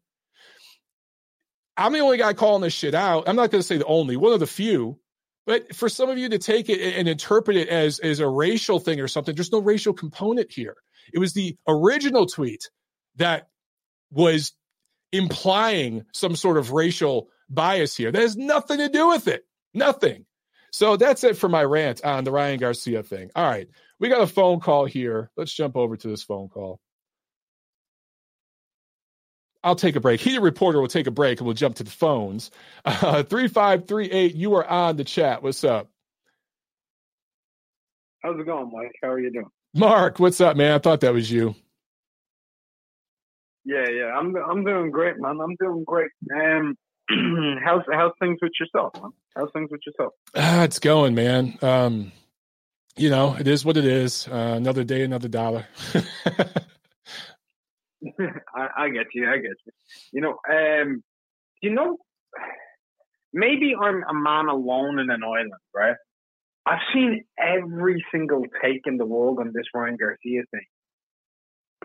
I'm 1.75 1.93
the 1.93 1.99
only 1.99 2.17
guy 2.17 2.33
calling 2.33 2.61
this 2.61 2.73
shit 2.73 2.93
out. 2.93 3.27
I'm 3.27 3.35
not 3.35 3.51
going 3.51 3.61
to 3.61 3.67
say 3.67 3.77
the 3.77 3.85
only, 3.85 4.17
one 4.17 4.33
of 4.33 4.39
the 4.39 4.47
few 4.47 4.99
but 5.47 5.73
for 5.73 5.87
some 5.87 6.09
of 6.09 6.17
you 6.17 6.27
to 6.29 6.37
take 6.37 6.69
it 6.69 6.81
and 6.97 7.07
interpret 7.07 7.55
it 7.55 7.69
as, 7.69 7.99
as 7.99 8.19
a 8.19 8.27
racial 8.27 8.79
thing 8.79 8.99
or 8.99 9.07
something, 9.07 9.33
there's 9.33 9.51
no 9.51 9.61
racial 9.61 9.93
component 9.93 10.51
here. 10.51 10.75
It 11.13 11.19
was 11.19 11.33
the 11.33 11.55
original 11.65 12.25
tweet 12.25 12.69
that 13.15 13.47
was 14.11 14.51
implying 15.13 16.03
some 16.13 16.35
sort 16.35 16.57
of 16.57 16.73
racial 16.73 17.29
bias 17.49 17.95
here. 17.95 18.11
That 18.11 18.21
has 18.21 18.35
nothing 18.35 18.79
to 18.79 18.89
do 18.89 19.07
with 19.07 19.29
it. 19.29 19.45
Nothing. 19.73 20.25
So 20.73 20.97
that's 20.97 21.23
it 21.23 21.37
for 21.37 21.47
my 21.47 21.63
rant 21.63 22.03
on 22.03 22.25
the 22.25 22.31
Ryan 22.31 22.59
Garcia 22.59 23.01
thing. 23.01 23.31
All 23.33 23.49
right. 23.49 23.69
We 23.99 24.09
got 24.09 24.21
a 24.21 24.27
phone 24.27 24.59
call 24.59 24.83
here. 24.83 25.31
Let's 25.37 25.53
jump 25.53 25.77
over 25.77 25.95
to 25.95 26.07
this 26.09 26.23
phone 26.23 26.49
call. 26.49 26.81
I'll 29.63 29.75
take 29.75 29.95
a 29.95 29.99
break. 29.99 30.21
Heated 30.21 30.41
reporter 30.41 30.79
will 30.79 30.87
take 30.87 31.07
a 31.07 31.11
break 31.11 31.39
and 31.39 31.45
we'll 31.45 31.55
jump 31.55 31.75
to 31.75 31.83
the 31.83 31.91
phones. 31.91 32.51
Uh, 32.85 33.23
3538, 33.23 34.35
you 34.35 34.55
are 34.55 34.65
on 34.65 34.97
the 34.97 35.03
chat. 35.03 35.43
What's 35.43 35.63
up? 35.63 35.89
How's 38.23 38.39
it 38.39 38.45
going, 38.45 38.71
Mike? 38.73 38.93
How 39.01 39.09
are 39.09 39.19
you 39.19 39.31
doing? 39.31 39.49
Mark, 39.73 40.19
what's 40.19 40.41
up, 40.41 40.57
man? 40.57 40.73
I 40.73 40.79
thought 40.79 41.01
that 41.01 41.13
was 41.13 41.31
you. 41.31 41.55
Yeah, 43.63 43.87
yeah. 43.89 44.15
I'm 44.17 44.33
I'm 44.35 44.63
doing 44.63 44.91
great, 44.91 45.19
man. 45.19 45.39
I'm 45.41 45.55
doing 45.59 45.83
great. 45.85 46.09
Um 46.33 46.77
how's 47.63 47.83
how's 47.91 48.13
things 48.19 48.39
with 48.41 48.53
yourself, 48.59 48.93
man? 48.95 49.11
How's 49.35 49.49
things 49.53 49.69
with 49.71 49.81
yourself? 49.85 50.13
Ah, 50.35 50.63
it's 50.63 50.79
going, 50.79 51.15
man. 51.15 51.57
Um, 51.61 52.11
you 52.97 53.09
know, 53.09 53.35
it 53.39 53.47
is 53.47 53.63
what 53.63 53.77
it 53.77 53.85
is. 53.85 54.27
Uh, 54.27 54.55
another 54.57 54.83
day, 54.83 55.03
another 55.03 55.27
dollar. 55.27 55.67
I, 58.55 58.67
I, 58.77 58.89
get 58.89 59.07
you. 59.13 59.29
I 59.29 59.37
get 59.37 59.51
you. 59.65 59.71
You 60.13 60.21
know, 60.21 60.37
um, 60.49 61.03
you 61.61 61.73
know, 61.73 61.97
maybe 63.33 63.73
I'm 63.79 64.03
a 64.09 64.13
man 64.13 64.47
alone 64.47 64.99
in 64.99 65.09
an 65.09 65.23
island, 65.23 65.51
right? 65.75 65.95
I've 66.65 66.79
seen 66.93 67.23
every 67.39 68.03
single 68.11 68.43
take 68.61 68.81
in 68.85 68.97
the 68.97 69.05
world 69.05 69.39
on 69.39 69.51
this 69.53 69.65
Ryan 69.73 69.95
Garcia 69.97 70.43
thing. 70.51 70.65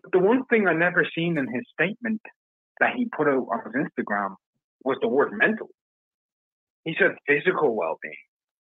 But 0.02 0.12
the 0.12 0.18
one 0.18 0.44
thing 0.46 0.66
I 0.66 0.72
never 0.72 1.06
seen 1.16 1.38
in 1.38 1.46
his 1.46 1.64
statement 1.72 2.20
that 2.80 2.94
he 2.96 3.08
put 3.16 3.28
out 3.28 3.46
on 3.52 3.60
his 3.66 3.86
Instagram 3.86 4.34
was 4.84 4.98
the 5.00 5.08
word 5.08 5.32
mental. 5.32 5.68
He 6.84 6.96
said 6.98 7.12
physical 7.28 7.76
well 7.76 7.98
being. 8.02 8.14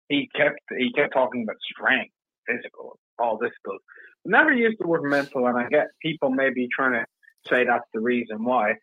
He 0.08 0.28
kept 0.36 0.60
he 0.78 0.92
kept 0.92 1.12
talking 1.12 1.42
about 1.42 1.56
strength, 1.74 2.12
physical, 2.46 2.98
all 3.18 3.38
this 3.38 3.50
stuff. 3.58 3.80
Never 4.24 4.52
used 4.52 4.76
the 4.78 4.86
word 4.86 5.02
mental, 5.02 5.46
and 5.46 5.58
I 5.58 5.68
get 5.68 5.88
people 6.00 6.30
maybe 6.30 6.68
trying 6.72 6.92
to 6.92 7.04
say 7.48 7.64
that's 7.64 7.88
the 7.92 8.00
reason 8.00 8.44
why, 8.44 8.74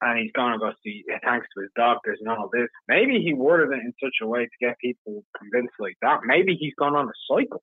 and 0.00 0.18
he's 0.18 0.32
going 0.32 0.52
to 0.52 0.58
go 0.58 0.72
see 0.84 1.04
thanks 1.24 1.46
to 1.54 1.62
his 1.62 1.70
doctors 1.76 2.18
and 2.20 2.28
all 2.28 2.48
this. 2.52 2.68
Maybe 2.88 3.20
he 3.20 3.34
worded 3.34 3.78
it 3.78 3.84
in 3.84 3.92
such 4.02 4.14
a 4.22 4.26
way 4.26 4.44
to 4.44 4.66
get 4.66 4.78
people 4.78 5.24
convinced 5.38 5.74
like 5.78 5.96
that. 6.02 6.20
Maybe 6.24 6.56
he's 6.58 6.74
gone 6.78 6.96
on 6.96 7.08
a 7.08 7.12
cycle. 7.28 7.62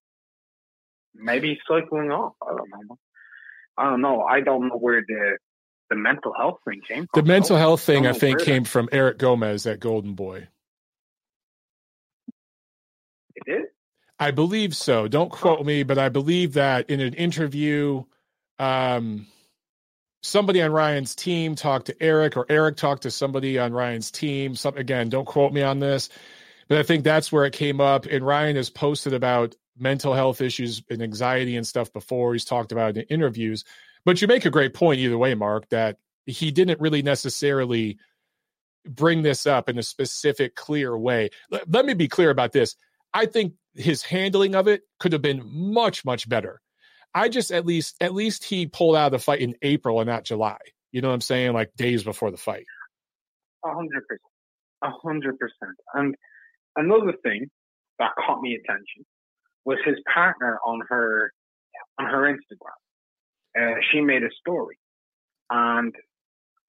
Maybe 1.15 1.49
he's 1.49 1.57
cycling 1.67 2.11
off. 2.11 2.33
I 2.41 2.55
don't 2.55 2.69
know. 2.69 2.97
I 3.77 3.89
don't 3.89 4.01
know. 4.01 4.21
I 4.21 4.41
don't 4.41 4.67
know 4.67 4.77
where 4.77 5.03
the 5.07 5.37
the 5.89 5.95
mental 5.95 6.33
health 6.37 6.59
thing 6.67 6.81
came 6.87 7.07
from. 7.11 7.23
The 7.23 7.27
mental 7.27 7.57
health 7.57 7.81
thing, 7.81 8.05
I, 8.05 8.09
I 8.09 8.13
think, 8.13 8.41
came 8.41 8.63
that. 8.63 8.69
from 8.69 8.89
Eric 8.91 9.17
Gomez 9.19 9.65
at 9.65 9.79
Golden 9.79 10.13
Boy. 10.13 10.47
It 13.35 13.43
did. 13.45 13.65
I 14.19 14.31
believe 14.31 14.75
so. 14.75 15.07
Don't 15.07 15.31
quote 15.31 15.65
me, 15.65 15.83
but 15.83 15.97
I 15.97 16.09
believe 16.09 16.53
that 16.53 16.89
in 16.89 16.99
an 16.99 17.13
interview, 17.13 18.03
um, 18.57 19.27
somebody 20.21 20.61
on 20.61 20.71
Ryan's 20.71 21.15
team 21.15 21.55
talked 21.55 21.87
to 21.87 22.03
Eric, 22.03 22.37
or 22.37 22.45
Eric 22.49 22.77
talked 22.77 23.03
to 23.03 23.11
somebody 23.11 23.57
on 23.59 23.73
Ryan's 23.73 24.11
team. 24.11 24.55
Some 24.55 24.77
again, 24.77 25.09
don't 25.09 25.25
quote 25.25 25.53
me 25.53 25.61
on 25.61 25.79
this, 25.79 26.09
but 26.67 26.77
I 26.77 26.83
think 26.83 27.03
that's 27.03 27.31
where 27.31 27.45
it 27.45 27.53
came 27.53 27.79
up. 27.79 28.05
And 28.05 28.25
Ryan 28.25 28.55
has 28.55 28.69
posted 28.69 29.13
about 29.13 29.55
mental 29.77 30.13
health 30.13 30.41
issues 30.41 30.81
and 30.89 31.01
anxiety 31.01 31.55
and 31.55 31.67
stuff 31.67 31.93
before. 31.93 32.33
He's 32.33 32.45
talked 32.45 32.71
about 32.71 32.97
in 32.97 33.03
interviews. 33.03 33.63
But 34.05 34.21
you 34.21 34.27
make 34.27 34.45
a 34.45 34.49
great 34.49 34.73
point 34.73 34.99
either 34.99 35.17
way, 35.17 35.35
Mark, 35.35 35.69
that 35.69 35.97
he 36.25 36.51
didn't 36.51 36.79
really 36.79 37.01
necessarily 37.01 37.97
bring 38.85 39.21
this 39.21 39.45
up 39.45 39.69
in 39.69 39.77
a 39.77 39.83
specific, 39.83 40.55
clear 40.55 40.97
way. 40.97 41.29
Let 41.49 41.85
me 41.85 41.93
be 41.93 42.07
clear 42.07 42.29
about 42.29 42.53
this. 42.53 42.75
I 43.13 43.25
think 43.25 43.53
his 43.75 44.03
handling 44.03 44.55
of 44.55 44.67
it 44.67 44.83
could 44.99 45.13
have 45.13 45.21
been 45.21 45.41
much, 45.45 46.05
much 46.05 46.27
better. 46.27 46.61
I 47.17 47.29
just 47.29 47.51
at 47.51 47.65
least 47.65 47.95
at 47.99 48.13
least 48.13 48.43
he 48.43 48.67
pulled 48.67 48.95
out 48.95 49.07
of 49.07 49.11
the 49.13 49.19
fight 49.19 49.41
in 49.41 49.55
April 49.63 49.99
and 49.99 50.07
not 50.07 50.23
July. 50.23 50.59
You 50.91 51.01
know 51.01 51.07
what 51.07 51.15
I'm 51.15 51.21
saying? 51.21 51.53
Like 51.53 51.71
days 51.75 52.03
before 52.03 52.29
the 52.29 52.37
fight. 52.37 52.65
A 53.65 53.73
hundred 53.73 54.03
percent. 54.07 54.21
A 54.83 54.91
hundred 54.91 55.39
percent. 55.39 55.75
And 55.95 56.15
another 56.75 57.13
thing 57.23 57.47
that 57.97 58.11
caught 58.23 58.39
me 58.41 58.53
attention 58.53 59.03
was 59.65 59.79
his 59.83 59.95
partner 60.13 60.59
on 60.63 60.81
her 60.89 61.31
on 61.99 62.05
her 62.05 62.31
Instagram. 62.31 62.77
Uh, 63.59 63.79
she 63.91 63.99
made 64.01 64.21
a 64.21 64.29
story, 64.39 64.77
and 65.49 65.95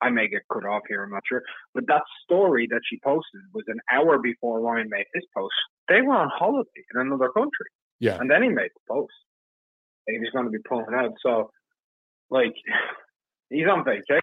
I 0.00 0.08
may 0.08 0.28
get 0.28 0.42
cut 0.50 0.64
off 0.64 0.84
here. 0.88 1.04
I'm 1.04 1.10
not 1.10 1.24
sure, 1.28 1.42
but 1.74 1.84
that 1.88 2.04
story 2.24 2.66
that 2.70 2.80
she 2.88 2.98
posted 3.04 3.42
was 3.52 3.64
an 3.66 3.80
hour 3.92 4.16
before 4.16 4.62
Ryan 4.62 4.88
made 4.88 5.04
his 5.12 5.24
post. 5.36 5.52
They 5.90 6.00
were 6.00 6.14
on 6.14 6.30
holiday 6.34 6.84
in 6.94 7.02
another 7.02 7.28
country. 7.28 7.68
Yeah, 8.00 8.16
and 8.18 8.30
then 8.30 8.42
he 8.42 8.48
made 8.48 8.70
the 8.74 8.94
post 8.94 9.12
was 10.18 10.30
going 10.32 10.46
to 10.46 10.50
be 10.50 10.58
pulling 10.66 10.94
out. 10.94 11.12
So, 11.22 11.50
like, 12.30 12.54
he's 13.50 13.66
on 13.66 13.84
vacation. 13.84 14.20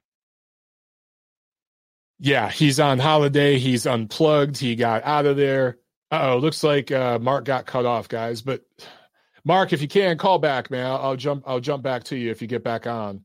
Yeah, 2.19 2.49
he's 2.49 2.79
on 2.79 2.97
holiday. 2.97 3.59
He's 3.59 3.85
unplugged. 3.85 4.57
He 4.57 4.75
got 4.75 5.03
out 5.03 5.25
of 5.25 5.37
there. 5.37 5.77
oh, 6.11 6.37
looks 6.37 6.63
like 6.63 6.91
uh, 6.91 7.19
Mark 7.19 7.45
got 7.45 7.65
cut 7.65 7.85
off, 7.85 8.07
guys. 8.07 8.41
But 8.41 8.61
Mark, 9.45 9.73
if 9.73 9.81
you 9.81 9.87
can 9.87 10.17
call 10.17 10.39
back, 10.39 10.71
man, 10.71 10.87
I'll, 10.87 10.97
I'll 10.97 11.15
jump. 11.15 11.43
I'll 11.45 11.59
jump 11.59 11.83
back 11.83 12.03
to 12.05 12.15
you 12.15 12.31
if 12.31 12.41
you 12.41 12.47
get 12.47 12.63
back 12.63 12.87
on. 12.87 13.21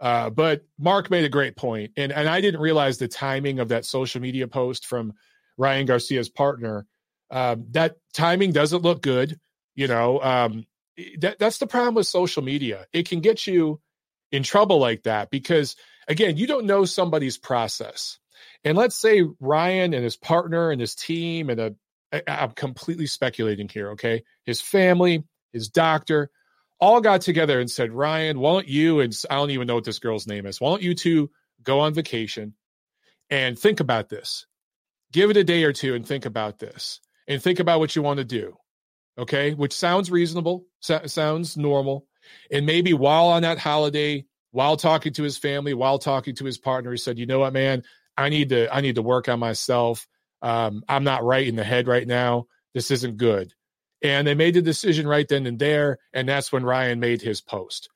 Uh, 0.00 0.28
but 0.28 0.62
Mark 0.78 1.10
made 1.10 1.24
a 1.24 1.28
great 1.28 1.56
point, 1.56 1.92
and 1.96 2.12
and 2.12 2.28
I 2.28 2.40
didn't 2.40 2.60
realize 2.60 2.98
the 2.98 3.08
timing 3.08 3.60
of 3.60 3.68
that 3.68 3.86
social 3.86 4.20
media 4.20 4.46
post 4.46 4.86
from 4.86 5.14
Ryan 5.56 5.86
Garcia's 5.86 6.28
partner 6.28 6.86
Um, 7.30 7.66
that 7.70 7.96
timing 8.12 8.52
doesn't 8.52 8.82
look 8.82 9.00
good. 9.00 9.38
You 9.76 9.88
know, 9.88 10.20
um, 10.20 10.66
that 11.18 11.38
that's 11.38 11.58
the 11.58 11.66
problem 11.66 11.94
with 11.94 12.06
social 12.06 12.42
media. 12.42 12.86
It 12.92 13.08
can 13.08 13.20
get 13.20 13.46
you 13.46 13.80
in 14.30 14.42
trouble 14.42 14.78
like 14.78 15.04
that 15.04 15.30
because 15.30 15.76
again, 16.08 16.36
you 16.36 16.46
don't 16.46 16.66
know 16.66 16.84
somebody's 16.84 17.38
process. 17.38 18.18
And 18.64 18.76
let's 18.76 18.96
say 18.96 19.22
Ryan 19.40 19.94
and 19.94 20.04
his 20.04 20.16
partner 20.16 20.70
and 20.70 20.80
his 20.80 20.94
team 20.94 21.50
and 21.50 21.60
a 21.60 21.74
I'm 22.28 22.52
completely 22.52 23.06
speculating 23.06 23.68
here, 23.68 23.90
okay? 23.92 24.22
His 24.44 24.60
family, 24.60 25.24
his 25.52 25.68
doctor, 25.68 26.30
all 26.80 27.00
got 27.00 27.22
together 27.22 27.58
and 27.60 27.70
said, 27.70 27.92
Ryan, 27.92 28.38
why 28.38 28.52
don't 28.52 28.68
you 28.68 29.00
and 29.00 29.16
I 29.30 29.36
don't 29.36 29.50
even 29.50 29.66
know 29.66 29.74
what 29.74 29.84
this 29.84 29.98
girl's 29.98 30.26
name 30.26 30.46
is. 30.46 30.60
Why 30.60 30.70
don't 30.70 30.82
you 30.82 30.94
two 30.94 31.30
go 31.62 31.80
on 31.80 31.94
vacation 31.94 32.54
and 33.30 33.58
think 33.58 33.80
about 33.80 34.08
this? 34.08 34.46
Give 35.12 35.30
it 35.30 35.36
a 35.36 35.44
day 35.44 35.64
or 35.64 35.72
two 35.72 35.94
and 35.94 36.06
think 36.06 36.24
about 36.26 36.58
this 36.58 37.00
and 37.26 37.42
think 37.42 37.58
about 37.58 37.80
what 37.80 37.96
you 37.96 38.02
want 38.02 38.18
to 38.18 38.24
do. 38.24 38.56
Okay, 39.16 39.54
which 39.54 39.72
sounds 39.72 40.10
reasonable, 40.10 40.66
so- 40.80 41.06
sounds 41.06 41.56
normal. 41.56 42.06
And 42.50 42.66
maybe 42.66 42.92
while 42.94 43.26
on 43.26 43.42
that 43.42 43.58
holiday, 43.58 44.24
while 44.50 44.76
talking 44.76 45.12
to 45.14 45.22
his 45.22 45.38
family, 45.38 45.74
while 45.74 45.98
talking 45.98 46.34
to 46.36 46.44
his 46.44 46.58
partner, 46.58 46.90
he 46.90 46.96
said, 46.96 47.18
"You 47.18 47.26
know 47.26 47.40
what, 47.40 47.52
man? 47.52 47.84
I 48.16 48.28
need 48.28 48.48
to 48.50 48.72
I 48.74 48.80
need 48.80 48.96
to 48.96 49.02
work 49.02 49.28
on 49.28 49.38
myself. 49.38 50.06
Um, 50.42 50.82
I'm 50.88 51.04
not 51.04 51.24
right 51.24 51.46
in 51.46 51.56
the 51.56 51.64
head 51.64 51.86
right 51.86 52.06
now. 52.06 52.46
This 52.72 52.90
isn't 52.90 53.16
good." 53.16 53.52
And 54.02 54.26
they 54.26 54.34
made 54.34 54.54
the 54.54 54.62
decision 54.62 55.06
right 55.06 55.26
then 55.26 55.46
and 55.46 55.58
there, 55.58 55.98
and 56.12 56.28
that's 56.28 56.52
when 56.52 56.64
Ryan 56.64 57.00
made 57.00 57.22
his 57.22 57.40
post. 57.40 57.88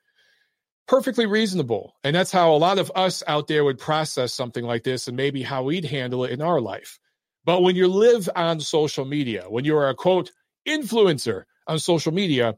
Perfectly 0.86 1.26
reasonable, 1.26 1.94
and 2.02 2.16
that's 2.16 2.32
how 2.32 2.54
a 2.54 2.56
lot 2.56 2.78
of 2.78 2.90
us 2.94 3.22
out 3.26 3.46
there 3.46 3.64
would 3.64 3.78
process 3.78 4.32
something 4.32 4.64
like 4.64 4.84
this, 4.84 5.06
and 5.06 5.16
maybe 5.16 5.42
how 5.42 5.64
we'd 5.64 5.84
handle 5.84 6.24
it 6.24 6.30
in 6.30 6.40
our 6.40 6.60
life. 6.60 6.98
But 7.44 7.62
when 7.62 7.76
you 7.76 7.88
live 7.88 8.28
on 8.34 8.60
social 8.60 9.04
media, 9.04 9.44
when 9.48 9.64
you 9.64 9.76
are 9.76 9.88
a 9.88 9.94
quote 9.94 10.32
influencer 10.66 11.44
on 11.66 11.78
social 11.78 12.12
media, 12.12 12.56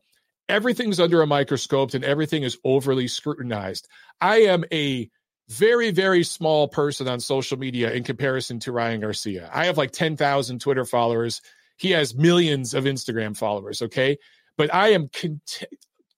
everything's 0.49 1.01
under 1.01 1.23
a 1.23 1.27
microscope 1.27 1.95
and 1.95 2.05
everything 2.05 2.43
is 2.43 2.59
overly 2.65 3.09
scrutinized. 3.09 3.89
I 4.21 4.43
am 4.43 4.65
a 4.73 5.11
very, 5.49 5.91
very 5.91 6.23
small 6.23 6.69
person 6.69 7.09
on 7.09 7.19
social 7.19 7.59
media 7.59 7.93
in 7.93 8.05
comparison 8.05 8.61
to 8.61 8.73
Ryan 8.73 9.01
Garcia. 9.01 9.51
I 9.53 9.67
have 9.67 9.77
like 9.77 9.91
10,000 9.91 10.61
Twitter 10.61 10.85
followers. 10.85 11.41
He 11.77 11.91
has 11.91 12.15
millions 12.15 12.73
of 12.73 12.85
Instagram 12.85 13.37
followers. 13.37 13.83
Okay. 13.83 14.19
But 14.57 14.73
I 14.73 14.91
am 14.91 15.09
con- 15.09 15.41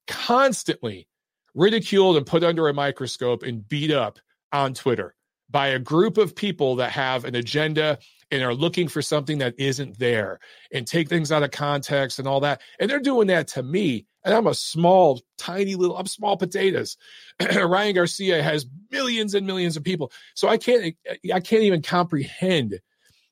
constantly 0.06 1.08
ridiculed 1.54 2.16
and 2.16 2.26
put 2.26 2.44
under 2.44 2.68
a 2.68 2.74
microscope 2.74 3.42
and 3.42 3.66
beat 3.66 3.90
up 3.90 4.18
on 4.52 4.74
Twitter 4.74 5.14
by 5.50 5.68
a 5.68 5.78
group 5.78 6.18
of 6.18 6.34
people 6.34 6.76
that 6.76 6.90
have 6.92 7.24
an 7.24 7.34
agenda 7.34 7.98
and 8.32 8.42
are 8.42 8.54
looking 8.54 8.88
for 8.88 9.02
something 9.02 9.38
that 9.38 9.54
isn't 9.58 9.98
there 9.98 10.40
and 10.72 10.86
take 10.86 11.08
things 11.10 11.30
out 11.30 11.42
of 11.42 11.50
context 11.50 12.18
and 12.18 12.26
all 12.26 12.40
that. 12.40 12.62
And 12.80 12.90
they're 12.90 12.98
doing 12.98 13.28
that 13.28 13.48
to 13.48 13.62
me. 13.62 14.06
And 14.24 14.34
I'm 14.34 14.46
a 14.46 14.54
small, 14.54 15.20
tiny 15.36 15.74
little, 15.74 15.98
I'm 15.98 16.06
small 16.06 16.38
potatoes. 16.38 16.96
Ryan 17.54 17.94
Garcia 17.94 18.42
has 18.42 18.66
millions 18.90 19.34
and 19.34 19.46
millions 19.46 19.76
of 19.76 19.84
people. 19.84 20.10
So 20.34 20.48
I 20.48 20.56
can't, 20.56 20.96
I 21.32 21.40
can't 21.40 21.62
even 21.62 21.82
comprehend 21.82 22.80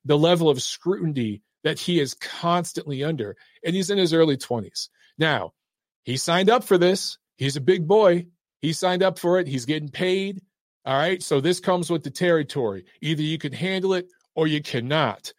the 0.04 0.18
level 0.18 0.50
of 0.50 0.62
scrutiny 0.62 1.40
that 1.64 1.78
he 1.78 1.98
is 1.98 2.14
constantly 2.14 3.02
under. 3.02 3.36
And 3.64 3.74
he's 3.74 3.88
in 3.88 3.96
his 3.96 4.12
early 4.12 4.36
20s. 4.36 4.90
Now, 5.16 5.52
he 6.04 6.18
signed 6.18 6.50
up 6.50 6.62
for 6.62 6.76
this. 6.76 7.16
He's 7.38 7.56
a 7.56 7.60
big 7.62 7.88
boy. 7.88 8.26
He 8.60 8.74
signed 8.74 9.02
up 9.02 9.18
for 9.18 9.38
it. 9.38 9.46
He's 9.48 9.64
getting 9.64 9.88
paid. 9.88 10.42
All 10.84 10.96
right. 10.96 11.22
So 11.22 11.40
this 11.40 11.58
comes 11.60 11.88
with 11.88 12.02
the 12.02 12.10
territory. 12.10 12.84
Either 13.00 13.22
you 13.22 13.38
can 13.38 13.52
handle 13.52 13.94
it 13.94 14.08
or 14.40 14.46
you 14.46 14.62
cannot. 14.62 15.34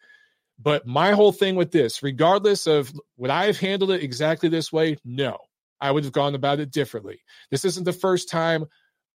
But 0.60 0.86
my 0.86 1.10
whole 1.10 1.32
thing 1.32 1.56
with 1.56 1.72
this, 1.72 2.04
regardless 2.04 2.68
of 2.68 2.92
would 3.16 3.30
I 3.30 3.46
have 3.46 3.58
handled 3.58 3.90
it 3.90 4.04
exactly 4.04 4.48
this 4.48 4.72
way? 4.72 4.96
No, 5.04 5.38
I 5.80 5.90
would 5.90 6.04
have 6.04 6.12
gone 6.12 6.36
about 6.36 6.60
it 6.60 6.70
differently. 6.70 7.20
This 7.50 7.64
isn't 7.64 7.82
the 7.82 7.92
first 7.92 8.28
time 8.28 8.66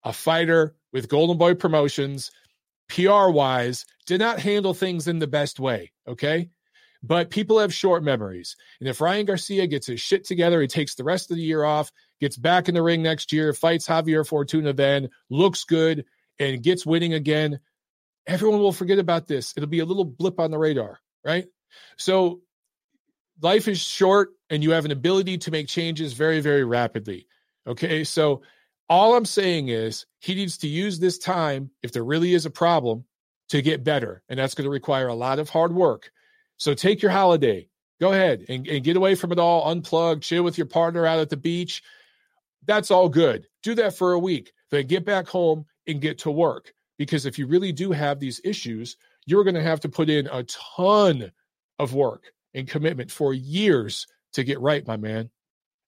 a 0.04 0.12
fighter 0.12 0.76
with 0.92 1.08
Golden 1.08 1.38
Boy 1.38 1.54
Promotions, 1.54 2.32
PR 2.90 3.30
wise, 3.30 3.86
did 4.08 4.20
not 4.20 4.40
handle 4.40 4.74
things 4.74 5.08
in 5.08 5.20
the 5.20 5.28
best 5.28 5.60
way. 5.60 5.92
Okay. 6.08 6.50
But 7.04 7.30
people 7.30 7.60
have 7.60 7.72
short 7.72 8.04
memories. 8.04 8.56
And 8.80 8.90
if 8.90 9.02
Ryan 9.02 9.28
Garcia 9.28 9.68
gets 9.68 9.86
his 9.86 10.02
shit 10.02 10.26
together, 10.26 10.62
he 10.62 10.68
takes 10.68 10.96
the 10.96 11.04
rest 11.04 11.30
of 11.30 11.38
the 11.38 11.44
year 11.44 11.64
off, 11.64 11.92
gets 12.20 12.38
back 12.38 12.70
in 12.70 12.74
the 12.74 12.82
ring 12.82 13.04
next 13.04 13.32
year, 13.32 13.54
fights 13.54 13.88
Javier 13.88 14.26
Fortuna 14.26 14.74
then, 14.74 15.10
looks 15.30 15.64
good, 15.64 16.06
and 16.40 16.64
gets 16.64 16.88
winning 16.88 17.14
again, 17.14 17.60
everyone 18.28 18.60
will 18.60 18.72
forget 18.72 19.00
about 19.00 19.28
this. 19.28 19.54
It'll 19.56 19.70
be 19.70 19.80
a 19.80 19.86
little 19.86 20.06
blip 20.06 20.40
on 20.40 20.52
the 20.52 20.58
radar, 20.58 21.00
right? 21.24 21.46
So 21.98 22.42
life 23.42 23.68
is 23.68 23.80
short 23.80 24.30
and 24.50 24.64
you 24.64 24.72
have 24.72 24.86
an 24.86 24.92
ability 24.92 25.40
to 25.40 25.52
make 25.52 25.68
changes 25.68 26.14
very, 26.14 26.42
very 26.42 26.64
rapidly. 26.64 27.28
Okay. 27.68 28.04
So 28.04 28.42
all 28.88 29.16
I'm 29.16 29.26
saying 29.26 29.70
is 29.70 30.06
he 30.20 30.36
needs 30.36 30.60
to 30.60 30.68
use 30.68 31.00
this 31.00 31.18
time, 31.18 31.72
if 31.82 31.92
there 31.92 32.04
really 32.04 32.34
is 32.34 32.46
a 32.46 32.52
problem, 32.52 33.06
to 33.50 33.62
get 33.62 33.84
better. 33.84 34.24
And 34.30 34.40
that's 34.40 34.54
going 34.54 34.66
to 34.66 34.72
require 34.72 35.08
a 35.08 35.16
lot 35.16 35.40
of 35.40 35.50
hard 35.50 35.74
work. 35.74 36.12
So 36.58 36.74
take 36.74 37.02
your 37.02 37.12
holiday. 37.12 37.68
Go 38.00 38.12
ahead 38.12 38.46
and, 38.50 38.68
and 38.68 38.84
get 38.84 38.98
away 38.98 39.16
from 39.16 39.32
it 39.32 39.40
all, 39.40 39.74
unplug, 39.74 40.22
chill 40.22 40.44
with 40.44 40.58
your 40.58 40.68
partner 40.68 41.06
out 41.06 41.20
at 41.20 41.30
the 41.30 41.38
beach. 41.38 41.82
That's 42.66 42.92
all 42.92 43.10
good. 43.10 43.48
Do 43.64 43.76
that 43.76 43.96
for 43.96 44.14
a 44.14 44.20
week. 44.20 44.52
Then 44.70 44.88
get 44.88 45.06
back 45.06 45.28
home 45.28 45.66
and 45.88 46.02
get 46.02 46.20
to 46.20 46.32
work. 46.32 46.74
Because 46.98 47.26
if 47.26 47.38
you 47.38 47.48
really 47.48 47.72
do 47.72 47.91
have 47.91 48.20
these 48.20 48.41
issues, 48.43 48.98
you're 49.26 49.43
going 49.43 49.56
to 49.56 49.62
have 49.62 49.82
to 49.82 49.89
put 49.89 50.10
in 50.10 50.28
a 50.28 50.43
ton 50.43 51.32
of 51.80 51.93
work 51.93 52.32
and 52.54 52.68
commitment 52.68 53.12
for 53.12 53.34
years 53.34 54.08
to 54.34 54.43
get 54.43 54.60
right, 54.60 54.86
my 54.88 54.98
man. 54.98 55.30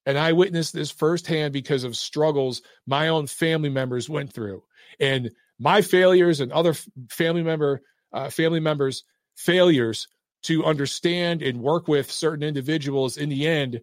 And 0.05 0.17
I 0.17 0.33
witnessed 0.33 0.73
this 0.73 0.91
firsthand 0.91 1.53
because 1.53 1.83
of 1.83 1.95
struggles 1.95 2.61
my 2.85 3.09
own 3.09 3.27
family 3.27 3.69
members 3.69 4.09
went 4.09 4.31
through, 4.31 4.63
and 4.99 5.31
my 5.59 5.81
failures 5.81 6.39
and 6.39 6.51
other 6.51 6.73
family 7.09 7.43
member 7.43 7.81
uh, 8.13 8.29
family 8.29 8.61
members' 8.61 9.03
failures 9.35 10.07
to 10.43 10.63
understand 10.63 11.41
and 11.41 11.61
work 11.61 11.89
with 11.89 12.09
certain 12.09 12.43
individuals. 12.43 13.17
In 13.17 13.27
the 13.27 13.47
end, 13.47 13.81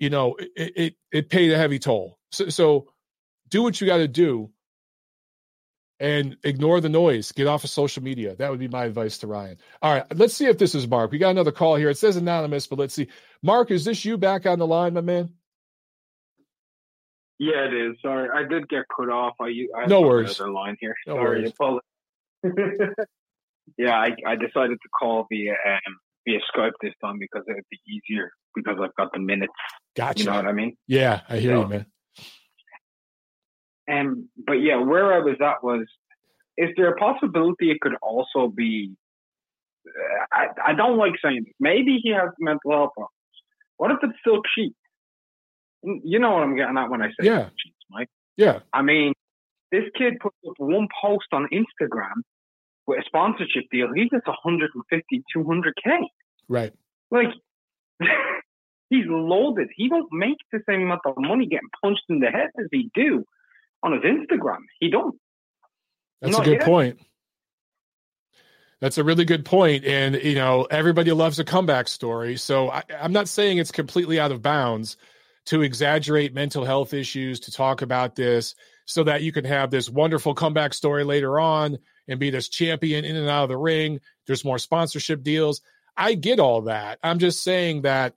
you 0.00 0.10
know, 0.10 0.34
it 0.56 0.72
it, 0.76 0.94
it 1.12 1.30
paid 1.30 1.52
a 1.52 1.58
heavy 1.58 1.78
toll. 1.78 2.18
So, 2.32 2.48
so 2.48 2.88
do 3.48 3.62
what 3.62 3.80
you 3.80 3.86
got 3.86 3.98
to 3.98 4.08
do 4.08 4.50
and 6.02 6.36
ignore 6.42 6.80
the 6.80 6.88
noise. 6.88 7.30
Get 7.30 7.46
off 7.46 7.62
of 7.62 7.70
social 7.70 8.02
media. 8.02 8.34
That 8.34 8.50
would 8.50 8.58
be 8.58 8.66
my 8.66 8.86
advice 8.86 9.18
to 9.18 9.28
Ryan. 9.28 9.56
All 9.80 9.94
right, 9.94 10.04
let's 10.18 10.34
see 10.34 10.46
if 10.46 10.58
this 10.58 10.74
is 10.74 10.86
Mark. 10.88 11.12
We 11.12 11.18
got 11.18 11.30
another 11.30 11.52
call 11.52 11.76
here. 11.76 11.88
It 11.90 11.96
says 11.96 12.16
anonymous, 12.16 12.66
but 12.66 12.80
let's 12.80 12.92
see. 12.92 13.06
Mark, 13.40 13.70
is 13.70 13.84
this 13.84 14.04
you 14.04 14.18
back 14.18 14.44
on 14.44 14.58
the 14.58 14.66
line, 14.66 14.94
my 14.94 15.00
man? 15.00 15.30
Yeah, 17.38 17.66
it 17.66 17.72
is. 17.72 17.96
Sorry, 18.02 18.28
I 18.34 18.46
did 18.48 18.68
get 18.68 18.82
cut 18.94 19.10
off. 19.10 19.34
I, 19.40 19.46
I 19.76 19.86
no 19.86 20.00
worries. 20.02 20.38
Another 20.40 20.52
line 20.52 20.76
here. 20.80 20.94
No 21.06 21.14
Sorry. 21.14 21.54
yeah, 23.78 23.94
I, 23.94 24.08
I 24.26 24.34
decided 24.34 24.78
to 24.82 24.88
call 24.98 25.26
via 25.30 25.52
um, 25.52 25.98
via 26.26 26.38
Skype 26.52 26.72
this 26.82 26.94
time 27.00 27.18
because 27.20 27.42
it 27.46 27.54
would 27.54 27.64
be 27.70 27.78
easier 27.86 28.32
because 28.56 28.76
I've 28.82 28.94
got 28.96 29.12
the 29.12 29.20
minutes. 29.20 29.52
Gotcha. 29.96 30.20
You 30.20 30.30
know 30.30 30.36
what 30.36 30.46
I 30.46 30.52
mean? 30.52 30.76
Yeah, 30.88 31.20
I 31.28 31.38
hear 31.38 31.54
so, 31.54 31.62
you, 31.62 31.68
man. 31.68 31.86
Um, 33.90 34.28
but 34.46 34.54
yeah, 34.54 34.76
where 34.76 35.12
I 35.12 35.18
was 35.18 35.36
at 35.40 35.62
was, 35.62 35.86
is 36.56 36.70
there 36.76 36.90
a 36.90 36.96
possibility 36.96 37.70
it 37.70 37.80
could 37.80 37.94
also 38.02 38.48
be? 38.48 38.92
Uh, 39.86 40.24
I, 40.32 40.70
I 40.70 40.74
don't 40.74 40.96
like 40.96 41.14
saying 41.22 41.44
this. 41.44 41.54
Maybe 41.58 41.98
he 42.02 42.10
has 42.10 42.30
mental 42.38 42.70
health 42.70 42.90
problems. 42.94 43.10
What 43.78 43.90
if 43.90 43.98
it's 44.02 44.18
Silk 44.24 44.44
Sheet? 44.54 44.74
You 45.82 46.20
know 46.20 46.32
what 46.32 46.44
I'm 46.44 46.56
getting 46.56 46.78
at 46.78 46.90
when 46.90 47.02
I 47.02 47.08
say 47.08 47.26
yeah. 47.26 47.48
Mike. 47.90 48.08
Yeah. 48.36 48.60
I 48.72 48.82
mean, 48.82 49.14
this 49.72 49.84
kid 49.98 50.14
put 50.20 50.32
up 50.48 50.54
one 50.58 50.86
post 51.02 51.26
on 51.32 51.48
Instagram 51.52 52.22
with 52.86 53.00
a 53.00 53.02
sponsorship 53.06 53.64
deal. 53.72 53.88
He 53.92 54.08
gets 54.08 54.26
150, 54.26 55.24
200k. 55.36 55.98
Right. 56.48 56.72
Like. 57.10 57.28
he's 58.92 59.06
loaded. 59.08 59.68
He 59.74 59.88
don't 59.88 60.12
make 60.12 60.36
the 60.52 60.60
same 60.68 60.82
amount 60.82 61.00
of 61.06 61.14
money 61.16 61.46
getting 61.46 61.70
punched 61.82 62.04
in 62.10 62.20
the 62.20 62.26
head 62.26 62.50
as 62.58 62.66
he 62.70 62.90
do 62.94 63.24
on 63.82 63.92
his 63.92 64.02
Instagram. 64.02 64.58
He 64.80 64.90
don't. 64.90 65.16
That's 66.20 66.38
a 66.38 66.44
good 66.44 66.60
point. 66.60 67.00
That's 68.80 68.98
a 68.98 69.04
really 69.04 69.24
good 69.24 69.44
point. 69.44 69.84
And, 69.84 70.16
you 70.16 70.34
know, 70.34 70.66
everybody 70.68 71.12
loves 71.12 71.38
a 71.38 71.44
comeback 71.44 71.86
story. 71.86 72.36
So 72.36 72.68
I, 72.68 72.82
I'm 73.00 73.12
not 73.12 73.28
saying 73.28 73.58
it's 73.58 73.70
completely 73.70 74.18
out 74.18 74.32
of 74.32 74.42
bounds 74.42 74.96
to 75.46 75.62
exaggerate 75.62 76.34
mental 76.34 76.64
health 76.64 76.92
issues, 76.94 77.40
to 77.40 77.52
talk 77.52 77.82
about 77.82 78.16
this 78.16 78.54
so 78.84 79.04
that 79.04 79.22
you 79.22 79.32
can 79.32 79.44
have 79.44 79.70
this 79.70 79.88
wonderful 79.88 80.34
comeback 80.34 80.74
story 80.74 81.04
later 81.04 81.38
on 81.38 81.78
and 82.08 82.18
be 82.18 82.30
this 82.30 82.48
champion 82.48 83.04
in 83.04 83.16
and 83.16 83.28
out 83.28 83.44
of 83.44 83.48
the 83.48 83.56
ring. 83.56 84.00
There's 84.26 84.44
more 84.44 84.58
sponsorship 84.58 85.22
deals. 85.22 85.60
I 85.96 86.14
get 86.14 86.40
all 86.40 86.62
that. 86.62 86.98
I'm 87.02 87.18
just 87.18 87.42
saying 87.42 87.82
that 87.82 88.14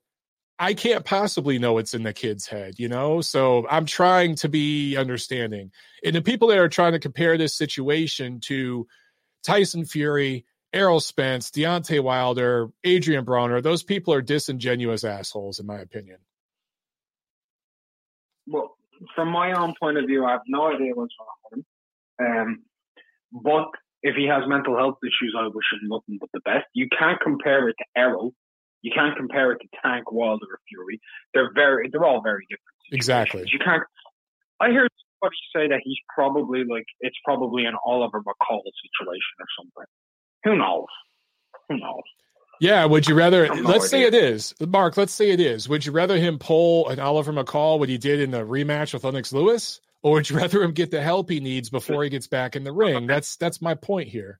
I 0.57 0.73
can't 0.73 1.03
possibly 1.03 1.59
know 1.59 1.73
what's 1.73 1.93
in 1.93 2.03
the 2.03 2.13
kid's 2.13 2.47
head, 2.47 2.75
you 2.77 2.87
know? 2.87 3.21
So 3.21 3.67
I'm 3.69 3.85
trying 3.85 4.35
to 4.35 4.49
be 4.49 4.95
understanding. 4.95 5.71
And 6.03 6.15
the 6.15 6.21
people 6.21 6.47
that 6.49 6.59
are 6.59 6.69
trying 6.69 6.93
to 6.93 6.99
compare 6.99 7.37
this 7.37 7.53
situation 7.53 8.39
to 8.45 8.87
Tyson 9.43 9.85
Fury 9.85 10.45
Errol 10.71 10.99
Spence, 10.99 11.51
Deontay 11.51 12.01
Wilder, 12.01 12.69
Adrian 12.83 13.25
Broner, 13.25 13.61
those 13.61 13.83
people 13.83 14.13
are 14.13 14.21
disingenuous 14.21 15.03
assholes, 15.03 15.59
in 15.59 15.65
my 15.65 15.79
opinion. 15.79 16.17
Well, 18.47 18.77
from 19.15 19.29
my 19.29 19.53
own 19.53 19.73
point 19.79 19.97
of 19.97 20.05
view, 20.05 20.25
I 20.25 20.31
have 20.33 20.41
no 20.47 20.67
idea 20.67 20.93
what's 20.93 21.13
wrong 21.19 21.27
with 21.51 21.59
him. 21.59 21.65
Um, 22.25 22.63
but 23.31 23.67
if 24.03 24.15
he 24.15 24.27
has 24.27 24.43
mental 24.47 24.77
health 24.77 24.97
issues, 25.03 25.35
I 25.37 25.47
wish 25.47 25.65
him 25.71 25.89
nothing 25.89 26.17
but 26.19 26.29
the 26.33 26.41
best. 26.41 26.65
You 26.73 26.87
can't 26.97 27.19
compare 27.19 27.67
it 27.69 27.75
to 27.79 27.85
Errol. 27.99 28.33
You 28.85 28.91
can't 28.93 29.17
compare 29.17 29.51
it 29.51 29.57
to 29.61 29.67
Tank 29.83 30.11
Wilder 30.11 30.45
or 30.45 30.59
Fury. 30.69 31.01
They're 31.33 31.51
very, 31.51 31.89
they're 31.91 32.05
all 32.05 32.21
very 32.21 32.45
different. 32.47 32.77
Exactly. 32.91 33.43
You 33.51 33.57
can't. 33.57 33.81
I 34.61 34.67
heard 34.67 34.91
somebody 35.19 35.37
say 35.55 35.67
that 35.69 35.81
he's 35.83 35.97
probably 36.13 36.59
like 36.69 36.85
it's 36.99 37.15
probably 37.25 37.65
an 37.65 37.73
Oliver 37.83 38.19
McCall 38.19 38.61
situation 38.61 39.35
or 39.39 39.47
something. 39.57 39.85
Who 40.43 40.57
knows? 40.57 40.85
Who 41.67 41.79
knows? 41.79 42.03
Yeah, 42.61 42.85
would 42.85 43.07
you 43.07 43.15
rather? 43.15 43.51
I 43.51 43.55
have 43.55 43.63
no 43.63 43.71
Let's 43.71 43.89
say 43.89 44.03
it 44.03 44.13
idea. 44.13 44.39
Mark. 44.67 44.97
Let's 44.97 45.13
say 45.13 45.31
it 45.31 45.39
is. 45.39 45.67
Would 45.67 45.83
you 45.83 45.91
rather 45.91 46.17
him 46.17 46.37
pull 46.37 46.87
an 46.89 46.99
Oliver 46.99 47.33
McCall 47.33 47.79
what 47.79 47.89
he 47.89 47.97
did 47.97 48.19
in 48.19 48.29
the 48.29 48.45
rematch 48.45 48.93
with 48.93 49.03
Lennox 49.03 49.33
Lewis, 49.33 49.81
or 50.03 50.11
would 50.11 50.29
you 50.29 50.37
rather 50.37 50.61
him 50.61 50.73
get 50.73 50.91
the 50.91 51.01
help 51.01 51.31
he 51.31 51.39
needs 51.39 51.71
before 51.71 52.03
he 52.03 52.11
gets 52.11 52.27
back 52.27 52.55
in 52.55 52.63
the 52.63 52.71
ring? 52.71 53.07
That's 53.07 53.35
that's 53.37 53.63
my 53.63 53.73
point 53.73 54.09
here. 54.09 54.39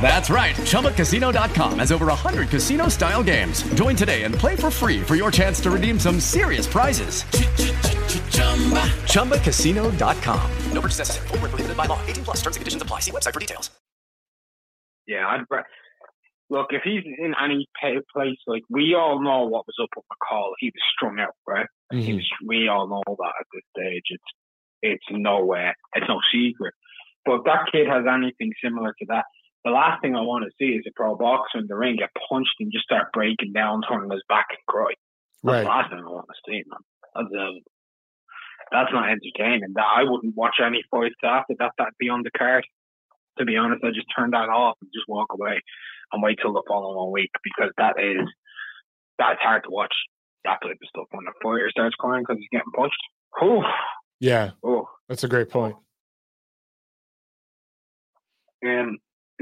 That's 0.00 0.30
right. 0.30 0.56
ChumbaCasino.com 0.56 1.78
has 1.78 1.92
over 1.92 2.06
100 2.06 2.48
casino 2.48 2.88
style 2.88 3.22
games. 3.22 3.62
Join 3.74 3.94
today 3.94 4.24
and 4.24 4.34
play 4.34 4.56
for 4.56 4.70
free 4.70 5.02
for 5.02 5.14
your 5.14 5.30
chance 5.30 5.60
to 5.60 5.70
redeem 5.70 6.00
some 6.00 6.18
serious 6.18 6.66
prizes. 6.66 7.22
ChumbaCasino.com. 9.04 10.50
No 10.72 10.80
purchase 10.80 10.98
necessary. 10.98 11.28
Void 11.28 11.40
where 11.40 11.48
prohibited 11.50 11.76
by 11.76 11.86
law. 11.86 12.00
18 12.06 12.24
plus 12.24 12.38
terms 12.38 12.56
and 12.56 12.62
conditions 12.62 12.82
apply. 12.82 13.00
See 13.00 13.10
website 13.12 13.34
for 13.34 13.40
details. 13.40 13.70
Yeah, 15.06 15.26
I'd 15.26 15.44
ra- 15.50 15.62
look 16.50 16.68
if 16.70 16.82
he's 16.84 17.04
in 17.04 17.34
any 17.42 17.66
place 17.80 18.36
like 18.46 18.62
we 18.70 18.94
all 18.94 19.22
know 19.22 19.46
what 19.46 19.66
was 19.66 19.76
up 19.82 19.88
with 19.96 20.04
McCall. 20.06 20.52
He 20.58 20.68
was 20.68 20.82
strung 20.94 21.18
out, 21.18 21.34
right? 21.46 21.66
He 21.90 21.98
mm-hmm. 21.98 22.16
was. 22.16 22.30
We 22.46 22.68
all 22.68 22.86
know 22.86 23.02
that 23.06 23.32
at 23.40 23.46
this 23.52 23.62
stage. 23.76 24.04
It's 24.10 24.22
it's 24.82 25.04
nowhere. 25.10 25.74
It's 25.94 26.06
no 26.08 26.20
secret. 26.32 26.74
But 27.24 27.40
if 27.40 27.44
that 27.44 27.68
kid 27.72 27.88
has 27.88 28.04
anything 28.08 28.52
similar 28.62 28.94
to 28.98 29.06
that, 29.08 29.24
the 29.64 29.70
last 29.70 30.00
thing 30.02 30.16
I 30.16 30.22
want 30.22 30.44
to 30.44 30.50
see 30.58 30.72
is 30.76 30.84
a 30.88 30.92
pro 30.96 31.16
boxer 31.16 31.58
in 31.58 31.66
the 31.66 31.76
ring 31.76 31.96
get 31.96 32.10
punched 32.28 32.54
and 32.60 32.72
just 32.72 32.84
start 32.84 33.12
breaking 33.12 33.52
down, 33.52 33.82
turning 33.88 34.10
his 34.10 34.22
back 34.28 34.46
and 34.50 34.58
cry. 34.66 34.92
That's 35.42 35.52
Right. 35.54 35.62
the 35.62 35.68
last 35.68 35.90
thing 35.90 35.98
I 36.00 36.08
want 36.10 36.26
to 36.28 36.50
see, 36.50 36.62
man. 36.66 36.80
That's, 37.14 37.34
um, 37.38 37.60
that's 38.72 38.92
not 38.92 39.08
entertaining. 39.10 39.72
That 39.74 39.84
I 39.96 40.04
wouldn't 40.04 40.36
watch 40.36 40.56
any 40.64 40.82
fights 40.90 41.16
after 41.24 41.54
that. 41.58 41.72
That'd 41.76 41.94
be 41.98 42.08
on 42.08 42.22
the 42.22 42.30
card. 42.30 42.64
To 43.38 43.44
be 43.44 43.56
honest, 43.56 43.82
I 43.84 43.88
just 43.90 44.06
turn 44.16 44.30
that 44.32 44.48
off 44.48 44.76
and 44.80 44.90
just 44.94 45.08
walk 45.08 45.28
away 45.32 45.60
and 46.12 46.22
wait 46.22 46.38
till 46.42 46.52
the 46.52 46.62
following 46.68 47.12
week 47.12 47.30
because 47.42 47.70
that 47.78 47.94
is 47.98 48.28
that's 49.18 49.40
hard 49.40 49.64
to 49.64 49.70
watch. 49.70 49.94
That 50.44 50.58
type 50.62 50.72
of 50.80 50.88
stuff 50.88 51.06
when 51.10 51.24
the 51.26 51.32
fighter 51.42 51.68
starts 51.70 51.94
crying 51.96 52.22
because 52.22 52.38
he's 52.38 52.48
getting 52.50 52.72
punched. 52.74 52.96
Oh, 53.42 53.62
Yeah, 54.20 54.52
oh. 54.64 54.88
that's 55.08 55.22
a 55.24 55.28
great 55.28 55.50
point. 55.50 55.76
Um, 58.64 58.98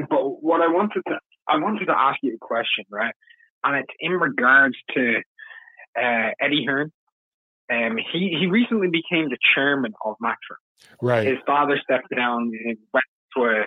but 0.08 0.42
what 0.42 0.60
I 0.60 0.68
wanted 0.68 1.02
to 1.08 1.18
I 1.48 1.56
wanted 1.56 1.86
to 1.86 1.94
ask 1.96 2.18
you 2.22 2.34
a 2.34 2.38
question, 2.38 2.84
right? 2.90 3.14
And 3.64 3.76
it's 3.76 3.94
in 4.00 4.12
regards 4.12 4.76
to 4.94 5.16
uh, 5.96 6.30
Eddie 6.40 6.64
Hearn. 6.66 6.92
Um, 7.70 7.98
he 8.12 8.36
he 8.38 8.46
recently 8.46 8.88
became 8.88 9.28
the 9.28 9.38
chairman 9.54 9.92
of 10.04 10.16
Matchroom. 10.22 10.62
Right. 11.02 11.26
His 11.26 11.38
father 11.46 11.78
stepped 11.82 12.14
down 12.14 12.52
and 12.64 12.78
went 12.94 13.04
to 13.36 13.42
a, 13.42 13.64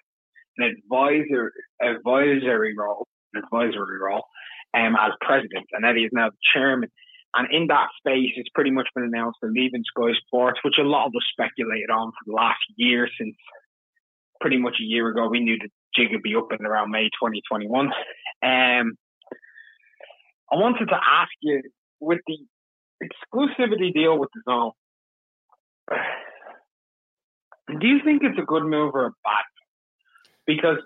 an 0.57 0.75
advisor 0.75 1.51
advisory 1.81 2.75
role, 2.77 3.07
an 3.33 3.43
advisory 3.43 3.99
role, 3.99 4.23
um, 4.73 4.95
as 4.99 5.11
president, 5.21 5.67
and 5.73 5.85
Eddie 5.85 6.05
is 6.05 6.11
now 6.13 6.29
the 6.29 6.37
chairman. 6.53 6.89
And 7.33 7.47
in 7.51 7.67
that 7.67 7.87
space, 7.97 8.31
it's 8.35 8.49
pretty 8.53 8.71
much 8.71 8.87
been 8.93 9.05
announced 9.05 9.37
they're 9.41 9.51
leaving 9.51 9.83
Sky 9.85 10.11
Sports, 10.25 10.59
which 10.63 10.75
a 10.79 10.83
lot 10.83 11.07
of 11.07 11.13
us 11.15 11.23
speculated 11.31 11.89
on 11.89 12.11
for 12.11 12.23
the 12.25 12.33
last 12.33 12.59
year 12.75 13.07
since 13.17 13.35
pretty 14.41 14.57
much 14.57 14.75
a 14.81 14.83
year 14.83 15.07
ago, 15.07 15.29
we 15.29 15.39
knew 15.39 15.57
the 15.57 15.69
jig 15.95 16.11
would 16.11 16.23
be 16.23 16.35
up 16.35 16.47
in 16.57 16.65
around 16.65 16.91
May 16.91 17.05
2021. 17.05 17.87
Um, 17.87 17.93
I 18.43 18.83
wanted 20.55 20.87
to 20.87 20.95
ask 20.95 21.31
you 21.41 21.61
with 21.99 22.19
the 22.27 22.37
exclusivity 23.01 23.93
deal 23.93 24.17
with 24.17 24.29
DAZN, 24.47 24.71
do 27.79 27.87
you 27.87 27.99
think 28.03 28.21
it's 28.23 28.37
a 28.37 28.45
good 28.45 28.63
move 28.63 28.93
or 28.93 29.05
a 29.05 29.11
bad? 29.23 29.45
move? 30.47 30.55
Because 30.57 30.77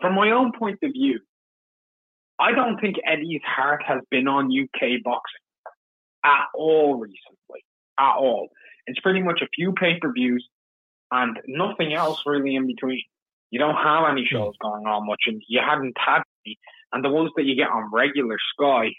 from 0.00 0.14
my 0.14 0.30
own 0.30 0.52
point 0.56 0.78
of 0.82 0.92
view, 0.92 1.20
I 2.38 2.52
don't 2.52 2.80
think 2.80 2.96
Eddie's 3.04 3.40
heart 3.44 3.82
has 3.86 4.00
been 4.10 4.28
on 4.28 4.46
UK 4.46 5.02
boxing 5.02 5.40
at 6.24 6.46
all 6.54 6.94
recently, 6.94 7.64
at 7.98 8.16
all. 8.16 8.48
It's 8.86 9.00
pretty 9.00 9.22
much 9.22 9.40
a 9.42 9.48
few 9.54 9.72
pay 9.72 9.98
per 10.00 10.12
views 10.12 10.46
and 11.10 11.38
nothing 11.46 11.94
else 11.94 12.22
really 12.26 12.54
in 12.54 12.66
between. 12.66 13.02
You 13.50 13.58
don't 13.58 13.76
have 13.76 14.04
any 14.10 14.26
hmm. 14.28 14.36
shows 14.36 14.54
going 14.60 14.86
on 14.86 15.06
much, 15.06 15.22
and 15.26 15.42
you 15.48 15.60
hadn't 15.60 15.96
had 15.98 16.22
any. 16.44 16.58
And 16.92 17.04
the 17.04 17.10
ones 17.10 17.30
that 17.36 17.44
you 17.44 17.54
get 17.56 17.68
on 17.68 17.90
regular 17.92 18.36
Sky, 18.54 18.90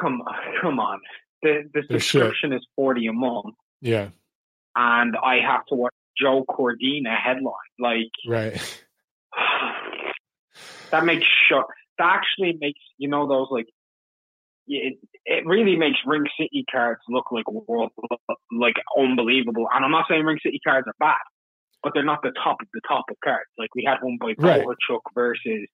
come 0.00 0.20
on, 0.22 0.34
come 0.60 0.80
on. 0.80 1.00
The 1.42 1.64
the 1.72 1.82
They're 1.88 2.00
shit. 2.00 2.10
subscription 2.22 2.52
is 2.52 2.66
forty 2.74 3.06
a 3.06 3.12
month, 3.12 3.54
Yeah, 3.80 4.08
and 4.74 5.16
I 5.16 5.36
have 5.40 5.64
to 5.66 5.74
watch 5.74 5.94
Joe 6.20 6.44
Cordina 6.48 7.16
headline. 7.16 7.54
Like 7.78 8.10
right. 8.26 8.84
that 10.90 11.04
makes 11.04 11.26
sure 11.48 11.66
that 11.98 12.16
actually 12.16 12.56
makes 12.60 12.80
you 12.96 13.08
know 13.08 13.28
those 13.28 13.48
like 13.50 13.66
it, 14.68 14.98
it 15.24 15.46
really 15.46 15.76
makes 15.76 15.98
Ring 16.06 16.24
City 16.38 16.64
cards 16.70 17.00
look 17.08 17.32
like 17.32 17.50
world 17.50 17.90
like 18.52 18.76
unbelievable. 18.96 19.66
And 19.72 19.84
I'm 19.84 19.90
not 19.90 20.06
saying 20.08 20.24
Ring 20.24 20.38
City 20.44 20.60
cards 20.62 20.86
are 20.86 20.94
bad, 21.00 21.24
but 21.82 21.92
they're 21.94 22.04
not 22.04 22.22
the 22.22 22.32
top 22.42 22.58
of 22.60 22.68
the 22.72 22.80
top 22.86 23.04
of 23.10 23.16
cards. 23.24 23.50
Like 23.58 23.74
we 23.74 23.84
had 23.84 23.98
one 24.02 24.18
by 24.20 24.34
Right. 24.38 24.64
Chuck 24.88 25.02
versus 25.14 25.66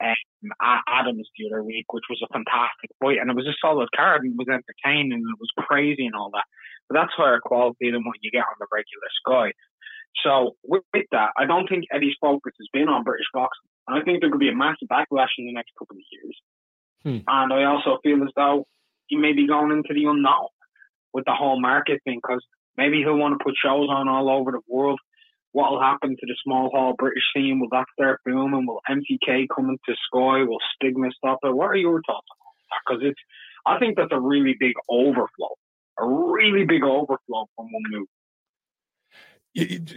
um, 0.00 0.50
Adams 0.88 1.28
the 1.36 1.46
other 1.50 1.62
week, 1.62 1.92
which 1.92 2.04
was 2.08 2.22
a 2.22 2.32
fantastic 2.32 2.90
fight, 3.00 3.18
and 3.18 3.30
it 3.30 3.36
was 3.36 3.46
a 3.46 3.58
solid 3.60 3.88
card 3.94 4.22
and 4.22 4.32
it 4.32 4.38
was 4.38 4.48
entertaining 4.48 5.12
and 5.12 5.22
it 5.22 5.40
was 5.40 5.66
crazy 5.66 6.06
and 6.06 6.14
all 6.14 6.30
that. 6.32 6.46
But 6.88 6.98
that's 6.98 7.12
higher 7.16 7.40
quality 7.42 7.90
than 7.90 8.04
what 8.04 8.16
you 8.22 8.30
get 8.30 8.48
on 8.48 8.56
the 8.58 8.66
regular 8.72 9.10
Sky. 9.22 9.52
So 10.24 10.56
with, 10.64 10.82
with 10.94 11.06
that, 11.12 11.30
I 11.36 11.44
don't 11.44 11.68
think 11.68 11.84
Eddie's 11.92 12.16
focus 12.20 12.54
has 12.58 12.68
been 12.72 12.88
on 12.88 13.04
British 13.04 13.28
boxing. 13.32 13.68
And 13.86 13.98
I 13.98 14.04
think 14.04 14.20
there 14.20 14.30
could 14.30 14.40
be 14.40 14.48
a 14.48 14.56
massive 14.56 14.88
backlash 14.88 15.32
in 15.38 15.46
the 15.46 15.52
next 15.52 15.72
couple 15.78 15.96
of 15.96 16.02
years. 16.10 16.36
Hmm. 17.02 17.18
And 17.26 17.52
I 17.52 17.64
also 17.64 17.98
feel 18.02 18.22
as 18.22 18.30
though 18.36 18.66
he 19.06 19.16
may 19.16 19.32
be 19.32 19.46
going 19.46 19.72
into 19.72 19.94
the 19.94 20.08
unknown 20.08 20.48
with 21.12 21.24
the 21.24 21.32
whole 21.32 21.60
market 21.60 22.00
thing 22.04 22.20
because 22.22 22.44
maybe 22.76 22.98
he'll 22.98 23.16
want 23.16 23.38
to 23.38 23.44
put 23.44 23.54
shows 23.62 23.88
on 23.90 24.08
all 24.08 24.30
over 24.30 24.52
the 24.52 24.60
world. 24.68 25.00
What 25.52 25.70
will 25.70 25.80
happen 25.80 26.10
to 26.10 26.26
the 26.26 26.36
small 26.44 26.70
hall 26.70 26.94
British 26.98 27.22
scene? 27.34 27.58
Will 27.58 27.70
that 27.70 27.86
start 27.98 28.20
booming? 28.24 28.66
Will 28.66 28.80
MTK 28.88 29.46
come 29.54 29.70
into 29.70 29.98
Sky? 30.06 30.42
Will 30.44 30.58
Stigma 30.74 31.08
stop 31.16 31.38
it? 31.42 31.54
What 31.54 31.70
are 31.70 31.76
your 31.76 32.02
thoughts 32.06 32.26
on 32.30 32.36
that? 32.70 32.80
Because 32.86 33.02
it's, 33.02 33.20
I 33.66 33.78
think 33.78 33.96
that's 33.96 34.12
a 34.12 34.20
really 34.20 34.54
big 34.60 34.74
overflow, 34.88 35.56
a 35.98 36.06
really 36.06 36.64
big 36.66 36.84
overflow 36.84 37.46
from 37.56 37.72
one 37.72 37.82
move. 37.90 38.06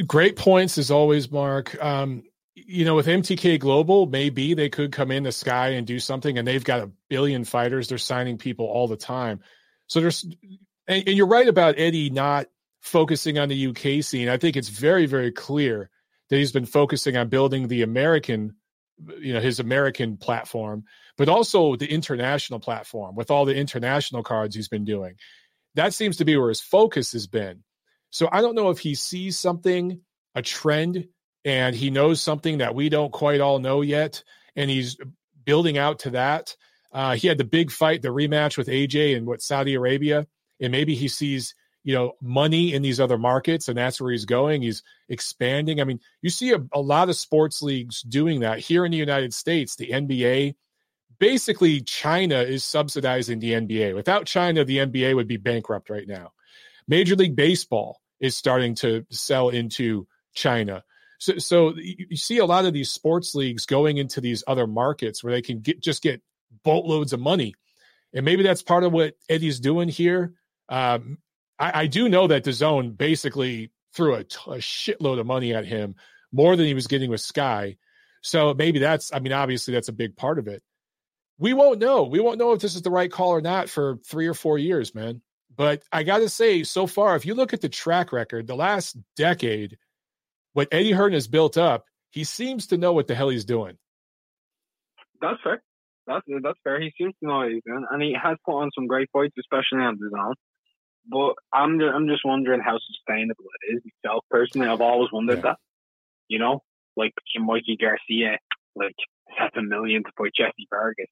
Great 0.07 0.37
points 0.37 0.77
as 0.77 0.89
always, 0.89 1.29
Mark. 1.29 1.81
Um, 1.83 2.23
you 2.55 2.85
know, 2.85 2.95
with 2.95 3.07
MTK 3.07 3.59
Global, 3.59 4.05
maybe 4.05 4.53
they 4.53 4.69
could 4.69 4.91
come 4.91 5.11
in 5.11 5.23
the 5.23 5.31
sky 5.31 5.69
and 5.69 5.87
do 5.87 5.99
something, 5.99 6.37
and 6.37 6.47
they've 6.47 6.63
got 6.63 6.81
a 6.81 6.91
billion 7.09 7.43
fighters. 7.43 7.87
They're 7.87 7.97
signing 7.97 8.37
people 8.37 8.65
all 8.65 8.87
the 8.87 8.97
time. 8.97 9.41
So 9.87 10.01
there's, 10.01 10.23
and, 10.87 11.07
and 11.07 11.17
you're 11.17 11.27
right 11.27 11.47
about 11.47 11.79
Eddie 11.79 12.09
not 12.09 12.47
focusing 12.81 13.37
on 13.37 13.49
the 13.49 13.67
UK 13.67 14.03
scene. 14.03 14.27
I 14.27 14.37
think 14.37 14.57
it's 14.57 14.69
very, 14.69 15.05
very 15.05 15.31
clear 15.31 15.89
that 16.29 16.37
he's 16.37 16.51
been 16.51 16.65
focusing 16.65 17.15
on 17.15 17.29
building 17.29 17.67
the 17.67 17.83
American, 17.83 18.55
you 19.19 19.33
know, 19.33 19.39
his 19.39 19.59
American 19.59 20.17
platform, 20.17 20.83
but 21.17 21.29
also 21.29 21.75
the 21.75 21.91
international 21.91 22.59
platform 22.59 23.15
with 23.15 23.31
all 23.31 23.45
the 23.45 23.55
international 23.55 24.23
cards 24.23 24.55
he's 24.55 24.67
been 24.67 24.85
doing. 24.85 25.15
That 25.75 25.93
seems 25.93 26.17
to 26.17 26.25
be 26.25 26.35
where 26.35 26.49
his 26.49 26.61
focus 26.61 27.13
has 27.13 27.27
been. 27.27 27.63
So 28.09 28.27
I 28.29 28.41
don't 28.41 28.55
know 28.55 28.71
if 28.71 28.79
he 28.79 28.95
sees 28.95 29.39
something, 29.39 30.01
a 30.35 30.41
trend, 30.41 31.07
and 31.43 31.75
he 31.75 31.89
knows 31.89 32.21
something 32.21 32.59
that 32.59 32.75
we 32.75 32.89
don't 32.89 33.11
quite 33.11 33.41
all 33.41 33.59
know 33.59 33.81
yet, 33.81 34.23
and 34.55 34.69
he's 34.69 34.97
building 35.43 35.77
out 35.77 35.99
to 35.99 36.11
that. 36.11 36.55
Uh, 36.91 37.15
he 37.15 37.27
had 37.27 37.37
the 37.37 37.43
big 37.43 37.71
fight, 37.71 38.01
the 38.01 38.09
rematch 38.09 38.57
with 38.57 38.67
AJ 38.67 39.15
in 39.15 39.25
what 39.25 39.41
Saudi 39.41 39.75
Arabia, 39.75 40.27
and 40.59 40.71
maybe 40.71 40.93
he 40.95 41.07
sees 41.07 41.55
you 41.83 41.95
know 41.95 42.13
money 42.21 42.73
in 42.73 42.81
these 42.81 42.99
other 42.99 43.17
markets, 43.17 43.67
and 43.67 43.77
that's 43.77 43.99
where 43.99 44.11
he's 44.11 44.25
going. 44.25 44.61
He's 44.61 44.83
expanding. 45.09 45.81
I 45.81 45.83
mean, 45.83 45.99
you 46.21 46.29
see 46.29 46.51
a, 46.51 46.59
a 46.73 46.81
lot 46.81 47.09
of 47.09 47.15
sports 47.15 47.61
leagues 47.61 48.01
doing 48.01 48.41
that 48.41 48.59
here 48.59 48.85
in 48.85 48.91
the 48.91 48.97
United 48.97 49.33
States. 49.33 49.75
The 49.75 49.89
NBA, 49.89 50.55
basically, 51.19 51.81
China 51.81 52.41
is 52.41 52.63
subsidizing 52.63 53.39
the 53.39 53.53
NBA. 53.53 53.95
Without 53.95 54.25
China, 54.25 54.63
the 54.63 54.77
NBA 54.77 55.15
would 55.15 55.27
be 55.27 55.37
bankrupt 55.37 55.89
right 55.89 56.07
now. 56.07 56.33
Major 56.87 57.15
League 57.15 57.35
Baseball 57.35 57.99
is 58.19 58.37
starting 58.37 58.75
to 58.75 59.05
sell 59.09 59.49
into 59.49 60.07
China. 60.33 60.83
So, 61.21 61.37
so 61.37 61.73
you 61.77 62.17
see 62.17 62.39
a 62.39 62.45
lot 62.47 62.65
of 62.65 62.73
these 62.73 62.91
sports 62.91 63.35
leagues 63.35 63.67
going 63.67 63.97
into 63.97 64.21
these 64.21 64.43
other 64.47 64.65
markets 64.65 65.23
where 65.23 65.31
they 65.31 65.43
can 65.43 65.59
get 65.59 65.79
just 65.79 66.01
get 66.01 66.19
boatloads 66.63 67.13
of 67.13 67.19
money. 67.19 67.53
And 68.11 68.25
maybe 68.25 68.41
that's 68.41 68.63
part 68.63 68.83
of 68.83 68.91
what 68.91 69.13
Eddie's 69.29 69.59
doing 69.59 69.87
here. 69.87 70.33
Um, 70.67 71.19
I, 71.59 71.81
I, 71.81 71.87
do 71.87 72.09
know 72.09 72.25
that 72.25 72.43
DAZN 72.43 72.97
basically 72.97 73.71
threw 73.93 74.15
a, 74.15 74.21
a 74.21 74.57
shitload 74.57 75.19
of 75.19 75.27
money 75.27 75.53
at 75.53 75.65
him, 75.65 75.95
more 76.31 76.55
than 76.55 76.65
he 76.65 76.73
was 76.73 76.87
getting 76.87 77.11
with 77.11 77.21
Sky. 77.21 77.77
So 78.23 78.55
maybe 78.55 78.79
that's, 78.79 79.13
I 79.13 79.19
mean, 79.19 79.33
obviously 79.33 79.75
that's 79.75 79.89
a 79.89 79.93
big 79.93 80.17
part 80.17 80.39
of 80.39 80.47
it. 80.47 80.63
We 81.37 81.53
won't 81.53 81.79
know. 81.79 82.03
We 82.03 82.19
won't 82.19 82.39
know 82.39 82.53
if 82.53 82.61
this 82.61 82.75
is 82.75 82.81
the 82.81 82.89
right 82.89 83.11
call 83.11 83.29
or 83.29 83.41
not 83.41 83.69
for 83.69 83.97
three 84.07 84.27
or 84.27 84.33
four 84.33 84.57
years, 84.57 84.95
man. 84.95 85.21
But 85.55 85.83
I 85.91 86.01
got 86.01 86.19
to 86.19 86.29
say, 86.29 86.63
so 86.63 86.87
far, 86.87 87.15
if 87.15 87.27
you 87.27 87.35
look 87.35 87.53
at 87.53 87.61
the 87.61 87.69
track 87.69 88.11
record, 88.11 88.47
the 88.47 88.55
last 88.55 88.97
decade, 89.15 89.77
what 90.53 90.67
Eddie 90.71 90.91
Hearn 90.91 91.13
has 91.13 91.27
built 91.27 91.57
up, 91.57 91.85
he 92.09 92.23
seems 92.23 92.67
to 92.67 92.77
know 92.77 92.93
what 92.93 93.07
the 93.07 93.15
hell 93.15 93.29
he's 93.29 93.45
doing. 93.45 93.77
That's 95.21 95.39
fair. 95.43 95.61
That's 96.07 96.25
that's 96.43 96.59
fair. 96.63 96.81
He 96.81 96.91
seems 96.97 97.13
to 97.21 97.27
know 97.27 97.37
what 97.37 97.51
he's 97.51 97.63
doing, 97.65 97.85
and 97.89 98.01
he 98.01 98.15
has 98.21 98.37
put 98.45 98.57
on 98.57 98.71
some 98.75 98.87
great 98.87 99.09
fights, 99.13 99.35
especially 99.39 99.85
on 99.85 99.93
his 99.93 100.11
own. 100.17 100.33
But 101.07 101.33
I'm 101.53 101.79
just, 101.79 101.93
I'm 101.93 102.07
just 102.07 102.21
wondering 102.25 102.61
how 102.61 102.77
sustainable 102.79 103.45
it 103.45 103.75
is 103.75 103.81
myself 104.03 104.25
personally. 104.29 104.67
I've 104.67 104.81
always 104.81 105.11
wondered 105.11 105.37
yeah. 105.37 105.51
that. 105.51 105.57
You 106.27 106.39
know, 106.39 106.63
like 106.95 107.13
Mikey 107.37 107.77
Garcia, 107.79 108.37
like 108.75 108.95
seven 109.37 109.69
million 109.69 110.03
to 110.03 110.11
fight 110.17 110.31
Jesse 110.35 110.67
Vargas. 110.69 111.07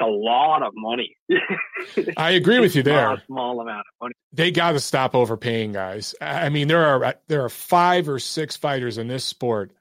A 0.00 0.06
lot 0.06 0.62
of 0.62 0.72
money. 0.74 1.16
I 2.16 2.30
agree 2.30 2.58
with 2.60 2.74
you 2.74 2.82
there. 2.82 3.12
A 3.12 3.22
small 3.26 3.60
amount 3.60 3.80
of 3.80 4.04
money. 4.04 4.14
They 4.32 4.50
got 4.50 4.72
to 4.72 4.80
stop 4.80 5.14
overpaying 5.14 5.72
guys. 5.72 6.14
I 6.20 6.48
mean, 6.48 6.68
there 6.68 6.86
are 6.86 7.14
there 7.28 7.44
are 7.44 7.50
five 7.50 8.08
or 8.08 8.18
six 8.18 8.56
fighters 8.56 8.98
in 8.98 9.08
this 9.08 9.24
sport 9.24 9.72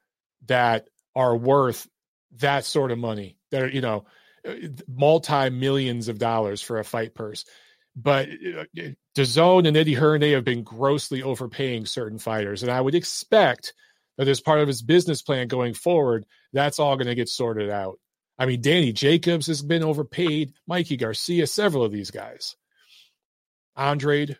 that 0.48 0.90
are 1.16 1.36
worth 1.36 1.88
that 2.38 2.66
sort 2.66 2.92
of 2.92 2.98
money. 2.98 3.38
That 3.52 3.64
are 3.64 3.70
you 3.70 3.82
know 3.82 4.06
multi 4.88 5.50
millions 5.50 6.08
of 6.08 6.20
dollars 6.20 6.62
for 6.62 6.80
a 6.80 6.84
fight 6.84 7.14
purse. 7.14 7.46
But 7.96 8.30
uh, 8.30 8.92
DAZN 9.16 9.68
and 9.68 9.76
Eddie 9.76 9.94
Hearn, 9.94 10.22
they 10.22 10.32
have 10.32 10.46
been 10.46 10.64
grossly 10.64 11.24
overpaying 11.24 11.86
certain 11.86 12.20
fighters. 12.20 12.64
And 12.64 12.72
I 12.72 12.80
would 12.80 12.96
expect 12.96 13.74
that 14.18 14.28
as 14.28 14.42
part 14.42 14.60
of 14.60 14.68
his 14.68 14.82
business 14.82 15.22
plan 15.22 15.48
going 15.48 15.74
forward, 15.74 16.26
that's 16.54 16.80
all 16.80 16.96
going 16.96 17.08
to 17.08 17.16
get 17.16 17.30
sorted 17.30 17.70
out. 17.70 18.00
I 18.40 18.46
mean, 18.46 18.62
Danny 18.62 18.94
Jacobs 18.94 19.48
has 19.48 19.62
been 19.62 19.84
overpaid, 19.84 20.54
Mikey 20.66 20.98
Garcia, 20.98 21.46
several 21.46 21.84
of 21.84 21.92
these 21.92 22.10
guys. 22.10 22.56
Andrade. 23.76 24.38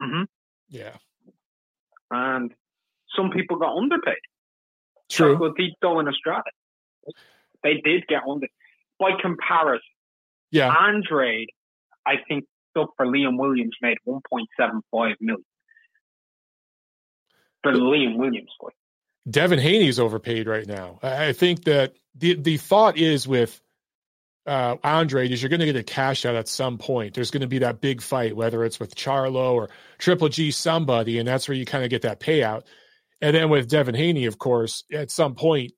Mm-hmm. 0.00 0.22
Yeah. 0.68 0.96
And 2.10 2.54
some 3.14 3.30
people 3.30 3.58
got 3.58 3.76
underpaid. 3.76 4.16
True. 5.10 5.36
Chocolatito 5.36 5.98
and 5.98 6.08
Estrada. 6.08 6.50
They 7.62 7.74
did 7.84 8.06
get 8.06 8.22
under 8.28 8.46
by 9.02 9.10
comparison, 9.20 9.82
yeah, 10.50 10.72
Andrade, 10.72 11.50
I 12.06 12.14
think 12.28 12.44
stuff 12.70 12.90
for 12.96 13.04
Liam 13.04 13.38
Williams 13.38 13.76
made 13.82 13.98
1.75 14.06 15.14
million 15.20 15.44
for 17.62 17.72
the 17.72 17.78
Liam 17.78 18.16
Williams 18.16 18.50
fight. 18.60 18.74
Devin 19.28 19.58
Haney's 19.58 20.00
overpaid 20.00 20.46
right 20.46 20.66
now. 20.66 20.98
I 21.02 21.32
think 21.32 21.64
that 21.64 21.94
the 22.14 22.34
the 22.34 22.56
thought 22.56 22.98
is 22.98 23.26
with 23.26 23.60
uh, 24.46 24.76
Andre 24.82 25.28
is 25.28 25.40
you're 25.40 25.48
going 25.48 25.60
to 25.60 25.66
get 25.66 25.76
a 25.76 25.84
cash 25.84 26.26
out 26.26 26.34
at 26.34 26.48
some 26.48 26.78
point. 26.78 27.14
There's 27.14 27.30
going 27.30 27.42
to 27.42 27.46
be 27.46 27.60
that 27.60 27.80
big 27.80 28.02
fight, 28.02 28.34
whether 28.34 28.64
it's 28.64 28.80
with 28.80 28.96
Charlo 28.96 29.52
or 29.52 29.70
Triple 29.98 30.28
G 30.28 30.50
somebody, 30.50 31.18
and 31.18 31.28
that's 31.28 31.48
where 31.48 31.56
you 31.56 31.64
kind 31.64 31.84
of 31.84 31.90
get 31.90 32.02
that 32.02 32.18
payout. 32.18 32.64
And 33.20 33.36
then 33.36 33.50
with 33.50 33.68
Devin 33.68 33.94
Haney, 33.94 34.26
of 34.26 34.38
course, 34.38 34.82
at 34.92 35.12
some 35.12 35.36
point, 35.36 35.72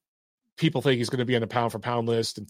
people 0.56 0.80
think 0.80 0.96
he's 0.96 1.10
going 1.10 1.18
to 1.18 1.26
be 1.26 1.34
on 1.34 1.42
the 1.42 1.46
pound 1.46 1.72
for 1.72 1.78
pound 1.78 2.08
list, 2.08 2.38
and 2.38 2.48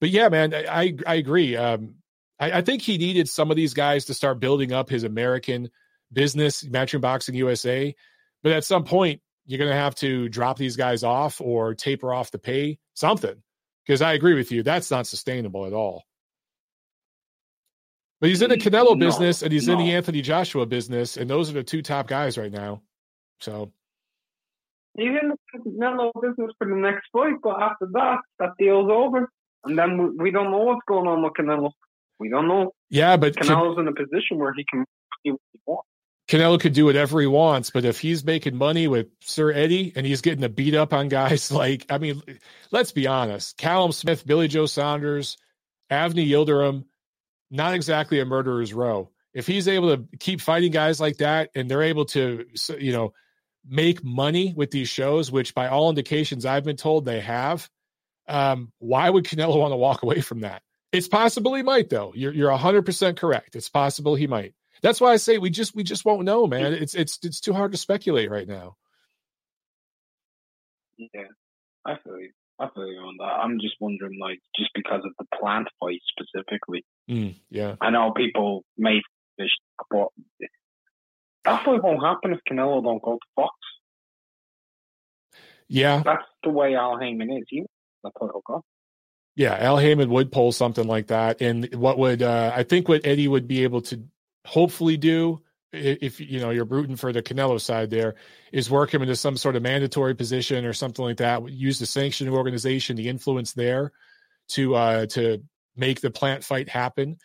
but 0.00 0.10
yeah, 0.10 0.28
man, 0.28 0.52
I 0.52 0.96
I 1.06 1.14
agree. 1.14 1.56
Um, 1.56 1.94
I, 2.40 2.58
I, 2.58 2.62
think 2.62 2.82
he 2.82 2.98
needed 2.98 3.28
some 3.28 3.52
of 3.52 3.56
these 3.56 3.72
guys 3.72 4.06
to 4.06 4.14
start 4.14 4.40
building 4.40 4.72
up 4.72 4.90
his 4.90 5.04
American 5.04 5.70
business, 6.12 6.64
Matchroom 6.64 7.02
Boxing 7.02 7.36
USA. 7.36 7.94
But 8.42 8.52
at 8.52 8.64
some 8.64 8.82
point, 8.82 9.20
you're 9.46 9.58
going 9.58 9.70
to 9.70 9.76
have 9.76 9.94
to 9.96 10.28
drop 10.28 10.56
these 10.56 10.76
guys 10.76 11.02
off 11.02 11.40
or 11.40 11.74
taper 11.74 12.12
off 12.12 12.30
the 12.30 12.38
pay, 12.38 12.78
something. 12.94 13.42
Because 13.84 14.02
I 14.02 14.12
agree 14.12 14.34
with 14.34 14.52
you, 14.52 14.62
that's 14.62 14.90
not 14.90 15.06
sustainable 15.06 15.66
at 15.66 15.72
all. 15.72 16.04
But 18.20 18.28
he's 18.28 18.40
in 18.40 18.50
the 18.50 18.56
Canelo 18.56 18.96
no, 18.96 19.06
business 19.06 19.42
and 19.42 19.52
he's 19.52 19.66
no. 19.66 19.72
in 19.72 19.80
the 19.80 19.92
Anthony 19.92 20.22
Joshua 20.22 20.64
business, 20.64 21.16
and 21.16 21.28
those 21.28 21.50
are 21.50 21.54
the 21.54 21.64
two 21.64 21.82
top 21.82 22.06
guys 22.06 22.38
right 22.38 22.52
now. 22.52 22.82
So 23.40 23.72
he's 24.96 25.08
in 25.08 25.30
the 25.30 25.58
Canelo 25.58 26.12
business 26.20 26.52
for 26.58 26.68
the 26.68 26.76
next 26.76 27.08
fight, 27.12 27.34
but 27.42 27.60
after 27.60 27.88
that, 27.92 28.18
that 28.38 28.50
deal's 28.58 28.88
over 28.88 29.28
and 29.64 29.78
then 29.78 29.98
we, 29.98 30.24
we 30.24 30.30
don't 30.30 30.50
know 30.50 30.58
what's 30.58 30.80
going 30.86 31.06
on 31.06 31.22
with 31.22 31.32
Canelo. 31.34 31.72
We 32.18 32.28
don't 32.28 32.48
know. 32.48 32.72
Yeah, 32.90 33.16
but 33.16 33.34
Canelo's 33.34 33.76
Can- 33.76 33.86
in 33.86 33.88
a 33.88 33.94
position 33.94 34.38
where 34.38 34.52
he 34.52 34.64
can 34.68 34.84
do 35.24 35.32
what 35.32 35.40
he 35.52 35.60
wants. 35.66 35.88
Canelo 36.32 36.58
could 36.58 36.72
do 36.72 36.86
whatever 36.86 37.20
he 37.20 37.26
wants, 37.26 37.68
but 37.68 37.84
if 37.84 38.00
he's 38.00 38.24
making 38.24 38.56
money 38.56 38.88
with 38.88 39.08
Sir 39.20 39.52
Eddie 39.52 39.92
and 39.94 40.06
he's 40.06 40.22
getting 40.22 40.40
to 40.40 40.48
beat 40.48 40.74
up 40.74 40.94
on 40.94 41.08
guys 41.08 41.52
like, 41.52 41.84
I 41.90 41.98
mean, 41.98 42.22
let's 42.70 42.90
be 42.90 43.06
honest, 43.06 43.58
Callum 43.58 43.92
Smith, 43.92 44.26
Billy 44.26 44.48
Joe 44.48 44.64
Saunders, 44.64 45.36
Avni 45.90 46.26
Yildirim, 46.26 46.86
not 47.50 47.74
exactly 47.74 48.18
a 48.18 48.24
murderer's 48.24 48.72
row. 48.72 49.10
If 49.34 49.46
he's 49.46 49.68
able 49.68 49.94
to 49.94 50.08
keep 50.20 50.40
fighting 50.40 50.72
guys 50.72 51.00
like 51.00 51.18
that 51.18 51.50
and 51.54 51.70
they're 51.70 51.82
able 51.82 52.06
to, 52.06 52.46
you 52.78 52.92
know, 52.92 53.12
make 53.68 54.02
money 54.02 54.54
with 54.56 54.70
these 54.70 54.88
shows, 54.88 55.30
which 55.30 55.54
by 55.54 55.68
all 55.68 55.90
indications 55.90 56.46
I've 56.46 56.64
been 56.64 56.76
told 56.76 57.04
they 57.04 57.20
have, 57.20 57.68
um, 58.26 58.72
why 58.78 59.10
would 59.10 59.24
Canelo 59.24 59.58
want 59.58 59.72
to 59.72 59.76
walk 59.76 60.02
away 60.02 60.22
from 60.22 60.40
that? 60.40 60.62
It's 60.92 61.08
possible 61.08 61.54
he 61.54 61.62
might, 61.62 61.90
though. 61.90 62.12
You're 62.14 62.32
you're 62.32 62.50
hundred 62.52 62.82
percent 62.82 63.18
correct. 63.18 63.56
It's 63.56 63.68
possible 63.68 64.14
he 64.14 64.26
might. 64.26 64.54
That's 64.82 65.00
why 65.00 65.12
I 65.12 65.16
say 65.16 65.38
we 65.38 65.50
just 65.50 65.74
we 65.74 65.84
just 65.84 66.04
won't 66.04 66.24
know, 66.24 66.46
man. 66.46 66.72
It's 66.72 66.94
it's 66.94 67.18
it's 67.22 67.40
too 67.40 67.52
hard 67.52 67.72
to 67.72 67.78
speculate 67.78 68.30
right 68.30 68.48
now. 68.48 68.76
Yeah, 70.98 71.28
I 71.86 71.96
feel 72.02 72.18
you. 72.18 72.30
I 72.58 72.68
feel 72.74 72.86
you 72.86 72.98
on 72.98 73.16
that. 73.18 73.24
I'm 73.24 73.58
just 73.60 73.74
wondering, 73.80 74.18
like, 74.20 74.38
just 74.56 74.70
because 74.74 75.02
of 75.04 75.12
the 75.18 75.24
plant 75.38 75.68
fight 75.80 76.00
specifically. 76.08 76.84
Mm, 77.08 77.34
yeah, 77.48 77.76
I 77.80 77.90
know 77.90 78.12
people 78.12 78.64
may 78.76 79.00
fish, 79.36 79.50
but 79.90 80.08
that 81.44 81.64
fight 81.64 81.82
won't 81.82 82.04
happen 82.04 82.32
if 82.32 82.40
Canelo 82.50 82.82
don't 82.82 83.02
go 83.02 83.14
to 83.14 83.26
Fox. 83.36 83.54
Yeah, 85.68 86.02
that's 86.04 86.24
the 86.42 86.50
way 86.50 86.74
Al 86.74 86.98
Haymon 86.98 87.32
is. 87.32 87.44
He 87.48 87.64
yeah, 89.34 89.56
Al 89.58 89.78
Haymon 89.78 90.10
would 90.10 90.30
pull 90.30 90.52
something 90.52 90.86
like 90.86 91.06
that, 91.06 91.40
and 91.40 91.72
what 91.74 91.98
would 91.98 92.22
uh, 92.22 92.52
I 92.54 92.64
think 92.64 92.88
what 92.88 93.06
Eddie 93.06 93.28
would 93.28 93.48
be 93.48 93.62
able 93.62 93.80
to 93.82 94.02
hopefully 94.44 94.96
do 94.96 95.40
if 95.72 96.20
you 96.20 96.38
know 96.40 96.50
you're 96.50 96.66
rooting 96.66 96.96
for 96.96 97.12
the 97.12 97.22
Canelo 97.22 97.60
side 97.60 97.88
there 97.88 98.16
is 98.52 98.70
work 98.70 98.92
him 98.92 99.02
into 99.02 99.16
some 99.16 99.36
sort 99.36 99.56
of 99.56 99.62
mandatory 99.62 100.14
position 100.14 100.64
or 100.66 100.74
something 100.74 101.04
like 101.04 101.16
that. 101.16 101.48
Use 101.48 101.78
the 101.78 101.86
sanctioning 101.86 102.34
organization, 102.34 102.96
the 102.96 103.08
influence 103.08 103.52
there 103.52 103.92
to 104.48 104.74
uh, 104.74 105.06
to 105.06 105.42
make 105.74 106.00
the 106.00 106.10
plant 106.10 106.44
fight 106.44 106.68
happen. 106.68 107.16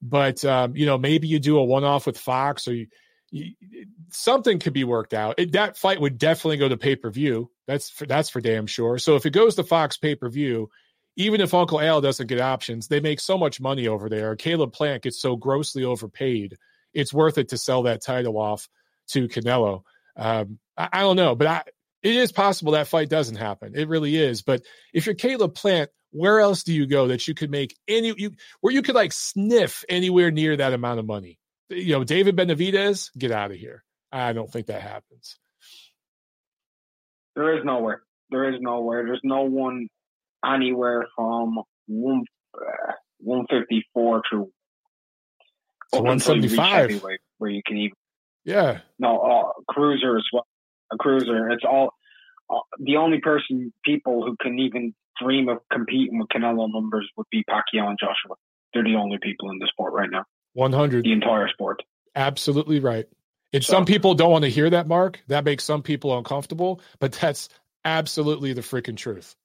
But 0.00 0.44
um, 0.46 0.74
you 0.76 0.86
know 0.86 0.96
maybe 0.96 1.28
you 1.28 1.38
do 1.38 1.58
a 1.58 1.64
one 1.64 1.84
off 1.84 2.06
with 2.06 2.16
Fox 2.16 2.66
or 2.66 2.72
you, 2.72 2.86
you, 3.30 3.54
something 4.08 4.58
could 4.60 4.72
be 4.72 4.84
worked 4.84 5.12
out. 5.12 5.34
It, 5.38 5.52
that 5.52 5.76
fight 5.76 6.00
would 6.00 6.16
definitely 6.16 6.56
go 6.56 6.70
to 6.70 6.78
pay 6.78 6.96
per 6.96 7.10
view. 7.10 7.50
That's 7.66 7.90
for, 7.90 8.06
that's 8.06 8.30
for 8.30 8.40
damn 8.40 8.66
sure. 8.66 8.96
So 8.96 9.16
if 9.16 9.26
it 9.26 9.30
goes 9.30 9.56
to 9.56 9.62
Fox 9.64 9.98
pay 9.98 10.14
per 10.14 10.30
view, 10.30 10.70
even 11.16 11.40
if 11.40 11.54
Uncle 11.54 11.80
Al 11.80 12.00
doesn't 12.00 12.28
get 12.28 12.40
options, 12.40 12.88
they 12.88 13.00
make 13.00 13.20
so 13.20 13.36
much 13.36 13.60
money 13.60 13.88
over 13.88 14.08
there. 14.08 14.36
Caleb 14.36 14.72
Plant 14.72 15.02
gets 15.02 15.20
so 15.20 15.36
grossly 15.36 15.84
overpaid. 15.84 16.56
It's 16.94 17.12
worth 17.12 17.38
it 17.38 17.48
to 17.50 17.58
sell 17.58 17.82
that 17.84 18.02
title 18.02 18.38
off 18.38 18.68
to 19.08 19.28
Canelo. 19.28 19.82
Um, 20.16 20.58
I, 20.76 20.88
I 20.92 21.00
don't 21.00 21.16
know, 21.16 21.34
but 21.34 21.46
I, 21.46 21.62
it 22.02 22.14
is 22.14 22.32
possible 22.32 22.72
that 22.72 22.88
fight 22.88 23.08
doesn't 23.08 23.36
happen. 23.36 23.72
It 23.74 23.88
really 23.88 24.16
is. 24.16 24.42
But 24.42 24.62
if 24.92 25.06
you're 25.06 25.14
Caleb 25.14 25.54
Plant, 25.54 25.90
where 26.12 26.40
else 26.40 26.62
do 26.64 26.72
you 26.72 26.86
go 26.86 27.08
that 27.08 27.28
you 27.28 27.34
could 27.34 27.50
make 27.50 27.76
any 27.86 28.12
you 28.16 28.32
where 28.60 28.72
you 28.72 28.82
could 28.82 28.96
like 28.96 29.12
sniff 29.12 29.84
anywhere 29.88 30.30
near 30.30 30.56
that 30.56 30.72
amount 30.72 30.98
of 30.98 31.06
money? 31.06 31.38
You 31.68 31.92
know, 31.92 32.04
David 32.04 32.36
Benavidez, 32.36 33.10
get 33.16 33.30
out 33.30 33.52
of 33.52 33.56
here. 33.56 33.84
I 34.10 34.32
don't 34.32 34.50
think 34.50 34.66
that 34.66 34.82
happens. 34.82 35.38
There 37.36 37.56
is 37.56 37.64
nowhere. 37.64 38.02
There 38.30 38.52
is 38.52 38.60
nowhere. 38.60 39.04
There's 39.04 39.20
no 39.22 39.42
one 39.42 39.88
anywhere 40.44 41.06
from 41.16 41.60
one 41.86 42.24
uh, 42.54 42.92
one 43.18 43.46
fifty 43.48 43.84
four 43.92 44.22
to 44.30 44.50
one 45.92 46.20
seventy 46.20 46.48
five, 46.48 47.02
where 47.38 47.50
you 47.50 47.62
can 47.66 47.76
even 47.76 47.96
yeah 48.44 48.78
no 48.98 49.18
uh, 49.18 49.62
cruiser 49.68 50.16
as 50.16 50.24
well. 50.32 50.46
A 50.92 50.96
cruiser. 50.96 51.50
It's 51.50 51.64
all 51.64 51.94
uh, 52.48 52.58
the 52.78 52.96
only 52.96 53.20
person 53.20 53.72
people 53.84 54.24
who 54.24 54.36
can 54.40 54.58
even 54.58 54.94
dream 55.22 55.48
of 55.48 55.58
competing 55.72 56.18
with 56.18 56.28
Canelo 56.28 56.68
numbers 56.72 57.08
would 57.16 57.26
be 57.30 57.44
Pacquiao 57.48 57.88
and 57.88 57.98
Joshua. 58.00 58.36
They're 58.72 58.84
the 58.84 58.96
only 58.96 59.18
people 59.22 59.50
in 59.50 59.58
the 59.58 59.66
sport 59.66 59.92
right 59.92 60.10
now. 60.10 60.24
One 60.54 60.72
hundred. 60.72 61.04
The 61.04 61.12
entire 61.12 61.48
sport. 61.48 61.82
Absolutely 62.16 62.80
right. 62.80 63.06
And 63.52 63.64
so, 63.64 63.72
some 63.72 63.84
people 63.84 64.14
don't 64.14 64.30
want 64.30 64.44
to 64.44 64.50
hear 64.50 64.70
that, 64.70 64.86
Mark. 64.86 65.20
That 65.28 65.44
makes 65.44 65.64
some 65.64 65.82
people 65.82 66.16
uncomfortable, 66.16 66.80
but 66.98 67.12
that's 67.12 67.48
absolutely 67.84 68.52
the 68.52 68.60
freaking 68.60 68.96
truth. 68.96 69.36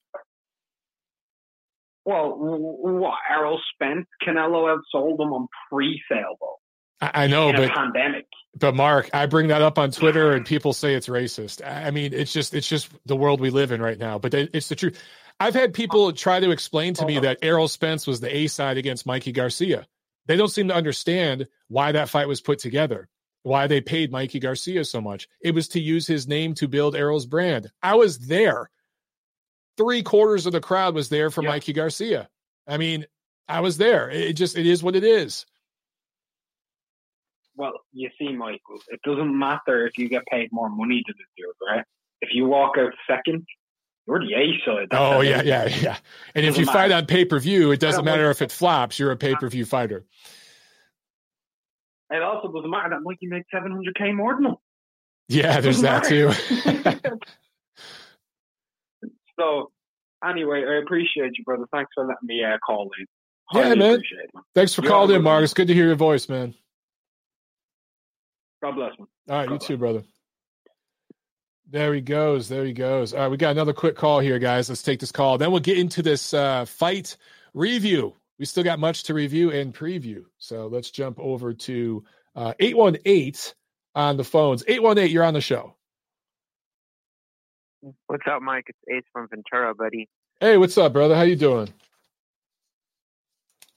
Well, 2.06 2.36
what, 2.38 3.16
Errol 3.30 3.60
Spence, 3.74 4.06
Canelo 4.26 4.70
have 4.70 4.80
sold 4.92 5.20
them 5.20 5.34
on 5.34 5.48
pre-sale 5.72 6.36
though. 6.40 6.56
I, 7.02 7.24
I 7.24 7.28
know, 7.28 7.52
but 7.52 7.72
pandemic. 7.72 8.28
But 8.58 8.76
Mark, 8.76 9.10
I 9.14 9.26
bring 9.26 9.50
that 9.50 9.62
up 9.62 9.78
on 9.78 9.92
Twitter, 9.92 10.32
and 10.32 10.46
people 10.46 10.72
say 10.72 10.94
it's 10.94 11.08
racist. 11.08 11.66
I 11.66 11.92
mean, 11.92 12.14
it's 12.14 12.32
just 12.32 12.54
it's 12.54 12.70
just 12.70 12.90
the 13.06 13.16
world 13.16 13.42
we 13.42 13.50
live 13.50 13.72
in 13.72 13.82
right 13.82 13.98
now. 13.98 14.18
But 14.18 14.34
it's 14.34 14.70
the 14.70 14.76
truth. 14.76 15.02
I've 15.40 15.56
had 15.56 15.74
people 15.74 16.14
try 16.14 16.40
to 16.40 16.52
explain 16.52 16.94
to 16.94 17.06
me 17.06 17.20
that 17.20 17.40
Errol 17.42 17.68
Spence 17.68 18.08
was 18.08 18.22
the 18.22 18.34
A 18.34 18.48
side 18.48 18.78
against 18.78 19.06
Mikey 19.06 19.34
Garcia. 19.34 19.86
They 20.28 20.38
don't 20.38 20.48
seem 20.48 20.70
to 20.70 20.76
understand 20.76 21.48
why 21.68 21.92
that 21.92 22.08
fight 22.08 22.30
was 22.30 22.40
put 22.40 22.60
together 22.60 23.10
why 23.46 23.68
they 23.68 23.80
paid 23.80 24.12
Mikey 24.12 24.40
Garcia 24.40 24.84
so 24.84 25.00
much. 25.00 25.28
It 25.40 25.54
was 25.54 25.68
to 25.70 25.80
use 25.80 26.08
his 26.08 26.28
name 26.28 26.56
to 26.56 26.68
build 26.68 26.96
Errol's 26.96 27.28
brand. 27.28 27.70
I 27.82 27.94
was 27.94 28.18
there. 28.18 28.72
Three 29.78 30.04
quarters 30.04 30.46
of 30.46 30.54
the 30.54 30.62
crowd 30.62 30.96
was 30.96 31.10
there 31.10 31.30
for 31.30 31.44
yeah. 31.44 31.50
Mikey 31.50 31.74
Garcia. 31.74 32.30
I 32.68 32.78
mean, 32.78 33.06
I 33.48 33.60
was 33.62 33.78
there. 33.78 34.10
It 34.10 34.34
just 34.34 34.58
it 34.58 34.66
is 34.66 34.82
what 34.82 34.96
it 34.96 35.04
is. 35.04 35.46
Well, 37.58 37.74
you 37.94 38.10
see, 38.20 38.34
Michael, 38.34 38.80
it 38.90 39.00
doesn't 39.04 39.38
matter 39.38 39.88
if 39.88 39.98
you 39.98 40.10
get 40.10 40.26
paid 40.26 40.50
more 40.52 40.70
money 40.70 41.02
to 41.06 41.14
do 41.14 41.50
it, 41.50 41.66
right? 41.66 41.86
If 42.22 42.30
you 42.34 42.46
walk 42.46 42.74
out 42.78 42.92
second, 43.08 43.46
you're 44.08 44.20
the 44.20 44.34
A 44.34 44.66
side. 44.66 44.88
Oh 44.92 45.22
yeah, 45.22 45.42
yeah, 45.42 45.66
yeah. 45.68 45.98
And 46.34 46.46
if 46.46 46.58
you 46.58 46.66
matter. 46.66 46.78
fight 46.78 46.92
on 46.92 47.06
pay 47.06 47.26
per 47.26 47.40
view, 47.40 47.72
it 47.72 47.80
doesn't 47.80 48.06
matter 48.06 48.30
if 48.30 48.42
it 48.42 48.52
flops. 48.52 49.00
You're 49.00 49.12
a 49.12 49.18
pay 49.18 49.36
per 49.36 49.48
view 49.48 49.66
fighter. 49.66 50.06
It 52.12 52.22
also 52.22 52.52
doesn't 52.52 52.70
matter 52.70 52.90
that 52.90 53.02
Mikey 53.04 53.28
made 53.28 53.44
700k 53.54 54.16
more 54.16 54.36
than 54.36 54.46
him. 54.46 54.56
Yeah, 55.28 55.60
there's 55.60 55.82
that 55.82 56.04
too. 56.04 56.32
so, 59.40 59.72
anyway, 60.28 60.64
I 60.68 60.78
appreciate 60.78 61.38
you, 61.38 61.44
brother. 61.44 61.66
Thanks 61.72 61.92
for 61.94 62.06
letting 62.06 62.28
me 62.28 62.44
uh, 62.44 62.58
call 62.66 62.90
in. 63.00 63.06
Highly 63.50 63.70
yeah, 63.70 63.76
man. 63.76 64.04
Thanks 64.56 64.74
for 64.74 64.82
calling 64.82 65.16
in, 65.16 65.22
Mark. 65.22 65.44
It's 65.44 65.54
good 65.54 65.68
to 65.68 65.74
hear 65.74 65.86
your 65.86 65.96
voice, 65.96 66.28
man. 66.28 66.56
God 68.64 68.76
bless, 68.76 68.92
man. 68.98 69.08
All 69.30 69.38
right, 69.38 69.48
God 69.48 69.54
you 69.54 69.58
bless. 69.60 69.68
too, 69.68 69.78
brother. 69.78 70.04
There 71.70 71.94
he 71.94 72.02
goes. 72.02 72.48
There 72.48 72.66
he 72.66 72.74
goes. 72.74 73.14
All 73.14 73.22
right, 73.22 73.28
we 73.28 73.38
got 73.38 73.52
another 73.52 73.74
quick 73.74 73.96
call 73.96 74.20
here, 74.20 74.40
guys. 74.40 74.70
Let's 74.70 74.84
take 74.84 75.00
this 75.00 75.12
call. 75.12 75.38
Then 75.38 75.52
we'll 75.52 75.60
get 75.60 75.78
into 75.78 76.02
this 76.02 76.34
uh, 76.34 76.66
fight 76.66 77.18
review 77.54 78.16
we 78.38 78.46
still 78.46 78.64
got 78.64 78.80
much 78.80 79.04
to 79.04 79.14
review 79.14 79.52
and 79.52 79.74
preview. 79.74 80.26
So 80.38 80.68
let's 80.68 80.92
jump 80.92 81.20
over 81.20 81.54
to 81.54 82.04
uh, 82.36 82.54
818 82.60 83.34
on 83.96 84.18
the 84.18 84.24
phones. 84.24 84.64
818, 84.68 85.14
you're 85.14 85.24
on 85.24 85.34
the 85.34 85.42
show. 85.42 85.76
What's 88.08 88.24
up, 88.28 88.42
Mike? 88.42 88.66
It's 88.68 88.80
Ace 88.92 89.04
from 89.14 89.28
Ventura, 89.28 89.76
buddy. 89.76 90.10
Hey, 90.40 90.58
what's 90.58 90.76
up, 90.76 90.94
brother? 90.94 91.16
How 91.16 91.22
you 91.22 91.36
doing? 91.36 91.72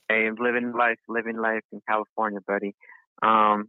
Hey, 0.08 0.26
I'm 0.26 0.36
living 0.36 0.72
life, 0.72 0.96
living 1.08 1.36
life 1.36 1.60
in 1.72 1.82
California, 1.86 2.38
buddy. 2.46 2.74
Um, 3.22 3.68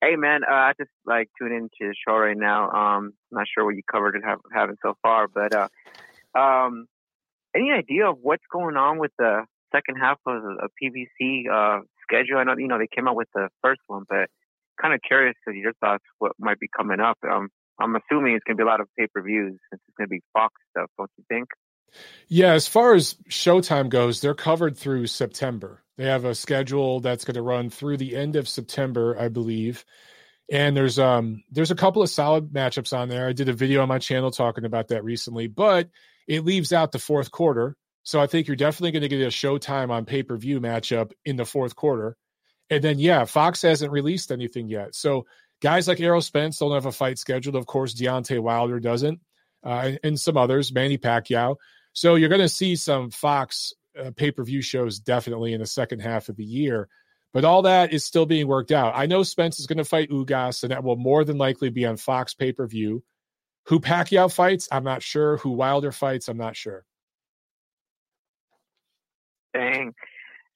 hey, 0.00 0.16
man, 0.16 0.40
uh, 0.42 0.52
I 0.52 0.72
just 0.76 0.90
like 1.06 1.28
tune 1.38 1.52
into 1.52 1.70
the 1.92 1.94
show 1.94 2.16
right 2.16 2.36
now. 2.36 2.70
Um, 2.70 3.12
I'm 3.30 3.38
not 3.38 3.46
sure 3.54 3.64
what 3.64 3.76
you 3.76 3.82
covered 3.88 4.16
and 4.16 4.24
have, 4.24 4.40
haven't 4.52 4.80
so 4.82 4.96
far, 5.00 5.28
but 5.28 5.54
uh, 5.54 5.68
um, 6.36 6.88
any 7.54 7.70
idea 7.70 8.10
of 8.10 8.18
what's 8.20 8.44
going 8.52 8.76
on 8.76 8.98
with 8.98 9.12
the 9.16 9.44
second 9.72 9.94
half 9.94 10.18
of 10.26 10.42
a 10.42 10.68
PBC 10.82 11.44
uh, 11.48 11.82
schedule? 12.02 12.38
I 12.38 12.44
know 12.44 12.56
you 12.58 12.66
know 12.66 12.78
they 12.78 12.88
came 12.92 13.06
out 13.06 13.14
with 13.14 13.28
the 13.32 13.48
first 13.62 13.82
one, 13.86 14.02
but 14.08 14.28
kind 14.82 14.92
of 14.92 15.00
curious 15.06 15.36
to 15.46 15.54
your 15.54 15.72
thoughts 15.74 16.04
what 16.18 16.32
might 16.40 16.58
be 16.58 16.68
coming 16.76 16.98
up. 16.98 17.18
Um, 17.22 17.50
I'm 17.80 17.96
assuming 17.96 18.34
it's 18.34 18.44
going 18.44 18.56
to 18.56 18.62
be 18.62 18.66
a 18.66 18.70
lot 18.70 18.80
of 18.80 18.88
pay 18.98 19.06
per 19.06 19.22
views 19.22 19.58
since 19.70 19.82
it's 19.86 19.96
going 19.96 20.08
to 20.08 20.10
be 20.10 20.20
Fox 20.32 20.54
stuff, 20.70 20.90
don't 20.98 21.10
you 21.16 21.24
think? 21.28 21.48
Yeah, 22.28 22.52
as 22.52 22.68
far 22.68 22.94
as 22.94 23.14
Showtime 23.30 23.88
goes, 23.88 24.20
they're 24.20 24.34
covered 24.34 24.76
through 24.76 25.06
September. 25.06 25.82
They 25.96 26.04
have 26.04 26.24
a 26.24 26.34
schedule 26.34 27.00
that's 27.00 27.24
going 27.24 27.34
to 27.34 27.42
run 27.42 27.70
through 27.70 27.96
the 27.96 28.14
end 28.14 28.36
of 28.36 28.48
September, 28.48 29.16
I 29.18 29.28
believe. 29.28 29.84
And 30.50 30.76
there's 30.76 30.98
um 30.98 31.42
there's 31.50 31.70
a 31.70 31.76
couple 31.76 32.02
of 32.02 32.10
solid 32.10 32.52
matchups 32.52 32.96
on 32.96 33.08
there. 33.08 33.28
I 33.28 33.32
did 33.32 33.48
a 33.48 33.54
video 33.54 33.82
on 33.82 33.88
my 33.88 33.98
channel 33.98 34.30
talking 34.30 34.64
about 34.64 34.88
that 34.88 35.04
recently, 35.04 35.46
but 35.46 35.88
it 36.26 36.44
leaves 36.44 36.72
out 36.72 36.92
the 36.92 36.98
fourth 36.98 37.30
quarter 37.30 37.76
so 38.08 38.22
I 38.22 38.26
think 38.26 38.46
you're 38.46 38.56
definitely 38.56 38.92
going 38.92 39.02
to 39.02 39.08
get 39.08 39.20
a 39.20 39.26
Showtime 39.26 39.90
on 39.90 40.06
pay 40.06 40.22
per 40.22 40.34
view 40.38 40.62
matchup 40.62 41.12
in 41.26 41.36
the 41.36 41.44
fourth 41.44 41.76
quarter. 41.76 42.16
And 42.70 42.82
then, 42.82 42.98
yeah, 42.98 43.26
Fox 43.26 43.60
hasn't 43.60 43.92
released 43.92 44.32
anything 44.32 44.66
yet. 44.66 44.94
So 44.94 45.26
guys 45.60 45.88
like 45.88 46.00
Errol 46.00 46.20
Spence 46.20 46.58
don't 46.58 46.72
have 46.72 46.86
a 46.86 46.92
fight 46.92 47.18
scheduled. 47.18 47.56
Of 47.56 47.66
course, 47.66 47.94
Deontay 47.94 48.40
Wilder 48.40 48.80
doesn't, 48.80 49.20
uh, 49.64 49.92
and, 50.02 50.18
some 50.18 50.36
others, 50.36 50.72
Manny 50.72 50.98
Pacquiao. 50.98 51.56
So 51.92 52.14
you're 52.14 52.28
going 52.28 52.40
to 52.40 52.48
see 52.48 52.76
some 52.76 53.10
Fox 53.10 53.72
uh, 53.98 54.10
pay 54.14 54.30
per 54.30 54.44
view 54.44 54.62
shows 54.62 54.98
definitely 54.98 55.52
in 55.52 55.60
the 55.60 55.66
second 55.66 56.00
half 56.00 56.28
of 56.28 56.36
the 56.36 56.44
year. 56.44 56.88
But 57.32 57.44
all 57.44 57.62
that 57.62 57.92
is 57.92 58.04
still 58.04 58.24
being 58.24 58.46
worked 58.46 58.72
out. 58.72 58.94
I 58.96 59.06
know 59.06 59.22
Spence 59.22 59.60
is 59.60 59.66
going 59.66 59.78
to 59.78 59.84
fight 59.84 60.10
Ugas, 60.10 60.62
and 60.62 60.72
that 60.72 60.82
will 60.82 60.96
more 60.96 61.24
than 61.24 61.36
likely 61.36 61.68
be 61.68 61.84
on 61.84 61.96
Fox 61.96 62.34
pay 62.34 62.52
per 62.52 62.66
view. 62.66 63.02
Who 63.66 63.80
Pacquiao 63.80 64.32
fights, 64.32 64.68
I'm 64.72 64.84
not 64.84 65.02
sure. 65.02 65.36
Who 65.38 65.50
Wilder 65.50 65.92
fights, 65.92 66.28
I'm 66.28 66.38
not 66.38 66.56
sure. 66.56 66.84
Dang. 69.52 69.92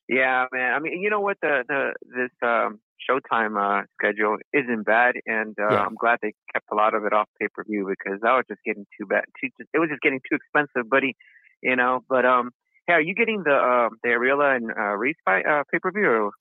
Yeah, 0.09 0.47
man. 0.53 0.75
I 0.75 0.79
mean, 0.79 1.01
you 1.01 1.11
know 1.11 1.21
what? 1.21 1.39
The 1.43 1.65
the 1.69 1.93
this 2.05 2.31
um, 2.43 2.81
Showtime 3.09 3.57
uh, 3.59 3.85
schedule 3.99 4.37
isn't 4.53 4.85
bad, 4.85 5.15
and 5.27 5.57
uh, 5.59 5.69
yeah. 5.71 5.81
I'm 5.81 5.95
glad 5.95 6.19
they 6.23 6.35
kept 6.53 6.67
a 6.71 6.75
lot 6.75 6.95
of 6.95 7.05
it 7.05 7.13
off 7.13 7.29
pay 7.41 7.49
per 7.53 7.65
view 7.65 7.89
because 7.89 8.21
that 8.23 8.33
was 8.33 8.45
just 8.49 8.61
getting 8.65 8.87
too 8.99 9.07
bad. 9.07 9.25
Too, 9.41 9.49
it 9.73 9.79
was 9.79 9.89
just 9.91 10.03
getting 10.03 10.21
too 10.21 10.37
expensive, 10.37 10.89
buddy. 10.89 11.17
You 11.63 11.77
know. 11.77 12.01
But 12.09 12.25
um, 12.25 12.51
hey, 12.87 12.95
are 12.95 13.01
you 13.01 13.15
getting 13.15 13.43
the 13.45 13.55
uh, 13.55 13.89
the 14.03 14.11
Arreola 14.11 14.57
and 14.57 14.71
uh, 14.71 14.97
Ruiz 14.97 15.17
fight 15.25 15.47
uh, 15.47 15.65
pay 15.71 15.79
per 15.79 15.91
view? 15.91 16.33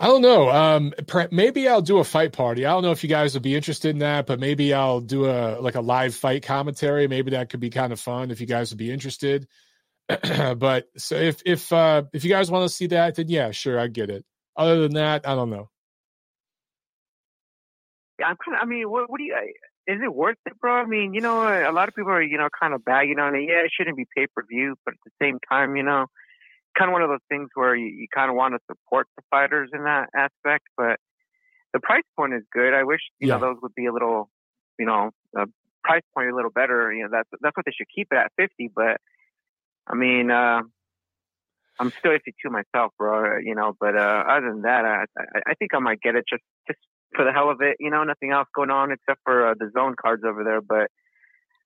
I 0.00 0.06
don't 0.06 0.22
know. 0.22 0.48
Um, 0.48 0.94
maybe 1.32 1.66
I'll 1.66 1.82
do 1.82 1.98
a 1.98 2.04
fight 2.04 2.32
party. 2.32 2.64
I 2.64 2.70
don't 2.70 2.84
know 2.84 2.92
if 2.92 3.02
you 3.02 3.08
guys 3.08 3.34
would 3.34 3.42
be 3.42 3.56
interested 3.56 3.90
in 3.90 3.98
that, 3.98 4.26
but 4.26 4.38
maybe 4.38 4.72
I'll 4.72 5.00
do 5.00 5.26
a 5.26 5.60
like 5.60 5.74
a 5.74 5.80
live 5.80 6.14
fight 6.14 6.44
commentary. 6.44 7.08
Maybe 7.08 7.32
that 7.32 7.50
could 7.50 7.58
be 7.58 7.70
kind 7.70 7.92
of 7.92 7.98
fun 7.98 8.30
if 8.30 8.40
you 8.40 8.46
guys 8.46 8.70
would 8.70 8.78
be 8.78 8.92
interested. 8.92 9.48
but 10.08 10.86
so 10.96 11.16
if 11.16 11.42
if 11.44 11.72
uh 11.72 12.04
if 12.12 12.24
you 12.24 12.30
guys 12.30 12.50
want 12.50 12.68
to 12.68 12.74
see 12.74 12.86
that, 12.88 13.16
then 13.16 13.28
yeah, 13.28 13.50
sure, 13.50 13.78
I 13.78 13.88
get 13.88 14.08
it. 14.08 14.24
Other 14.58 14.80
than 14.80 14.94
that, 14.94 15.26
I 15.26 15.36
don't 15.36 15.50
know. 15.50 15.70
Yeah, 18.18 18.26
I'm 18.26 18.36
kind 18.44 18.56
of. 18.56 18.62
I 18.62 18.66
mean, 18.66 18.90
what, 18.90 19.08
what 19.08 19.18
do 19.18 19.24
you? 19.24 19.36
Is 19.86 20.00
it 20.04 20.12
worth 20.12 20.36
it, 20.44 20.58
bro? 20.60 20.74
I 20.74 20.84
mean, 20.84 21.14
you 21.14 21.20
know, 21.20 21.42
a 21.42 21.72
lot 21.72 21.88
of 21.88 21.94
people 21.94 22.10
are, 22.10 22.20
you 22.20 22.36
know, 22.36 22.48
kind 22.60 22.74
of 22.74 22.84
bagging 22.84 23.20
on 23.20 23.36
it. 23.36 23.48
Yeah, 23.48 23.64
it 23.64 23.70
shouldn't 23.72 23.96
be 23.96 24.04
pay 24.16 24.26
per 24.26 24.44
view, 24.46 24.74
but 24.84 24.94
at 24.94 25.00
the 25.06 25.24
same 25.24 25.38
time, 25.48 25.76
you 25.76 25.84
know, 25.84 26.06
kind 26.76 26.90
of 26.90 26.92
one 26.92 27.02
of 27.02 27.08
those 27.08 27.24
things 27.28 27.48
where 27.54 27.74
you, 27.74 27.86
you 27.86 28.06
kind 28.12 28.28
of 28.28 28.36
want 28.36 28.54
to 28.54 28.60
support 28.66 29.06
the 29.16 29.22
fighters 29.30 29.70
in 29.72 29.84
that 29.84 30.08
aspect. 30.14 30.64
But 30.76 30.98
the 31.72 31.80
price 31.80 32.02
point 32.16 32.34
is 32.34 32.42
good. 32.52 32.74
I 32.74 32.82
wish, 32.82 33.00
you 33.20 33.28
yeah. 33.28 33.36
know, 33.38 33.40
those 33.40 33.56
would 33.62 33.74
be 33.74 33.86
a 33.86 33.92
little, 33.92 34.28
you 34.78 34.86
know, 34.86 35.10
a 35.36 35.46
price 35.84 36.02
point 36.14 36.30
a 36.30 36.34
little 36.34 36.50
better. 36.50 36.92
You 36.92 37.04
know, 37.04 37.10
that's 37.12 37.28
that's 37.40 37.56
what 37.56 37.64
they 37.64 37.72
should 37.72 37.88
keep 37.94 38.08
it 38.10 38.18
at 38.18 38.32
fifty. 38.36 38.68
But 38.74 39.00
I 39.86 39.94
mean, 39.94 40.32
uh, 40.32 40.62
I'm 41.78 41.92
still 41.98 42.12
iffy 42.12 42.34
to 42.42 42.50
myself, 42.50 42.92
bro. 42.98 43.38
You 43.38 43.54
know, 43.54 43.74
but 43.78 43.96
uh, 43.96 44.24
other 44.28 44.50
than 44.50 44.62
that, 44.62 44.84
I, 44.84 45.04
I, 45.18 45.40
I 45.48 45.54
think 45.54 45.74
I 45.74 45.78
might 45.78 46.00
get 46.00 46.14
it 46.14 46.24
just 46.28 46.42
just 46.66 46.80
for 47.14 47.24
the 47.24 47.32
hell 47.32 47.50
of 47.50 47.60
it. 47.60 47.76
You 47.80 47.90
know, 47.90 48.04
nothing 48.04 48.32
else 48.32 48.48
going 48.54 48.70
on 48.70 48.92
except 48.92 49.20
for 49.24 49.50
uh, 49.50 49.54
DAZN 49.54 49.96
cards 49.96 50.22
over 50.26 50.44
there. 50.44 50.60
But 50.60 50.90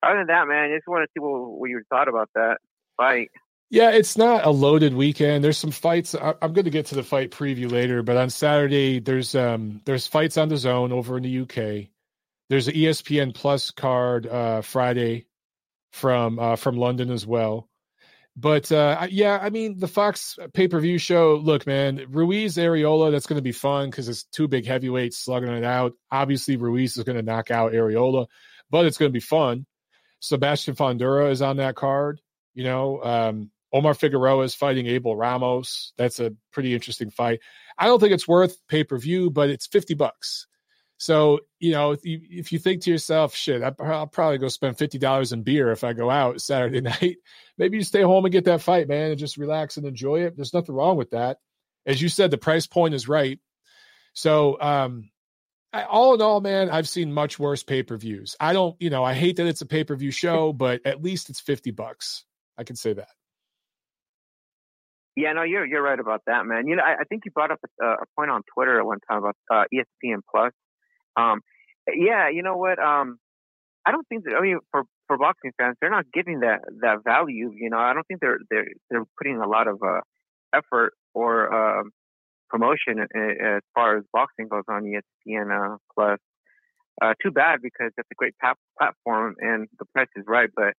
other 0.02 0.18
than 0.18 0.26
that, 0.28 0.48
man, 0.48 0.70
I 0.70 0.76
just 0.76 0.86
want 0.86 1.04
to 1.04 1.10
see 1.14 1.20
what, 1.20 1.58
what 1.58 1.70
you 1.70 1.82
thought 1.88 2.08
about 2.08 2.30
that 2.34 2.58
fight. 2.96 3.30
Yeah, 3.70 3.90
it's 3.90 4.18
not 4.18 4.44
a 4.44 4.50
loaded 4.50 4.92
weekend. 4.92 5.42
There's 5.42 5.56
some 5.56 5.70
fights. 5.70 6.14
I'm 6.14 6.52
going 6.52 6.66
to 6.66 6.70
get 6.70 6.86
to 6.86 6.94
the 6.94 7.02
fight 7.02 7.30
preview 7.30 7.70
later, 7.70 8.02
but 8.02 8.18
on 8.18 8.28
Saturday 8.28 9.00
there's 9.00 9.34
um 9.34 9.80
there's 9.86 10.06
fights 10.06 10.36
on 10.36 10.50
DAZN 10.50 10.92
over 10.92 11.16
in 11.16 11.22
the 11.22 11.40
UK. 11.40 11.88
There's 12.50 12.68
an 12.68 12.74
ESPN 12.74 13.34
Plus 13.34 13.70
card 13.70 14.26
uh, 14.26 14.60
Friday 14.60 15.24
from 15.90 16.38
uh, 16.38 16.56
from 16.56 16.76
London 16.76 17.10
as 17.10 17.26
well. 17.26 17.66
But 18.35 18.72
uh, 18.72 19.07
yeah, 19.11 19.39
I 19.41 19.51
mean 19.51 19.78
the 19.78 19.89
Fox 19.89 20.39
pay 20.55 20.66
per 20.66 20.80
view 20.80 20.97
show. 20.99 21.37
Look, 21.37 21.66
man, 21.66 22.07
Ruiz 22.09 22.57
Arreola. 22.57 23.11
That's 23.12 23.26
going 23.26 23.39
to 23.39 23.43
be 23.43 23.53
fun 23.53 23.91
because 23.91 24.09
it's 24.09 24.24
two 24.24 24.49
big 24.49 24.66
heavyweights 24.66 25.18
slugging 25.18 25.51
it 25.51 25.64
out. 25.64 25.93
Obviously, 26.11 26.57
Ruiz 26.57 26.97
is 26.97 27.05
going 27.05 27.16
to 27.16 27.22
knock 27.22 27.51
out 27.51 27.72
Arreola, 27.72 28.26
but 28.70 28.87
it's 28.87 28.97
going 28.97 29.11
to 29.11 29.12
be 29.12 29.20
fun. 29.20 29.66
Sebastian 30.20 30.76
Fundora 30.76 31.30
is 31.30 31.43
on 31.43 31.59
that 31.59 31.74
card. 31.74 32.20
You 32.55 32.64
know, 32.64 33.03
um, 33.03 33.51
Omar 33.72 33.93
Figueroa 33.93 34.45
is 34.45 34.55
fighting 34.55 34.87
Abel 34.87 35.14
Ramos. 35.14 35.93
That's 35.99 36.18
a 36.18 36.33
pretty 36.53 36.72
interesting 36.72 37.11
fight. 37.11 37.41
I 37.76 37.87
don't 37.87 38.01
think 38.01 38.12
it's 38.12 38.28
worth 38.28 38.57
pay 38.66 38.85
per 38.85 38.97
view, 38.99 39.30
but 39.30 39.51
it's 39.51 39.66
fifty 39.66 39.95
bucks. 39.95 40.47
So 41.03 41.40
you 41.59 41.72
know, 41.72 41.90
if 41.90 42.07
you, 42.07 42.20
if 42.30 42.53
you 42.53 42.61
think 42.61 42.82
to 42.82 42.90
yourself, 42.92 43.34
"Shit, 43.34 43.61
I'll 43.61 44.07
probably 44.07 44.38
go 44.38 44.46
spend 44.46 44.78
fifty 44.78 44.98
dollars 44.98 45.32
in 45.32 45.42
beer 45.42 45.72
if 45.72 45.82
I 45.82 45.94
go 45.94 46.09
out 46.09 46.40
Saturday 46.40 46.80
night," 47.03 47.16
maybe 47.59 47.76
you 47.76 47.82
stay 47.82 48.03
home 48.03 48.24
and 48.24 48.30
get 48.30 48.44
that 48.44 48.62
fight, 48.62 48.86
man, 48.86 49.11
and 49.11 49.18
just 49.18 49.36
relax 49.36 49.76
and 49.76 49.84
enjoy 49.84 50.20
it. 50.20 50.36
There's 50.36 50.55
nothing 50.55 50.76
wrong 50.76 50.96
with 50.96 51.11
that. 51.11 51.38
As 51.86 52.00
you 52.00 52.09
said, 52.09 52.30
the 52.30 52.38
price 52.38 52.68
point 52.68 52.94
is 52.94 53.09
right. 53.09 53.40
So, 54.12 54.61
um, 54.61 55.11
I, 55.72 55.82
all 55.82 56.14
in 56.14 56.22
all, 56.22 56.40
man, 56.40 56.70
I've 56.70 56.88
seen 56.88 57.12
much 57.12 57.36
worse 57.36 57.64
pay 57.64 57.82
per 57.82 57.96
views. 57.96 58.36
I 58.38 58.53
don't, 58.53 58.76
you 58.78 58.88
know, 58.88 59.03
I 59.03 59.14
hate 59.14 59.38
that 59.38 59.48
it's 59.48 59.61
a 59.61 59.66
pay 59.66 59.82
per 59.82 59.96
view 59.96 60.12
show, 60.12 60.53
but 60.53 60.82
at 60.84 61.03
least 61.03 61.30
it's 61.30 61.40
fifty 61.40 61.72
bucks. 61.72 62.24
I 62.57 62.62
can 62.62 62.76
say 62.76 62.92
that. 62.92 63.09
Yeah, 65.16 65.32
no, 65.32 65.42
you're 65.42 65.66
you're 65.66 65.82
right 65.82 65.98
about 65.98 66.22
that, 66.28 66.46
man. 66.46 66.68
You 66.68 66.76
know, 66.76 66.84
I, 66.84 67.00
I 67.00 67.05
think 67.09 67.24
you 67.24 67.32
brought 67.32 67.50
up 67.50 67.59
a, 67.80 67.84
a, 67.86 68.05
point 68.16 68.30
on 68.30 68.42
Twitter 68.55 68.78
at 68.78 68.86
one 68.86 69.00
time 69.11 69.18
about 69.18 69.36
uh, 69.50 69.64
ESPN 69.74 70.20
Plus. 70.30 70.53
Um, 71.16 71.40
yeah, 71.88 72.28
you 72.28 72.42
know 72.42 72.56
what? 72.56 72.78
Um, 72.78 73.18
I 73.86 73.90
don't 73.90 74.06
think 74.08 74.24
that. 74.24 74.34
I 74.34 74.42
mean, 74.42 74.58
for 74.70 74.84
for 75.08 75.18
boxing 75.18 75.52
fans, 75.58 75.76
they're 75.80 75.90
not 75.90 76.06
giving 76.12 76.40
that 76.40 76.60
that 76.80 77.04
value. 77.04 77.52
You 77.54 77.70
know, 77.70 77.78
I 77.78 77.92
don't 77.92 78.06
think 78.06 78.20
they're 78.20 78.38
they're 78.50 78.68
they're 78.90 79.04
putting 79.18 79.38
a 79.38 79.48
lot 79.48 79.68
of 79.68 79.80
uh, 79.82 80.00
effort 80.54 80.94
or 81.14 81.52
uh, 81.52 81.82
promotion 82.48 83.00
as 83.00 83.62
far 83.74 83.98
as 83.98 84.04
boxing 84.12 84.48
goes 84.48 84.64
on 84.68 84.84
ESPN 84.84 85.50
uh, 85.50 85.76
Plus. 85.94 86.18
Uh, 87.00 87.14
too 87.22 87.30
bad 87.30 87.60
because 87.62 87.90
it's 87.96 88.08
a 88.12 88.14
great 88.16 88.34
pap- 88.38 88.58
platform 88.78 89.34
and 89.40 89.66
the 89.78 89.86
price 89.94 90.08
is 90.14 90.24
right, 90.28 90.50
but 90.54 90.74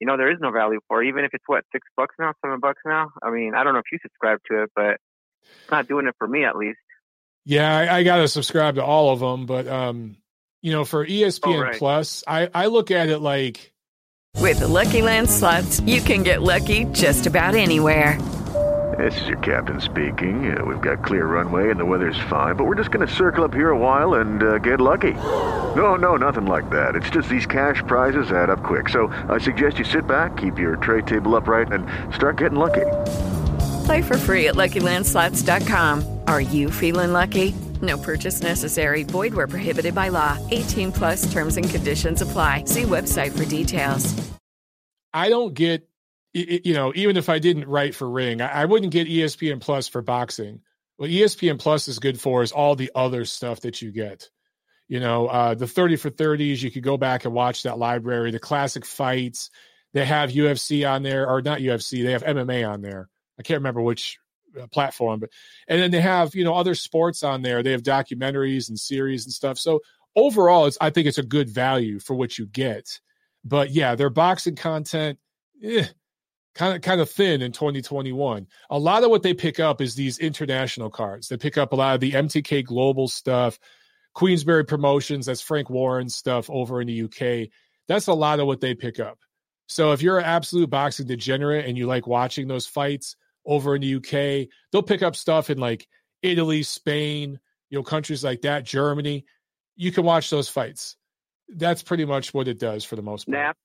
you 0.00 0.06
know 0.06 0.16
there 0.16 0.30
is 0.30 0.38
no 0.40 0.52
value 0.52 0.78
for 0.86 1.02
it. 1.02 1.08
Even 1.08 1.24
if 1.24 1.30
it's 1.34 1.44
what 1.46 1.64
six 1.72 1.86
bucks 1.96 2.14
now, 2.18 2.32
seven 2.44 2.60
bucks 2.60 2.80
now. 2.86 3.10
I 3.22 3.30
mean, 3.30 3.54
I 3.54 3.64
don't 3.64 3.74
know 3.74 3.80
if 3.80 3.90
you 3.92 3.98
subscribe 4.00 4.38
to 4.50 4.62
it, 4.62 4.70
but 4.74 4.96
it's 5.42 5.70
not 5.70 5.88
doing 5.88 6.06
it 6.06 6.14
for 6.16 6.28
me 6.28 6.44
at 6.44 6.56
least. 6.56 6.78
Yeah, 7.48 7.74
I, 7.74 8.00
I 8.00 8.02
got 8.02 8.18
to 8.18 8.28
subscribe 8.28 8.74
to 8.74 8.84
all 8.84 9.10
of 9.10 9.20
them, 9.20 9.46
but 9.46 9.66
um, 9.66 10.18
you 10.60 10.70
know, 10.70 10.84
for 10.84 11.06
ESPN 11.06 11.62
right. 11.62 11.78
Plus, 11.78 12.22
I 12.28 12.50
I 12.54 12.66
look 12.66 12.90
at 12.90 13.08
it 13.08 13.20
like 13.20 13.72
with 14.36 14.58
the 14.58 14.68
Lucky 14.68 15.00
Land 15.00 15.30
slots, 15.30 15.80
you 15.80 16.02
can 16.02 16.24
get 16.24 16.42
lucky 16.42 16.84
just 16.92 17.26
about 17.26 17.54
anywhere. 17.54 18.20
This 18.98 19.18
is 19.22 19.28
your 19.28 19.38
captain 19.38 19.80
speaking. 19.80 20.54
Uh, 20.54 20.62
we've 20.62 20.82
got 20.82 21.02
clear 21.02 21.24
runway 21.24 21.70
and 21.70 21.80
the 21.80 21.86
weather's 21.86 22.18
fine, 22.28 22.54
but 22.54 22.64
we're 22.64 22.74
just 22.74 22.90
going 22.90 23.06
to 23.06 23.14
circle 23.14 23.44
up 23.44 23.54
here 23.54 23.70
a 23.70 23.78
while 23.78 24.14
and 24.20 24.42
uh, 24.42 24.58
get 24.58 24.78
lucky. 24.78 25.14
No, 25.14 25.96
no, 25.96 26.16
nothing 26.16 26.44
like 26.44 26.68
that. 26.68 26.96
It's 26.96 27.08
just 27.08 27.30
these 27.30 27.46
cash 27.46 27.82
prizes 27.86 28.30
add 28.30 28.50
up 28.50 28.62
quick. 28.62 28.90
So 28.90 29.06
I 29.30 29.38
suggest 29.38 29.78
you 29.78 29.86
sit 29.86 30.06
back, 30.06 30.36
keep 30.36 30.58
your 30.58 30.76
tray 30.76 31.00
table 31.00 31.34
upright, 31.34 31.72
and 31.72 31.86
start 32.14 32.36
getting 32.36 32.58
lucky. 32.58 32.86
Play 33.88 34.02
for 34.02 34.18
free 34.18 34.48
at 34.48 34.54
LuckyLandSlots.com. 34.54 36.20
Are 36.26 36.42
you 36.42 36.70
feeling 36.70 37.14
lucky? 37.14 37.54
No 37.80 37.96
purchase 37.96 38.42
necessary. 38.42 39.02
Void 39.02 39.32
where 39.32 39.46
prohibited 39.46 39.94
by 39.94 40.10
law. 40.10 40.36
18 40.50 40.92
plus 40.92 41.32
terms 41.32 41.56
and 41.56 41.70
conditions 41.70 42.20
apply. 42.20 42.64
See 42.64 42.82
website 42.82 43.32
for 43.32 43.46
details. 43.46 44.14
I 45.14 45.30
don't 45.30 45.54
get, 45.54 45.88
you 46.34 46.74
know, 46.74 46.92
even 46.96 47.16
if 47.16 47.30
I 47.30 47.38
didn't 47.38 47.66
write 47.66 47.94
for 47.94 48.10
Ring, 48.10 48.42
I 48.42 48.66
wouldn't 48.66 48.92
get 48.92 49.08
ESPN 49.08 49.58
Plus 49.58 49.88
for 49.88 50.02
boxing. 50.02 50.60
What 50.98 51.08
ESPN 51.08 51.58
Plus 51.58 51.88
is 51.88 51.98
good 51.98 52.20
for 52.20 52.42
is 52.42 52.52
all 52.52 52.76
the 52.76 52.90
other 52.94 53.24
stuff 53.24 53.62
that 53.62 53.80
you 53.80 53.90
get. 53.90 54.28
You 54.88 55.00
know, 55.00 55.28
uh, 55.28 55.54
the 55.54 55.66
30 55.66 55.96
for 55.96 56.10
30s, 56.10 56.62
you 56.62 56.70
could 56.70 56.82
go 56.82 56.98
back 56.98 57.24
and 57.24 57.32
watch 57.32 57.62
that 57.62 57.78
library, 57.78 58.32
the 58.32 58.38
classic 58.38 58.84
fights. 58.84 59.48
They 59.94 60.04
have 60.04 60.28
UFC 60.28 60.86
on 60.86 61.02
there, 61.02 61.26
or 61.26 61.40
not 61.40 61.60
UFC, 61.60 62.04
they 62.04 62.12
have 62.12 62.22
MMA 62.22 62.68
on 62.70 62.82
there. 62.82 63.08
I 63.38 63.42
can't 63.42 63.58
remember 63.58 63.82
which 63.82 64.18
uh, 64.60 64.66
platform, 64.68 65.20
but 65.20 65.30
and 65.68 65.80
then 65.80 65.90
they 65.90 66.00
have 66.00 66.34
you 66.34 66.44
know 66.44 66.54
other 66.54 66.74
sports 66.74 67.22
on 67.22 67.42
there. 67.42 67.62
They 67.62 67.72
have 67.72 67.82
documentaries 67.82 68.68
and 68.68 68.78
series 68.78 69.24
and 69.24 69.32
stuff. 69.32 69.58
So 69.58 69.80
overall, 70.16 70.66
it's 70.66 70.78
I 70.80 70.90
think 70.90 71.06
it's 71.06 71.18
a 71.18 71.22
good 71.22 71.48
value 71.48 71.98
for 71.98 72.14
what 72.14 72.38
you 72.38 72.46
get. 72.46 73.00
But 73.44 73.70
yeah, 73.70 73.94
their 73.94 74.10
boxing 74.10 74.56
content, 74.56 75.18
kind 76.54 76.74
of 76.74 76.82
kind 76.82 77.00
of 77.00 77.10
thin 77.10 77.40
in 77.40 77.52
2021. 77.52 78.46
A 78.70 78.78
lot 78.78 79.04
of 79.04 79.10
what 79.10 79.22
they 79.22 79.34
pick 79.34 79.60
up 79.60 79.80
is 79.80 79.94
these 79.94 80.18
international 80.18 80.90
cards. 80.90 81.28
They 81.28 81.36
pick 81.36 81.56
up 81.56 81.72
a 81.72 81.76
lot 81.76 81.94
of 81.94 82.00
the 82.00 82.12
MTK 82.12 82.64
Global 82.64 83.08
stuff, 83.08 83.58
Queensberry 84.14 84.64
Promotions. 84.64 85.26
That's 85.26 85.40
Frank 85.40 85.70
Warren 85.70 86.08
stuff 86.08 86.50
over 86.50 86.80
in 86.80 86.88
the 86.88 87.02
UK. 87.02 87.50
That's 87.86 88.08
a 88.08 88.14
lot 88.14 88.40
of 88.40 88.46
what 88.46 88.60
they 88.60 88.74
pick 88.74 89.00
up. 89.00 89.18
So 89.68 89.92
if 89.92 90.02
you're 90.02 90.18
an 90.18 90.24
absolute 90.24 90.70
boxing 90.70 91.06
degenerate 91.06 91.66
and 91.66 91.76
you 91.76 91.86
like 91.86 92.06
watching 92.06 92.48
those 92.48 92.66
fights, 92.66 93.16
over 93.48 93.74
in 93.74 93.80
the 93.80 93.94
UK. 93.96 94.48
They'll 94.70 94.82
pick 94.82 95.02
up 95.02 95.16
stuff 95.16 95.50
in 95.50 95.58
like 95.58 95.88
Italy, 96.22 96.62
Spain, 96.62 97.40
you 97.70 97.78
know, 97.78 97.82
countries 97.82 98.22
like 98.22 98.42
that, 98.42 98.64
Germany. 98.64 99.24
You 99.74 99.90
can 99.90 100.04
watch 100.04 100.30
those 100.30 100.48
fights. 100.48 100.96
That's 101.48 101.82
pretty 101.82 102.04
much 102.04 102.34
what 102.34 102.46
it 102.46 102.60
does 102.60 102.84
for 102.84 102.94
the 102.94 103.02
most 103.02 103.26
part. 103.26 103.56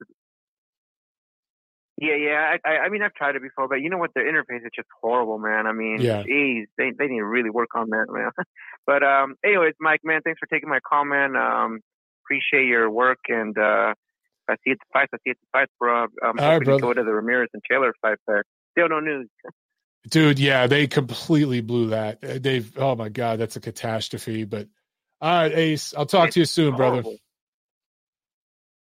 Yeah, 2.01 2.15
yeah. 2.15 2.57
I, 2.65 2.85
I, 2.85 2.89
mean, 2.89 3.03
I've 3.03 3.13
tried 3.13 3.35
it 3.35 3.41
before, 3.41 3.67
but 3.67 3.75
you 3.75 3.89
know 3.89 3.97
what? 3.97 4.11
The 4.15 4.21
interface 4.21 4.65
is 4.65 4.71
just 4.75 4.87
horrible, 5.01 5.37
man. 5.37 5.67
I 5.67 5.73
mean, 5.73 5.99
yeah. 6.01 6.23
geez, 6.23 6.67
they 6.77 6.91
they 6.97 7.07
need 7.07 7.19
to 7.19 7.25
really 7.25 7.49
work 7.49 7.69
on 7.75 7.89
that, 7.91 8.07
man. 8.09 8.31
but 8.87 9.03
um, 9.03 9.35
anyways, 9.45 9.73
Mike, 9.79 10.01
man, 10.03 10.21
thanks 10.23 10.39
for 10.39 10.47
taking 10.47 10.69
my 10.69 10.79
call, 10.79 11.05
man. 11.05 11.35
Um, 11.35 11.81
appreciate 12.25 12.67
your 12.67 12.89
work, 12.89 13.19
and 13.27 13.55
uh, 13.57 13.93
I 14.49 14.55
see 14.63 14.71
it 14.71 14.79
the 14.79 14.85
fights. 14.91 15.11
I 15.13 15.17
see 15.17 15.31
it 15.31 15.37
the 15.39 15.59
fights, 15.59 15.71
bro. 15.79 16.03
I'm 16.23 16.39
All 16.39 16.51
hoping 16.51 16.67
right, 16.67 16.75
to 16.77 16.81
go 16.81 16.93
to 16.93 17.03
the 17.03 17.13
Ramirez 17.13 17.49
and 17.53 17.61
Taylor 17.69 17.93
fight 18.01 18.17
there. 18.27 18.43
Still 18.71 18.89
no 18.89 18.99
news. 18.99 19.29
Dude, 20.09 20.39
yeah, 20.39 20.67
they 20.67 20.87
completely 20.87 21.61
blew 21.61 21.89
that. 21.89 22.23
Uh, 22.23 22.39
they've 22.39 22.71
oh 22.77 22.95
my 22.95 23.09
god, 23.09 23.39
that's 23.39 23.55
a 23.55 23.61
catastrophe. 23.61 24.43
But 24.43 24.67
all 25.21 25.31
right, 25.33 25.51
Ace, 25.53 25.93
I'll 25.97 26.05
talk 26.05 26.27
it's 26.27 26.33
to 26.35 26.39
you 26.41 26.45
soon, 26.45 26.73
horrible. 26.73 27.01
brother. 27.01 27.17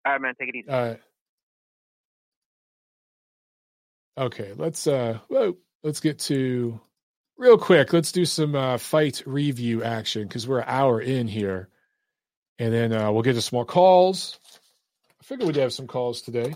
All 0.06 0.12
right, 0.12 0.20
man, 0.20 0.34
take 0.38 0.50
it 0.50 0.56
easy. 0.56 0.70
All 0.70 0.80
right. 0.80 1.00
Okay, 4.18 4.52
let's 4.56 4.86
uh 4.86 5.18
whoa, 5.28 5.56
let's 5.82 6.00
get 6.00 6.20
to 6.20 6.80
real 7.36 7.58
quick. 7.58 7.92
Let's 7.92 8.12
do 8.12 8.24
some 8.24 8.54
uh 8.54 8.78
fight 8.78 9.22
review 9.26 9.82
action 9.82 10.28
because 10.28 10.46
we're 10.46 10.60
an 10.60 10.68
hour 10.68 11.00
in 11.00 11.26
here. 11.26 11.68
And 12.60 12.72
then 12.72 12.92
uh 12.92 13.10
we'll 13.10 13.22
get 13.22 13.34
to 13.34 13.42
some 13.42 13.56
more 13.56 13.64
calls. 13.64 14.38
I 15.20 15.24
figured 15.24 15.46
we'd 15.46 15.56
have 15.56 15.74
some 15.74 15.86
calls 15.86 16.22
today. 16.22 16.54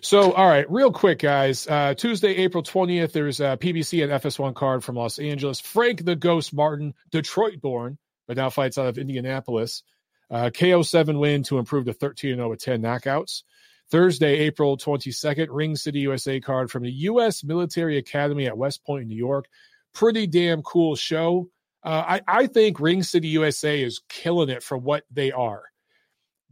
So, 0.00 0.32
all 0.32 0.48
right, 0.48 0.70
real 0.70 0.92
quick, 0.92 1.18
guys. 1.18 1.66
Uh, 1.66 1.94
Tuesday, 1.94 2.36
April 2.36 2.62
20th, 2.62 3.10
there's 3.10 3.40
a 3.40 3.56
PBC 3.56 4.04
and 4.04 4.12
FS1 4.12 4.54
card 4.54 4.84
from 4.84 4.94
Los 4.94 5.18
Angeles. 5.18 5.58
Frank 5.58 6.04
the 6.04 6.14
Ghost 6.14 6.54
Martin, 6.54 6.94
Detroit 7.10 7.60
born, 7.60 7.98
but 8.28 8.36
now 8.36 8.48
fights 8.48 8.78
out 8.78 8.86
of 8.86 8.96
Indianapolis. 8.96 9.82
Uh, 10.30 10.50
KO7 10.50 11.18
win 11.18 11.42
to 11.44 11.58
improve 11.58 11.86
to 11.86 11.92
13 11.92 12.36
0 12.36 12.48
with 12.48 12.60
10 12.60 12.80
knockouts. 12.80 13.42
Thursday, 13.90 14.38
April 14.38 14.76
22nd, 14.76 15.48
Ring 15.50 15.74
City 15.74 16.00
USA 16.00 16.40
card 16.40 16.70
from 16.70 16.84
the 16.84 16.92
U.S. 16.92 17.42
Military 17.42 17.98
Academy 17.98 18.46
at 18.46 18.58
West 18.58 18.84
Point, 18.84 19.08
New 19.08 19.16
York. 19.16 19.46
Pretty 19.92 20.28
damn 20.28 20.62
cool 20.62 20.94
show. 20.94 21.48
Uh, 21.82 22.04
I, 22.06 22.20
I 22.26 22.46
think 22.46 22.78
Ring 22.78 23.02
City 23.02 23.28
USA 23.28 23.82
is 23.82 24.00
killing 24.08 24.48
it 24.48 24.62
for 24.62 24.78
what 24.78 25.04
they 25.10 25.32
are 25.32 25.64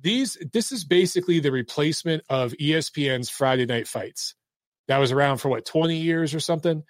these 0.00 0.36
this 0.52 0.72
is 0.72 0.84
basically 0.84 1.40
the 1.40 1.52
replacement 1.52 2.24
of 2.28 2.52
ESPN's 2.52 3.30
Friday 3.30 3.66
night 3.66 3.88
fights. 3.88 4.34
That 4.88 4.98
was 4.98 5.12
around 5.12 5.38
for 5.38 5.48
what 5.48 5.64
20 5.64 5.96
years 5.96 6.34
or 6.34 6.40
something. 6.40 6.82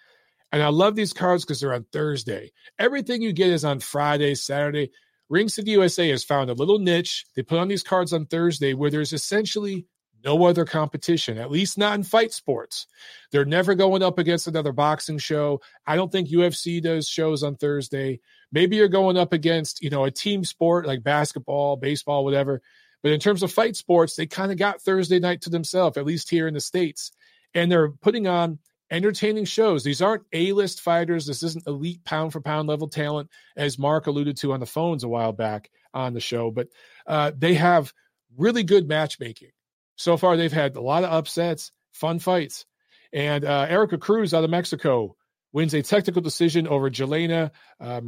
And 0.52 0.62
I 0.62 0.68
love 0.68 0.94
these 0.94 1.12
cards 1.12 1.44
because 1.44 1.60
they're 1.60 1.74
on 1.74 1.86
Thursday. 1.92 2.52
Everything 2.78 3.22
you 3.22 3.32
get 3.32 3.50
is 3.50 3.64
on 3.64 3.80
Friday, 3.80 4.34
Saturday. 4.34 4.90
Ring 5.28 5.48
City 5.48 5.72
USA 5.72 6.08
has 6.10 6.22
found 6.22 6.50
a 6.50 6.54
little 6.54 6.78
niche. 6.78 7.24
They 7.34 7.42
put 7.42 7.58
on 7.58 7.68
these 7.68 7.82
cards 7.82 8.12
on 8.12 8.26
Thursday 8.26 8.74
where 8.74 8.90
there's 8.90 9.12
essentially 9.12 9.86
no 10.24 10.46
other 10.46 10.64
competition, 10.64 11.38
at 11.38 11.50
least 11.50 11.76
not 11.76 11.94
in 11.96 12.02
fight 12.02 12.32
sports. 12.32 12.86
They're 13.30 13.44
never 13.44 13.74
going 13.74 14.02
up 14.02 14.18
against 14.18 14.46
another 14.46 14.72
boxing 14.72 15.18
show. 15.18 15.60
I 15.86 15.96
don't 15.96 16.10
think 16.10 16.28
UFC 16.28 16.82
does 16.82 17.06
shows 17.08 17.42
on 17.42 17.56
Thursday. 17.56 18.20
Maybe 18.50 18.76
you're 18.76 18.88
going 18.88 19.18
up 19.18 19.32
against, 19.32 19.82
you 19.82 19.90
know, 19.90 20.04
a 20.04 20.10
team 20.10 20.44
sport 20.44 20.86
like 20.86 21.02
basketball, 21.02 21.76
baseball, 21.76 22.24
whatever. 22.24 22.62
But 23.04 23.12
in 23.12 23.20
terms 23.20 23.42
of 23.42 23.52
fight 23.52 23.76
sports, 23.76 24.16
they 24.16 24.26
kind 24.26 24.50
of 24.50 24.56
got 24.56 24.80
Thursday 24.80 25.18
night 25.18 25.42
to 25.42 25.50
themselves, 25.50 25.98
at 25.98 26.06
least 26.06 26.30
here 26.30 26.48
in 26.48 26.54
the 26.54 26.60
States. 26.60 27.12
And 27.52 27.70
they're 27.70 27.90
putting 27.90 28.26
on 28.26 28.58
entertaining 28.90 29.44
shows. 29.44 29.84
These 29.84 30.00
aren't 30.00 30.24
A 30.32 30.52
list 30.52 30.80
fighters. 30.80 31.26
This 31.26 31.42
isn't 31.42 31.66
elite 31.66 32.02
pound 32.04 32.32
for 32.32 32.40
pound 32.40 32.66
level 32.66 32.88
talent, 32.88 33.28
as 33.58 33.78
Mark 33.78 34.06
alluded 34.06 34.38
to 34.38 34.54
on 34.54 34.60
the 34.60 34.64
phones 34.64 35.04
a 35.04 35.08
while 35.08 35.32
back 35.32 35.70
on 35.92 36.14
the 36.14 36.20
show. 36.20 36.50
But 36.50 36.68
uh, 37.06 37.32
they 37.36 37.52
have 37.52 37.92
really 38.38 38.62
good 38.62 38.88
matchmaking. 38.88 39.50
So 39.96 40.16
far, 40.16 40.38
they've 40.38 40.50
had 40.50 40.74
a 40.74 40.80
lot 40.80 41.04
of 41.04 41.12
upsets, 41.12 41.72
fun 41.92 42.20
fights. 42.20 42.64
And 43.12 43.44
uh, 43.44 43.66
Erica 43.68 43.98
Cruz 43.98 44.32
out 44.32 44.44
of 44.44 44.50
Mexico 44.50 45.14
wins 45.54 45.72
a 45.72 45.82
technical 45.82 46.20
decision 46.20 46.66
over 46.66 46.90
Jelena 46.90 47.52
uh, 47.80 48.00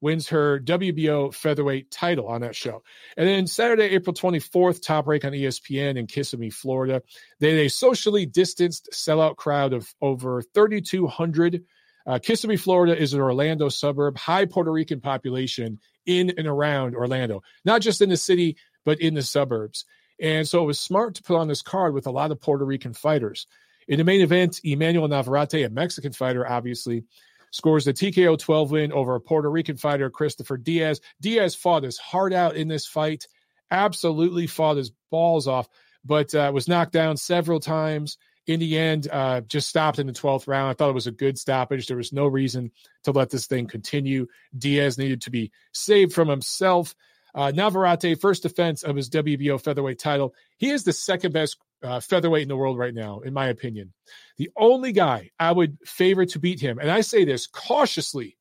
wins 0.00 0.28
her 0.28 0.60
WBO 0.60 1.32
featherweight 1.32 1.90
title 1.90 2.26
on 2.26 2.40
that 2.40 2.56
show. 2.56 2.82
And 3.16 3.28
then 3.28 3.46
Saturday, 3.46 3.84
April 3.84 4.12
24th, 4.12 4.82
top 4.82 5.06
rank 5.06 5.24
on 5.24 5.32
ESPN 5.32 5.96
in 5.96 6.08
Kissimmee, 6.08 6.50
Florida. 6.50 7.02
They 7.38 7.50
had 7.50 7.66
a 7.66 7.70
socially 7.70 8.26
distanced 8.26 8.90
sellout 8.92 9.36
crowd 9.36 9.72
of 9.72 9.92
over 10.02 10.42
3,200. 10.42 11.64
Uh, 12.04 12.18
Kissimmee, 12.18 12.56
Florida 12.56 13.00
is 13.00 13.14
an 13.14 13.20
Orlando 13.20 13.68
suburb, 13.68 14.18
high 14.18 14.44
Puerto 14.44 14.72
Rican 14.72 15.00
population 15.00 15.78
in 16.06 16.32
and 16.36 16.48
around 16.48 16.96
Orlando, 16.96 17.42
not 17.64 17.82
just 17.82 18.00
in 18.00 18.08
the 18.08 18.16
city, 18.16 18.56
but 18.84 19.00
in 19.00 19.14
the 19.14 19.22
suburbs. 19.22 19.84
And 20.20 20.48
so 20.48 20.62
it 20.64 20.66
was 20.66 20.80
smart 20.80 21.14
to 21.16 21.22
put 21.22 21.36
on 21.36 21.46
this 21.46 21.62
card 21.62 21.94
with 21.94 22.08
a 22.08 22.10
lot 22.10 22.32
of 22.32 22.40
Puerto 22.40 22.64
Rican 22.64 22.94
fighters. 22.94 23.46
In 23.88 23.96
the 23.96 24.04
main 24.04 24.20
event, 24.20 24.60
Emanuel 24.64 25.08
Navarrete, 25.08 25.64
a 25.64 25.70
Mexican 25.70 26.12
fighter, 26.12 26.46
obviously, 26.46 27.04
scores 27.50 27.86
the 27.86 27.94
TKO 27.94 28.38
12 28.38 28.70
win 28.70 28.92
over 28.92 29.14
a 29.14 29.20
Puerto 29.20 29.50
Rican 29.50 29.78
fighter, 29.78 30.10
Christopher 30.10 30.58
Diaz. 30.58 31.00
Diaz 31.20 31.54
fought 31.54 31.82
his 31.82 31.96
heart 31.96 32.34
out 32.34 32.56
in 32.56 32.68
this 32.68 32.86
fight, 32.86 33.26
absolutely 33.70 34.46
fought 34.46 34.76
his 34.76 34.92
balls 35.10 35.48
off, 35.48 35.68
but 36.04 36.34
uh, 36.34 36.50
was 36.52 36.68
knocked 36.68 36.92
down 36.92 37.16
several 37.16 37.60
times. 37.60 38.18
In 38.46 38.60
the 38.60 38.78
end, 38.78 39.08
uh, 39.10 39.42
just 39.42 39.68
stopped 39.68 39.98
in 39.98 40.06
the 40.06 40.12
12th 40.12 40.48
round. 40.48 40.70
I 40.70 40.74
thought 40.74 40.88
it 40.88 40.94
was 40.94 41.06
a 41.06 41.12
good 41.12 41.38
stoppage. 41.38 41.86
There 41.86 41.98
was 41.98 42.14
no 42.14 42.26
reason 42.26 42.70
to 43.04 43.12
let 43.12 43.28
this 43.28 43.46
thing 43.46 43.66
continue. 43.66 44.26
Diaz 44.56 44.96
needed 44.96 45.22
to 45.22 45.30
be 45.30 45.50
saved 45.72 46.14
from 46.14 46.28
himself. 46.28 46.94
Uh, 47.34 47.52
Navarrete, 47.54 48.18
first 48.18 48.42
defense 48.42 48.82
of 48.82 48.96
his 48.96 49.10
WBO 49.10 49.62
featherweight 49.62 49.98
title. 49.98 50.34
He 50.56 50.70
is 50.70 50.84
the 50.84 50.94
second 50.94 51.32
best 51.32 51.58
uh, 51.82 52.00
featherweight 52.00 52.42
in 52.42 52.48
the 52.48 52.56
world 52.56 52.78
right 52.78 52.94
now, 52.94 53.20
in 53.20 53.32
my 53.32 53.46
opinion. 53.48 53.92
The 54.36 54.50
only 54.56 54.92
guy 54.92 55.30
I 55.38 55.52
would 55.52 55.78
favor 55.84 56.24
to 56.26 56.38
beat 56.38 56.60
him, 56.60 56.78
and 56.78 56.90
I 56.90 57.00
say 57.00 57.24
this 57.24 57.46
cautiously, 57.46 58.36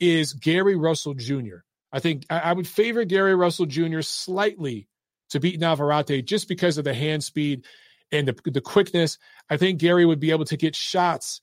is 0.00 0.32
Gary 0.32 0.76
Russell 0.76 1.14
Jr. 1.14 1.58
I 1.92 2.00
think 2.00 2.26
I, 2.30 2.38
I 2.38 2.52
would 2.52 2.66
favor 2.66 3.04
Gary 3.04 3.34
Russell 3.34 3.66
Jr. 3.66 4.00
slightly 4.00 4.88
to 5.30 5.40
beat 5.40 5.60
Navarrete 5.60 6.24
just 6.24 6.48
because 6.48 6.78
of 6.78 6.84
the 6.84 6.94
hand 6.94 7.22
speed 7.22 7.64
and 8.10 8.28
the, 8.28 8.50
the 8.50 8.60
quickness. 8.60 9.18
I 9.48 9.56
think 9.56 9.78
Gary 9.78 10.04
would 10.04 10.20
be 10.20 10.30
able 10.30 10.44
to 10.46 10.56
get 10.56 10.74
shots, 10.74 11.40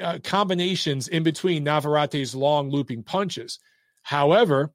uh, 0.00 0.18
combinations 0.24 1.08
in 1.08 1.22
between 1.22 1.64
Navarrete's 1.64 2.34
long 2.34 2.70
looping 2.70 3.02
punches. 3.02 3.58
However, 4.02 4.72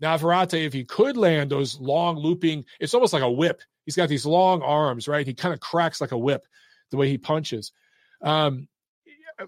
Navarrete, 0.00 0.54
if 0.54 0.72
he 0.72 0.84
could 0.84 1.16
land 1.16 1.50
those 1.50 1.78
long 1.80 2.16
looping, 2.16 2.64
it's 2.78 2.94
almost 2.94 3.12
like 3.12 3.22
a 3.22 3.30
whip 3.30 3.60
he's 3.88 3.96
got 3.96 4.10
these 4.10 4.26
long 4.26 4.60
arms, 4.60 5.08
right? 5.08 5.26
He 5.26 5.32
kind 5.32 5.54
of 5.54 5.60
cracks 5.60 5.98
like 5.98 6.12
a 6.12 6.18
whip 6.18 6.46
the 6.90 6.98
way 6.98 7.08
he 7.08 7.16
punches. 7.16 7.72
Um, 8.20 8.68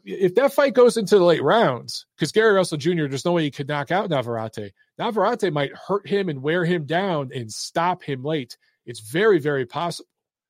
if 0.03 0.34
that 0.36 0.55
fight 0.55 0.72
goes 0.72 0.97
into 0.97 1.18
the 1.18 1.24
late 1.24 1.43
rounds, 1.43 2.07
because 2.16 2.32
Gary 2.32 2.55
Russell 2.55 2.78
Jr., 2.78 3.07
there's 3.07 3.26
no 3.26 3.32
way 3.32 3.43
he 3.43 3.51
could 3.51 3.68
knock 3.68 3.91
out 3.91 4.09
Navarrete. 4.09 4.72
Navarrete 4.99 5.53
might 5.53 5.76
hurt 5.76 6.09
him 6.09 6.30
and 6.30 6.41
wear 6.41 6.64
him 6.64 6.86
down 6.86 7.32
and 7.34 7.53
stop 7.53 8.03
him 8.03 8.24
late. 8.24 8.57
It's 8.86 9.01
very, 9.01 9.41
very 9.41 9.66
possible 9.66 10.09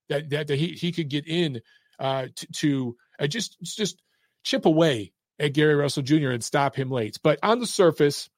that 0.08 0.30
that, 0.30 0.46
that 0.46 0.56
he 0.56 0.68
he 0.68 0.92
could 0.92 1.08
get 1.08 1.26
in 1.26 1.60
uh, 1.98 2.28
to, 2.36 2.46
to 2.52 2.96
uh, 3.18 3.26
just 3.26 3.60
just 3.60 4.00
chip 4.44 4.66
away 4.66 5.12
at 5.40 5.52
Gary 5.52 5.74
Russell 5.74 6.04
Jr. 6.04 6.30
and 6.30 6.44
stop 6.44 6.76
him 6.76 6.92
late. 6.92 7.18
But 7.24 7.40
on 7.42 7.58
the 7.58 7.66
surface, 7.66 8.30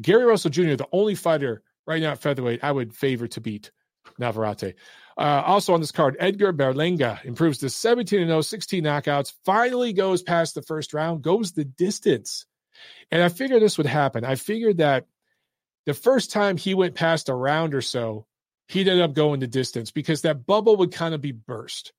Gary 0.00 0.26
Russell 0.26 0.50
Jr., 0.50 0.76
the 0.76 0.86
only 0.92 1.16
fighter 1.16 1.62
right 1.88 2.00
now 2.00 2.12
at 2.12 2.22
featherweight 2.22 2.62
I 2.62 2.70
would 2.70 2.94
favor 2.94 3.26
to 3.26 3.40
beat. 3.40 3.72
Navarrete. 4.18 4.74
Uh, 5.16 5.42
also 5.44 5.74
on 5.74 5.80
this 5.80 5.92
card, 5.92 6.16
Edgar 6.18 6.52
Berlanga 6.52 7.22
improves 7.24 7.58
to 7.58 7.68
17 7.68 8.26
0, 8.26 8.40
16 8.40 8.82
knockouts, 8.82 9.32
finally 9.44 9.92
goes 9.92 10.22
past 10.22 10.54
the 10.54 10.62
first 10.62 10.94
round, 10.94 11.22
goes 11.22 11.52
the 11.52 11.64
distance. 11.64 12.46
And 13.10 13.22
I 13.22 13.28
figured 13.28 13.62
this 13.62 13.76
would 13.76 13.86
happen. 13.86 14.24
I 14.24 14.36
figured 14.36 14.78
that 14.78 15.06
the 15.86 15.94
first 15.94 16.30
time 16.30 16.56
he 16.56 16.74
went 16.74 16.94
past 16.94 17.28
a 17.28 17.34
round 17.34 17.74
or 17.74 17.82
so, 17.82 18.26
he'd 18.68 18.88
end 18.88 19.00
up 19.00 19.12
going 19.12 19.40
the 19.40 19.46
distance 19.46 19.90
because 19.90 20.22
that 20.22 20.46
bubble 20.46 20.76
would 20.76 20.92
kind 20.92 21.14
of 21.14 21.20
be 21.20 21.32
burst. 21.32 21.92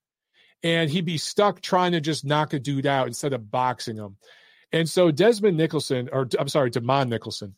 And 0.64 0.90
he'd 0.90 1.06
be 1.06 1.18
stuck 1.18 1.62
trying 1.62 1.92
to 1.94 2.02
just 2.02 2.24
knock 2.24 2.54
a 2.54 2.60
dude 2.60 2.86
out 2.86 3.08
instead 3.08 3.34
of 3.34 3.52
boxing 3.52 3.98
him. 3.98 4.18
And 4.72 4.90
so 4.90 5.12
Desmond 5.12 5.58
Nicholson, 5.58 6.10
or 6.12 6.28
I'm 6.40 6.48
sorry, 6.48 6.72
Demond 6.72 7.10
Nicholson, 7.10 7.56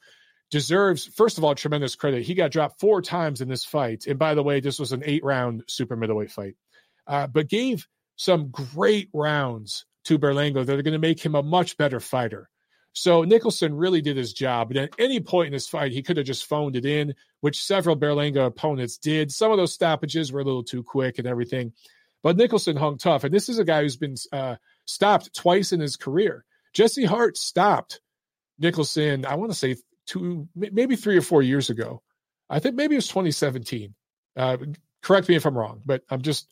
deserves, 0.54 1.08
first 1.08 1.40
of 1.40 1.44
all, 1.44 1.56
tremendous 1.56 1.96
credit. 1.96 2.22
He 2.22 2.36
got 2.36 2.52
dropped 2.52 2.80
four 2.80 3.02
times 3.02 3.42
in 3.42 3.50
this 3.50 3.66
fight. 3.66 4.06
And 4.06 4.20
by 4.20 4.36
the 4.36 4.44
way, 4.44 4.60
this 4.60 4.78
was 4.78 4.92
an 4.92 5.02
eight 5.04 5.24
round 5.24 5.64
super 5.68 5.96
middleweight 5.96 6.30
fight, 6.30 6.54
uh, 7.08 7.26
but 7.26 7.50
gave 7.50 7.88
some 8.18 8.52
great 8.52 9.10
rounds 9.16 9.88
to 10.06 10.20
Berlanga 10.20 10.64
that 10.64 10.78
are 10.78 10.84
going 10.84 10.94
to 10.94 11.00
make 11.00 11.20
him 11.20 11.34
a 11.34 11.42
much 11.42 11.76
better 11.76 12.00
fighter. 12.00 12.52
So 12.94 13.24
Nicholson 13.24 13.74
really 13.74 14.02
did 14.02 14.16
his 14.16 14.32
job. 14.32 14.68
But 14.68 14.78
at 14.78 14.92
any 15.00 15.20
point 15.22 15.48
in 15.48 15.54
this 15.54 15.68
fight, 15.68 15.92
he 15.92 16.04
could 16.04 16.18
have 16.18 16.28
just 16.28 16.46
phoned 16.46 16.76
it 16.76 16.86
in, 16.86 17.16
which 17.42 17.64
several 17.64 17.98
Berlanga 17.98 18.46
opponents 18.46 19.00
did. 19.00 19.32
Some 19.32 19.52
of 19.52 19.58
those 19.58 19.74
stoppages 19.74 20.32
were 20.32 20.42
a 20.42 20.46
little 20.46 20.64
too 20.64 20.84
quick 20.84 21.18
and 21.18 21.26
everything. 21.26 21.74
But 22.22 22.38
Nicholson 22.38 22.76
hung 22.76 23.00
tough. 23.00 23.24
And 23.24 23.34
this 23.34 23.50
is 23.50 23.58
a 23.58 23.66
guy 23.66 23.82
who's 23.82 23.98
been 23.98 24.18
uh, 24.32 24.58
stopped 24.86 25.34
twice 25.34 25.72
in 25.72 25.80
his 25.80 25.96
career. 25.96 26.46
Jesse 26.74 27.06
Hart 27.06 27.38
stopped 27.38 28.02
Nicholson, 28.60 29.26
I 29.26 29.34
want 29.34 29.52
to 29.52 29.58
say 29.58 29.78
two, 30.06 30.48
maybe 30.56 30.96
three 30.96 31.18
or 31.18 31.22
four 31.22 31.42
years 31.42 31.70
ago. 31.70 32.02
I 32.50 32.60
think 32.60 32.76
maybe 32.76 32.96
it 32.96 33.00
was 33.00 33.08
2017. 33.08 33.94
Uh, 34.36 34.58
correct 35.02 35.30
me 35.30 35.36
if 35.36 35.46
I'm 35.46 35.58
wrong, 35.58 35.82
but 35.86 36.04
I'm 36.10 36.22
just 36.22 36.52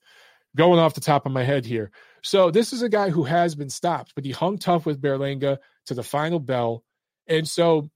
going 0.56 0.80
off 0.80 0.94
the 0.94 1.02
top 1.02 1.26
of 1.26 1.32
my 1.32 1.44
head 1.44 1.66
here. 1.66 1.92
So 2.24 2.52
this 2.52 2.74
is 2.74 2.82
a 2.82 2.90
guy 2.90 3.10
who 3.10 3.24
has 3.24 3.56
been 3.56 3.70
stopped, 3.70 4.14
but 4.16 4.26
he 4.26 4.32
hung 4.32 4.58
tough 4.58 4.86
with 4.86 5.02
Berlanga 5.02 5.58
to 5.86 5.94
the 5.94 6.04
final 6.04 6.40
bell. 6.40 6.84
And 7.28 7.48
so, 7.48 7.90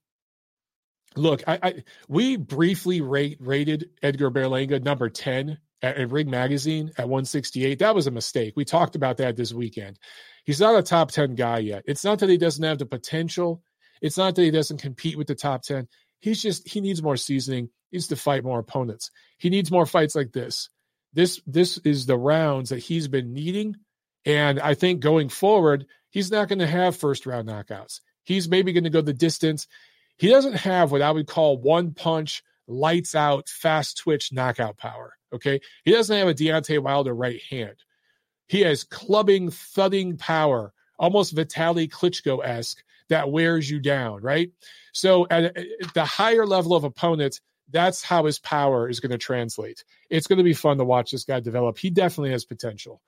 look, 1.15 1.43
I, 1.47 1.59
I 1.61 1.83
we 2.07 2.37
briefly 2.37 3.01
rate, 3.01 3.37
rated 3.39 3.89
Edgar 4.01 4.31
Berlanga 4.31 4.83
number 4.83 5.09
10 5.09 5.57
at, 5.81 5.97
at 5.97 6.11
Ring 6.11 6.29
Magazine 6.29 6.91
at 6.97 7.09
168. 7.09 7.79
That 7.79 7.95
was 7.95 8.07
a 8.07 8.11
mistake. 8.11 8.53
We 8.55 8.65
talked 8.65 8.95
about 8.95 9.17
that 9.17 9.35
this 9.35 9.53
weekend. 9.53 9.99
He's 10.45 10.59
not 10.59 10.77
a 10.77 10.83
top 10.83 11.11
10 11.11 11.35
guy 11.35 11.59
yet. 11.59 11.83
It's 11.85 12.03
not 12.03 12.19
that 12.19 12.29
he 12.29 12.37
doesn't 12.37 12.63
have 12.63 12.77
the 12.77 12.85
potential 12.85 13.63
it's 14.05 14.19
not 14.19 14.35
that 14.35 14.43
he 14.43 14.51
doesn't 14.51 14.79
compete 14.83 15.17
with 15.17 15.25
the 15.25 15.33
top 15.33 15.63
10. 15.63 15.87
He's 16.19 16.39
just, 16.39 16.67
he 16.67 16.79
needs 16.79 17.01
more 17.01 17.17
seasoning. 17.17 17.69
He 17.89 17.97
needs 17.97 18.07
to 18.09 18.15
fight 18.15 18.43
more 18.43 18.59
opponents. 18.59 19.09
He 19.39 19.49
needs 19.49 19.71
more 19.71 19.87
fights 19.87 20.13
like 20.13 20.31
this. 20.31 20.69
This, 21.13 21.41
this 21.47 21.79
is 21.79 22.05
the 22.05 22.15
rounds 22.15 22.69
that 22.69 22.77
he's 22.77 23.07
been 23.07 23.33
needing. 23.33 23.77
And 24.23 24.59
I 24.59 24.75
think 24.75 24.99
going 24.99 25.29
forward, 25.29 25.87
he's 26.11 26.29
not 26.29 26.49
going 26.49 26.59
to 26.59 26.67
have 26.67 26.95
first 26.95 27.25
round 27.25 27.49
knockouts. 27.49 28.01
He's 28.23 28.47
maybe 28.47 28.73
going 28.73 28.83
to 28.83 28.91
go 28.91 29.01
the 29.01 29.11
distance. 29.11 29.65
He 30.17 30.29
doesn't 30.29 30.53
have 30.53 30.91
what 30.91 31.01
I 31.01 31.09
would 31.09 31.25
call 31.25 31.57
one 31.57 31.95
punch, 31.95 32.43
lights 32.67 33.15
out, 33.15 33.49
fast 33.49 33.97
twitch 33.97 34.31
knockout 34.31 34.77
power. 34.77 35.13
Okay. 35.33 35.61
He 35.83 35.91
doesn't 35.91 36.15
have 36.15 36.27
a 36.27 36.35
Deontay 36.35 36.77
Wilder 36.77 37.15
right 37.15 37.41
hand. 37.49 37.77
He 38.45 38.61
has 38.61 38.83
clubbing, 38.83 39.49
thudding 39.49 40.17
power, 40.17 40.73
almost 40.99 41.35
Vitaly 41.35 41.89
Klitschko 41.89 42.45
esque, 42.45 42.83
that 43.09 43.31
wears 43.31 43.69
you 43.69 43.79
down, 43.79 44.21
right? 44.21 44.51
So 44.93 45.27
at, 45.29 45.55
the 45.93 46.05
higher 46.05 46.45
level 46.45 46.75
of 46.75 46.83
opponent, 46.83 47.39
that's 47.69 48.03
how 48.03 48.25
his 48.25 48.39
power 48.39 48.89
is 48.89 48.99
going 48.99 49.11
to 49.11 49.17
translate. 49.17 49.83
It's 50.09 50.27
going 50.27 50.37
to 50.37 50.43
be 50.43 50.53
fun 50.53 50.77
to 50.77 50.85
watch 50.85 51.11
this 51.11 51.25
guy 51.25 51.39
develop. 51.39 51.77
He 51.77 51.89
definitely 51.89 52.31
has 52.31 52.45
potential. 52.45 53.01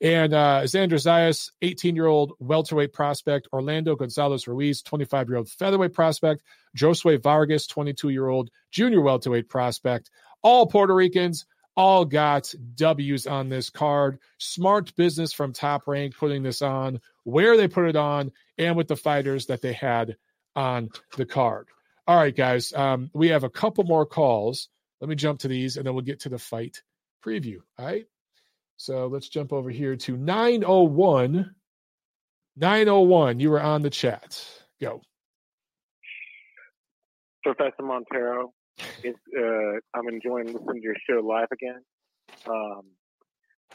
And 0.00 0.32
uh, 0.32 0.62
Xander 0.64 0.92
Zayas, 0.92 1.50
18 1.60 1.96
year 1.96 2.06
old 2.06 2.32
welterweight 2.38 2.92
prospect. 2.92 3.48
Orlando 3.52 3.96
Gonzalez 3.96 4.46
Ruiz, 4.46 4.82
25 4.82 5.28
year 5.28 5.38
old 5.38 5.48
featherweight 5.48 5.92
prospect. 5.92 6.42
Josue 6.76 7.20
Vargas, 7.20 7.66
22 7.66 8.10
year 8.10 8.28
old 8.28 8.50
junior 8.70 9.00
welterweight 9.00 9.48
prospect. 9.48 10.10
All 10.42 10.66
Puerto 10.66 10.94
Ricans, 10.94 11.46
all 11.78 12.04
got 12.04 12.52
W's 12.74 13.28
on 13.28 13.48
this 13.48 13.70
card. 13.70 14.18
Smart 14.38 14.94
business 14.96 15.32
from 15.32 15.52
Top 15.52 15.86
Rank 15.86 16.16
putting 16.16 16.42
this 16.42 16.60
on, 16.60 17.00
where 17.22 17.56
they 17.56 17.68
put 17.68 17.88
it 17.88 17.94
on, 17.94 18.32
and 18.58 18.76
with 18.76 18.88
the 18.88 18.96
fighters 18.96 19.46
that 19.46 19.62
they 19.62 19.72
had 19.72 20.16
on 20.56 20.88
the 21.16 21.24
card. 21.24 21.68
All 22.08 22.16
right, 22.16 22.34
guys, 22.34 22.72
um, 22.72 23.10
we 23.14 23.28
have 23.28 23.44
a 23.44 23.50
couple 23.50 23.84
more 23.84 24.04
calls. 24.04 24.68
Let 25.00 25.08
me 25.08 25.14
jump 25.14 25.40
to 25.40 25.48
these 25.48 25.76
and 25.76 25.86
then 25.86 25.94
we'll 25.94 26.02
get 26.02 26.20
to 26.20 26.28
the 26.28 26.38
fight 26.38 26.82
preview. 27.24 27.58
All 27.78 27.86
right. 27.86 28.06
So 28.76 29.06
let's 29.06 29.28
jump 29.28 29.52
over 29.52 29.70
here 29.70 29.94
to 29.94 30.16
901. 30.16 31.54
901, 32.56 33.40
you 33.40 33.50
were 33.50 33.62
on 33.62 33.82
the 33.82 33.90
chat. 33.90 34.44
Go. 34.80 35.02
Professor 37.44 37.82
Montero, 37.82 38.52
it's, 39.02 39.18
uh, 39.36 39.98
I'm 39.98 40.08
enjoying 40.08 40.46
listening 40.46 40.80
to 40.80 40.82
your 40.82 40.96
show 41.08 41.26
live 41.26 41.48
again. 41.52 41.82
Um, 42.48 42.82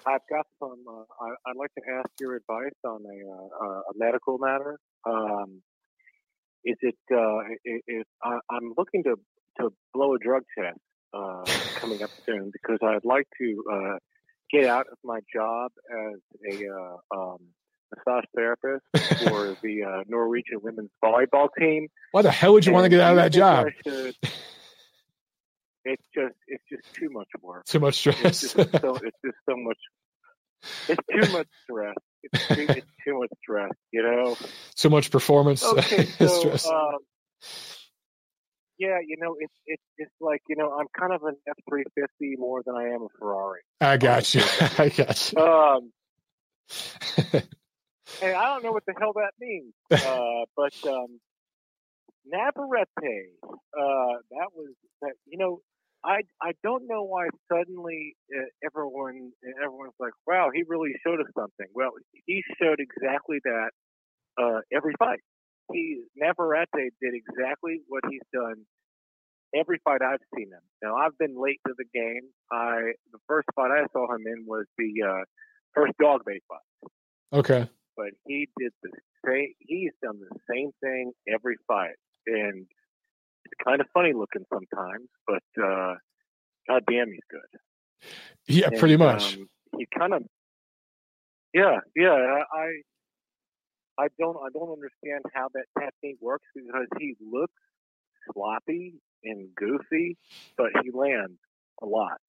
I've 0.05 0.21
got 0.29 0.45
some. 0.59 0.83
Uh, 0.87 1.03
I, 1.21 1.51
would 1.51 1.57
like 1.57 1.73
to 1.75 1.81
ask 1.97 2.09
your 2.19 2.35
advice 2.35 2.73
on 2.85 3.03
a, 3.05 3.63
uh, 3.65 3.65
a 3.65 3.93
medical 3.95 4.37
matter. 4.37 4.77
Um, 5.05 5.61
is 6.65 6.77
it? 6.81 6.95
Uh, 7.11 7.39
is, 7.65 8.03
I, 8.23 8.39
am 8.51 8.73
looking 8.77 9.03
to 9.03 9.15
to 9.59 9.71
blow 9.93 10.15
a 10.15 10.19
drug 10.19 10.43
test 10.57 10.79
uh, 11.13 11.43
coming 11.75 12.03
up 12.03 12.09
soon 12.25 12.51
because 12.51 12.79
I'd 12.81 13.05
like 13.05 13.27
to 13.39 13.63
uh, 13.71 13.97
get 14.51 14.65
out 14.65 14.87
of 14.91 14.97
my 15.03 15.19
job 15.33 15.71
as 15.89 16.19
a 16.51 16.67
uh, 16.69 17.17
um, 17.17 17.37
massage 17.95 18.25
therapist 18.35 18.83
for 19.27 19.55
the 19.63 19.83
uh, 19.83 20.03
Norwegian 20.07 20.59
women's 20.61 20.91
volleyball 21.03 21.49
team. 21.57 21.87
Why 22.11 22.21
the 22.21 22.31
hell 22.31 22.53
would 22.53 22.65
you 22.65 22.73
want 22.73 22.85
to 22.85 22.89
get 22.89 22.99
out 22.99 23.11
of 23.11 23.17
that 23.17 23.31
job? 23.31 23.67
It's 25.85 26.03
just 26.15 26.35
it's 26.47 26.63
just 26.69 26.93
too 26.95 27.09
much 27.11 27.27
work. 27.41 27.65
Too 27.65 27.79
much 27.79 28.05
It's 28.07 28.17
stress. 28.17 28.41
just 28.41 28.53
so 28.81 28.95
it's 28.95 29.17
just 29.25 29.37
so 29.49 29.55
much. 29.57 29.77
It's 30.87 31.27
too 31.27 31.33
much 31.33 31.47
stress. 31.63 31.95
It's 32.23 32.47
too, 32.47 32.65
it's 32.69 32.87
too 33.05 33.19
much 33.19 33.29
stress. 33.41 33.71
You 33.91 34.03
know. 34.03 34.37
Too 34.75 34.89
much 34.89 35.11
performance 35.11 35.63
Okay, 35.63 36.05
so 36.19 36.27
stress. 36.27 36.67
um, 36.67 36.99
yeah, 38.79 38.99
you 39.05 39.17
know, 39.19 39.35
it's 39.39 39.53
it's 39.65 39.83
it's 39.97 40.11
like 40.21 40.41
you 40.47 40.55
know, 40.55 40.71
I'm 40.71 40.87
kind 40.97 41.13
of 41.13 41.23
an 41.23 41.35
F 41.47 41.55
three 41.69 41.83
fifty 41.95 42.35
more 42.37 42.61
than 42.65 42.75
I 42.75 42.89
am 42.95 43.01
a 43.03 43.07
Ferrari. 43.19 43.61
I 43.81 43.97
got 43.97 44.33
you. 44.33 44.41
I 44.77 44.89
got 44.89 45.31
you. 45.33 45.39
Um, 45.39 45.91
and 48.21 48.35
I 48.35 48.45
don't 48.45 48.63
know 48.63 48.71
what 48.71 48.85
the 48.85 48.93
hell 48.97 49.13
that 49.15 49.31
means, 49.39 49.73
uh, 49.91 50.45
but 50.55 50.73
um, 50.89 51.19
Navarrete, 52.25 52.87
uh, 53.43 54.13
that 54.31 54.47
was 54.55 54.73
that. 55.01 55.13
You 55.27 55.37
know, 55.37 55.59
I 56.05 56.21
I 56.41 56.51
don't 56.63 56.87
know 56.87 57.03
why 57.03 57.27
suddenly 57.51 58.15
uh, 58.35 58.45
everyone 58.65 59.31
everyone's 59.63 59.93
like, 59.99 60.13
wow, 60.27 60.49
he 60.53 60.63
really 60.67 60.93
showed 61.05 61.19
us 61.19 61.31
something. 61.37 61.67
Well, 61.73 61.91
he 62.25 62.43
showed 62.61 62.79
exactly 62.79 63.39
that 63.43 63.71
uh, 64.41 64.59
every 64.73 64.93
fight. 64.99 65.19
He 65.71 66.03
Navarrete 66.15 66.67
did 67.01 67.13
exactly 67.13 67.81
what 67.87 68.03
he's 68.09 68.21
done 68.33 68.65
every 69.55 69.79
fight 69.83 70.01
I've 70.01 70.19
seen 70.35 70.47
him. 70.47 70.61
Now 70.81 70.95
I've 70.95 71.17
been 71.17 71.35
late 71.41 71.59
to 71.67 71.73
the 71.77 71.85
game. 71.93 72.27
I 72.51 72.93
the 73.11 73.19
first 73.27 73.47
fight 73.55 73.71
I 73.71 73.85
saw 73.93 74.13
him 74.13 74.23
in 74.27 74.45
was 74.45 74.65
the 74.77 74.91
uh, 75.07 75.23
first 75.73 75.93
Dogboe 76.01 76.39
fight, 76.49 76.91
Okay. 77.31 77.69
but 77.95 78.09
he 78.27 78.49
did 78.59 78.73
the 78.83 78.89
same. 79.25 79.53
He's 79.59 79.91
done 80.01 80.19
the 80.19 80.37
same 80.51 80.71
thing 80.81 81.13
every 81.33 81.55
fight, 81.67 81.95
and 82.27 82.67
kind 83.63 83.81
of 83.81 83.87
funny 83.93 84.13
looking 84.13 84.45
sometimes. 84.51 85.07
But 85.27 85.43
uh, 85.61 85.95
God 86.67 86.83
damn, 86.89 87.09
he's 87.11 87.19
good. 87.29 87.59
Yeah, 88.47 88.67
And, 88.67 88.79
pretty 88.79 88.97
much. 88.97 89.37
Um, 89.37 89.47
he 89.77 89.87
kind 89.97 90.13
of, 90.13 90.23
yeah, 91.53 91.79
yeah. 91.95 92.43
I, 92.53 92.81
I 93.97 94.07
don't, 94.19 94.37
I 94.37 94.49
don't 94.53 94.71
understand 94.71 95.23
how 95.33 95.47
that 95.53 95.65
technique 95.79 96.17
works 96.21 96.47
because 96.55 96.87
he 96.99 97.15
looks 97.21 97.53
sloppy 98.31 98.95
and 99.23 99.49
goofy, 99.55 100.17
but 100.57 100.67
he 100.83 100.91
lands 100.91 101.39
a 101.81 101.85
lot. 101.85 102.19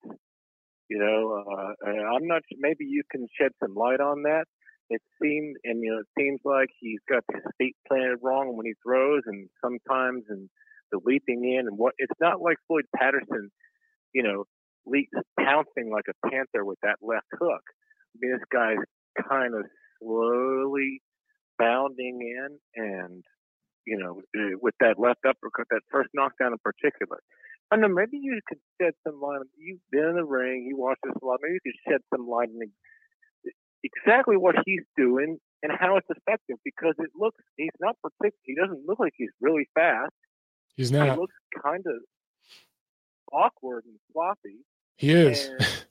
You 0.89 0.99
know, 0.99 1.43
uh, 1.51 1.91
I'm 1.91 2.27
not. 2.27 2.43
Maybe 2.59 2.85
you 2.85 3.03
can 3.11 3.27
shed 3.41 3.53
some 3.63 3.75
light 3.75 4.01
on 4.01 4.23
that. 4.25 4.45
It 4.91 5.01
seems, 5.21 5.57
and 5.65 5.83
you 5.83 5.91
know, 5.91 6.01
it 6.01 6.07
seems 6.19 6.41
like 6.45 6.69
he's 6.79 7.01
got 7.09 7.25
his 7.33 7.43
feet 7.57 7.75
planted 7.89 8.19
wrong 8.23 8.55
when 8.55 8.67
he 8.67 8.75
throws, 8.85 9.23
and 9.27 9.49
sometimes 9.63 10.25
and 10.29 10.51
the 10.95 11.01
leaping 11.05 11.45
in 11.45 11.67
and 11.67 11.77
what. 11.77 11.95
It's 11.99 12.21
not 12.21 12.41
like 12.41 12.57
Floyd 12.67 12.85
Patterson, 12.97 13.51
you 14.15 14.23
know, 14.23 14.45
leaps 14.87 15.11
pouncing 15.39 15.91
like 15.91 16.07
a 16.09 16.29
panther 16.29 16.65
with 16.65 16.79
that 16.83 16.97
left 17.03 17.27
hook. 17.33 17.63
I 18.15 18.17
mean, 18.21 18.33
this 18.33 18.47
guy's 18.53 18.85
kind 19.29 19.55
of 19.55 19.65
slowly 20.01 21.03
bounding 21.59 22.21
in, 22.23 22.59
and 22.77 23.25
you 23.87 23.99
know, 23.99 24.23
uh, 24.39 24.57
with 24.61 24.75
that 24.81 24.99
left 24.99 25.21
uppercut, 25.29 25.67
that 25.71 25.83
first 25.91 26.11
knockdown 26.15 26.53
in 26.53 26.59
particular. 26.63 27.19
I 27.71 27.77
know. 27.77 27.89
Maybe 27.89 28.19
you 28.21 28.39
could 28.47 28.59
shed 28.81 28.93
some 29.07 29.21
light. 29.21 29.41
You've 29.59 29.81
been 29.91 30.11
in 30.11 30.17
the 30.17 30.25
ring. 30.25 30.67
You 30.69 30.77
watch 30.77 30.99
this 31.03 31.15
a 31.21 31.27
lot. 31.27 31.41
Maybe 31.43 31.55
you 31.55 31.73
could 31.73 31.93
shed 31.93 32.01
some 32.15 32.29
light 32.29 32.49
on 32.49 32.61
exactly 33.83 34.37
what 34.37 34.55
he's 34.65 34.85
doing 34.97 35.39
and 35.63 35.73
how 35.79 35.97
it's 35.97 36.09
effective 36.09 36.57
because 36.65 36.95
it 36.99 37.11
looks 37.19 37.41
he's 37.57 37.75
not 37.81 37.97
particular. 38.01 38.45
He 38.45 38.55
doesn't 38.55 38.87
look 38.87 38.99
like 38.99 39.13
he's 39.17 39.33
really 39.41 39.69
fast. 39.75 40.13
He's 40.77 40.91
not. 40.91 41.11
He 41.11 41.17
looks 41.17 41.35
kind 41.63 41.85
of 41.87 42.03
awkward 43.33 43.85
and 43.85 43.99
sloppy. 44.13 44.59
He 44.97 45.11
is. 45.11 45.51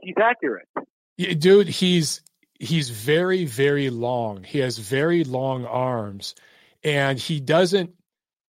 he's 0.00 0.14
accurate. 0.20 0.68
Yeah, 1.16 1.34
dude, 1.34 1.68
he's 1.68 2.22
he's 2.58 2.90
very 2.90 3.44
very 3.44 3.90
long. 3.90 4.44
He 4.44 4.58
has 4.58 4.78
very 4.78 5.24
long 5.24 5.64
arms, 5.64 6.34
and 6.82 7.18
he 7.18 7.40
doesn't 7.40 7.90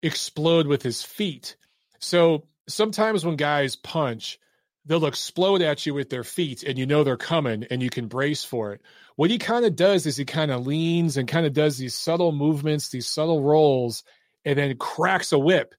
explode 0.01 0.67
with 0.67 0.81
his 0.81 1.03
feet. 1.03 1.55
So 1.99 2.47
sometimes 2.67 3.25
when 3.25 3.35
guys 3.35 3.75
punch, 3.75 4.39
they'll 4.85 5.05
explode 5.05 5.61
at 5.61 5.85
you 5.85 5.93
with 5.93 6.09
their 6.09 6.23
feet, 6.23 6.63
and 6.63 6.77
you 6.77 6.85
know 6.85 7.03
they're 7.03 7.17
coming, 7.17 7.65
and 7.69 7.81
you 7.81 7.89
can 7.89 8.07
brace 8.07 8.43
for 8.43 8.73
it. 8.73 8.81
What 9.15 9.29
he 9.29 9.37
kind 9.37 9.65
of 9.65 9.75
does 9.75 10.05
is 10.05 10.17
he 10.17 10.25
kind 10.25 10.51
of 10.51 10.65
leans 10.65 11.17
and 11.17 11.27
kind 11.27 11.45
of 11.45 11.53
does 11.53 11.77
these 11.77 11.95
subtle 11.95 12.31
movements, 12.31 12.89
these 12.89 13.07
subtle 13.07 13.41
rolls, 13.41 14.03
and 14.45 14.57
then 14.57 14.77
cracks 14.77 15.31
a 15.31 15.39
whip. 15.39 15.73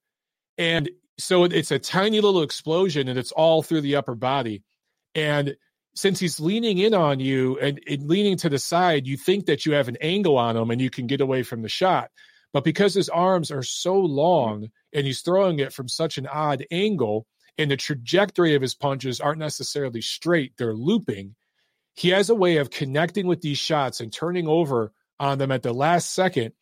And 0.58 0.90
so 1.18 1.44
it's 1.44 1.70
a 1.70 1.78
tiny 1.78 2.20
little 2.20 2.42
explosion, 2.42 3.08
and 3.08 3.18
it's 3.18 3.32
all 3.32 3.62
through 3.62 3.82
the 3.82 3.96
upper 3.96 4.14
body. 4.14 4.62
And 5.14 5.56
since 5.94 6.18
he's 6.18 6.40
leaning 6.40 6.78
in 6.78 6.92
on 6.92 7.20
you 7.20 7.58
and, 7.58 7.80
and 7.88 8.08
leaning 8.08 8.36
to 8.38 8.48
the 8.48 8.58
side, 8.58 9.06
you 9.06 9.16
think 9.16 9.46
that 9.46 9.64
you 9.64 9.74
have 9.74 9.88
an 9.88 9.96
angle 10.00 10.36
on 10.36 10.56
him 10.56 10.70
and 10.70 10.80
you 10.80 10.90
can 10.90 11.06
get 11.06 11.20
away 11.20 11.44
from 11.44 11.62
the 11.62 11.68
shot. 11.68 12.10
But 12.52 12.64
because 12.64 12.94
his 12.94 13.08
arms 13.08 13.50
are 13.50 13.62
so 13.62 13.94
long 13.96 14.68
and 14.92 15.06
he's 15.06 15.20
throwing 15.20 15.60
it 15.60 15.72
from 15.72 15.88
such 15.88 16.18
an 16.18 16.26
odd 16.26 16.64
angle, 16.70 17.26
and 17.56 17.70
the 17.70 17.76
trajectory 17.76 18.54
of 18.54 18.62
his 18.62 18.74
punches 18.74 19.20
aren't 19.20 19.38
necessarily 19.38 20.00
straight, 20.00 20.52
they're 20.56 20.74
looping. 20.74 21.36
He 21.94 22.08
has 22.08 22.28
a 22.28 22.34
way 22.34 22.56
of 22.56 22.70
connecting 22.70 23.28
with 23.28 23.40
these 23.40 23.58
shots 23.58 24.00
and 24.00 24.12
turning 24.12 24.48
over 24.48 24.92
on 25.20 25.38
them 25.38 25.52
at 25.52 25.62
the 25.62 25.72
last 25.72 26.12
second 26.12 26.52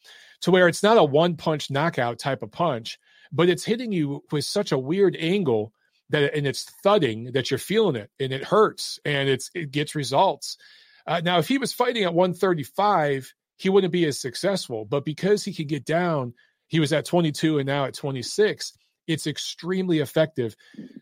to 0.42 0.50
where 0.50 0.68
it's 0.68 0.82
not 0.82 0.98
a 0.98 1.04
one 1.04 1.36
punch 1.36 1.70
knockout 1.70 2.18
type 2.18 2.42
of 2.42 2.52
punch, 2.52 2.98
but 3.32 3.48
it's 3.48 3.64
hitting 3.64 3.92
you 3.92 4.22
with 4.30 4.44
such 4.44 4.72
a 4.72 4.78
weird 4.78 5.16
angle 5.18 5.72
that 6.10 6.34
and 6.34 6.46
it's 6.46 6.64
thudding 6.82 7.32
that 7.32 7.50
you're 7.50 7.58
feeling 7.58 7.96
it 7.96 8.10
and 8.20 8.32
it 8.32 8.44
hurts 8.44 8.98
and 9.04 9.28
it's 9.28 9.50
it 9.54 9.70
gets 9.70 9.94
results. 9.94 10.58
Uh, 11.06 11.20
now, 11.24 11.38
if 11.38 11.48
he 11.48 11.58
was 11.58 11.72
fighting 11.72 12.04
at 12.04 12.14
135, 12.14 13.32
he 13.56 13.68
wouldn't 13.68 13.92
be 13.92 14.06
as 14.06 14.20
successful, 14.20 14.84
but 14.84 15.04
because 15.04 15.44
he 15.44 15.52
could 15.52 15.68
get 15.68 15.84
down, 15.84 16.34
he 16.68 16.78
was 16.78 16.92
at 16.92 17.04
22 17.04 17.58
and 17.58 17.66
now 17.66 17.84
at 17.84 17.94
26. 17.94 18.72
It's 19.08 19.26
extremely 19.26 19.98
effective. 19.98 20.54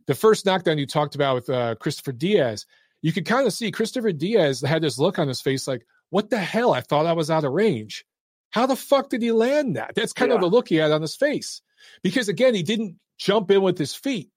The 0.06 0.14
first 0.14 0.46
knockdown 0.46 0.78
you 0.78 0.86
talked 0.86 1.14
about 1.14 1.34
with 1.34 1.50
uh, 1.50 1.74
Christopher 1.74 2.12
Diaz, 2.12 2.64
you 3.02 3.12
could 3.12 3.26
kind 3.26 3.46
of 3.46 3.52
see 3.52 3.70
Christopher 3.70 4.12
Diaz 4.12 4.62
had 4.62 4.82
this 4.82 4.98
look 4.98 5.18
on 5.18 5.28
his 5.28 5.40
face 5.40 5.68
like, 5.68 5.86
"What 6.08 6.30
the 6.30 6.38
hell? 6.38 6.72
I 6.72 6.80
thought 6.80 7.06
I 7.06 7.12
was 7.12 7.30
out 7.30 7.44
of 7.44 7.52
range. 7.52 8.04
How 8.50 8.66
the 8.66 8.76
fuck 8.76 9.08
did 9.10 9.22
he 9.22 9.32
land 9.32 9.76
that?" 9.76 9.92
That's 9.94 10.12
kind 10.12 10.32
of 10.32 10.36
Yeah. 10.36 10.40
the 10.48 10.50
look 10.54 10.68
he 10.68 10.76
had 10.76 10.92
on 10.92 11.02
his 11.02 11.16
face 11.16 11.62
because 12.02 12.28
again, 12.28 12.54
he 12.54 12.62
didn't 12.62 12.96
jump 13.18 13.50
in 13.50 13.62
with 13.62 13.78
his 13.78 13.94
feet 13.94 14.30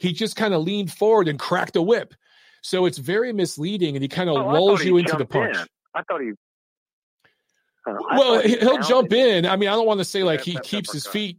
he 0.00 0.12
just 0.12 0.36
kind 0.36 0.54
of 0.54 0.62
leaned 0.62 0.92
forward 0.92 1.26
and 1.26 1.40
cracked 1.40 1.74
a 1.74 1.82
whip. 1.82 2.14
So 2.62 2.86
it's 2.86 2.98
very 2.98 3.32
misleading, 3.32 3.96
and 3.96 4.02
he 4.02 4.08
kind 4.08 4.30
of 4.30 4.36
Oh, 4.36 4.48
lulls 4.52 4.84
you 4.84 4.96
into 4.96 5.16
the 5.16 5.26
punch. 5.26 5.56
in. 5.56 5.66
I 5.94 6.02
thought 6.02 6.20
he. 6.20 6.30
uh, 7.86 7.94
Well, 8.16 8.40
he 8.40 8.56
pounded 8.56 8.86
jump 8.86 9.12
in. 9.12 9.44
I 9.44 9.56
mean, 9.56 9.68
I 9.68 9.72
don't 9.72 9.86
want 9.86 9.98
to 9.98 10.04
say 10.04 10.22
like 10.22 10.42
he 10.42 10.56
keeps 10.60 10.92
his 10.92 11.06
feet, 11.06 11.38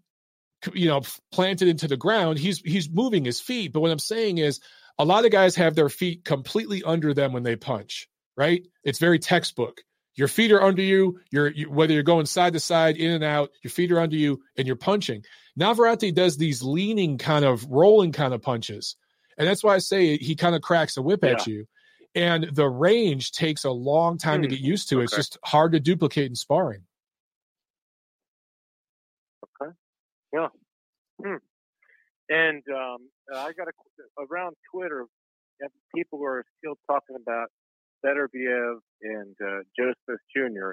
you 0.74 0.88
know, 0.88 1.02
planted 1.32 1.68
into 1.70 1.88
the 1.88 1.96
ground. 1.98 2.38
He's 2.38 2.60
he's 2.60 2.90
moving 2.90 3.24
his 3.26 3.40
feet. 3.40 3.72
But 3.74 3.80
what 3.80 3.92
I'm 3.92 4.00
saying 4.00 4.40
is, 4.40 4.60
a 4.98 5.06
lot 5.06 5.24
of 5.26 5.32
guys 5.32 5.56
have 5.56 5.76
their 5.76 5.90
feet 5.90 6.26
completely 6.26 6.84
under 6.84 7.14
them 7.14 7.32
when 7.32 7.44
they 7.44 7.56
punch. 7.56 8.10
Right? 8.36 8.66
It's 8.84 9.00
very 9.00 9.20
textbook. 9.20 9.82
Your 10.20 10.28
feet 10.28 10.52
are 10.52 10.62
under 10.62 10.82
you. 10.82 11.22
You're 11.32 11.50
you, 11.50 11.72
whether 11.72 11.94
you're 11.94 12.04
going 12.04 12.26
side 12.26 12.52
to 12.52 12.60
side, 12.60 12.98
in 12.98 13.10
and 13.12 13.24
out. 13.24 13.52
Your 13.64 13.72
feet 13.72 13.90
are 13.90 14.02
under 14.02 14.18
you, 14.18 14.42
and 14.58 14.68
you're 14.68 14.76
punching. 14.76 15.24
Navarrete 15.56 16.14
does 16.14 16.36
these 16.36 16.62
leaning 16.62 17.18
kind 17.18 17.46
of 17.46 17.66
rolling 17.70 18.12
kind 18.12 18.34
of 18.34 18.42
punches, 18.42 18.98
and 19.38 19.48
that's 19.48 19.64
why 19.64 19.76
I 19.76 19.78
say 19.78 20.18
he 20.18 20.36
kind 20.36 20.56
of 20.56 20.62
cracks 20.62 20.98
a 20.98 21.02
whip 21.02 21.24
at 21.24 21.48
you. 21.48 21.68
And 22.16 22.50
the 22.52 22.68
range 22.68 23.32
takes 23.32 23.64
a 23.64 23.72
long 23.72 24.18
time 24.18 24.42
to 24.42 24.50
Hmm, 24.50 24.56
get 24.56 24.60
used 24.60 24.90
to. 24.90 25.00
It's 25.00 25.16
just 25.16 25.38
hard 25.46 25.72
to 25.72 25.80
duplicate 25.80 26.28
in 26.30 26.36
sparring. 26.36 26.82
Okay. 29.62 29.72
Yeah. 30.34 30.48
Hmm. 31.24 31.36
And 32.28 32.64
um, 32.76 33.08
I 33.34 33.54
got 33.54 33.70
a, 33.70 34.24
around 34.30 34.58
Twitter, 34.70 35.06
people 35.96 36.20
are 36.26 36.44
still 36.58 36.78
talking 36.88 37.16
about 37.16 37.48
Beterbiev 38.06 38.80
and 39.02 39.36
uh, 39.44 39.62
Jr. 40.36 40.72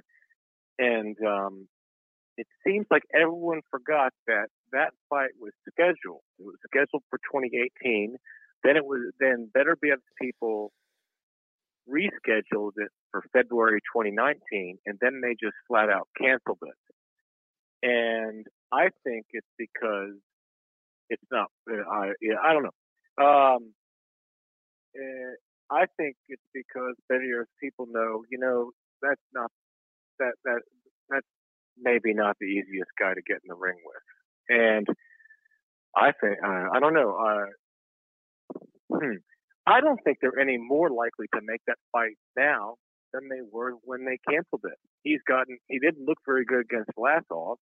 And 0.78 1.16
um, 1.26 1.68
it 2.36 2.46
seems 2.66 2.86
like 2.90 3.02
everyone 3.14 3.60
forgot 3.70 4.12
that 4.26 4.48
that 4.72 4.92
fight 5.08 5.30
was 5.40 5.52
scheduled. 5.70 6.22
It 6.38 6.44
was 6.44 6.56
scheduled 6.66 7.02
for 7.08 7.18
2018. 7.32 8.16
Then 8.64 8.76
it 8.76 8.84
was 8.84 9.12
then 9.20 9.50
Beterbiev's 9.56 10.02
people 10.20 10.72
rescheduled 11.88 12.72
it 12.76 12.90
for 13.10 13.22
February 13.32 13.80
2019, 13.94 14.78
and 14.86 14.98
then 15.00 15.20
they 15.22 15.34
just 15.40 15.56
flat 15.68 15.88
out 15.88 16.08
canceled 16.20 16.58
it. 16.62 17.88
And 17.88 18.46
I 18.72 18.88
think 19.04 19.26
it's 19.30 19.46
because 19.56 20.16
it's 21.08 21.22
not. 21.30 21.48
Uh, 21.70 21.88
I 21.90 22.12
I 22.42 22.52
don't 22.52 22.64
know. 22.64 23.24
Um, 23.24 23.72
uh, 24.98 25.34
I 25.70 25.86
think 25.97 26.16
it's 26.28 26.43
because 26.55 26.94
of 27.10 27.47
people 27.60 27.86
know, 27.90 28.22
you 28.30 28.38
know, 28.38 28.70
that's 29.02 29.20
not 29.34 29.51
that 30.18 30.32
that 30.44 30.62
that's 31.09 31.26
maybe 31.78 32.14
not 32.14 32.36
the 32.40 32.47
easiest 32.47 32.90
guy 32.98 33.14
to 33.14 33.22
get 33.26 33.38
in 33.44 33.48
the 33.48 33.55
ring 33.55 33.76
with, 33.84 34.59
and 34.60 34.86
I 35.97 36.12
think 36.12 36.38
uh, 36.44 36.68
I 36.72 36.80
don't 36.80 36.94
know. 36.94 37.16
Uh, 37.16 37.47
hmm, 38.93 39.16
I 39.66 39.80
don't 39.80 39.98
think 40.05 40.18
they're 40.20 40.38
any 40.38 40.59
more 40.59 40.90
likely 40.90 41.26
to 41.34 41.40
make 41.43 41.60
that 41.66 41.78
fight 41.93 42.16
now 42.36 42.76
than 43.12 43.28
they 43.28 43.43
were 43.51 43.72
when 43.82 44.05
they 44.05 44.18
canceled 44.30 44.62
it. 44.64 44.78
He's 45.02 45.20
gotten 45.28 45.59
he 45.68 45.78
didn't 45.78 46.06
look 46.06 46.18
very 46.26 46.44
good 46.44 46.66
against 46.70 46.90
Vlasov. 46.97 47.56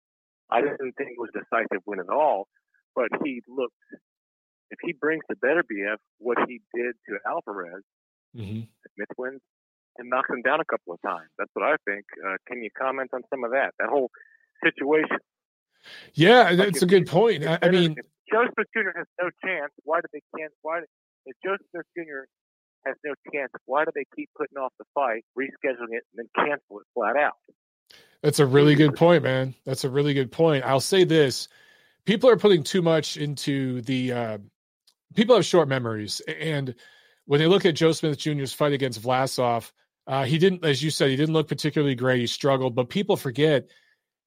I 0.51 0.60
didn't 0.60 0.93
think 0.97 1.10
it 1.10 1.18
was 1.18 1.31
a 1.35 1.40
decisive 1.40 1.82
win 1.86 2.01
at 2.01 2.10
all, 2.12 2.48
but 2.94 3.09
he 3.24 3.43
looked. 3.48 3.74
If 4.70 4.78
he 4.82 4.93
brings 4.93 5.22
to 5.31 5.36
Beterbiev 5.36 5.97
what 6.18 6.39
he 6.48 6.60
did 6.74 6.94
to 7.09 7.18
Alvarez, 7.26 7.82
mm-hmm. 8.36 8.61
Smith 8.94 9.09
wins 9.16 9.40
and 9.98 10.11
knocks 10.11 10.28
him 10.31 10.43
down 10.43 10.61
a 10.61 10.65
couple 10.65 10.93
of 10.93 11.01
times. 11.02 11.31
That's 11.39 11.51
what 11.55 11.65
I 11.65 11.77
think. 11.85 12.05
Uh, 12.19 12.36
can 12.47 12.62
you 12.62 12.70
comment 12.77 13.11
on 13.12 13.23
some 13.31 13.44
of 13.44 13.52
that? 13.52 13.73
That 13.78 13.89
whole 13.89 14.11
situation. 14.62 15.19
Yeah, 16.15 16.55
that's 16.55 16.81
like 16.81 16.82
a 16.82 16.86
good 16.86 17.06
point. 17.06 17.47
I, 17.47 17.59
I 17.62 17.70
mean, 17.70 17.97
Joe 18.32 18.44
Smith 18.55 18.69
Jr. 18.74 18.97
has 18.97 19.06
no 19.20 19.31
chance. 19.44 19.73
Why 19.85 20.01
do 20.01 20.06
they 20.12 20.23
can't? 20.36 20.52
Why 20.62 20.81
if 21.27 21.36
Joe 21.44 21.56
Smith 21.70 21.86
Jr. 21.97 22.24
has 22.86 22.97
no 23.05 23.15
chance? 23.32 23.51
Why 23.66 23.85
do 23.85 23.90
they 23.94 24.05
keep 24.16 24.31
putting 24.36 24.59
off 24.59 24.73
the 24.78 24.85
fight, 24.94 25.24
rescheduling 25.39 25.93
it, 25.93 26.05
and 26.12 26.16
then 26.16 26.28
cancel 26.35 26.81
it 26.81 26.86
flat 26.94 27.16
out? 27.16 27.35
That's 28.23 28.39
a 28.39 28.47
really 28.47 28.74
good 28.74 28.97
point, 28.97 29.23
man. 29.23 29.55
That's 29.66 29.85
a 29.85 29.90
really 29.90 30.15
good 30.15 30.32
point. 30.32 30.65
I'll 30.65 30.81
say 30.81 31.05
this: 31.05 31.48
people 32.06 32.31
are 32.31 32.39
putting 32.39 32.62
too 32.62 32.82
much 32.82 33.16
into 33.16 33.82
the. 33.82 34.12
Uh, 34.12 34.39
people 35.15 35.36
have 35.36 35.44
short 35.44 35.69
memories, 35.69 36.20
and 36.40 36.74
when 37.26 37.40
they 37.40 37.46
look 37.46 37.64
at 37.64 37.74
Joe 37.74 37.92
Smith 37.92 38.18
Jr.'s 38.18 38.52
fight 38.52 38.72
against 38.72 39.02
Vlasov, 39.02 39.70
uh, 40.06 40.24
he 40.24 40.38
didn't, 40.38 40.64
as 40.64 40.82
you 40.82 40.90
said, 40.90 41.10
he 41.10 41.16
didn't 41.16 41.34
look 41.34 41.48
particularly 41.48 41.94
great. 41.94 42.20
He 42.20 42.26
struggled, 42.26 42.74
but 42.74 42.90
people 42.90 43.16
forget 43.16 43.68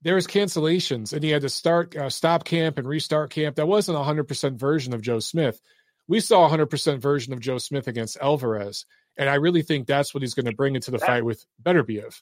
there 0.01 0.15
was 0.15 0.27
cancellations, 0.27 1.13
and 1.13 1.23
he 1.23 1.29
had 1.29 1.41
to 1.41 1.49
start 1.49 1.95
uh, 1.95 2.09
stop 2.09 2.43
camp 2.43 2.77
and 2.77 2.87
restart 2.87 3.29
camp. 3.29 3.55
That 3.55 3.67
wasn't 3.67 3.97
a 3.97 4.03
hundred 4.03 4.27
percent 4.27 4.59
version 4.59 4.93
of 4.93 5.01
Joe 5.01 5.19
Smith. 5.19 5.59
We 6.07 6.19
saw 6.19 6.45
a 6.45 6.49
hundred 6.49 6.67
percent 6.67 7.01
version 7.01 7.33
of 7.33 7.39
Joe 7.39 7.57
Smith 7.57 7.87
against 7.87 8.17
Alvarez, 8.19 8.85
and 9.17 9.29
I 9.29 9.35
really 9.35 9.61
think 9.61 9.87
that's 9.87 10.13
what 10.13 10.23
he's 10.23 10.33
going 10.33 10.45
to 10.45 10.55
bring 10.55 10.75
into 10.75 10.91
the 10.91 10.99
fight 10.99 11.25
with 11.25 11.45
Beterbiev. 11.61 12.19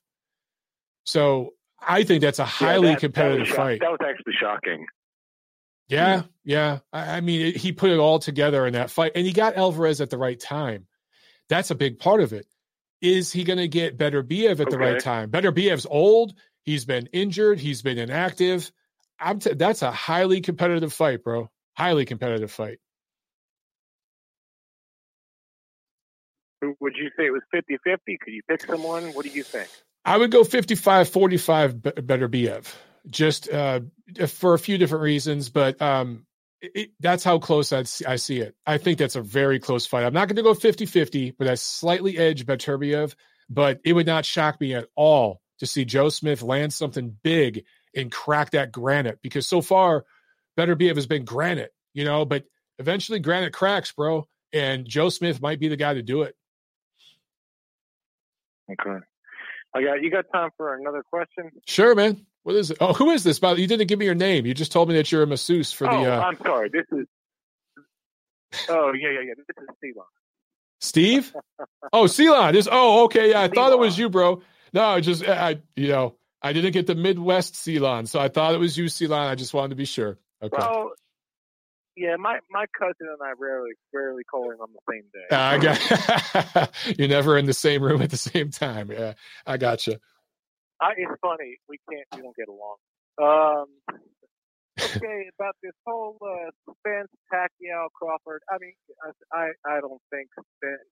So 1.06 1.54
I 1.80 2.04
think 2.04 2.22
that's 2.22 2.40
a 2.40 2.46
highly 2.46 2.88
yeah, 2.88 2.94
that, 2.96 3.00
competitive 3.00 3.48
that 3.48 3.56
fight. 3.56 3.80
That 3.82 3.92
was 3.92 4.00
actually 4.06 4.34
shocking. 4.40 4.86
Yeah, 5.88 6.24
yeah. 6.44 6.80
I, 6.92 7.18
I 7.18 7.22
mean, 7.22 7.42
it, 7.42 7.58
he 7.58 7.72
put 7.72 7.92
it 7.92 8.00
all 8.00 8.20
together 8.20 8.66
in 8.66 8.74
that 8.74 8.90
fight, 8.90 9.12
and 9.16 9.26
he 9.26 9.34
got 9.34 9.56
Alvarez 9.56 10.02
at 10.02 10.10
the 10.10 10.18
right 10.18 10.40
time. 10.40 10.88
That's 11.50 11.72
a 11.72 11.76
big 11.76 12.00
part 12.00 12.22
of 12.22 12.34
it. 12.34 12.48
Is 13.02 13.32
he 13.32 13.44
going 13.44 13.60
to 13.60 13.68
get 13.68 13.98
Beterbiev 13.98 14.60
at 14.60 14.70
the 14.70 14.80
right 14.80 15.00
time? 15.00 15.30
Beterbiev's 15.30 15.86
old. 15.88 16.34
He's 16.64 16.86
been 16.86 17.08
injured. 17.14 17.60
He's 17.60 17.84
been 17.84 18.00
inactive. 18.00 18.72
I'm 19.20 19.40
t- 19.40 19.54
that's 19.54 19.84
a 19.84 19.92
highly 19.92 20.42
competitive 20.42 20.92
fight, 20.92 21.24
bro. 21.24 21.52
Highly 21.74 22.06
competitive 22.06 22.52
fight. 22.52 22.80
Would 26.80 26.94
you 26.96 27.10
say 27.16 27.28
it 27.28 27.32
was 27.32 27.44
50 27.52 27.78
50? 27.84 28.18
Could 28.24 28.34
you 28.34 28.42
pick 28.50 28.66
someone? 28.66 29.14
What 29.14 29.26
do 29.26 29.32
you 29.32 29.44
think? 29.44 29.70
I 30.04 30.18
would 30.18 30.32
go 30.32 30.44
55 30.44 31.10
45 31.10 31.82
better 31.82 32.02
Beterbiev 32.02 32.74
just 33.10 33.50
uh, 33.50 33.82
for 34.28 34.54
a 34.54 34.60
few 34.60 34.78
different 34.78 35.04
reasons, 35.04 35.50
but 35.50 35.82
um, 35.82 36.26
it, 36.62 36.92
that's 37.00 37.24
how 37.24 37.40
close 37.40 37.72
I'd, 37.72 37.90
I 38.08 38.16
see 38.16 38.40
it. 38.40 38.56
I 38.66 38.78
think 38.78 38.98
that's 38.98 39.16
a 39.16 39.22
very 39.22 39.60
close 39.60 39.86
fight. 39.86 40.06
I'm 40.06 40.14
not 40.14 40.28
going 40.28 40.38
to 40.38 40.44
go 40.44 40.54
50 40.54 40.86
50, 40.86 41.32
but 41.32 41.46
that's 41.46 41.62
slightly 41.62 42.18
edge 42.18 42.46
Beterbiev. 42.46 43.16
But 43.50 43.80
it 43.86 43.94
would 43.94 44.08
not 44.08 44.26
shock 44.26 44.60
me 44.60 44.74
at 44.74 44.88
all 44.96 45.42
to 45.60 45.68
see 45.68 45.86
Joe 45.86 46.10
Smith 46.10 46.42
land 46.42 46.74
something 46.74 47.16
big 47.24 47.66
and 47.96 48.12
crack 48.12 48.52
that 48.52 48.72
granite 48.72 49.20
because 49.22 49.48
so 49.48 49.62
far, 49.62 50.06
Beterbiev 50.58 50.96
has 50.96 51.06
been 51.06 51.26
granite, 51.26 51.74
you 51.94 52.06
know, 52.06 52.26
but 52.26 52.46
eventually 52.80 53.20
granite 53.20 53.54
cracks, 53.54 53.92
bro. 53.92 54.28
And 54.52 54.86
Joe 54.88 55.10
Smith 55.10 55.42
might 55.42 55.60
be 55.60 55.68
the 55.68 55.76
guy 55.76 55.94
to 55.94 56.02
do 56.02 56.24
it. 56.24 56.36
Okay. 58.72 59.06
I 59.76 59.84
got 59.84 60.02
you 60.02 60.10
got 60.10 60.26
time 60.34 60.50
for 60.58 60.74
another 60.74 61.04
question? 61.04 61.52
Sure, 61.68 61.94
man. 61.94 62.26
What 62.46 62.56
is 62.58 62.70
it? 62.70 62.78
Oh, 62.80 62.94
who 62.94 63.10
is 63.10 63.24
this? 63.24 63.40
By 63.40 63.56
the 63.56 63.62
you 63.62 63.66
didn't 63.66 63.88
give 63.88 63.98
me 63.98 64.06
your 64.06 64.14
name. 64.14 64.46
You 64.46 64.54
just 64.54 64.72
told 64.72 64.88
me 64.88 64.94
that 64.98 65.12
you're 65.12 65.24
a 65.24 65.28
masseuse 65.28 65.72
for 65.72 65.86
the. 65.86 65.96
Oh, 65.96 66.04
uh... 66.04 66.20
I'm 66.20 66.38
sorry. 66.38 66.70
This 66.70 66.86
is. 66.92 67.08
Oh 68.70 68.94
yeah, 68.94 69.10
yeah, 69.10 69.22
yeah. 69.22 69.34
This 69.36 69.64
is 69.64 69.68
Ceylon. 69.82 70.06
Steve? 70.80 71.36
oh, 71.92 72.06
Ceylon. 72.06 72.54
This. 72.54 72.68
Oh, 72.72 73.06
okay. 73.06 73.32
Yeah, 73.32 73.42
I 73.42 73.48
thought 73.48 73.72
it 73.72 73.80
was 73.80 73.98
you, 73.98 74.12
bro. 74.12 74.44
No, 74.74 75.02
just 75.02 75.28
I. 75.28 75.60
You 75.76 75.88
know, 75.88 76.18
I 76.40 76.54
didn't 76.54 76.74
get 76.74 76.86
the 76.86 76.94
Midwest 76.94 77.56
Ceylon, 77.56 78.06
so 78.06 78.20
I 78.20 78.28
thought 78.28 78.54
it 78.54 78.60
was 78.60 78.78
you, 78.78 78.90
Ceylon. 78.90 79.28
I 79.28 79.34
just 79.34 79.56
wanted 79.56 79.70
to 79.70 79.76
be 79.76 79.86
sure. 79.86 80.20
Okay. 80.44 80.56
Well, 80.56 80.92
yeah, 81.98 82.16
my 82.18 82.38
my 82.52 82.66
cousin 82.78 83.08
and 83.12 83.24
I 83.24 83.32
rarely 83.40 83.72
rarely 83.92 84.24
calling 84.24 84.60
on 84.62 84.68
the 84.72 84.80
same 84.88 85.06
day. 85.12 85.26
Uh, 85.32 85.40
I 85.40 85.58
got. 86.60 86.72
you're 87.00 87.08
never 87.08 87.40
in 87.40 87.48
the 87.48 87.54
same 87.54 87.82
room 87.82 88.04
at 88.04 88.12
the 88.12 88.18
same 88.18 88.52
time. 88.52 88.92
Yeah, 88.92 89.14
I 89.48 89.58
got 89.58 89.88
you. 89.88 89.96
I, 90.82 90.92
it's 90.98 91.20
funny 91.22 91.58
we 91.70 91.78
can't 91.90 92.08
we 92.16 92.22
don't 92.22 92.36
get 92.36 92.50
along. 92.50 92.78
Um, 93.16 93.68
okay, 94.80 95.30
about 95.40 95.56
this 95.64 95.76
whole 95.88 96.18
uh, 96.22 96.52
Spence 96.80 97.12
Pacquiao 97.32 97.88
Crawford. 97.96 98.42
I 98.50 98.58
mean, 98.60 98.74
I 99.32 99.52
I 99.66 99.80
don't 99.80 100.02
think 100.12 100.30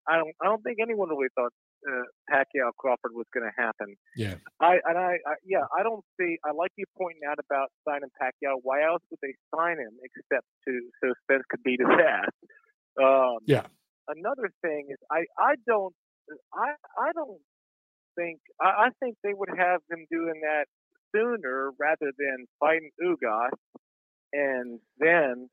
I 0.08 0.18
don't 0.18 0.34
I 0.42 0.46
don't 0.46 0.64
think 0.64 0.80
anyone 0.82 1.10
really 1.10 1.32
thought 1.36 1.52
uh, 1.88 2.08
Pacquiao 2.32 2.72
Crawford 2.78 3.12
was 3.14 3.26
going 3.34 3.44
to 3.44 3.56
happen. 3.62 3.96
Yeah. 4.16 4.36
I 4.60 4.80
and 4.86 4.98
I, 4.98 5.20
I 5.28 5.36
yeah 5.46 5.68
I 5.78 5.84
don't 5.84 6.04
see. 6.20 6.38
I 6.46 6.52
like 6.52 6.72
you 6.78 6.86
pointing 6.98 7.24
out 7.28 7.40
about 7.40 7.70
signing 7.88 8.10
Pacquiao. 8.22 8.60
Why 8.64 8.84
else 8.88 9.02
would 9.12 9.20
they 9.22 9.36
sign 9.56 9.78
him 9.80 10.00
except 10.04 10.48
to 10.68 10.72
so 11.04 11.14
Spence 11.24 11.44
could 11.50 11.64
beat 11.64 11.80
his 11.80 11.90
ass? 11.90 12.32
Um, 13.02 13.40
yeah. 13.46 13.66
Another 14.08 14.52
thing 14.62 14.88
is 14.92 14.98
I 15.12 15.26
I 15.38 15.56
don't 15.68 15.94
I 16.54 16.76
I 16.98 17.12
don't 17.14 17.40
think 18.16 18.40
I, 18.62 18.88
I 18.88 18.90
think 19.00 19.18
they 19.24 19.34
would 19.34 19.50
have 19.58 19.82
him 19.90 20.06
doing 20.12 20.42
that 20.42 20.66
sooner 21.16 21.72
rather 21.80 22.12
than 22.18 22.46
fighting 22.60 22.90
Ugas 23.02 23.52
and 24.34 24.80
then 24.98 25.50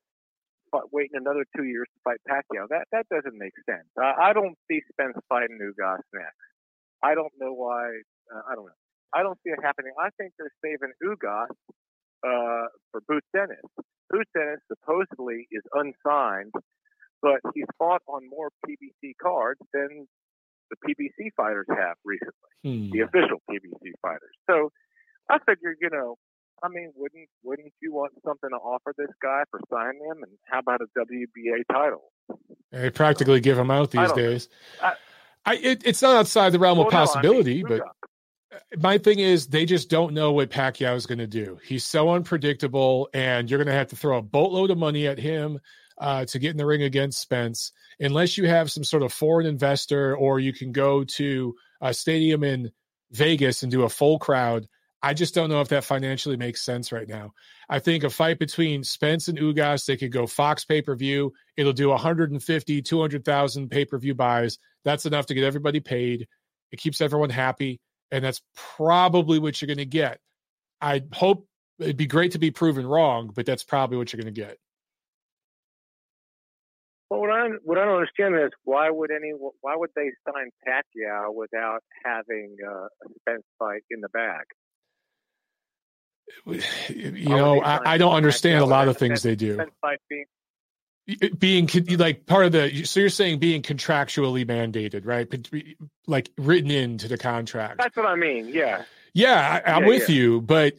waiting 0.92 1.18
another 1.18 1.44
two 1.56 1.64
years 1.64 1.86
to 1.92 2.00
fight 2.04 2.20
Pacquiao. 2.28 2.68
That 2.68 2.86
that 2.92 3.06
doesn't 3.10 3.36
make 3.36 3.52
sense. 3.68 3.88
I, 3.98 4.30
I 4.30 4.32
don't 4.32 4.56
see 4.70 4.80
Spence 4.92 5.16
fighting 5.28 5.58
Ugas 5.60 6.02
next. 6.14 6.36
I 7.02 7.14
don't 7.14 7.32
know 7.38 7.52
why. 7.52 7.88
Uh, 8.32 8.42
I 8.50 8.54
don't 8.54 8.66
know. 8.66 8.80
I 9.12 9.22
don't 9.22 9.38
see 9.44 9.50
it 9.50 9.58
happening. 9.62 9.92
I 9.98 10.10
think 10.18 10.32
they're 10.38 10.54
saving 10.62 10.92
Ugas 11.02 11.50
uh, 12.24 12.66
for 12.92 13.00
Boots 13.08 13.26
Ennis. 13.34 13.66
Boots 14.10 14.30
Ennis 14.36 14.60
supposedly 14.68 15.48
is 15.50 15.62
unsigned, 15.74 16.52
but 17.22 17.40
he's 17.54 17.66
fought 17.78 18.02
on 18.06 18.28
more 18.28 18.50
PBC 18.66 19.14
cards 19.20 19.60
than 19.72 20.06
the 20.70 20.76
PBC 20.86 21.30
fighters 21.36 21.66
have 21.68 21.96
recently, 22.04 22.32
hmm. 22.64 22.90
the 22.92 23.00
official 23.00 23.42
PBC 23.50 23.92
fighters. 24.02 24.34
So 24.48 24.70
I 25.28 25.38
figure, 25.38 25.74
you 25.80 25.90
know, 25.90 26.16
I 26.62 26.68
mean, 26.68 26.92
wouldn't 26.94 27.28
wouldn't 27.42 27.72
you 27.80 27.92
want 27.92 28.12
something 28.24 28.50
to 28.50 28.56
offer 28.56 28.94
this 28.96 29.10
guy 29.22 29.44
for 29.50 29.60
signing 29.72 30.02
him? 30.04 30.22
And 30.22 30.32
how 30.46 30.58
about 30.58 30.80
a 30.82 30.98
WBA 30.98 31.62
title? 31.72 32.12
They 32.70 32.90
practically 32.90 33.40
give 33.40 33.58
him 33.58 33.70
out 33.70 33.90
these 33.90 34.12
days. 34.12 34.48
I, 34.82 34.94
I 35.44 35.56
it, 35.56 35.82
it's 35.86 36.02
not 36.02 36.16
outside 36.16 36.50
the 36.50 36.58
realm 36.58 36.78
well, 36.78 36.86
of 36.86 36.92
possibility, 36.92 37.62
no, 37.62 37.68
I 37.68 37.70
mean, 37.70 37.78
but 37.78 38.80
my 38.80 38.98
thing 38.98 39.20
is 39.20 39.46
they 39.46 39.64
just 39.64 39.88
don't 39.88 40.12
know 40.12 40.32
what 40.32 40.50
Pacquiao 40.50 40.96
is 40.96 41.06
going 41.06 41.18
to 41.18 41.26
do. 41.26 41.58
He's 41.64 41.84
so 41.84 42.10
unpredictable, 42.10 43.08
and 43.14 43.50
you're 43.50 43.58
going 43.58 43.68
to 43.68 43.72
have 43.72 43.88
to 43.88 43.96
throw 43.96 44.18
a 44.18 44.22
boatload 44.22 44.70
of 44.70 44.78
money 44.78 45.06
at 45.06 45.18
him 45.18 45.60
uh, 45.98 46.24
to 46.26 46.38
get 46.38 46.50
in 46.50 46.56
the 46.56 46.66
ring 46.66 46.82
against 46.82 47.20
Spence, 47.20 47.72
unless 48.00 48.38
you 48.38 48.48
have 48.48 48.72
some 48.72 48.84
sort 48.84 49.02
of 49.02 49.12
foreign 49.12 49.46
investor 49.46 50.16
or 50.16 50.40
you 50.40 50.52
can 50.52 50.72
go 50.72 51.04
to 51.04 51.54
a 51.80 51.92
stadium 51.92 52.42
in 52.42 52.72
Vegas 53.12 53.62
and 53.62 53.70
do 53.70 53.82
a 53.82 53.88
full 53.88 54.18
crowd. 54.18 54.66
I 55.02 55.14
just 55.14 55.34
don't 55.34 55.48
know 55.48 55.60
if 55.60 55.68
that 55.68 55.84
financially 55.84 56.36
makes 56.36 56.62
sense 56.62 56.92
right 56.92 57.08
now. 57.08 57.32
I 57.68 57.78
think 57.78 58.04
a 58.04 58.10
fight 58.10 58.38
between 58.38 58.84
Spence 58.84 59.28
and 59.28 59.38
Ugas, 59.38 59.86
they 59.86 59.96
could 59.96 60.12
go 60.12 60.26
Fox 60.26 60.64
pay 60.64 60.82
per 60.82 60.94
view. 60.94 61.32
It'll 61.56 61.72
do 61.72 61.88
150, 61.88 62.82
200,000 62.82 63.70
pay 63.70 63.84
per 63.84 63.98
view 63.98 64.14
buys. 64.14 64.58
That's 64.84 65.06
enough 65.06 65.26
to 65.26 65.34
get 65.34 65.44
everybody 65.44 65.80
paid. 65.80 66.26
It 66.70 66.80
keeps 66.80 67.00
everyone 67.00 67.30
happy. 67.30 67.80
And 68.10 68.24
that's 68.24 68.42
probably 68.54 69.38
what 69.38 69.60
you're 69.60 69.68
going 69.68 69.78
to 69.78 69.84
get. 69.86 70.18
I 70.80 71.02
hope 71.12 71.46
it'd 71.78 71.96
be 71.96 72.06
great 72.06 72.32
to 72.32 72.38
be 72.38 72.50
proven 72.50 72.86
wrong, 72.86 73.30
but 73.34 73.46
that's 73.46 73.64
probably 73.64 73.96
what 73.96 74.12
you're 74.12 74.20
going 74.22 74.34
to 74.34 74.40
get. 74.40 74.58
Well, 77.10 77.20
what 77.20 77.30
I 77.30 77.48
what 77.64 77.76
I 77.76 77.84
don't 77.84 77.96
understand 77.96 78.36
is 78.36 78.50
why 78.62 78.88
would 78.88 79.10
any 79.10 79.32
why 79.60 79.74
would 79.74 79.90
they 79.96 80.12
sign 80.24 80.50
Pacquiao 80.66 81.34
without 81.34 81.82
having 82.04 82.56
uh, 82.64 82.84
a 82.84 83.08
Spence 83.20 83.42
fight 83.58 83.82
in 83.90 84.00
the 84.00 84.08
bag? 84.08 84.44
You 86.88 87.28
know, 87.28 87.60
I, 87.60 87.94
I, 87.94 87.98
don't 87.98 88.12
understand 88.12 88.62
a 88.62 88.66
lot 88.66 88.86
of 88.86 88.96
things 88.96 89.24
they 89.24 89.34
do. 89.34 89.58
Being 91.36 91.66
being 91.66 91.98
like 91.98 92.24
part 92.26 92.46
of 92.46 92.52
the 92.52 92.84
so 92.84 93.00
you're 93.00 93.08
saying 93.08 93.40
being 93.40 93.62
contractually 93.62 94.46
mandated 94.46 95.04
right 95.04 95.26
like 96.06 96.30
written 96.38 96.70
into 96.70 97.08
the 97.08 97.18
contract 97.18 97.78
that's 97.78 97.96
what 97.96 98.06
i 98.06 98.14
mean 98.14 98.46
yeah 98.46 98.84
yeah 99.12 99.60
I, 99.66 99.72
am 99.72 99.82
yeah, 99.82 99.88
with 99.88 100.08
yeah. 100.08 100.14
you 100.14 100.40
but 100.40 100.74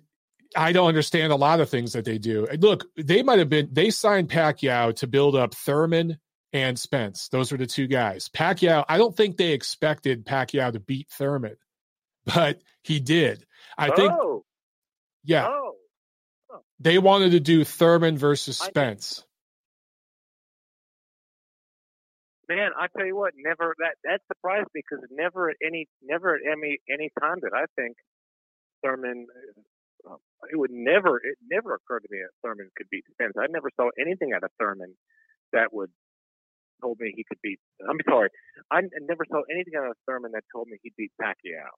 i 0.56 0.72
don't 0.72 0.88
understand 0.88 1.32
a 1.32 1.36
lot 1.36 1.60
of 1.60 1.69
things 1.69 1.94
that 1.94 2.06
they 2.06 2.18
do 2.18 2.48
look 2.60 2.86
they 2.98 3.23
might 3.23 3.40
have 3.40 3.49
been 3.49 3.69
they 3.72 3.90
signed 3.90 4.30
pacquiao 4.30 4.95
to 4.95 5.07
build 5.07 5.36
up 5.36 5.53
thurman 5.53 6.18
and 6.53 6.78
spence 6.78 7.30
those 7.30 7.52
were 7.52 7.57
the 7.57 7.68
two 7.68 7.88
guys 7.88 8.30
pacquiao 8.30 8.84
i 8.90 8.98
don't 8.98 9.15
think 9.15 9.38
they 9.38 9.53
expected 9.53 10.26
pacquiao 10.26 10.72
to 10.72 10.80
beat 10.80 11.07
thurman 11.10 11.56
but 12.26 12.60
he 12.84 12.99
did 12.99 13.45
i 13.78 13.90
oh. 13.90 13.95
think 13.95 14.14
yeah 15.23 15.48
oh. 15.48 15.73
they 16.80 16.98
wanted 16.98 17.32
to 17.32 17.40
do 17.40 17.64
thurman 17.64 18.18
versus 18.18 18.57
spence 18.57 19.23
man, 22.52 22.72
I 22.78 22.88
tell 22.95 23.06
you 23.06 23.15
what, 23.15 23.34
never 23.38 23.73
that 23.80 23.95
that 24.03 24.22
surprised 24.28 24.68
me 24.73 24.82
because 24.84 25.06
never 25.10 25.49
at 25.49 25.56
any 25.65 25.88
never 26.03 26.36
at 26.36 26.41
any 26.45 26.80
any 26.91 27.10
time 27.19 27.40
did 27.40 27.53
I 27.56 27.65
think 27.76 27.95
Thurman. 28.84 29.28
It 30.51 30.57
would 30.57 30.72
never 30.72 31.18
it 31.18 31.38
never 31.49 31.76
occurred 31.76 32.01
to 32.01 32.07
me 32.09 32.19
that 32.19 32.31
Thurman 32.43 32.69
could 32.76 32.88
beat 32.89 33.03
Spence. 33.11 33.34
I 33.39 33.47
never 33.47 33.69
saw 33.76 33.89
anything 33.99 34.34
out 34.34 34.43
of 34.43 34.49
Thurman 34.59 34.95
that 35.53 35.73
would 35.73 35.91
told 36.81 36.99
me 36.99 37.13
he 37.15 37.23
could 37.23 37.38
beat. 37.43 37.59
I'm 37.88 37.97
sorry, 38.09 38.30
I 38.72 38.81
never 39.01 39.23
saw 39.30 39.41
anything 39.51 39.73
out 39.77 39.91
of 39.91 39.97
Thurman 40.07 40.31
that 40.34 40.43
told 40.51 40.68
me 40.68 40.77
he'd 40.81 40.93
beat 40.97 41.11
Pacquiao. 41.22 41.69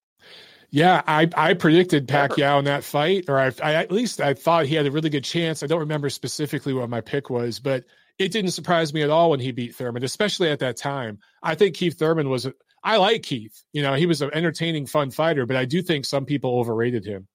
Yeah, 0.69 1.02
I 1.06 1.30
I 1.35 1.53
predicted 1.56 2.07
Pacquiao 2.07 2.60
in 2.60 2.65
that 2.65 2.84
fight, 2.84 3.26
or 3.27 3.38
I, 3.38 3.52
I 3.61 3.73
at 3.73 3.91
least 3.91 4.22
I 4.22 4.34
thought 4.34 4.65
he 4.65 4.76
had 4.76 4.85
a 4.85 4.91
really 4.91 5.10
good 5.10 5.23
chance. 5.23 5.61
I 5.61 5.68
don't 5.68 5.80
remember 5.80 6.10
specifically 6.10 6.73
what 6.73 6.90
my 6.90 7.02
pick 7.02 7.30
was, 7.30 7.60
but 7.60 7.84
it 8.18 8.31
didn't 8.31 8.52
surprise 8.52 8.94
me 8.94 9.02
at 9.02 9.10
all 9.10 9.31
when 9.31 9.40
he 9.40 9.52
beat 9.52 9.76
Thurman, 9.76 10.03
especially 10.03 10.49
at 10.49 10.60
that 10.60 10.77
time. 10.77 11.19
I 11.41 11.56
think 11.56 11.76
Keith 11.76 11.98
Thurman 11.98 12.30
was. 12.30 12.45
A, 12.45 12.53
I 12.84 12.98
like 12.98 13.23
Keith. 13.23 13.64
You 13.72 13.81
know, 13.81 13.94
he 13.94 14.06
was 14.06 14.22
an 14.22 14.31
entertaining, 14.34 14.85
fun 14.88 15.10
fighter, 15.11 15.45
but 15.45 15.56
I 15.56 15.65
do 15.65 15.81
think 15.81 16.06
some 16.06 16.26
people 16.26 16.60
overrated 16.60 17.06
him. 17.06 17.27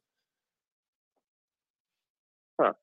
Huh. 2.60 2.74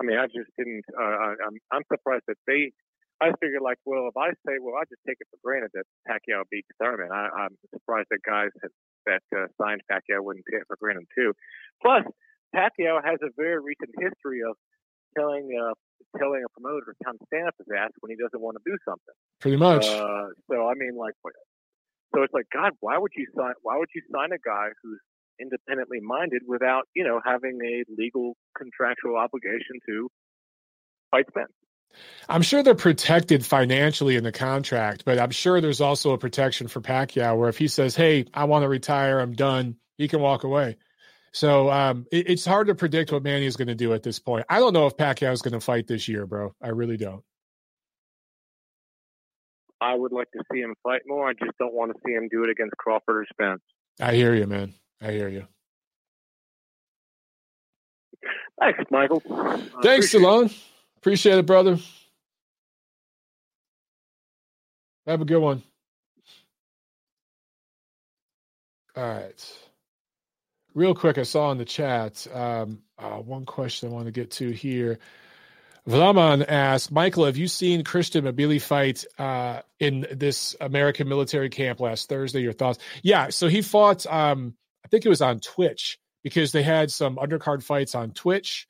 I 0.00 0.02
mean, 0.04 0.18
I 0.18 0.26
just 0.26 0.48
didn't. 0.56 0.84
Uh, 0.96 1.04
I, 1.04 1.28
I'm 1.44 1.56
I'm 1.70 1.84
surprised 1.92 2.24
that 2.28 2.40
they. 2.46 2.72
I 3.20 3.36
figured 3.36 3.60
like, 3.60 3.76
well, 3.84 4.08
if 4.08 4.16
I 4.16 4.32
say, 4.48 4.56
well, 4.56 4.80
I 4.80 4.88
just 4.88 5.04
take 5.06 5.20
it 5.20 5.28
for 5.28 5.36
granted 5.44 5.68
that 5.76 5.84
Pacquiao 6.08 6.48
beat 6.50 6.64
Thurman. 6.80 7.12
I, 7.12 7.28
I'm 7.44 7.52
surprised 7.68 8.08
that 8.08 8.24
guys 8.24 8.48
that, 8.64 8.72
that 9.04 9.24
uh, 9.36 9.44
signed 9.60 9.82
Pacquiao 9.92 10.24
wouldn't 10.24 10.46
take 10.48 10.64
it 10.64 10.66
for 10.66 10.80
granted 10.80 11.04
too. 11.12 11.36
Plus, 11.84 12.08
Pacquiao 12.56 13.04
has 13.04 13.20
a 13.20 13.28
very 13.36 13.60
recent 13.60 13.92
history 14.00 14.40
of 14.40 14.56
telling 15.12 15.52
uh, 15.52 15.76
telling 16.16 16.40
a 16.40 16.50
promoter 16.58 16.96
to 16.96 17.04
come 17.04 17.16
stand 17.28 17.48
up 17.48 17.54
his 17.58 17.68
ass 17.76 17.92
when 18.00 18.08
he 18.08 18.16
doesn't 18.16 18.40
want 18.40 18.56
to 18.56 18.64
do 18.64 18.76
something. 18.88 19.16
Pretty 19.38 19.60
much. 19.60 19.84
Uh, 19.84 20.32
so 20.48 20.66
I 20.66 20.72
mean, 20.74 20.96
like, 20.96 21.12
so 22.14 22.22
it's 22.22 22.32
like, 22.32 22.46
God, 22.52 22.72
why 22.80 22.96
would 22.96 23.12
you 23.14 23.26
sign? 23.36 23.52
Why 23.62 23.76
would 23.76 23.90
you 23.94 24.02
sign 24.10 24.32
a 24.32 24.40
guy 24.40 24.72
who's 24.82 25.00
independently 25.40 26.00
minded 26.00 26.42
without 26.46 26.84
you 26.94 27.04
know 27.04 27.20
having 27.24 27.58
a 27.64 27.84
legal 27.96 28.36
contractual 28.56 29.16
obligation 29.16 29.78
to 29.88 30.08
fight 31.10 31.26
Spence? 31.28 31.52
I'm 32.28 32.42
sure 32.42 32.62
they're 32.62 32.74
protected 32.74 33.44
financially 33.44 34.16
in 34.16 34.22
the 34.22 34.30
contract, 34.30 35.04
but 35.04 35.18
I'm 35.18 35.30
sure 35.30 35.60
there's 35.60 35.80
also 35.80 36.12
a 36.12 36.18
protection 36.18 36.68
for 36.68 36.80
Pacquiao 36.80 37.36
where 37.36 37.48
if 37.48 37.58
he 37.58 37.68
says, 37.68 37.96
"Hey, 37.96 38.26
I 38.32 38.44
want 38.44 38.62
to 38.62 38.68
retire, 38.68 39.18
I'm 39.18 39.32
done," 39.32 39.76
he 39.98 40.08
can 40.08 40.20
walk 40.20 40.44
away. 40.44 40.76
So 41.32 41.70
um, 41.70 42.06
it, 42.10 42.28
it's 42.28 42.44
hard 42.44 42.66
to 42.68 42.74
predict 42.74 43.12
what 43.12 43.22
Manny 43.22 43.46
is 43.46 43.56
going 43.56 43.68
to 43.68 43.74
do 43.74 43.92
at 43.92 44.02
this 44.02 44.18
point. 44.18 44.46
I 44.48 44.58
don't 44.58 44.72
know 44.72 44.86
if 44.86 44.96
Pacquiao 44.96 45.32
is 45.32 45.42
going 45.42 45.54
to 45.54 45.60
fight 45.60 45.86
this 45.86 46.08
year, 46.08 46.26
bro. 46.26 46.54
I 46.62 46.68
really 46.68 46.96
don't. 46.96 47.22
I 49.80 49.94
would 49.94 50.12
like 50.12 50.30
to 50.32 50.42
see 50.52 50.60
him 50.60 50.74
fight 50.82 51.02
more. 51.06 51.28
I 51.28 51.32
just 51.32 51.56
don't 51.58 51.72
want 51.72 51.92
to 51.92 51.98
see 52.04 52.12
him 52.12 52.28
do 52.30 52.44
it 52.44 52.50
against 52.50 52.76
Crawford 52.76 53.16
or 53.16 53.26
Spence. 53.32 53.62
I 53.98 54.14
hear 54.14 54.34
you, 54.34 54.46
man. 54.46 54.74
I 55.00 55.12
hear 55.12 55.28
you. 55.28 55.46
Thanks, 58.60 58.84
Michael. 58.90 59.22
Thanks, 59.82 60.10
Salon. 60.10 60.50
Appreciate 60.98 61.38
it, 61.38 61.46
brother. 61.46 61.78
Have 65.06 65.22
a 65.22 65.24
good 65.24 65.40
one. 65.40 65.62
All 68.96 69.02
right. 69.02 69.58
Real 70.74 70.94
quick, 70.94 71.16
I 71.18 71.22
saw 71.22 71.50
in 71.52 71.58
the 71.58 71.64
chat 71.64 72.26
um, 72.32 72.82
uh, 72.98 73.16
one 73.16 73.46
question 73.46 73.88
I 73.88 73.92
want 73.92 74.06
to 74.06 74.12
get 74.12 74.30
to 74.32 74.50
here. 74.50 74.98
Vlaman 75.88 76.44
asked, 76.46 76.92
Michael, 76.92 77.24
have 77.24 77.38
you 77.38 77.48
seen 77.48 77.82
Christian 77.82 78.24
Mbilli 78.24 78.60
fight 78.60 79.04
uh, 79.18 79.62
in 79.80 80.06
this 80.12 80.54
American 80.60 81.08
military 81.08 81.48
camp 81.48 81.80
last 81.80 82.08
Thursday? 82.08 82.40
Your 82.42 82.52
thoughts? 82.52 82.78
Yeah, 83.02 83.30
so 83.30 83.48
he 83.48 83.62
fought, 83.62 84.06
um, 84.06 84.54
I 84.84 84.88
think 84.88 85.04
it 85.04 85.10
was 85.10 85.22
on 85.22 85.40
Twitch 85.40 85.98
because 86.22 86.52
they 86.52 86.62
had 86.62 86.90
some 86.90 87.16
undercard 87.16 87.62
fights 87.62 87.94
on 87.94 88.12
Twitch. 88.12 88.66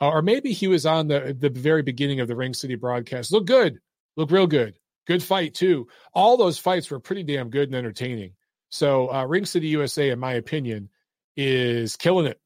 Uh, 0.00 0.10
or 0.10 0.22
maybe 0.22 0.52
he 0.52 0.68
was 0.68 0.86
on 0.86 1.08
the 1.08 1.36
the 1.38 1.50
very 1.50 1.82
beginning 1.82 2.20
of 2.20 2.28
the 2.28 2.36
Ring 2.36 2.54
City 2.54 2.76
broadcast. 2.76 3.32
Look 3.32 3.46
good, 3.46 3.78
look 4.16 4.30
real 4.30 4.46
good. 4.46 4.78
Good 5.06 5.22
fight 5.22 5.54
too. 5.54 5.88
All 6.12 6.36
those 6.36 6.58
fights 6.58 6.90
were 6.90 7.00
pretty 7.00 7.22
damn 7.22 7.50
good 7.50 7.68
and 7.68 7.74
entertaining. 7.74 8.34
So 8.70 9.12
uh, 9.12 9.24
Ring 9.24 9.46
City 9.46 9.68
USA, 9.68 10.10
in 10.10 10.18
my 10.18 10.34
opinion, 10.34 10.90
is 11.36 11.96
killing 11.96 12.26
it. 12.26 12.38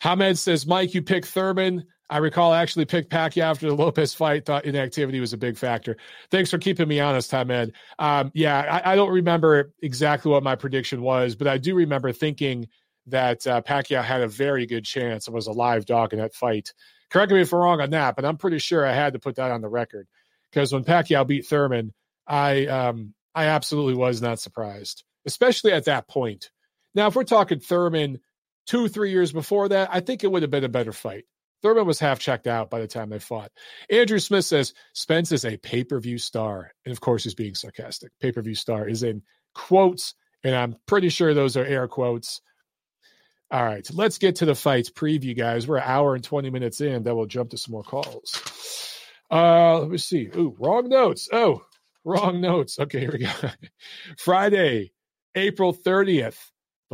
Hamed 0.00 0.38
says, 0.38 0.66
Mike, 0.66 0.94
you 0.94 1.02
pick 1.02 1.26
Thurman. 1.26 1.86
I 2.10 2.18
recall 2.18 2.52
I 2.52 2.60
actually 2.60 2.84
picked 2.84 3.10
Pacquiao 3.10 3.44
after 3.44 3.68
the 3.68 3.74
Lopez 3.74 4.14
fight. 4.14 4.44
Thought 4.44 4.66
inactivity 4.66 5.20
was 5.20 5.32
a 5.32 5.38
big 5.38 5.56
factor. 5.56 5.96
Thanks 6.30 6.50
for 6.50 6.58
keeping 6.58 6.86
me 6.86 7.00
honest, 7.00 7.30
Hamed. 7.30 7.72
Um, 7.98 8.30
yeah, 8.34 8.58
I, 8.84 8.92
I, 8.92 8.96
don't 8.96 9.12
remember 9.12 9.72
exactly 9.80 10.30
what 10.30 10.42
my 10.42 10.54
prediction 10.54 11.00
was, 11.00 11.34
but 11.34 11.48
I 11.48 11.56
do 11.56 11.74
remember 11.74 12.12
thinking 12.12 12.68
that 13.06 13.46
uh, 13.46 13.62
Pacquiao 13.62 14.02
had 14.02 14.20
a 14.20 14.28
very 14.28 14.66
good 14.66 14.84
chance 14.84 15.26
and 15.26 15.34
was 15.34 15.46
a 15.46 15.52
live 15.52 15.86
dog 15.86 16.12
in 16.12 16.18
that 16.18 16.34
fight. 16.34 16.74
Correct 17.10 17.32
me 17.32 17.40
if 17.40 17.52
I'm 17.52 17.60
wrong 17.60 17.80
on 17.80 17.90
that, 17.90 18.16
but 18.16 18.24
I'm 18.24 18.36
pretty 18.36 18.58
sure 18.58 18.86
I 18.86 18.92
had 18.92 19.14
to 19.14 19.18
put 19.18 19.36
that 19.36 19.50
on 19.50 19.60
the 19.60 19.68
record 19.68 20.06
because 20.50 20.72
when 20.72 20.84
Pacquiao 20.84 21.26
beat 21.26 21.46
Thurman, 21.46 21.92
I 22.26 22.66
um, 22.66 23.14
I 23.34 23.46
absolutely 23.46 23.94
was 23.94 24.22
not 24.22 24.40
surprised, 24.40 25.04
especially 25.26 25.72
at 25.72 25.84
that 25.86 26.08
point. 26.08 26.50
Now, 26.94 27.08
if 27.08 27.16
we're 27.16 27.24
talking 27.24 27.60
Thurman 27.60 28.20
two, 28.66 28.88
three 28.88 29.10
years 29.10 29.32
before 29.32 29.68
that, 29.68 29.90
I 29.92 30.00
think 30.00 30.24
it 30.24 30.30
would 30.30 30.42
have 30.42 30.50
been 30.50 30.64
a 30.64 30.68
better 30.68 30.92
fight. 30.92 31.24
Thurman 31.64 31.86
was 31.86 31.98
half 31.98 32.18
checked 32.18 32.46
out 32.46 32.68
by 32.68 32.78
the 32.78 32.86
time 32.86 33.08
they 33.08 33.18
fought. 33.18 33.50
Andrew 33.88 34.18
Smith 34.18 34.44
says 34.44 34.74
Spence 34.92 35.32
is 35.32 35.46
a 35.46 35.56
pay 35.56 35.82
per 35.82 35.98
view 35.98 36.18
star. 36.18 36.70
And 36.84 36.92
of 36.92 37.00
course, 37.00 37.24
he's 37.24 37.34
being 37.34 37.54
sarcastic. 37.54 38.12
Pay 38.20 38.32
per 38.32 38.42
view 38.42 38.54
star 38.54 38.86
is 38.86 39.02
in 39.02 39.22
quotes, 39.54 40.14
and 40.44 40.54
I'm 40.54 40.76
pretty 40.84 41.08
sure 41.08 41.32
those 41.32 41.56
are 41.56 41.64
air 41.64 41.88
quotes. 41.88 42.42
All 43.50 43.64
right, 43.64 43.88
let's 43.94 44.18
get 44.18 44.36
to 44.36 44.44
the 44.44 44.54
fights 44.54 44.90
preview, 44.90 45.34
guys. 45.34 45.66
We're 45.66 45.78
an 45.78 45.84
hour 45.86 46.14
and 46.14 46.22
20 46.22 46.50
minutes 46.50 46.82
in. 46.82 47.02
Then 47.02 47.16
we'll 47.16 47.26
jump 47.26 47.50
to 47.50 47.56
some 47.56 47.72
more 47.72 47.82
calls. 47.82 49.00
Uh, 49.30 49.78
let 49.78 49.90
me 49.90 49.96
see. 49.98 50.28
Ooh, 50.36 50.54
wrong 50.58 50.90
notes. 50.90 51.30
Oh, 51.32 51.64
wrong 52.04 52.42
notes. 52.42 52.78
Okay, 52.78 53.00
here 53.00 53.12
we 53.12 53.20
go. 53.20 53.30
Friday, 54.18 54.92
April 55.34 55.72
30th, 55.72 56.38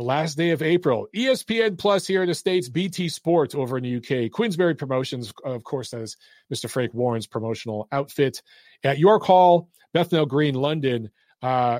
the 0.01 0.07
last 0.07 0.35
day 0.35 0.49
of 0.49 0.63
April. 0.63 1.07
ESPN 1.15 1.77
Plus 1.77 2.07
here 2.07 2.23
in 2.23 2.27
the 2.27 2.33
States, 2.33 2.69
BT 2.69 3.09
Sports 3.09 3.53
over 3.53 3.77
in 3.77 3.83
the 3.83 3.97
UK, 3.97 4.31
Queensberry 4.31 4.73
Promotions, 4.73 5.31
of 5.45 5.63
course, 5.63 5.93
as 5.93 6.17
Mr. 6.51 6.67
Frank 6.67 6.93
Warren's 6.93 7.27
promotional 7.27 7.87
outfit. 7.91 8.41
At 8.83 8.97
York 8.97 9.23
Hall, 9.23 9.69
Bethnal 9.93 10.25
Green, 10.25 10.55
London, 10.55 11.11
uh, 11.43 11.79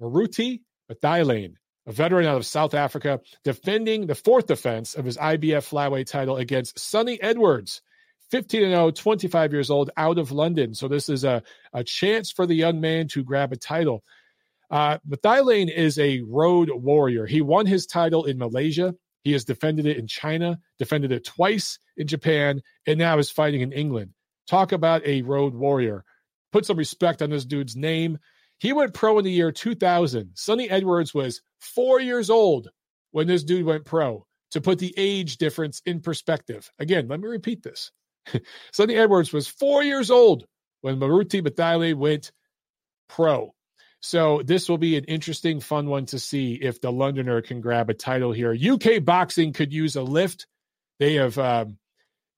Moruti 0.00 0.60
Mthalane, 0.92 1.54
a 1.86 1.92
veteran 1.92 2.26
out 2.26 2.36
of 2.36 2.44
South 2.44 2.74
Africa, 2.74 3.20
defending 3.42 4.06
the 4.06 4.14
fourth 4.14 4.46
defense 4.46 4.94
of 4.94 5.06
his 5.06 5.16
IBF 5.16 5.66
flyweight 5.66 6.06
title 6.06 6.36
against 6.36 6.78
Sunny 6.78 7.20
Edwards. 7.22 7.80
15 8.32 8.64
and 8.64 8.72
0, 8.72 8.90
25 8.90 9.52
years 9.52 9.70
old, 9.70 9.90
out 9.96 10.18
of 10.18 10.30
London. 10.30 10.74
So 10.74 10.88
this 10.88 11.08
is 11.08 11.24
a, 11.24 11.42
a 11.72 11.82
chance 11.84 12.30
for 12.30 12.46
the 12.46 12.54
young 12.54 12.80
man 12.80 13.08
to 13.08 13.24
grab 13.24 13.52
a 13.52 13.56
title. 13.56 14.04
Uh, 14.70 14.98
Mthalane 15.08 15.72
is 15.74 15.98
a 15.98 16.20
road 16.20 16.70
warrior. 16.72 17.26
He 17.26 17.40
won 17.40 17.66
his 17.66 17.86
title 17.86 18.24
in 18.24 18.38
Malaysia. 18.38 18.94
He 19.22 19.32
has 19.32 19.44
defended 19.44 19.86
it 19.86 19.98
in 19.98 20.06
China, 20.06 20.58
defended 20.78 21.12
it 21.12 21.24
twice 21.24 21.78
in 21.96 22.06
Japan, 22.06 22.62
and 22.86 22.98
now 22.98 23.18
is 23.18 23.30
fighting 23.30 23.60
in 23.60 23.72
England. 23.72 24.12
Talk 24.48 24.72
about 24.72 25.04
a 25.04 25.22
road 25.22 25.54
warrior. 25.54 26.04
Put 26.52 26.66
some 26.66 26.76
respect 26.76 27.20
on 27.20 27.30
this 27.30 27.44
dude's 27.44 27.76
name. 27.76 28.18
He 28.58 28.72
went 28.72 28.94
pro 28.94 29.18
in 29.18 29.24
the 29.24 29.30
year 29.30 29.52
2000. 29.52 30.30
Sunny 30.34 30.68
Edwards 30.68 31.14
was 31.14 31.42
four 31.58 32.00
years 32.00 32.30
old 32.30 32.68
when 33.10 33.26
this 33.26 33.44
dude 33.44 33.66
went 33.66 33.84
pro. 33.84 34.26
To 34.52 34.60
put 34.60 34.80
the 34.80 34.92
age 34.96 35.36
difference 35.36 35.80
in 35.86 36.00
perspective, 36.00 36.68
again, 36.80 37.06
let 37.06 37.20
me 37.20 37.28
repeat 37.28 37.62
this. 37.62 37.92
Sunny 38.72 38.96
Edwards 38.96 39.32
was 39.32 39.46
four 39.46 39.84
years 39.84 40.10
old 40.10 40.44
when 40.80 40.98
Moruti 40.98 41.40
Mthalane 41.40 41.94
went 41.94 42.32
pro. 43.08 43.54
So 44.00 44.42
this 44.42 44.68
will 44.68 44.78
be 44.78 44.96
an 44.96 45.04
interesting, 45.04 45.60
fun 45.60 45.86
one 45.86 46.06
to 46.06 46.18
see 46.18 46.54
if 46.54 46.80
the 46.80 46.90
Londoner 46.90 47.42
can 47.42 47.60
grab 47.60 47.90
a 47.90 47.94
title 47.94 48.32
here. 48.32 48.54
UK 48.54 49.04
boxing 49.04 49.52
could 49.52 49.72
use 49.72 49.96
a 49.96 50.02
lift. 50.02 50.46
They 50.98 51.14
have 51.14 51.38
um, 51.38 51.78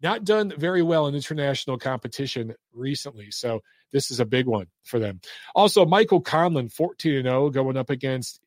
not 0.03 0.25
done 0.25 0.53
very 0.57 0.83
well 0.83 1.07
in 1.07 1.15
international 1.15 1.79
competition 1.79 2.55
recently. 2.75 3.31
So 3.31 3.61
this 3.93 4.11
is 4.11 4.19
a 4.19 4.27
big 4.27 4.47
one 4.47 4.67
for 4.85 4.99
them. 4.99 5.21
Also, 5.55 5.87
Michael 5.87 6.21
Conlan, 6.21 6.73
14 6.73 7.23
0, 7.23 7.51
going 7.51 7.77
up 7.77 7.91
against 7.91 8.41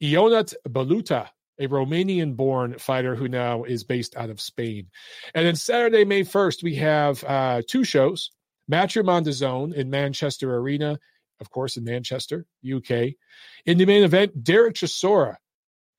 Ionut 0.00 0.54
Baluta, 0.68 1.28
a 1.58 1.66
Romanian 1.66 2.36
born 2.36 2.78
fighter 2.78 3.16
who 3.16 3.28
now 3.28 3.64
is 3.64 3.82
based 3.82 4.16
out 4.16 4.30
of 4.30 4.40
Spain. 4.40 4.88
And 5.34 5.44
then 5.44 5.56
Saturday, 5.56 6.04
May 6.04 6.22
1st, 6.22 6.62
we 6.62 6.76
have 6.76 7.24
uh, 7.24 7.62
two 7.66 7.84
shows 7.84 8.30
Matchroom 8.70 9.08
on 9.08 9.24
DAZN 9.24 9.74
in 9.74 9.90
Manchester 9.90 10.54
Arena, 10.54 10.98
of 11.40 11.50
course, 11.50 11.76
in 11.76 11.84
Manchester, 11.84 12.46
UK. 12.64 13.14
In 13.66 13.78
the 13.78 13.86
main 13.86 14.02
event, 14.02 14.42
Dereck 14.42 14.74
Chisora 14.74 15.36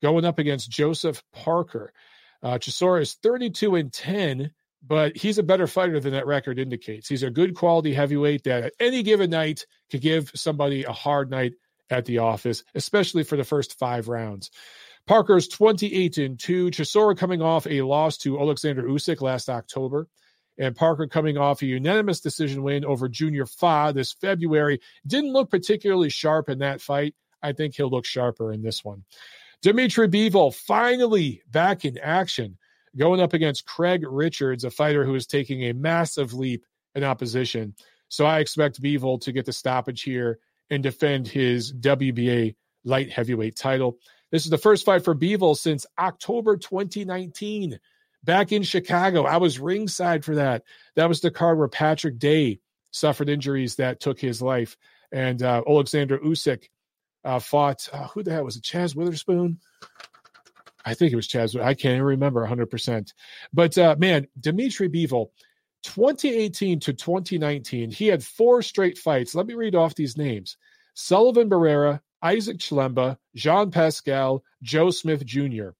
going 0.02 0.24
up 0.24 0.38
against 0.38 0.70
Joseph 0.70 1.22
Parker. 1.32 1.92
Uh, 2.42 2.58
Chisora 2.58 3.02
is 3.02 3.14
32 3.14 3.76
and 3.76 3.92
10, 3.92 4.52
but 4.84 5.16
he's 5.16 5.38
a 5.38 5.44
better 5.44 5.66
fighter 5.66 6.00
than 6.00 6.12
that 6.12 6.26
record 6.26 6.58
indicates. 6.58 7.08
He's 7.08 7.22
a 7.22 7.30
good 7.30 7.54
quality 7.54 7.94
heavyweight 7.94 8.44
that 8.44 8.64
at 8.64 8.72
any 8.80 9.02
given 9.02 9.30
night 9.30 9.66
could 9.90 10.00
give 10.00 10.32
somebody 10.34 10.82
a 10.84 10.92
hard 10.92 11.30
night 11.30 11.52
at 11.88 12.04
the 12.04 12.18
office, 12.18 12.64
especially 12.74 13.22
for 13.22 13.36
the 13.36 13.44
first 13.44 13.78
five 13.78 14.08
rounds. 14.08 14.50
Parker's 15.06 15.48
28 15.48 16.18
and 16.18 16.38
2. 16.38 16.70
Chisora 16.70 17.16
coming 17.16 17.42
off 17.42 17.66
a 17.66 17.82
loss 17.82 18.18
to 18.18 18.38
Alexander 18.38 18.82
Usyk 18.84 19.20
last 19.20 19.48
October. 19.48 20.08
And 20.58 20.76
Parker 20.76 21.06
coming 21.06 21.38
off 21.38 21.62
a 21.62 21.66
unanimous 21.66 22.20
decision 22.20 22.62
win 22.62 22.84
over 22.84 23.08
Junior 23.08 23.46
Fa 23.46 23.92
this 23.94 24.12
February. 24.12 24.80
Didn't 25.06 25.32
look 25.32 25.50
particularly 25.50 26.10
sharp 26.10 26.48
in 26.48 26.58
that 26.58 26.80
fight. 26.80 27.14
I 27.42 27.52
think 27.52 27.74
he'll 27.74 27.90
look 27.90 28.04
sharper 28.04 28.52
in 28.52 28.62
this 28.62 28.84
one. 28.84 29.04
Dimitri 29.62 30.08
Bivol 30.08 30.54
finally 30.54 31.42
back 31.50 31.84
in 31.84 31.96
action, 31.98 32.58
going 32.96 33.20
up 33.20 33.32
against 33.32 33.64
Craig 33.64 34.04
Richards, 34.06 34.64
a 34.64 34.70
fighter 34.70 35.04
who 35.04 35.14
is 35.14 35.26
taking 35.26 35.64
a 35.64 35.72
massive 35.72 36.34
leap 36.34 36.64
in 36.94 37.04
opposition. 37.04 37.74
So 38.08 38.26
I 38.26 38.40
expect 38.40 38.82
Bivol 38.82 39.20
to 39.22 39.32
get 39.32 39.46
the 39.46 39.52
stoppage 39.52 40.02
here 40.02 40.38
and 40.70 40.82
defend 40.82 41.28
his 41.28 41.72
WBA 41.72 42.56
light 42.84 43.10
heavyweight 43.10 43.56
title. 43.56 43.98
This 44.30 44.44
is 44.44 44.50
the 44.50 44.58
first 44.58 44.84
fight 44.84 45.04
for 45.04 45.14
Bivol 45.14 45.56
since 45.56 45.86
October 45.98 46.56
2019, 46.56 47.78
back 48.24 48.52
in 48.52 48.62
Chicago. 48.62 49.24
I 49.24 49.38
was 49.38 49.58
ringside 49.58 50.24
for 50.24 50.36
that. 50.36 50.62
That 50.96 51.08
was 51.08 51.20
the 51.20 51.30
card 51.30 51.58
where 51.58 51.68
Patrick 51.68 52.18
Day 52.18 52.60
suffered 52.90 53.28
injuries 53.28 53.76
that 53.76 54.00
took 54.00 54.20
his 54.20 54.42
life, 54.42 54.76
and 55.10 55.42
uh, 55.42 55.62
Alexander 55.68 56.18
Usyk 56.18 56.68
uh, 57.24 57.38
fought. 57.38 57.88
Uh, 57.92 58.08
who 58.08 58.22
the 58.22 58.32
hell 58.32 58.44
was 58.44 58.56
it? 58.56 58.62
Chaz 58.62 58.94
Witherspoon. 58.94 59.58
I 60.84 60.94
think 60.94 61.12
it 61.12 61.16
was 61.16 61.28
Chaz. 61.28 61.60
I 61.60 61.74
can't 61.74 61.94
even 61.94 62.02
remember 62.02 62.46
100%. 62.46 63.12
But 63.52 63.78
uh, 63.78 63.94
man, 63.98 64.26
Dimitri 64.38 64.88
Bivol, 64.88 65.30
2018 65.84 66.80
to 66.80 66.92
2019, 66.92 67.90
he 67.90 68.08
had 68.08 68.24
four 68.24 68.62
straight 68.62 68.98
fights. 68.98 69.34
Let 69.34 69.46
me 69.46 69.54
read 69.54 69.74
off 69.74 69.94
these 69.94 70.16
names 70.16 70.56
Sullivan 70.94 71.48
Barrera, 71.48 72.00
Isaac 72.20 72.58
Chilemba, 72.58 73.16
Jean 73.34 73.70
Pascal, 73.70 74.42
Joe 74.62 74.90
Smith 74.90 75.24
Jr. 75.24 75.70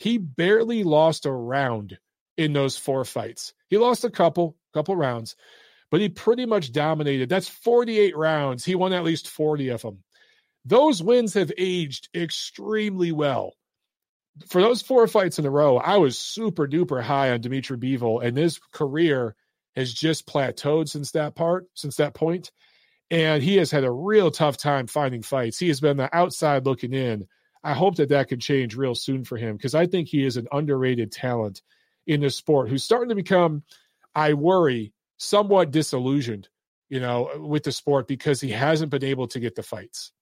He 0.00 0.18
barely 0.18 0.82
lost 0.82 1.26
a 1.26 1.32
round 1.32 1.98
in 2.36 2.52
those 2.52 2.76
four 2.76 3.04
fights. 3.04 3.52
He 3.68 3.76
lost 3.78 4.04
a 4.04 4.10
couple, 4.10 4.56
couple 4.72 4.96
rounds, 4.96 5.36
but 5.90 6.00
he 6.00 6.08
pretty 6.08 6.46
much 6.46 6.72
dominated. 6.72 7.28
That's 7.28 7.48
48 7.48 8.16
rounds. 8.16 8.64
He 8.64 8.74
won 8.74 8.92
at 8.92 9.04
least 9.04 9.28
40 9.28 9.68
of 9.68 9.82
them. 9.82 10.02
Those 10.64 11.02
wins 11.02 11.34
have 11.34 11.52
aged 11.56 12.08
extremely 12.14 13.12
well. 13.12 13.54
For 14.48 14.62
those 14.62 14.82
four 14.82 15.06
fights 15.06 15.38
in 15.38 15.46
a 15.46 15.50
row, 15.50 15.76
I 15.76 15.98
was 15.98 16.18
super 16.18 16.66
duper 16.66 17.02
high 17.02 17.32
on 17.32 17.40
Dimitri 17.40 17.76
Bivol, 17.76 18.24
and 18.24 18.36
his 18.36 18.58
career 18.72 19.34
has 19.76 19.92
just 19.92 20.26
plateaued 20.26 20.88
since 20.88 21.12
that 21.12 21.34
part, 21.34 21.66
since 21.74 21.96
that 21.96 22.14
point. 22.14 22.44
point 22.44 22.52
and 23.10 23.42
he 23.42 23.56
has 23.56 23.70
had 23.70 23.84
a 23.84 23.90
real 23.90 24.30
tough 24.30 24.56
time 24.56 24.86
finding 24.86 25.22
fights. 25.22 25.58
He 25.58 25.68
has 25.68 25.80
been 25.80 25.96
the 25.96 26.14
outside 26.16 26.64
looking 26.64 26.92
in. 26.92 27.26
I 27.62 27.74
hope 27.74 27.96
that 27.96 28.08
that 28.08 28.28
can 28.28 28.40
change 28.40 28.76
real 28.76 28.94
soon 28.94 29.24
for 29.24 29.36
him 29.36 29.56
because 29.56 29.74
I 29.74 29.86
think 29.86 30.08
he 30.08 30.24
is 30.24 30.36
an 30.36 30.48
underrated 30.52 31.12
talent 31.12 31.62
in 32.06 32.20
this 32.20 32.36
sport 32.36 32.68
who's 32.68 32.84
starting 32.84 33.10
to 33.10 33.14
become, 33.14 33.62
I 34.14 34.32
worry, 34.32 34.92
somewhat 35.18 35.70
disillusioned, 35.70 36.48
you 36.88 37.00
know, 37.00 37.30
with 37.36 37.64
the 37.64 37.72
sport 37.72 38.08
because 38.08 38.40
he 38.40 38.50
hasn't 38.50 38.90
been 38.90 39.04
able 39.04 39.28
to 39.28 39.40
get 39.40 39.54
the 39.54 39.62
fights. 39.62 40.12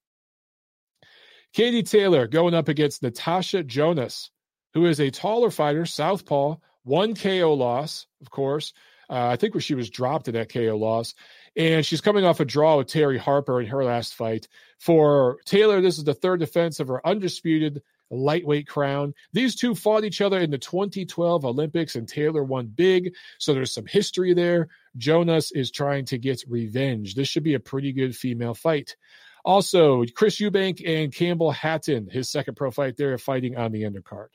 Katie 1.53 1.83
Taylor 1.83 2.27
going 2.27 2.55
up 2.55 2.69
against 2.69 3.03
Natasha 3.03 3.63
Jonas, 3.63 4.31
who 4.75 4.87
is 4.87 5.01
a 5.01 5.11
taller 5.11 5.51
fighter, 5.51 5.87
southpaw, 5.87 6.57
one 6.83 7.15
KO 7.15 7.55
loss, 7.55 8.07
of 8.21 8.31
course. 8.31 8.73
Uh, 9.09 9.29
I 9.29 9.37
think 9.37 9.55
where 9.55 9.61
she 9.61 9.75
was 9.75 9.89
dropped 9.89 10.29
in 10.29 10.35
that 10.35 10.53
KO 10.53 10.77
loss. 10.77 11.15
And 11.57 11.85
she's 11.85 12.01
coming 12.01 12.25
off 12.25 12.41
a 12.41 12.45
draw 12.45 12.79
with 12.79 12.89
Terry 12.89 13.19
Harper 13.19 13.61
in 13.61 13.67
her 13.69 13.85
last 13.85 14.15
fight. 14.15 14.49
For 14.79 15.39
Taylor, 15.45 15.81
this 15.81 15.99
is 15.99 16.05
the 16.05 16.15
third 16.15 16.41
defense 16.41 16.81
of 16.81 16.89
her 16.89 17.07
undisputed 17.07 17.83
lightweight 18.11 18.67
crown. 18.67 19.15
These 19.33 19.57
two 19.57 19.75
fought 19.75 20.05
each 20.05 20.21
other 20.21 20.39
in 20.39 20.51
the 20.51 20.59
2012 20.59 21.45
Olympics, 21.45 21.95
and 21.95 22.09
Taylor 22.09 22.43
won 22.43 22.67
big. 22.67 23.15
So 23.39 23.55
there's 23.55 23.73
some 23.73 23.87
history 23.87 24.35
there. 24.35 24.69
Jonas 24.97 25.53
is 25.53 25.71
trying 25.71 26.07
to 26.07 26.19
get 26.19 26.43
revenge. 26.49 27.15
This 27.15 27.29
should 27.29 27.45
be 27.45 27.55
a 27.55 27.61
pretty 27.61 27.93
good 27.93 28.17
female 28.17 28.55
fight. 28.55 28.97
Also, 29.45 30.05
Chris 30.15 30.41
Eubank 30.41 30.87
and 30.87 31.15
Campbell 31.15 31.51
Hatton, 31.51 32.09
his 32.11 32.29
second 32.29 32.57
pro 32.57 32.71
fight, 32.71 32.97
they're 32.97 33.19
fighting 33.19 33.57
on 33.57 33.73
the 33.73 33.83
undercard. 33.83 34.29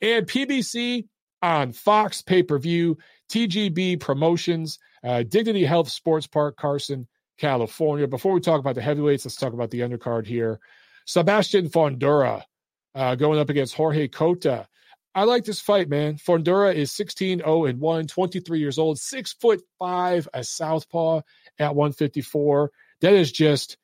And 0.00 0.26
PBC 0.26 1.06
on 1.42 1.72
Fox 1.72 2.22
pay 2.22 2.42
per 2.42 2.58
view, 2.58 2.98
TGB 3.30 4.00
Promotions. 4.00 4.78
Uh, 5.02 5.22
Dignity 5.22 5.64
Health 5.64 5.90
Sports 5.90 6.26
Park, 6.26 6.56
Carson, 6.56 7.06
California. 7.38 8.06
Before 8.06 8.32
we 8.32 8.40
talk 8.40 8.60
about 8.60 8.74
the 8.74 8.82
heavyweights, 8.82 9.24
let's 9.24 9.36
talk 9.36 9.52
about 9.52 9.70
the 9.70 9.80
undercard 9.80 10.26
here. 10.26 10.60
Sebastian 11.06 11.68
Fundora 11.68 12.42
uh, 12.94 13.14
going 13.14 13.38
up 13.38 13.50
against 13.50 13.74
Jorge 13.74 14.08
Cota. 14.08 14.66
I 15.14 15.24
like 15.24 15.44
this 15.44 15.60
fight, 15.60 15.88
man. 15.88 16.16
Fundora 16.16 16.74
is 16.74 16.90
16 16.92 17.38
0 17.38 17.64
and 17.66 17.80
1, 17.80 18.06
23 18.06 18.58
years 18.58 18.78
old, 18.78 18.98
six 18.98 19.32
foot 19.34 19.62
five, 19.78 20.28
a 20.34 20.42
southpaw 20.42 21.20
at 21.58 21.74
154. 21.74 22.72
That 23.00 23.12
is 23.12 23.30
just 23.30 23.76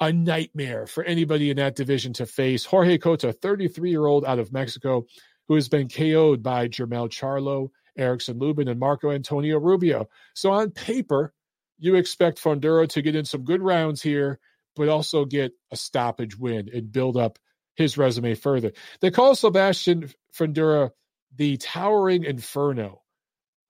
a 0.00 0.12
nightmare 0.12 0.86
for 0.86 1.04
anybody 1.04 1.50
in 1.50 1.58
that 1.58 1.76
division 1.76 2.12
to 2.14 2.26
face. 2.26 2.64
Jorge 2.64 2.98
Cota, 2.98 3.32
33 3.32 3.90
year 3.90 4.06
old 4.06 4.24
out 4.24 4.40
of 4.40 4.52
Mexico, 4.52 5.06
who 5.46 5.54
has 5.54 5.68
been 5.68 5.88
KO'd 5.88 6.42
by 6.42 6.68
Jermell 6.68 7.08
Charlo 7.08 7.70
Erickson 7.96 8.38
Lubin, 8.38 8.68
and 8.68 8.80
Marco 8.80 9.10
Antonio 9.10 9.58
Rubio. 9.58 10.08
So 10.34 10.52
on 10.52 10.70
paper, 10.70 11.32
you 11.78 11.96
expect 11.96 12.42
Fundora 12.42 12.88
to 12.90 13.02
get 13.02 13.16
in 13.16 13.24
some 13.24 13.44
good 13.44 13.62
rounds 13.62 14.02
here, 14.02 14.38
but 14.76 14.88
also 14.88 15.24
get 15.24 15.52
a 15.70 15.76
stoppage 15.76 16.38
win 16.38 16.68
and 16.72 16.92
build 16.92 17.16
up 17.16 17.38
his 17.76 17.98
resume 17.98 18.34
further. 18.34 18.72
They 19.00 19.10
call 19.10 19.34
Sebastian 19.34 20.10
Fundora 20.36 20.90
the 21.36 21.56
Towering 21.56 22.24
Inferno. 22.24 23.02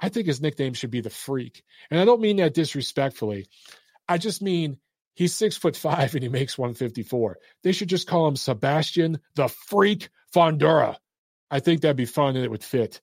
I 0.01 0.09
think 0.11 0.27
his 0.27 0.41
nickname 0.41 0.75
should 0.75 0.91
be 0.91 1.01
the 1.01 1.11
Freak. 1.11 1.63
And 1.91 1.99
I 1.99 2.05
don't 2.05 2.21
mean 2.21 2.37
that 2.37 2.55
disrespectfully. 2.55 3.47
I 4.09 4.19
just 4.19 4.43
mean 4.43 4.79
he's 5.15 5.35
six 5.35 5.57
foot 5.57 5.77
five 5.77 6.15
and 6.15 6.23
he 6.23 6.29
makes 6.29 6.59
154. 6.59 7.39
They 7.63 7.73
should 7.73 7.89
just 7.89 8.07
call 8.07 8.29
him 8.29 8.37
Sebastian 8.37 9.21
the 9.35 9.49
Freak 9.49 10.11
Fundora. 10.35 10.97
I 11.51 11.61
think 11.61 11.81
that'd 11.81 11.97
be 11.97 12.05
fun 12.05 12.37
and 12.37 12.45
it 12.45 12.51
would 12.51 12.65
fit. 12.65 13.01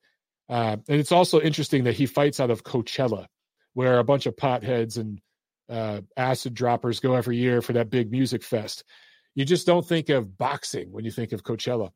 Uh, 0.52 0.76
and 0.90 1.00
it's 1.00 1.14
also 1.14 1.40
interesting 1.40 1.86
that 1.86 1.96
he 1.96 2.06
fights 2.06 2.42
out 2.42 2.52
of 2.52 2.66
Coachella, 2.66 3.28
where 3.74 4.00
a 4.00 4.04
bunch 4.04 4.26
of 4.26 4.36
potheads 4.36 4.98
and 4.98 5.22
uh, 5.70 6.02
acid 6.18 6.54
droppers 6.54 7.00
go 7.00 7.16
every 7.16 7.38
year 7.38 7.62
for 7.62 7.72
that 7.74 7.90
big 7.90 8.12
music 8.12 8.44
fest. 8.44 8.84
You 9.34 9.46
just 9.46 9.66
don't 9.66 9.88
think 9.88 10.10
of 10.10 10.38
boxing 10.38 10.92
when 10.92 11.06
you 11.06 11.12
think 11.12 11.32
of 11.32 11.44
Coachella. 11.44 11.92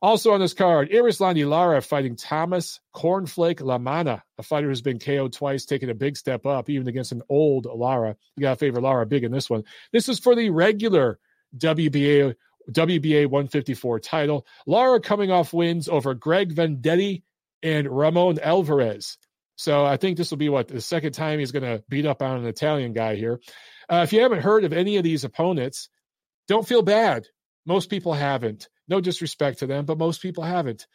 Also 0.00 0.32
on 0.32 0.40
this 0.40 0.54
card, 0.54 0.88
Erislandy 0.88 1.46
Lara 1.46 1.82
fighting 1.82 2.16
Thomas 2.16 2.80
Cornflake 2.96 3.60
LaManna, 3.60 4.22
a 4.38 4.42
fighter 4.42 4.68
who's 4.68 4.80
been 4.80 4.98
KO'd 4.98 5.34
twice, 5.34 5.66
taking 5.66 5.90
a 5.90 5.94
big 5.94 6.16
step 6.16 6.46
up, 6.46 6.70
even 6.70 6.88
against 6.88 7.12
an 7.12 7.20
old 7.28 7.66
Lara. 7.66 8.16
You 8.34 8.40
got 8.40 8.52
to 8.52 8.56
favor 8.56 8.80
Lara 8.80 9.04
big 9.04 9.24
in 9.24 9.30
this 9.30 9.50
one. 9.50 9.64
This 9.92 10.08
is 10.08 10.18
for 10.18 10.34
the 10.34 10.48
regular 10.48 11.18
WBA 11.58 12.34
WBA 12.70 13.26
154 13.26 14.00
title. 14.00 14.46
Lara 14.66 15.00
coming 15.00 15.30
off 15.30 15.52
wins 15.52 15.88
over 15.88 16.14
Greg 16.14 16.54
Vendetti 16.54 17.22
and 17.62 17.88
Ramon 17.88 18.38
Alvarez. 18.40 19.18
So 19.56 19.84
I 19.84 19.96
think 19.98 20.16
this 20.16 20.30
will 20.30 20.38
be 20.38 20.48
what 20.48 20.68
the 20.68 20.80
second 20.80 21.12
time 21.12 21.38
he's 21.38 21.52
going 21.52 21.64
to 21.64 21.84
beat 21.88 22.06
up 22.06 22.22
on 22.22 22.38
an 22.38 22.46
Italian 22.46 22.92
guy 22.92 23.16
here. 23.16 23.40
Uh, 23.90 24.00
if 24.04 24.12
you 24.12 24.22
haven't 24.22 24.42
heard 24.42 24.64
of 24.64 24.72
any 24.72 24.96
of 24.96 25.04
these 25.04 25.24
opponents, 25.24 25.90
don't 26.48 26.66
feel 26.66 26.82
bad. 26.82 27.26
Most 27.66 27.90
people 27.90 28.14
haven't. 28.14 28.68
No 28.88 29.00
disrespect 29.00 29.58
to 29.58 29.66
them, 29.66 29.84
but 29.84 29.98
most 29.98 30.22
people 30.22 30.44
haven't. 30.44 30.86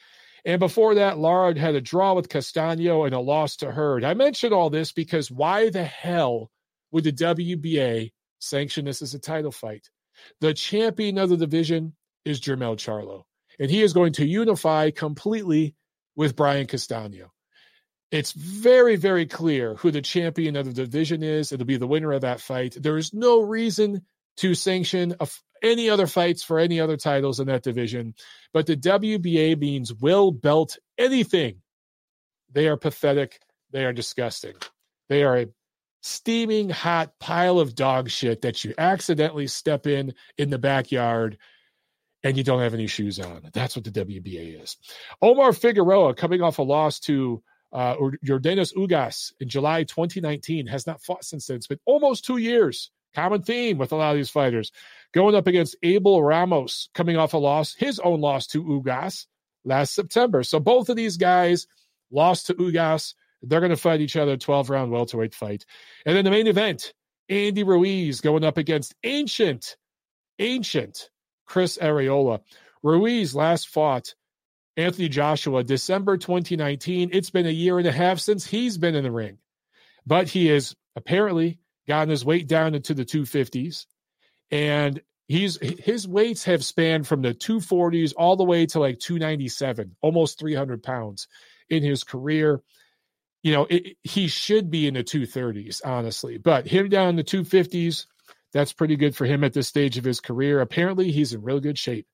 And 0.46 0.60
before 0.60 0.96
that, 0.96 1.18
Lara 1.18 1.58
had 1.58 1.76
a 1.76 1.82
draw 1.82 2.14
with 2.14 2.30
Castano 2.30 3.04
and 3.04 3.16
a 3.16 3.20
loss 3.20 3.58
to 3.58 3.72
Hurd. 3.72 4.04
I 4.04 4.14
mentioned 4.14 4.54
all 4.54 4.70
this 4.70 4.92
because 4.92 5.32
why 5.32 5.70
the 5.70 5.84
hell 5.84 6.52
would 6.92 7.04
the 7.04 7.12
WBA 7.12 8.12
sanction 8.40 8.86
this 8.86 9.02
as 9.02 9.14
a 9.14 9.20
title 9.20 9.52
fight? 9.52 9.90
The 10.42 10.54
champion 10.54 11.18
of 11.18 11.30
the 11.30 11.38
division 11.38 11.96
is 12.26 12.40
Jermell 12.40 12.78
Charlo, 12.78 13.24
and 13.60 13.72
he 13.72 13.82
is 13.82 13.94
going 13.94 14.14
to 14.14 14.26
unify 14.26 14.92
completely 14.92 15.76
with 16.16 16.36
Brian 16.36 16.68
Castano. 16.68 17.32
It's 18.12 18.32
very, 18.32 18.96
very 18.96 19.26
clear 19.26 19.76
who 19.76 19.92
the 19.92 20.02
champion 20.02 20.56
of 20.56 20.66
the 20.66 20.74
division 20.74 21.24
is. 21.24 21.52
It'll 21.52 21.66
be 21.66 21.78
the 21.78 21.88
winner 21.88 22.14
of 22.14 22.22
that 22.22 22.40
fight. 22.40 22.78
There 22.80 22.98
is 22.98 23.14
no 23.14 23.42
reason 23.42 24.06
to 24.38 24.54
sanction 24.54 25.16
any 25.64 25.90
other 25.90 26.08
fights 26.08 26.44
for 26.44 26.60
any 26.60 26.80
other 26.80 26.98
titles 26.98 27.40
in 27.40 27.48
that 27.48 27.64
division. 27.64 28.14
But 28.54 28.68
the 28.68 28.78
WBA 28.78 29.60
means 29.60 29.94
will 29.94 30.32
belt 30.32 30.78
anything. 30.98 31.62
They 32.52 32.68
are 32.68 32.78
pathetic. 32.78 33.40
They 33.72 33.86
are 33.86 33.94
disgusting. 33.94 34.54
They 35.10 35.24
are 35.24 35.38
a 35.38 35.48
steaming 36.02 36.70
hot 36.70 37.14
pile 37.20 37.60
of 37.60 37.76
dog 37.76 38.10
shit 38.10 38.42
that 38.44 38.64
you 38.64 38.74
accidentally 38.78 39.48
step 39.48 39.88
in 39.88 40.14
in 40.38 40.52
the 40.52 40.60
backyard 40.60 41.38
and 42.26 42.36
you 42.36 42.44
don't 42.44 42.62
have 42.62 42.74
any 42.74 42.88
shoes 42.88 43.20
on. 43.20 43.50
That's 43.54 43.76
what 43.76 43.86
the 43.86 43.92
WBA 43.92 44.62
is. 44.62 44.78
Omar 45.22 45.54
Figueroa, 45.54 46.16
coming 46.16 46.42
off 46.42 46.58
a 46.58 46.64
loss 46.64 47.00
to 47.02 47.44
uh, 47.72 47.96
Yordenis 48.26 48.74
Ugas 48.76 49.32
in 49.40 49.48
July 49.48 49.84
2019, 49.84 50.66
has 50.66 50.88
not 50.88 51.04
fought 51.04 51.24
since 51.24 51.46
then. 51.46 51.58
It's 51.58 51.68
been 51.68 51.80
almost 51.86 52.26
two 52.26 52.38
years. 52.38 52.90
Common 53.14 53.44
theme 53.44 53.78
with 53.78 53.92
a 53.92 53.96
lot 53.96 54.10
of 54.10 54.18
these 54.18 54.32
fighters. 54.32 54.72
Going 55.14 55.36
up 55.36 55.46
against 55.46 55.78
Abel 55.84 56.22
Ramos, 56.24 56.90
coming 56.96 57.16
off 57.16 57.36
a 57.36 57.38
loss, 57.38 57.76
his 57.76 58.00
own 58.00 58.22
loss 58.22 58.48
to 58.48 58.64
Ugas 58.64 59.28
last 59.64 59.94
September. 59.94 60.42
So 60.42 60.60
both 60.60 60.90
of 60.90 60.96
these 60.96 61.18
guys 61.18 61.68
lost 62.12 62.48
to 62.48 62.56
Ugas. 62.56 63.14
They're 63.44 63.60
going 63.60 63.70
to 63.70 63.78
fight 63.78 64.02
each 64.02 64.16
other 64.16 64.36
12 64.36 64.72
round 64.72 64.92
welterweight 64.92 65.36
fight. 65.36 65.64
And 66.08 66.18
then 66.18 66.26
the 66.26 66.32
main 66.32 66.48
event, 66.48 66.92
Andy 67.30 67.62
Ruiz 67.62 68.20
going 68.20 68.44
up 68.44 68.58
against 68.58 68.96
ancient, 69.04 69.78
ancient 70.40 71.12
Chris 71.46 71.78
Arreola. 71.78 72.42
Ruiz 72.84 73.36
last 73.36 73.70
fought 73.70 74.14
Anthony 74.78 75.10
Joshua 75.10 75.64
December 75.64 76.18
2019. 76.18 77.10
It's 77.14 77.30
been 77.30 77.48
a 77.48 77.52
year 77.52 77.78
and 77.78 77.88
a 77.88 77.92
half 77.92 78.20
since 78.20 78.46
he's 78.46 78.78
been 78.78 78.96
in 78.96 79.04
the 79.04 79.12
ring, 79.12 79.38
but 80.06 80.28
he 80.28 80.48
has 80.48 80.76
apparently 80.96 81.60
gotten 81.88 82.10
his 82.10 82.26
weight 82.26 82.48
down 82.48 82.76
into 82.76 82.94
the 82.94 83.06
250s. 83.06 83.86
And 84.52 85.02
he's 85.28 85.58
his 85.58 86.08
weights 86.08 86.44
have 86.46 86.64
spanned 86.64 87.08
from 87.08 87.22
the 87.22 87.34
240s 87.34 88.14
all 88.16 88.36
the 88.36 88.44
way 88.44 88.66
to 88.68 88.80
like 88.80 89.00
297, 89.00 89.96
almost 90.02 90.40
300 90.40 90.84
pounds 90.84 91.28
in 91.70 91.84
his 91.84 92.04
career. 92.04 92.62
You 93.42 93.54
know, 93.54 93.68
it, 93.70 93.98
he 94.04 94.28
should 94.28 94.72
be 94.72 94.88
in 94.88 94.96
the 94.96 95.04
230s, 95.04 95.82
honestly, 95.86 96.38
but 96.38 96.68
him 96.68 96.90
down 96.90 97.10
in 97.10 97.16
the 97.16 97.24
250s, 97.24 98.08
that's 98.56 98.72
pretty 98.72 98.96
good 98.96 99.18
for 99.18 99.26
him 99.26 99.44
at 99.44 99.52
this 99.52 99.68
stage 99.68 99.98
of 99.98 100.06
his 100.06 100.22
career. 100.22 100.62
Apparently, 100.62 101.12
he's 101.12 101.34
in 101.34 101.42
real 101.42 101.60
good 101.60 101.78
shape. 101.78 102.08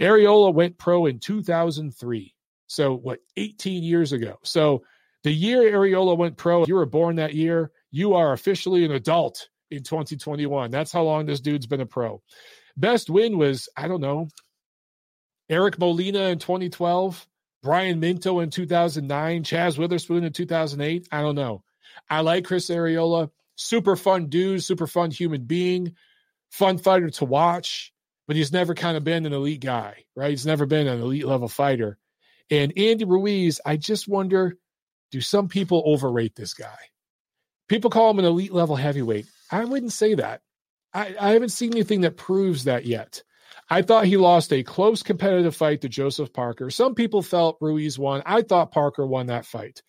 Arreola 0.00 0.54
went 0.54 0.78
pro 0.78 1.06
in 1.06 1.18
2003. 1.18 2.32
So, 2.68 2.94
what, 2.94 3.18
18 3.36 3.82
years 3.82 4.12
ago? 4.12 4.36
So, 4.44 4.84
the 5.24 5.32
year 5.32 5.62
Arreola 5.62 6.16
went 6.16 6.36
pro, 6.36 6.64
you 6.64 6.76
were 6.76 6.86
born 6.86 7.16
that 7.16 7.34
year, 7.34 7.72
you 7.90 8.14
are 8.14 8.32
officially 8.32 8.84
an 8.84 8.92
adult 8.92 9.48
in 9.72 9.82
2021. 9.82 10.70
That's 10.70 10.92
how 10.92 11.02
long 11.02 11.26
this 11.26 11.40
dude's 11.40 11.66
been 11.66 11.80
a 11.80 11.86
pro. 11.86 12.22
Best 12.76 13.10
win 13.10 13.36
was, 13.36 13.68
I 13.76 13.88
don't 13.88 14.00
know, 14.00 14.28
Eric 15.50 15.76
Molina 15.80 16.28
in 16.28 16.38
2012, 16.38 17.26
Brian 17.64 17.98
Minto 17.98 18.38
in 18.38 18.50
2009, 18.50 19.42
Chaz 19.42 19.76
Witherspoon 19.76 20.22
in 20.22 20.32
2008. 20.32 21.08
I 21.10 21.20
don't 21.20 21.34
know. 21.34 21.64
I 22.08 22.20
like 22.20 22.44
Chris 22.44 22.70
Arreola. 22.70 23.30
Super 23.60 23.96
fun 23.96 24.28
dude, 24.28 24.62
super 24.62 24.86
fun 24.86 25.10
human 25.10 25.42
being, 25.42 25.96
fun 26.48 26.78
fighter 26.78 27.10
to 27.10 27.24
watch, 27.24 27.92
but 28.28 28.36
he's 28.36 28.52
never 28.52 28.72
kind 28.72 28.96
of 28.96 29.02
been 29.02 29.26
an 29.26 29.32
elite 29.32 29.60
guy, 29.60 30.04
right? 30.14 30.30
He's 30.30 30.46
never 30.46 30.64
been 30.64 30.86
an 30.86 31.00
elite 31.00 31.26
level 31.26 31.48
fighter. 31.48 31.98
And 32.52 32.72
Andy 32.78 33.04
Ruiz, 33.04 33.60
I 33.66 33.76
just 33.76 34.06
wonder 34.06 34.56
do 35.10 35.20
some 35.20 35.48
people 35.48 35.82
overrate 35.86 36.36
this 36.36 36.54
guy? 36.54 36.78
People 37.68 37.90
call 37.90 38.10
him 38.10 38.20
an 38.20 38.26
elite 38.26 38.52
level 38.52 38.76
heavyweight. 38.76 39.26
I 39.50 39.64
wouldn't 39.64 39.92
say 39.92 40.14
that. 40.14 40.40
I, 40.94 41.16
I 41.20 41.30
haven't 41.30 41.48
seen 41.48 41.72
anything 41.72 42.02
that 42.02 42.16
proves 42.16 42.64
that 42.64 42.86
yet. 42.86 43.24
I 43.68 43.82
thought 43.82 44.04
he 44.04 44.16
lost 44.16 44.52
a 44.52 44.62
close 44.62 45.02
competitive 45.02 45.56
fight 45.56 45.80
to 45.80 45.88
Joseph 45.88 46.32
Parker. 46.32 46.70
Some 46.70 46.94
people 46.94 47.22
felt 47.22 47.58
Ruiz 47.60 47.98
won. 47.98 48.22
I 48.24 48.42
thought 48.42 48.70
Parker 48.70 49.04
won 49.04 49.26
that 49.26 49.46
fight. 49.46 49.82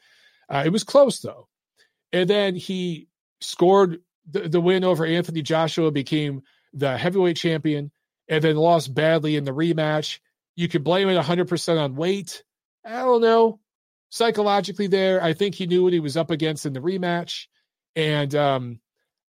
Uh, 0.49 0.63
it 0.65 0.69
was 0.69 0.83
close 0.83 1.19
though. 1.19 1.47
And 2.11 2.27
then 2.27 2.55
he 2.55 3.08
scored 3.41 3.99
the, 4.29 4.47
the 4.47 4.61
win 4.61 4.83
over 4.83 5.05
Anthony 5.05 5.41
Joshua, 5.41 5.91
became 5.91 6.43
the 6.73 6.97
heavyweight 6.97 7.37
champion, 7.37 7.91
and 8.27 8.43
then 8.43 8.55
lost 8.55 8.93
badly 8.93 9.35
in 9.35 9.43
the 9.43 9.53
rematch. 9.53 10.19
You 10.55 10.67
could 10.67 10.83
blame 10.83 11.09
it 11.09 11.21
100% 11.21 11.79
on 11.79 11.95
weight. 11.95 12.43
I 12.85 12.97
don't 12.99 13.21
know. 13.21 13.59
Psychologically, 14.09 14.87
there, 14.87 15.21
I 15.23 15.33
think 15.33 15.55
he 15.55 15.67
knew 15.67 15.83
what 15.83 15.93
he 15.93 15.99
was 15.99 16.17
up 16.17 16.31
against 16.31 16.65
in 16.65 16.73
the 16.73 16.79
rematch. 16.79 17.45
And 17.95 18.33
um, 18.35 18.79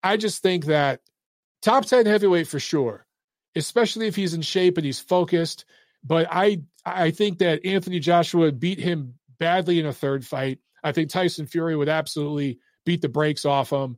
I 0.03 0.17
just 0.17 0.43
think 0.43 0.67
that 0.67 1.01
top 1.63 1.85
10 1.85 2.07
heavyweight 2.07 2.49
for 2.49 2.61
sure, 2.61 3.07
especially 3.55 4.07
if 4.07 4.17
he's 4.17 4.35
in 4.35 4.43
shape 4.43 4.77
and 4.77 4.85
he's 4.85 5.01
focused. 5.01 5.65
But 6.03 6.29
I 6.31 6.63
I 6.85 7.11
think 7.11 7.39
that 7.39 7.67
Anthony 7.67 7.99
Joshua 7.99 8.53
beat 8.53 8.79
him 8.79 9.15
badly 9.39 9.81
in 9.81 9.87
a 9.87 9.93
third 9.93 10.27
fight. 10.27 10.61
I 10.83 10.93
think 10.93 11.11
Tyson 11.11 11.47
Fury 11.47 11.77
would 11.77 11.91
absolutely 11.91 12.59
beat 12.85 13.01
the 13.03 13.09
brakes 13.09 13.45
off 13.45 13.71
him. 13.71 13.97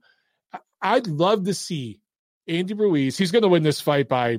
I'd 0.80 1.06
love 1.06 1.44
to 1.44 1.54
see 1.54 2.00
Andy 2.48 2.74
Ruiz. 2.74 3.16
He's 3.16 3.30
going 3.30 3.42
to 3.42 3.48
win 3.48 3.62
this 3.62 3.80
fight 3.80 4.08
by 4.08 4.38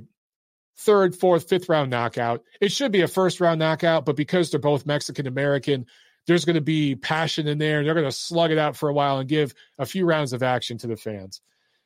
third, 0.77 1.15
fourth, 1.15 1.47
fifth 1.47 1.69
round 1.69 1.89
knockout. 1.89 2.43
It 2.59 2.71
should 2.71 2.91
be 2.91 3.01
a 3.01 3.07
first 3.07 3.39
round 3.39 3.59
knockout, 3.59 4.05
but 4.05 4.15
because 4.15 4.51
they're 4.51 4.59
both 4.59 4.85
Mexican 4.85 5.27
American, 5.27 5.85
there's 6.27 6.45
going 6.45 6.55
to 6.55 6.61
be 6.61 6.95
passion 6.95 7.47
in 7.47 7.57
there. 7.57 7.79
And 7.79 7.87
they're 7.87 7.93
going 7.93 8.05
to 8.05 8.11
slug 8.11 8.51
it 8.51 8.57
out 8.57 8.75
for 8.75 8.89
a 8.89 8.93
while 8.93 9.19
and 9.19 9.29
give 9.29 9.53
a 9.77 9.85
few 9.85 10.05
rounds 10.05 10.33
of 10.33 10.43
action 10.43 10.77
to 10.79 10.87
the 10.87 10.97
fans. 10.97 11.41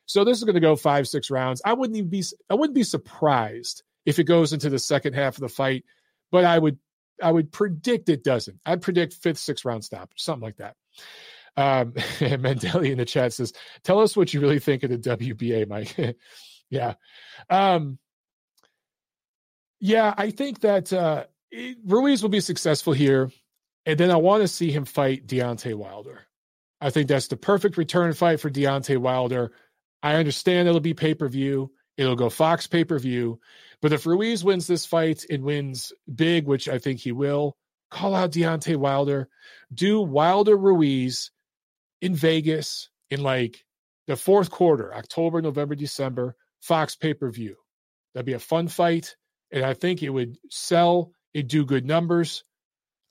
So 0.06 0.24
this 0.24 0.38
is 0.38 0.44
going 0.44 0.54
to 0.54 0.60
go 0.60 0.74
five, 0.74 1.06
six 1.06 1.30
rounds. 1.30 1.60
I 1.64 1.74
wouldn't 1.74 1.96
even 1.96 2.10
be 2.10 2.24
I 2.48 2.54
wouldn't 2.54 2.74
be 2.74 2.82
surprised 2.82 3.82
if 4.06 4.18
it 4.18 4.24
goes 4.24 4.52
into 4.52 4.70
the 4.70 4.78
second 4.78 5.14
half 5.14 5.36
of 5.36 5.42
the 5.42 5.48
fight, 5.48 5.84
but 6.30 6.44
I 6.44 6.58
would 6.58 6.78
I 7.22 7.30
would 7.30 7.52
predict 7.52 8.08
it 8.08 8.24
doesn't. 8.24 8.58
I'd 8.64 8.80
predict 8.80 9.14
fifth, 9.14 9.38
sixth 9.38 9.64
round 9.64 9.84
stop, 9.84 10.12
something 10.16 10.42
like 10.42 10.56
that. 10.56 10.76
Um, 11.58 11.92
Mandeli 12.20 12.92
in 12.92 12.98
the 12.98 13.04
chat 13.04 13.32
says, 13.32 13.52
"Tell 13.82 13.98
us 13.98 14.16
what 14.16 14.32
you 14.32 14.40
really 14.40 14.60
think 14.60 14.84
of 14.84 14.90
the 14.90 14.98
WBA, 14.98 15.68
Mike." 15.68 16.16
yeah, 16.70 16.94
um, 17.50 17.98
yeah, 19.80 20.14
I 20.16 20.30
think 20.30 20.60
that 20.60 20.92
uh, 20.92 21.24
Ruiz 21.84 22.22
will 22.22 22.30
be 22.30 22.38
successful 22.38 22.92
here, 22.92 23.32
and 23.84 23.98
then 23.98 24.12
I 24.12 24.16
want 24.16 24.42
to 24.42 24.48
see 24.48 24.70
him 24.70 24.84
fight 24.84 25.26
Deontay 25.26 25.74
Wilder. 25.74 26.20
I 26.80 26.90
think 26.90 27.08
that's 27.08 27.26
the 27.26 27.36
perfect 27.36 27.76
return 27.76 28.12
fight 28.12 28.38
for 28.38 28.50
Deontay 28.50 28.98
Wilder. 28.98 29.50
I 30.00 30.14
understand 30.14 30.68
it'll 30.68 30.78
be 30.78 30.94
pay 30.94 31.14
per 31.14 31.26
view. 31.26 31.72
It'll 31.96 32.14
go 32.14 32.30
Fox 32.30 32.68
pay 32.68 32.84
per 32.84 33.00
view. 33.00 33.40
But 33.82 33.92
if 33.92 34.06
Ruiz 34.06 34.44
wins 34.44 34.68
this 34.68 34.86
fight 34.86 35.24
and 35.28 35.42
wins 35.42 35.92
big, 36.12 36.46
which 36.46 36.68
I 36.68 36.78
think 36.78 37.00
he 37.00 37.10
will, 37.10 37.56
call 37.90 38.14
out 38.14 38.30
Deontay 38.30 38.76
Wilder. 38.76 39.28
Do 39.74 40.00
Wilder 40.00 40.56
Ruiz 40.56 41.32
in 42.00 42.14
Vegas 42.14 42.90
in 43.10 43.22
like 43.22 43.64
the 44.06 44.16
fourth 44.16 44.50
quarter, 44.50 44.94
October, 44.94 45.42
November, 45.42 45.74
December, 45.74 46.36
Fox 46.60 46.96
pay 46.96 47.14
per 47.14 47.30
view. 47.30 47.56
That'd 48.14 48.26
be 48.26 48.32
a 48.32 48.38
fun 48.38 48.68
fight. 48.68 49.16
And 49.52 49.64
I 49.64 49.74
think 49.74 50.02
it 50.02 50.10
would 50.10 50.36
sell, 50.50 51.12
it'd 51.32 51.48
do 51.48 51.64
good 51.64 51.86
numbers. 51.86 52.44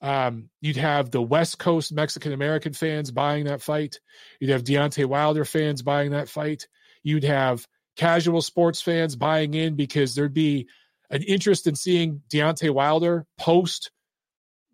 Um, 0.00 0.50
you'd 0.60 0.76
have 0.76 1.10
the 1.10 1.22
West 1.22 1.58
Coast 1.58 1.92
Mexican 1.92 2.32
American 2.32 2.72
fans 2.72 3.10
buying 3.10 3.46
that 3.46 3.62
fight. 3.62 3.98
You'd 4.40 4.50
have 4.50 4.62
Deontay 4.62 5.06
Wilder 5.06 5.44
fans 5.44 5.82
buying 5.82 6.12
that 6.12 6.28
fight. 6.28 6.68
You'd 7.02 7.24
have 7.24 7.66
casual 7.96 8.42
sports 8.42 8.80
fans 8.80 9.16
buying 9.16 9.54
in 9.54 9.74
because 9.74 10.14
there'd 10.14 10.34
be 10.34 10.68
an 11.10 11.22
interest 11.22 11.66
in 11.66 11.74
seeing 11.74 12.22
Deontay 12.30 12.70
Wilder 12.70 13.26
post 13.38 13.90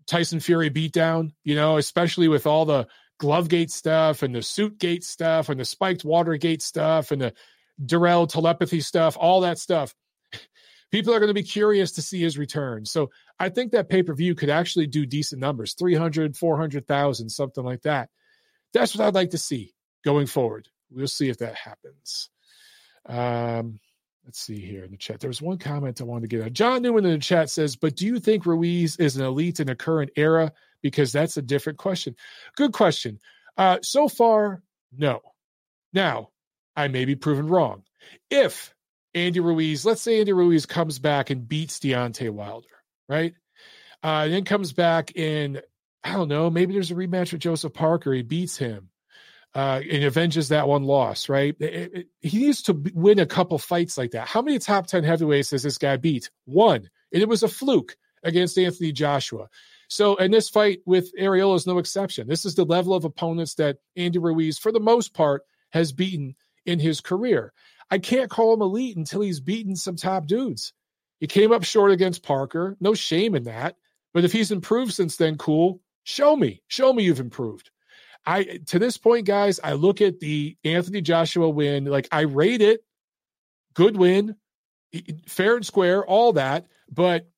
Tyson 0.07 0.41
Fury 0.41 0.71
beatdown, 0.71 1.33
you 1.43 1.55
know, 1.55 1.79
especially 1.79 2.29
with 2.29 2.47
all 2.47 2.67
the 2.67 2.87
Glovegate 3.21 3.71
stuff 3.71 4.23
and 4.23 4.35
the 4.35 4.41
Suitgate 4.41 5.05
stuff 5.05 5.49
and 5.49 5.59
the 5.59 5.65
spiked 5.65 6.05
Watergate 6.05 6.63
stuff 6.63 7.11
and 7.11 7.21
the 7.21 7.33
Darrell 7.85 8.27
telepathy 8.27 8.81
stuff, 8.81 9.17
all 9.19 9.41
that 9.43 9.59
stuff. 9.59 9.95
People 10.91 11.15
are 11.15 11.19
going 11.19 11.29
to 11.29 11.35
be 11.35 11.43
curious 11.43 11.93
to 11.93 12.03
see 12.03 12.21
his 12.21 12.39
return. 12.39 12.85
So 12.85 13.11
I 13.39 13.49
think 13.49 13.73
that 13.73 13.89
pay 13.89 14.03
per 14.03 14.15
view 14.15 14.35
could 14.35 14.51
actually 14.51 14.87
do 14.87 15.07
decent 15.07 15.41
numbers 15.41 15.75
300, 15.75 16.37
400,000, 16.37 17.29
something 17.29 17.65
like 17.65 17.83
that. 17.83 18.11
That's 18.73 18.95
what 18.95 19.07
I'd 19.07 19.15
like 19.15 19.31
to 19.31 19.39
see 19.39 19.75
going 20.05 20.27
forward. 20.27 20.69
We'll 20.91 21.09
see 21.09 21.29
if 21.29 21.39
that 21.39 21.55
happens. 21.57 22.31
Um, 23.07 23.81
let's 24.25 24.39
see 24.39 24.61
here 24.61 24.85
in 24.85 24.91
the 24.91 24.97
chat. 24.97 25.21
There 25.21 25.29
was 25.29 25.43
one 25.43 25.59
comment 25.59 26.01
I 26.01 26.05
wanted 26.05 26.31
to 26.31 26.37
get 26.37 26.45
out. 26.45 26.53
John 26.53 26.83
Newman 26.83 27.05
in 27.05 27.13
the 27.13 27.19
chat 27.19 27.51
says, 27.51 27.77
"But 27.77 27.97
do 27.97 28.07
you 28.07 28.21
think 28.21 28.47
Ruiz 28.47 28.97
is 28.97 29.17
an 29.17 29.25
elite 29.25 29.61
in 29.61 29.67
the 29.67 29.75
current 29.75 30.11
era? 30.17 30.53
Because 30.85 31.11
that's 31.11 31.37
a 31.37 31.43
different 31.43 31.79
question." 31.79 32.15
Good 32.57 32.73
question. 32.73 33.19
Uh, 33.57 33.79
so 33.83 34.09
far, 34.09 34.63
no. 34.97 35.21
Now, 35.93 36.29
I 36.77 36.89
may 36.89 37.05
be 37.07 37.17
proven 37.17 37.47
wrong. 37.49 37.85
If 38.31 38.75
Andy 39.15 39.41
Ruiz, 39.41 39.87
let's 39.87 40.03
say 40.03 40.21
Andy 40.21 40.33
Ruiz 40.33 40.67
comes 40.67 40.99
back 40.99 41.31
and 41.31 41.49
beats 41.49 41.79
Deontay 41.79 42.31
Wilder, 42.31 42.69
right? 43.09 43.35
Uh, 44.03 44.29
then 44.29 44.45
comes 44.45 44.73
back 44.73 45.17
in, 45.17 45.61
I 46.03 46.13
don't 46.13 46.29
know, 46.29 46.51
maybe 46.51 46.75
there's 46.75 46.91
a 46.91 46.95
rematch 46.95 47.33
with 47.33 47.41
Joseph 47.41 47.73
Parker. 47.73 48.13
He 48.13 48.23
beats 48.23 48.57
him 48.59 48.91
uh, 49.55 49.81
and 49.89 50.05
avenges 50.05 50.49
that 50.49 50.69
one 50.69 50.83
loss, 50.83 51.29
right? 51.29 51.55
It, 51.61 51.93
it, 51.95 52.07
he 52.21 52.47
needs 52.47 52.63
to 52.63 52.75
win 52.93 53.21
a 53.21 53.27
couple 53.27 53.57
fights 53.59 53.97
like 53.97 54.11
that. 54.11 54.29
How 54.29 54.43
many 54.43 54.59
top 54.59 54.89
10 54.89 55.05
heavyweights 55.05 55.53
has 55.53 55.63
this 55.63 55.79
guy 55.79 55.97
beat? 55.97 56.31
One. 56.45 56.91
And 57.13 57.23
it 57.23 57.29
was 57.29 57.45
a 57.45 57.49
fluke 57.49 57.97
against 58.25 58.59
Anthony 58.59 58.91
Joshua. 58.91 59.49
So, 59.95 60.17
and 60.17 60.35
this 60.35 60.49
fight 60.49 60.81
with 60.87 61.15
Arreola 61.15 61.55
is 61.55 61.69
no 61.69 61.79
exception. 61.79 62.27
This 62.27 62.45
is 62.45 62.57
the 62.57 62.65
level 62.65 62.95
of 62.95 63.05
opponents 63.05 63.55
that 63.55 63.77
Andy 63.95 64.19
Ruiz, 64.19 64.59
for 64.59 64.73
the 64.73 64.81
most 64.81 65.15
part, 65.15 65.43
has 65.71 65.93
beaten 65.93 66.35
in 66.67 66.81
his 66.81 67.01
career. 67.01 67.53
I 67.93 67.99
can't 67.99 68.29
call 68.29 68.53
him 68.53 68.61
elite 68.61 68.97
until 68.97 69.21
he's 69.21 69.39
beaten 69.39 69.77
some 69.77 69.95
top 69.95 70.27
dudes. 70.27 70.73
He 71.21 71.29
came 71.29 71.53
up 71.53 71.63
short 71.63 71.93
against 71.93 72.25
Parker. 72.25 72.77
No 72.81 72.95
shame 72.95 73.37
in 73.37 73.45
that. 73.45 73.77
But 74.13 74.25
if 74.25 74.33
he's 74.33 74.51
improved 74.51 74.93
since 74.93 75.15
then, 75.15 75.39
cool. 75.39 75.81
Show 76.03 76.35
me. 76.35 76.61
Show 76.67 76.93
me 76.93 77.05
you've 77.05 77.21
improved. 77.21 77.71
I 78.27 78.59
to 78.67 78.81
this 78.81 78.99
point, 78.99 79.29
guys, 79.29 79.61
I 79.63 79.75
look 79.75 80.01
at 80.01 80.19
the 80.19 80.57
Anthony 80.65 81.03
Joshua 81.03 81.49
win, 81.49 81.85
like 81.85 82.09
I 82.11 82.23
rate 82.23 82.63
it, 82.63 82.81
good 83.75 83.97
win, 83.97 84.35
fair 85.29 85.55
and 85.55 85.65
square, 85.65 86.05
all 86.05 86.33
that. 86.33 86.67
But 86.91 87.29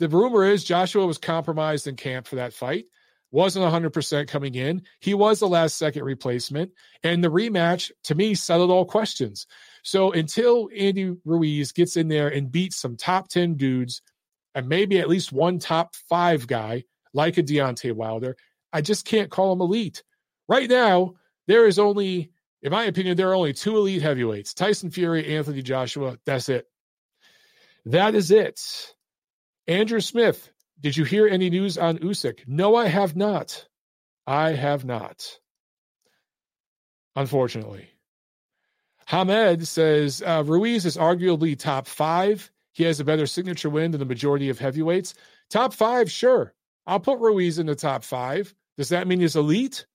the 0.00 0.08
rumor 0.08 0.44
is 0.44 0.64
Joshua 0.64 1.06
was 1.06 1.18
compromised 1.18 1.86
in 1.86 1.94
camp 1.94 2.26
for 2.26 2.36
that 2.36 2.54
fight. 2.54 2.86
Wasn't 3.32 3.64
100% 3.64 4.28
coming 4.28 4.54
in. 4.54 4.82
He 4.98 5.12
was 5.12 5.38
the 5.38 5.46
last 5.46 5.76
second 5.76 6.04
replacement. 6.04 6.72
And 7.04 7.22
the 7.22 7.30
rematch, 7.30 7.90
to 8.04 8.14
me, 8.14 8.34
settled 8.34 8.70
all 8.70 8.86
questions. 8.86 9.46
So 9.82 10.10
until 10.10 10.70
Andy 10.76 11.14
Ruiz 11.26 11.72
gets 11.72 11.98
in 11.98 12.08
there 12.08 12.28
and 12.28 12.50
beats 12.50 12.78
some 12.78 12.96
top 12.96 13.28
10 13.28 13.56
dudes 13.56 14.00
and 14.54 14.68
maybe 14.68 14.98
at 14.98 15.08
least 15.08 15.32
one 15.32 15.58
top 15.58 15.94
five 16.08 16.46
guy 16.46 16.84
like 17.12 17.36
a 17.36 17.42
Deontay 17.42 17.92
Wilder, 17.92 18.38
I 18.72 18.80
just 18.80 19.04
can't 19.04 19.30
call 19.30 19.52
him 19.52 19.60
elite. 19.60 20.02
Right 20.48 20.68
now, 20.68 21.14
there 21.46 21.66
is 21.66 21.78
only, 21.78 22.32
in 22.62 22.72
my 22.72 22.84
opinion, 22.84 23.18
there 23.18 23.28
are 23.28 23.34
only 23.34 23.52
two 23.52 23.76
elite 23.76 24.00
heavyweights 24.00 24.54
Tyson 24.54 24.90
Fury, 24.90 25.36
Anthony 25.36 25.60
Joshua. 25.60 26.16
That's 26.24 26.48
it. 26.48 26.66
That 27.84 28.14
is 28.14 28.30
it. 28.30 28.60
Andrew 29.70 30.00
Smith, 30.00 30.50
did 30.80 30.96
you 30.96 31.04
hear 31.04 31.28
any 31.28 31.48
news 31.48 31.78
on 31.78 31.98
Usyk? 31.98 32.40
No, 32.48 32.74
I 32.74 32.88
have 32.88 33.14
not. 33.14 33.68
I 34.26 34.50
have 34.50 34.84
not. 34.84 35.38
Unfortunately. 37.14 37.88
Hamed 39.06 39.68
says 39.68 40.24
uh, 40.26 40.42
Ruiz 40.44 40.84
is 40.86 40.96
arguably 40.96 41.56
top 41.56 41.86
five. 41.86 42.50
He 42.72 42.82
has 42.82 42.98
a 42.98 43.04
better 43.04 43.28
signature 43.28 43.70
win 43.70 43.92
than 43.92 44.00
the 44.00 44.06
majority 44.06 44.48
of 44.48 44.58
heavyweights. 44.58 45.14
Top 45.50 45.72
five, 45.72 46.10
sure. 46.10 46.52
I'll 46.84 46.98
put 46.98 47.20
Ruiz 47.20 47.60
in 47.60 47.66
the 47.66 47.76
top 47.76 48.02
five. 48.02 48.52
Does 48.76 48.88
that 48.88 49.06
mean 49.06 49.20
he's 49.20 49.36
elite? 49.36 49.86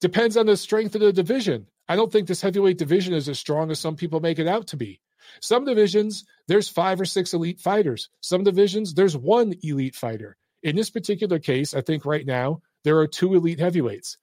Depends 0.00 0.38
on 0.38 0.46
the 0.46 0.56
strength 0.56 0.94
of 0.94 1.02
the 1.02 1.12
division. 1.12 1.66
I 1.86 1.96
don't 1.96 2.10
think 2.10 2.28
this 2.28 2.40
heavyweight 2.40 2.78
division 2.78 3.12
is 3.12 3.28
as 3.28 3.38
strong 3.38 3.70
as 3.70 3.78
some 3.78 3.96
people 3.96 4.20
make 4.20 4.38
it 4.38 4.48
out 4.48 4.68
to 4.68 4.78
be. 4.78 5.02
Some 5.40 5.66
divisions, 5.66 6.24
there's 6.48 6.68
five 6.68 7.00
or 7.00 7.04
six 7.04 7.34
elite 7.34 7.60
fighters. 7.60 8.10
Some 8.20 8.44
divisions, 8.44 8.94
there's 8.94 9.16
one 9.16 9.54
elite 9.62 9.94
fighter. 9.94 10.36
In 10.62 10.76
this 10.76 10.90
particular 10.90 11.38
case, 11.38 11.74
I 11.74 11.80
think 11.80 12.04
right 12.04 12.26
now, 12.26 12.62
there 12.84 12.98
are 12.98 13.06
two 13.06 13.34
elite 13.34 13.60
heavyweights. 13.60 14.18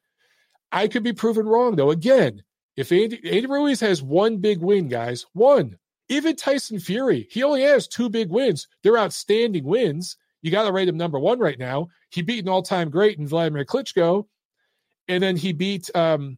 I 0.71 0.87
could 0.87 1.03
be 1.03 1.13
proven 1.13 1.47
wrong, 1.47 1.75
though. 1.75 1.91
Again, 1.91 2.43
if 2.75 2.91
Andy, 2.91 3.19
Andy 3.25 3.47
Ruiz 3.47 3.79
has 3.81 4.01
one 4.01 4.37
big 4.37 4.59
win, 4.59 4.87
guys, 4.87 5.25
one. 5.33 5.77
Even 6.07 6.35
Tyson 6.35 6.79
Fury, 6.79 7.27
he 7.29 7.43
only 7.43 7.61
has 7.61 7.87
two 7.87 8.09
big 8.09 8.29
wins. 8.29 8.67
They're 8.83 8.97
outstanding 8.97 9.63
wins. 9.63 10.17
You 10.41 10.51
got 10.51 10.63
to 10.63 10.71
rate 10.71 10.87
him 10.87 10.97
number 10.97 11.19
one 11.19 11.39
right 11.39 11.59
now. 11.59 11.87
He 12.09 12.21
beat 12.21 12.43
an 12.43 12.49
all 12.49 12.63
time 12.63 12.89
great 12.89 13.19
in 13.19 13.27
Vladimir 13.27 13.65
Klitschko 13.65 14.25
and 15.09 15.21
then 15.21 15.35
he 15.35 15.51
beat 15.51 15.89
um, 15.95 16.37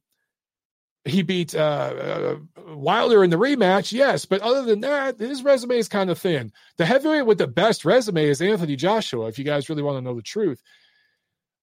he 1.06 1.24
beat 1.24 1.56
uh, 1.56 1.60
uh, 1.60 2.36
Wilder 2.76 3.24
in 3.24 3.30
the 3.30 3.38
rematch. 3.38 3.92
Yes, 3.92 4.26
but 4.26 4.42
other 4.42 4.64
than 4.64 4.82
that, 4.82 5.20
his 5.20 5.44
resume 5.44 5.78
is 5.78 5.88
kind 5.88 6.10
of 6.10 6.20
thin. 6.20 6.52
The 6.78 6.86
heavyweight 6.86 7.26
with 7.26 7.40
the 7.40 7.48
best 7.48 7.86
resume 7.86 8.26
is 8.26 8.42
Anthony 8.42 8.76
Joshua. 8.76 9.28
If 9.28 9.40
you 9.40 9.46
guys 9.46 9.70
really 9.70 9.82
want 9.82 9.98
to 9.98 10.02
know 10.02 10.16
the 10.16 10.22
truth, 10.22 10.62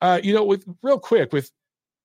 uh, 0.00 0.20
you 0.22 0.34
know, 0.34 0.44
with 0.44 0.64
real 0.82 0.98
quick 0.98 1.32
with 1.32 1.50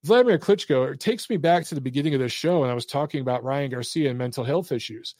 Vladimir 0.03 0.37
Klitschko, 0.37 0.93
it 0.93 0.99
takes 0.99 1.29
me 1.29 1.37
back 1.37 1.65
to 1.65 1.75
the 1.75 1.81
beginning 1.81 2.13
of 2.13 2.19
this 2.19 2.31
show, 2.31 2.61
and 2.63 2.71
I 2.71 2.75
was 2.75 2.85
talking 2.85 3.21
about 3.21 3.43
Ryan 3.43 3.71
Garcia 3.71 4.09
and 4.09 4.17
mental 4.17 4.43
health 4.43 4.71
issues. 4.71 5.15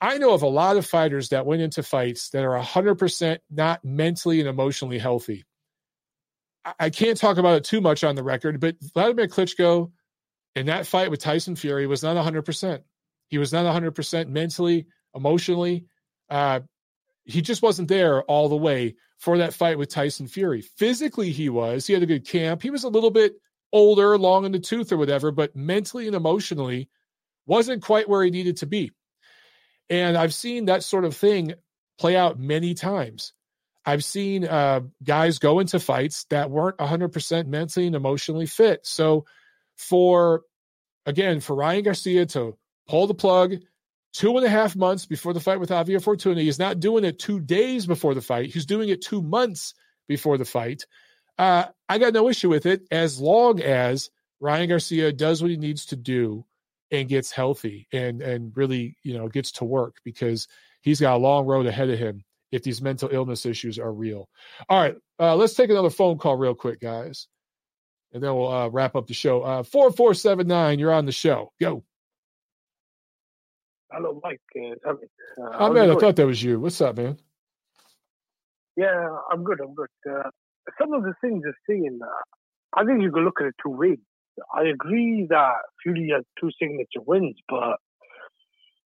I 0.00 0.18
know 0.18 0.32
of 0.32 0.42
a 0.42 0.48
lot 0.48 0.76
of 0.76 0.86
fighters 0.86 1.30
that 1.30 1.46
went 1.46 1.62
into 1.62 1.82
fights 1.82 2.30
that 2.30 2.44
are 2.44 2.60
100% 2.60 3.38
not 3.50 3.84
mentally 3.84 4.40
and 4.40 4.48
emotionally 4.48 4.98
healthy. 4.98 5.44
I 6.78 6.90
can't 6.90 7.18
talk 7.18 7.36
about 7.36 7.56
it 7.56 7.64
too 7.64 7.80
much 7.80 8.04
on 8.04 8.14
the 8.14 8.22
record, 8.22 8.58
but 8.58 8.76
Vladimir 8.94 9.28
Klitschko 9.28 9.90
in 10.54 10.66
that 10.66 10.86
fight 10.86 11.10
with 11.10 11.20
Tyson 11.20 11.56
Fury 11.56 11.86
was 11.86 12.02
not 12.02 12.16
100%. 12.16 12.82
He 13.28 13.38
was 13.38 13.52
not 13.52 13.64
100% 13.64 14.28
mentally, 14.28 14.86
emotionally. 15.14 15.86
Uh, 16.30 16.60
he 17.24 17.42
just 17.42 17.62
wasn't 17.62 17.88
there 17.88 18.22
all 18.22 18.48
the 18.48 18.56
way 18.56 18.96
for 19.18 19.38
that 19.38 19.54
fight 19.54 19.78
with 19.78 19.88
Tyson 19.88 20.26
Fury. 20.26 20.60
Physically, 20.60 21.30
he 21.32 21.48
was. 21.48 21.86
He 21.86 21.94
had 21.94 22.02
a 22.02 22.06
good 22.06 22.26
camp. 22.26 22.62
He 22.62 22.70
was 22.70 22.84
a 22.84 22.88
little 22.88 23.10
bit 23.10 23.34
older, 23.72 24.16
long 24.18 24.44
in 24.44 24.52
the 24.52 24.60
tooth 24.60 24.92
or 24.92 24.96
whatever, 24.96 25.32
but 25.32 25.56
mentally 25.56 26.06
and 26.06 26.14
emotionally 26.14 26.88
wasn't 27.46 27.82
quite 27.82 28.08
where 28.08 28.22
he 28.22 28.30
needed 28.30 28.58
to 28.58 28.66
be. 28.66 28.92
And 29.90 30.16
I've 30.16 30.34
seen 30.34 30.66
that 30.66 30.82
sort 30.82 31.04
of 31.04 31.16
thing 31.16 31.54
play 31.98 32.16
out 32.16 32.38
many 32.38 32.74
times. 32.74 33.32
I've 33.86 34.04
seen 34.04 34.46
uh, 34.46 34.80
guys 35.02 35.38
go 35.38 35.58
into 35.58 35.78
fights 35.78 36.24
that 36.30 36.50
weren't 36.50 36.78
100% 36.78 37.46
mentally 37.46 37.86
and 37.86 37.94
emotionally 37.96 38.46
fit. 38.46 38.80
So, 38.86 39.26
for 39.76 40.42
again, 41.06 41.40
for 41.40 41.54
Ryan 41.54 41.84
Garcia 41.84 42.26
to 42.26 42.56
pull 42.88 43.06
the 43.06 43.14
plug 43.14 43.56
two 44.12 44.36
and 44.36 44.46
a 44.46 44.50
half 44.50 44.76
months 44.76 45.06
before 45.06 45.32
the 45.32 45.40
fight 45.40 45.60
with 45.60 45.70
Javier 45.70 46.02
Fortuna, 46.02 46.40
he's 46.40 46.58
not 46.58 46.80
doing 46.80 47.04
it 47.04 47.18
two 47.18 47.40
days 47.40 47.86
before 47.86 48.14
the 48.14 48.22
fight. 48.22 48.50
He's 48.50 48.66
doing 48.66 48.88
it 48.88 49.02
two 49.02 49.20
months 49.20 49.74
before 50.08 50.38
the 50.38 50.44
fight. 50.44 50.86
Uh, 51.36 51.64
I 51.88 51.98
got 51.98 52.12
no 52.12 52.28
issue 52.28 52.48
with 52.48 52.64
it 52.64 52.82
as 52.90 53.20
long 53.20 53.60
as 53.60 54.10
Ryan 54.40 54.68
Garcia 54.68 55.12
does 55.12 55.42
what 55.42 55.50
he 55.50 55.56
needs 55.56 55.86
to 55.86 55.96
do 55.96 56.44
and 56.90 57.08
gets 57.08 57.32
healthy 57.32 57.88
and 57.92 58.22
and 58.22 58.56
really 58.56 58.96
you 59.02 59.14
know 59.14 59.28
gets 59.28 59.50
to 59.52 59.64
work 59.64 59.96
because 60.04 60.46
he's 60.82 61.00
got 61.00 61.16
a 61.16 61.18
long 61.18 61.46
road 61.46 61.66
ahead 61.66 61.90
of 61.90 61.98
him 61.98 62.22
if 62.52 62.62
these 62.62 62.80
mental 62.80 63.08
illness 63.10 63.46
issues 63.46 63.78
are 63.80 63.92
real. 63.92 64.28
All 64.68 64.80
right, 64.80 64.94
uh, 65.18 65.34
let's 65.34 65.54
take 65.54 65.70
another 65.70 65.90
phone 65.90 66.18
call 66.18 66.36
real 66.36 66.54
quick, 66.54 66.80
guys, 66.80 67.26
and 68.14 68.22
then 68.22 68.34
we'll 68.34 68.50
uh, 68.50 68.68
wrap 68.68 68.94
up 68.94 69.08
the 69.08 69.14
show. 69.14 69.42
Uh, 69.42 69.62
four 69.62 69.90
four 69.90 70.14
seven 70.14 70.46
nine, 70.46 70.78
you're 70.78 70.92
on 70.92 71.04
the 71.04 71.12
show. 71.12 71.52
Go. 71.60 71.84
Hello, 73.90 74.20
Mike. 74.22 74.40
Uh, 74.56 74.94
oh 75.58 75.72
man, 75.72 75.90
I 75.90 75.96
thought 75.96 76.16
that 76.16 76.26
was 76.26 76.42
you. 76.42 76.58
What's 76.60 76.80
up, 76.80 76.96
man? 76.96 77.18
Yeah, 78.76 79.08
I'm 79.30 79.44
good. 79.44 79.60
I'm 79.60 79.74
good. 79.74 79.88
Uh, 80.08 80.30
some 80.80 80.94
of 80.94 81.02
the 81.02 81.14
things 81.20 81.42
you're 81.44 81.54
saying, 81.68 81.98
uh, 82.02 82.80
I 82.80 82.84
think 82.84 83.02
you 83.02 83.12
can 83.12 83.24
look 83.24 83.40
at 83.40 83.48
it 83.48 83.54
two 83.62 83.70
ways. 83.70 83.98
I 84.52 84.64
agree 84.64 85.26
that 85.30 85.52
Fury 85.82 86.10
has 86.14 86.24
two 86.40 86.50
signature 86.60 87.02
wins, 87.06 87.36
but 87.48 87.76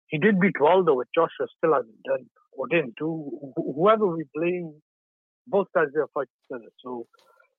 he 0.09 0.19
did 0.19 0.41
beat 0.41 0.59
Waldo, 0.59 0.95
which 0.95 1.09
Joshua 1.15 1.47
still 1.57 1.75
hasn't 1.75 2.03
done 2.03 2.27
or 2.53 2.67
didn't 2.67 2.95
do. 2.99 3.53
Whoever 3.57 4.07
we 4.07 4.25
blame, 4.35 4.75
both 5.47 5.69
guys 5.75 5.89
are 5.97 6.09
fighting 6.13 6.31
together. 6.51 6.71
So 6.83 7.07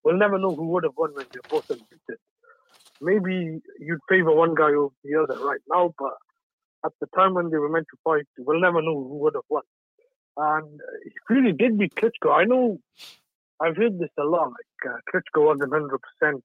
we'll 0.04 0.18
never 0.18 0.38
know 0.38 0.56
who 0.56 0.68
would 0.68 0.84
have 0.84 0.98
won 0.98 1.14
when 1.14 1.26
they're 1.32 1.42
both 1.50 1.70
undefeated. 1.70 2.20
Maybe 3.02 3.62
you'd 3.80 4.00
favor 4.10 4.34
one 4.34 4.56
guy 4.56 4.72
over 4.72 4.94
the 5.04 5.16
other 5.16 5.44
right 5.44 5.62
now, 5.70 5.94
but 5.98 6.16
at 6.86 6.92
the 7.00 7.08
time 7.16 7.34
when 7.34 7.50
they 7.50 7.58
were 7.58 7.70
meant 7.70 7.88
to 7.92 7.98
fight, 8.04 8.28
we'll 8.38 8.60
never 8.60 8.82
know 8.82 8.96
who 8.96 9.18
would 9.20 9.36
have 9.36 9.44
won. 9.50 9.64
And 10.38 10.80
he 11.04 11.34
really 11.34 11.54
did 11.54 11.78
beat 11.78 11.96
Klitschko. 11.96 12.32
I 12.34 12.46
know 12.46 12.80
I've 13.62 13.76
heard 13.76 14.00
this 14.00 14.10
a 14.18 14.24
lot, 14.24 14.52
like 14.52 14.94
uh, 14.94 14.98
Klitschko 15.12 15.46
wasn't 15.46 15.72
100% 15.72 16.42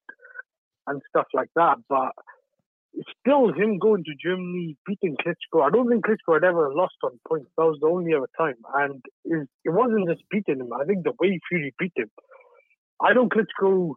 and 0.87 1.03
stuff 1.09 1.27
like 1.33 1.51
that, 1.55 1.79
but 1.89 2.13
still 3.21 3.53
him 3.53 3.79
going 3.79 4.05
to 4.05 4.15
Germany, 4.21 4.77
beating 4.87 5.17
Klitschko. 5.17 5.63
I 5.63 5.71
don't 5.71 5.89
think 5.89 6.05
Klitschko 6.05 6.35
had 6.35 6.45
ever 6.45 6.73
lost 6.75 6.95
on 7.03 7.19
points. 7.27 7.51
That 7.57 7.65
was 7.65 7.79
the 7.81 7.89
only 7.89 8.15
other 8.15 8.29
time. 8.37 8.57
And 8.75 9.05
it, 9.25 9.49
wasn't 9.67 10.09
just 10.09 10.23
beating 10.31 10.61
him. 10.61 10.73
I 10.73 10.85
think 10.85 11.05
the 11.05 11.13
way 11.19 11.39
Fury 11.49 11.75
beat 11.79 11.93
him. 11.97 12.11
I 13.05 13.13
know 13.13 13.29
Klitschko 13.29 13.95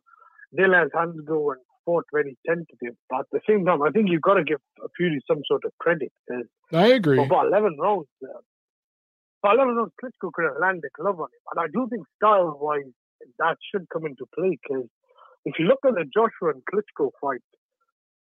let 0.54 0.84
his 0.84 0.92
hands 0.94 1.20
go 1.26 1.52
and 1.52 1.62
fought 1.86 2.06
very 2.12 2.38
tentative. 2.46 2.96
But 3.10 3.22
at 3.22 3.26
the 3.32 3.40
same 3.48 3.66
time, 3.66 3.82
I 3.82 3.92
think 3.92 4.10
you've 4.10 4.22
got 4.22 4.36
to 4.36 4.44
give 4.44 4.60
Fury 4.98 5.22
some 5.28 5.42
sort 5.48 5.64
of 5.66 5.72
credit. 5.80 6.12
I 6.74 6.88
agree. 6.88 7.18
For 7.18 7.26
about 7.26 7.48
11 7.48 7.78
rounds, 7.80 8.08
uh, 8.22 8.44
for 9.42 9.54
11 9.54 9.76
rounds, 9.76 9.94
Klitschko 10.04 10.32
could 10.34 10.46
have 10.46 10.60
landed 10.62 10.84
a 10.84 11.02
glove 11.02 11.20
on 11.20 11.32
him. 11.32 11.44
And 11.56 11.60
I 11.64 11.68
do 11.74 11.88
think 11.90 12.04
style-wise, 12.18 12.92
that 13.40 13.58
should 13.72 13.88
come 13.92 14.06
into 14.06 14.26
play 14.36 14.60
because 14.62 14.86
if 15.46 15.56
you 15.58 15.66
look 15.66 15.80
at 15.88 15.96
the 15.96 16.06
Joshua 16.06 16.54
and 16.54 16.62
Klitschko 16.68 17.12
fight, 17.22 17.42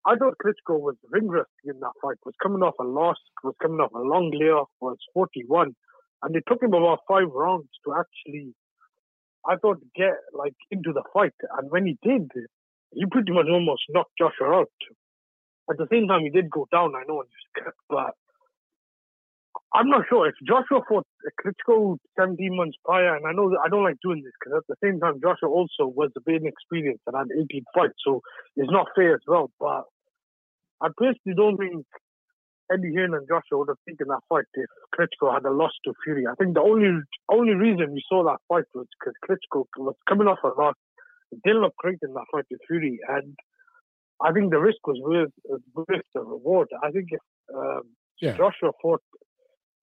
I 0.04 0.16
thought 0.16 0.34
Klitschko 0.42 0.80
was 0.80 0.96
ring 1.10 1.30
in 1.64 1.78
that 1.78 1.94
fight, 2.02 2.18
was 2.26 2.34
coming 2.42 2.62
off 2.62 2.74
a 2.80 2.84
loss, 2.84 3.16
was 3.44 3.54
coming 3.62 3.78
off 3.78 3.92
a 3.94 4.00
long 4.00 4.32
layoff, 4.34 4.68
was 4.80 4.98
41. 5.14 5.76
And 6.22 6.36
it 6.36 6.42
took 6.48 6.62
him 6.62 6.74
about 6.74 7.00
five 7.08 7.30
rounds 7.32 7.68
to 7.84 7.94
actually 7.94 8.54
I 9.48 9.56
thought 9.56 9.80
get 9.94 10.14
like 10.32 10.54
into 10.70 10.92
the 10.92 11.02
fight, 11.12 11.34
and 11.58 11.70
when 11.70 11.86
he 11.86 11.98
did, 12.02 12.30
he 12.92 13.06
pretty 13.06 13.32
much 13.32 13.46
almost 13.50 13.82
knocked 13.90 14.12
Joshua 14.18 14.60
out. 14.60 14.70
At 15.70 15.78
the 15.78 15.88
same 15.90 16.08
time, 16.08 16.22
he 16.22 16.30
did 16.30 16.50
go 16.50 16.66
down. 16.72 16.94
I 16.94 17.02
know, 17.08 17.22
but 17.88 18.14
I'm 19.74 19.88
not 19.88 20.04
sure 20.08 20.28
if 20.28 20.34
Joshua 20.46 20.82
fought 20.88 21.06
Klitschko 21.40 21.96
17 22.18 22.56
months 22.56 22.76
prior, 22.84 23.16
and 23.16 23.26
I 23.26 23.32
know 23.32 23.48
that 23.50 23.60
I 23.64 23.68
don't 23.68 23.84
like 23.84 23.96
doing 24.02 24.22
this 24.22 24.32
because 24.38 24.58
at 24.58 24.66
the 24.68 24.86
same 24.86 25.00
time, 25.00 25.20
Joshua 25.22 25.48
also 25.48 25.86
was 25.86 26.10
a 26.16 26.20
bit 26.20 26.42
inexperienced 26.42 27.02
and 27.06 27.16
had 27.16 27.28
18 27.32 27.64
fights, 27.74 27.94
so 28.04 28.20
it's 28.56 28.70
not 28.70 28.88
fair 28.94 29.14
as 29.14 29.22
well. 29.26 29.50
But 29.58 29.84
I 30.82 30.88
personally 30.96 31.36
don't 31.36 31.56
think 31.56 31.86
Eddie 32.72 32.94
Hearn 32.94 33.14
and 33.14 33.26
Joshua 33.28 33.58
would 33.58 33.68
have 33.68 33.82
taken 33.88 34.08
that 34.08 34.20
fight 34.28 34.44
if 34.54 34.70
Klitschko 34.94 35.32
had 35.34 35.44
a 35.44 35.50
loss 35.50 35.72
to 35.84 35.92
Fury. 36.04 36.26
I 36.26 36.34
think 36.34 36.54
the 36.54 36.60
only 36.62 36.90
only 37.30 37.54
reason 37.54 37.92
we 37.92 38.02
saw 38.08 38.24
that 38.24 38.40
fight 38.48 38.64
was 38.74 38.86
because 38.98 39.14
Klitschko 39.24 39.64
was 39.78 39.94
coming 40.08 40.26
off 40.28 40.38
a 40.44 40.48
loss. 40.60 40.74
It 41.30 41.40
didn't 41.44 41.62
look 41.62 41.76
great 41.76 41.98
in 42.02 42.12
that 42.14 42.26
fight 42.32 42.44
with 42.50 42.60
Fury, 42.66 42.98
and 43.08 43.36
I 44.22 44.32
think 44.32 44.50
the 44.50 44.58
risk 44.60 44.86
was 44.86 44.98
worth, 45.02 45.32
worth 45.74 46.06
the 46.14 46.20
reward. 46.20 46.68
I 46.82 46.90
think 46.90 47.08
if 47.10 47.20
um, 47.54 47.82
Yeah. 48.20 48.36
Joshua 48.36 48.70
fought 48.80 49.02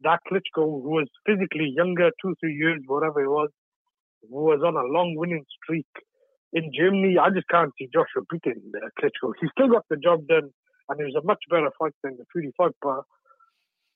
that 0.01 0.19
Klitschko, 0.27 0.63
who 0.83 0.91
was 0.99 1.07
physically 1.25 1.73
younger, 1.75 2.09
two, 2.21 2.35
three 2.39 2.55
years, 2.55 2.79
whatever 2.87 3.21
it 3.21 3.29
was, 3.29 3.49
who 4.21 4.43
was 4.51 4.61
on 4.65 4.75
a 4.77 4.83
long 4.97 5.15
winning 5.15 5.43
streak 5.57 5.87
in 6.53 6.71
Germany, 6.77 7.17
I 7.17 7.29
just 7.31 7.47
can't 7.49 7.71
see 7.77 7.89
Joshua 7.93 8.23
beating 8.31 8.61
uh, 8.75 8.87
Klitschko. 8.99 9.33
He 9.41 9.47
still 9.51 9.67
got 9.69 9.85
the 9.89 9.97
job 9.97 10.25
done, 10.27 10.51
and 10.89 10.99
it 10.99 11.05
was 11.05 11.15
a 11.15 11.25
much 11.25 11.43
better 11.49 11.69
fight 11.77 11.93
than 12.03 12.17
the 12.17 12.25
Fury 12.31 12.51
fight. 12.57 12.71
But 12.81 13.03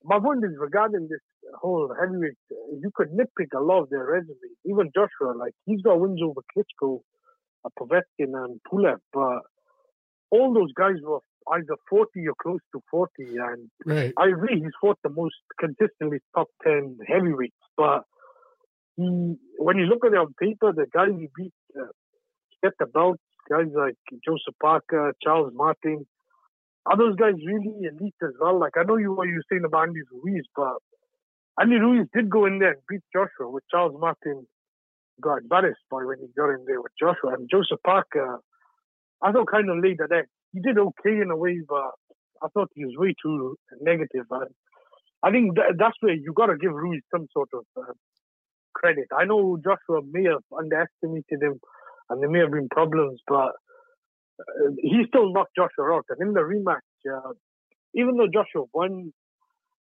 my 0.04 0.20
point 0.20 0.44
is 0.44 0.52
regarding 0.58 1.08
this 1.10 1.22
whole 1.60 1.94
heavyweight, 2.00 2.38
you 2.50 2.92
could 2.94 3.10
nitpick 3.10 3.56
a 3.56 3.62
lot 3.62 3.84
of 3.84 3.90
their 3.90 4.06
resume. 4.06 4.38
Even 4.66 4.92
Joshua, 4.94 5.34
like 5.38 5.54
he's 5.66 5.82
got 5.82 6.00
wins 6.00 6.22
over 6.24 6.42
Klitschko, 6.56 7.02
uh, 7.66 7.70
Povetkin, 7.80 8.34
and 8.34 8.60
Pulev, 8.72 8.98
but 9.12 9.42
all 10.32 10.54
those 10.54 10.72
guys 10.74 10.96
were 11.04 11.20
either 11.54 11.76
40 11.90 12.28
or 12.28 12.34
close 12.42 12.62
to 12.74 12.82
40. 12.90 13.10
And 13.38 13.70
Right. 13.86 14.14
I 14.18 14.28
agree, 14.30 14.62
he's 14.62 14.72
fought 14.80 14.98
the 15.04 15.10
most 15.10 15.36
consistently 15.60 16.20
top 16.36 16.48
10 16.64 16.98
heavyweights. 17.08 17.56
But 17.78 18.04
he, 18.96 19.36
when 19.58 19.78
you 19.78 19.86
look 19.86 20.06
at 20.06 20.14
it 20.14 20.18
on 20.18 20.34
paper, 20.40 20.72
the 20.74 20.88
guys 20.94 21.12
he 21.18 21.28
beat, 21.36 21.54
uh, 21.80 21.88
get 22.62 22.74
the 22.80 22.86
belts, 22.86 23.22
guys 23.50 23.68
like 23.74 23.98
Joseph 24.26 24.56
Parker, 24.62 25.14
Charles 25.22 25.54
Martin, 25.54 26.06
are 26.86 26.98
those 26.98 27.16
guys 27.16 27.34
really 27.46 27.74
elite 27.88 28.22
as 28.22 28.34
well? 28.40 28.60
Like, 28.60 28.74
I 28.78 28.84
know 28.84 28.98
you 28.98 29.12
were 29.14 29.26
saying 29.50 29.64
about 29.66 29.88
Andy 29.88 30.02
Ruiz, 30.12 30.44
but 30.56 30.78
Andy 31.60 31.78
Ruiz 31.78 32.08
did 32.14 32.30
go 32.30 32.46
in 32.46 32.60
there 32.60 32.72
and 32.72 32.82
beat 32.90 33.02
Joshua, 33.14 33.50
with 33.50 33.64
Charles 33.72 33.96
Martin 34.00 34.46
got 35.22 35.44
embarrassed 35.44 35.86
by 35.90 36.04
when 36.04 36.18
he 36.20 36.28
got 36.36 36.50
in 36.50 36.66
there 36.66 36.82
with 36.82 36.92
Joshua. 37.00 37.36
And 37.38 37.50
Joseph 37.50 37.80
Parker, 37.86 38.40
I 39.22 39.32
thought 39.32 39.52
kind 39.52 39.70
of 39.70 39.78
laid 39.82 40.00
that. 40.00 40.26
He 40.52 40.60
did 40.60 40.78
okay 40.78 41.22
in 41.22 41.32
a 41.32 41.38
way, 41.38 41.62
but 41.68 41.92
I 42.44 42.48
thought 42.54 42.70
he 42.76 42.86
was 42.86 42.96
way 42.98 43.16
too 43.24 43.56
negative. 43.82 44.26
And 44.30 44.50
I 45.24 45.32
think 45.32 45.56
th- 45.56 45.78
that's 45.78 45.96
where 46.02 46.14
you 46.14 46.34
got 46.36 46.48
to 46.48 46.58
give 46.58 46.74
Ruiz 46.74 47.02
some 47.12 47.28
sort 47.32 47.50
of 47.54 47.64
uh, 47.78 47.94
credit. 48.74 49.08
I 49.18 49.26
know 49.26 49.58
Joshua 49.64 50.02
may 50.12 50.26
have 50.26 50.44
underestimated 50.52 51.42
him, 51.42 51.60
and 52.10 52.22
there 52.22 52.30
may 52.30 52.40
have 52.40 52.52
been 52.52 52.68
problems, 52.70 53.22
but 53.28 53.54
uh, 54.40 54.72
he 54.78 55.04
still 55.08 55.32
knocked 55.32 55.56
Joshua 55.56 55.94
out. 55.94 56.06
And 56.10 56.22
in 56.22 56.34
the 56.34 56.42
rematch, 56.42 56.88
uh, 57.10 57.34
even 57.96 58.18
though 58.18 58.28
Joshua 58.32 58.66
won, 58.74 59.14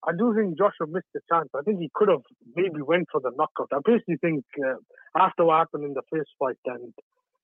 I 0.07 0.11
do 0.17 0.33
think 0.35 0.57
Joshua 0.57 0.87
missed 0.87 1.11
the 1.13 1.21
chance. 1.31 1.49
I 1.55 1.61
think 1.61 1.79
he 1.79 1.89
could 1.93 2.09
have 2.09 2.23
maybe 2.55 2.81
went 2.81 3.07
for 3.11 3.19
the 3.21 3.31
knockout. 3.35 3.69
I 3.73 3.79
personally 3.83 4.19
think 4.21 4.45
uh, 4.63 4.75
after 5.17 5.45
what 5.45 5.59
happened 5.59 5.85
in 5.85 5.93
the 5.93 6.03
first 6.11 6.29
fight 6.39 6.59
and 6.65 6.93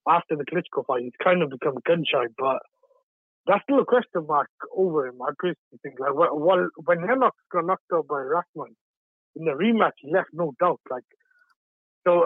after 0.08 0.36
the 0.36 0.44
Klitschko 0.44 0.86
fight, 0.86 1.02
he's 1.02 1.22
kind 1.22 1.42
of 1.42 1.50
become 1.50 1.74
gun 1.86 2.04
shy. 2.10 2.26
But 2.38 2.60
that's 3.46 3.62
still 3.64 3.80
a 3.80 3.84
question 3.84 4.26
mark 4.26 4.50
over 4.74 5.06
him. 5.06 5.20
I 5.22 5.30
personally 5.38 5.80
think 5.82 5.98
like 5.98 6.14
well, 6.14 6.68
when 6.84 7.06
Lennox 7.06 7.36
got 7.52 7.66
knocked 7.66 7.92
out 7.92 8.06
by 8.06 8.20
Rahman 8.20 8.76
in 9.36 9.44
the 9.44 9.52
rematch, 9.52 9.98
he 9.98 10.12
left 10.12 10.30
no 10.32 10.52
doubt. 10.60 10.80
Like 10.90 11.04
so, 12.06 12.24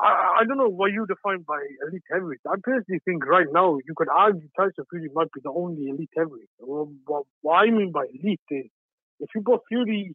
I, 0.00 0.40
I 0.40 0.44
don't 0.46 0.58
know 0.58 0.68
what 0.68 0.92
you 0.92 1.06
define 1.06 1.42
by 1.46 1.58
elite 1.88 2.02
heavyweight. 2.10 2.38
I 2.46 2.54
personally 2.62 3.00
think 3.04 3.26
right 3.26 3.46
now 3.52 3.78
you 3.84 3.94
could 3.96 4.08
argue 4.08 4.48
Tyson 4.56 4.84
Fury 4.90 5.10
might 5.12 5.32
be 5.32 5.40
the 5.42 5.50
only 5.50 5.88
elite 5.88 6.10
heavyweight. 6.16 6.48
Well, 6.60 6.92
what, 7.06 7.24
what 7.42 7.54
I 7.54 7.70
mean 7.70 7.90
by 7.92 8.04
elite 8.04 8.40
is 8.50 8.66
if 9.20 9.28
you 9.34 9.42
put 9.42 9.60
Fury 9.68 10.14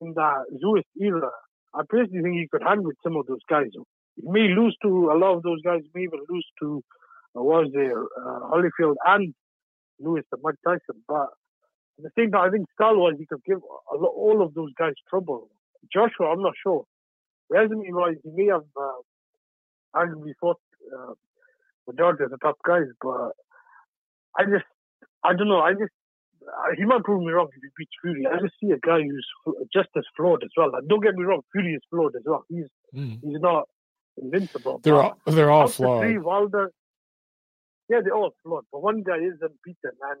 in 0.00 0.12
the 0.14 0.30
Zeus 0.60 0.84
era, 1.00 1.30
I 1.74 1.82
personally 1.88 2.22
think 2.22 2.34
he 2.36 2.48
could 2.50 2.62
with 2.84 2.96
some 3.02 3.16
of 3.16 3.26
those 3.26 3.44
guys. 3.48 3.68
He 4.16 4.22
may 4.24 4.48
lose 4.48 4.76
to 4.82 5.10
a 5.12 5.16
lot 5.16 5.36
of 5.36 5.42
those 5.42 5.62
guys, 5.62 5.82
may 5.94 6.02
even 6.02 6.20
lose 6.28 6.46
to 6.60 6.82
uh, 7.36 7.42
was 7.42 7.70
there, 7.72 8.02
uh, 8.02 8.40
Holyfield 8.50 8.96
and 9.04 9.34
Lewis 10.00 10.24
and 10.32 10.42
Mike 10.42 10.56
Tyson. 10.64 11.02
But 11.06 11.28
at 11.98 12.04
the 12.04 12.10
same 12.18 12.30
time, 12.32 12.48
I 12.48 12.50
think 12.50 12.66
style 12.72 12.96
wise, 12.98 13.14
he 13.18 13.26
could 13.26 13.44
give 13.44 13.58
lot, 13.94 14.12
all 14.16 14.42
of 14.42 14.54
those 14.54 14.70
guys 14.78 14.94
trouble. 15.08 15.48
Joshua, 15.92 16.32
I'm 16.32 16.42
not 16.42 16.54
sure. 16.62 16.84
Resume 17.48 17.84
wise, 17.92 18.16
he 18.24 18.30
may 18.34 18.46
have 18.46 18.64
uh, 18.76 18.98
arguably 19.94 20.32
fought 20.40 20.60
uh, 20.96 21.12
majority 21.86 22.24
of 22.24 22.30
the 22.30 22.38
top 22.38 22.56
guys, 22.66 22.86
but 23.00 23.32
I 24.36 24.44
just, 24.44 24.64
I 25.24 25.34
don't 25.34 25.48
know. 25.48 25.60
I 25.60 25.72
just, 25.72 25.92
uh, 26.42 26.74
he 26.76 26.84
might 26.84 27.04
prove 27.04 27.22
me 27.22 27.32
wrong 27.32 27.48
if 27.48 27.62
he 27.62 27.68
beats 27.76 27.92
Fury. 28.02 28.26
I 28.26 28.40
just 28.40 28.54
see 28.60 28.70
a 28.70 28.78
guy 28.78 29.00
who's 29.02 29.26
just 29.72 29.88
as 29.96 30.04
flawed 30.16 30.42
as 30.44 30.50
well. 30.56 30.70
And 30.74 30.88
don't 30.88 31.02
get 31.02 31.14
me 31.14 31.24
wrong, 31.24 31.42
Fury 31.52 31.74
is 31.74 31.82
flawed 31.90 32.14
as 32.16 32.22
well. 32.24 32.44
He's 32.48 32.66
Mm. 32.94 33.20
he's 33.20 33.40
not 33.40 33.68
invincible. 34.16 34.78
They're 34.82 35.02
all 35.02 35.18
they're 35.26 35.50
all 35.50 35.68
flawed. 35.68 36.02
Three, 36.04 36.18
Wilder, 36.18 36.70
yeah, 37.88 38.00
they're 38.02 38.14
all 38.14 38.32
flawed. 38.42 38.64
But 38.72 38.80
one 38.82 39.02
guy 39.02 39.18
is 39.18 39.38
unbeaten, 39.42 39.96
and 40.10 40.20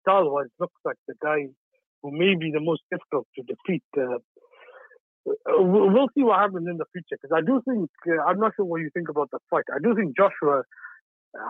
style 0.00 0.30
wise 0.30 0.46
looks 0.60 0.80
like 0.84 0.96
the 1.08 1.14
guy 1.20 1.48
who 2.02 2.10
may 2.12 2.34
be 2.36 2.50
the 2.52 2.60
most 2.60 2.82
difficult 2.90 3.26
to 3.36 3.42
defeat. 3.42 3.82
Uh, 3.96 4.18
we'll 5.24 6.08
see 6.14 6.22
what 6.22 6.40
happens 6.40 6.66
in 6.68 6.76
the 6.76 6.84
future 6.92 7.18
because 7.20 7.34
I 7.34 7.40
do 7.40 7.62
think 7.68 7.90
uh, 8.08 8.22
I'm 8.24 8.38
not 8.38 8.52
sure 8.56 8.64
what 8.64 8.80
you 8.80 8.90
think 8.92 9.08
about 9.08 9.30
the 9.30 9.38
fight. 9.50 9.64
I 9.72 9.78
do 9.82 9.94
think 9.94 10.16
Joshua 10.16 10.62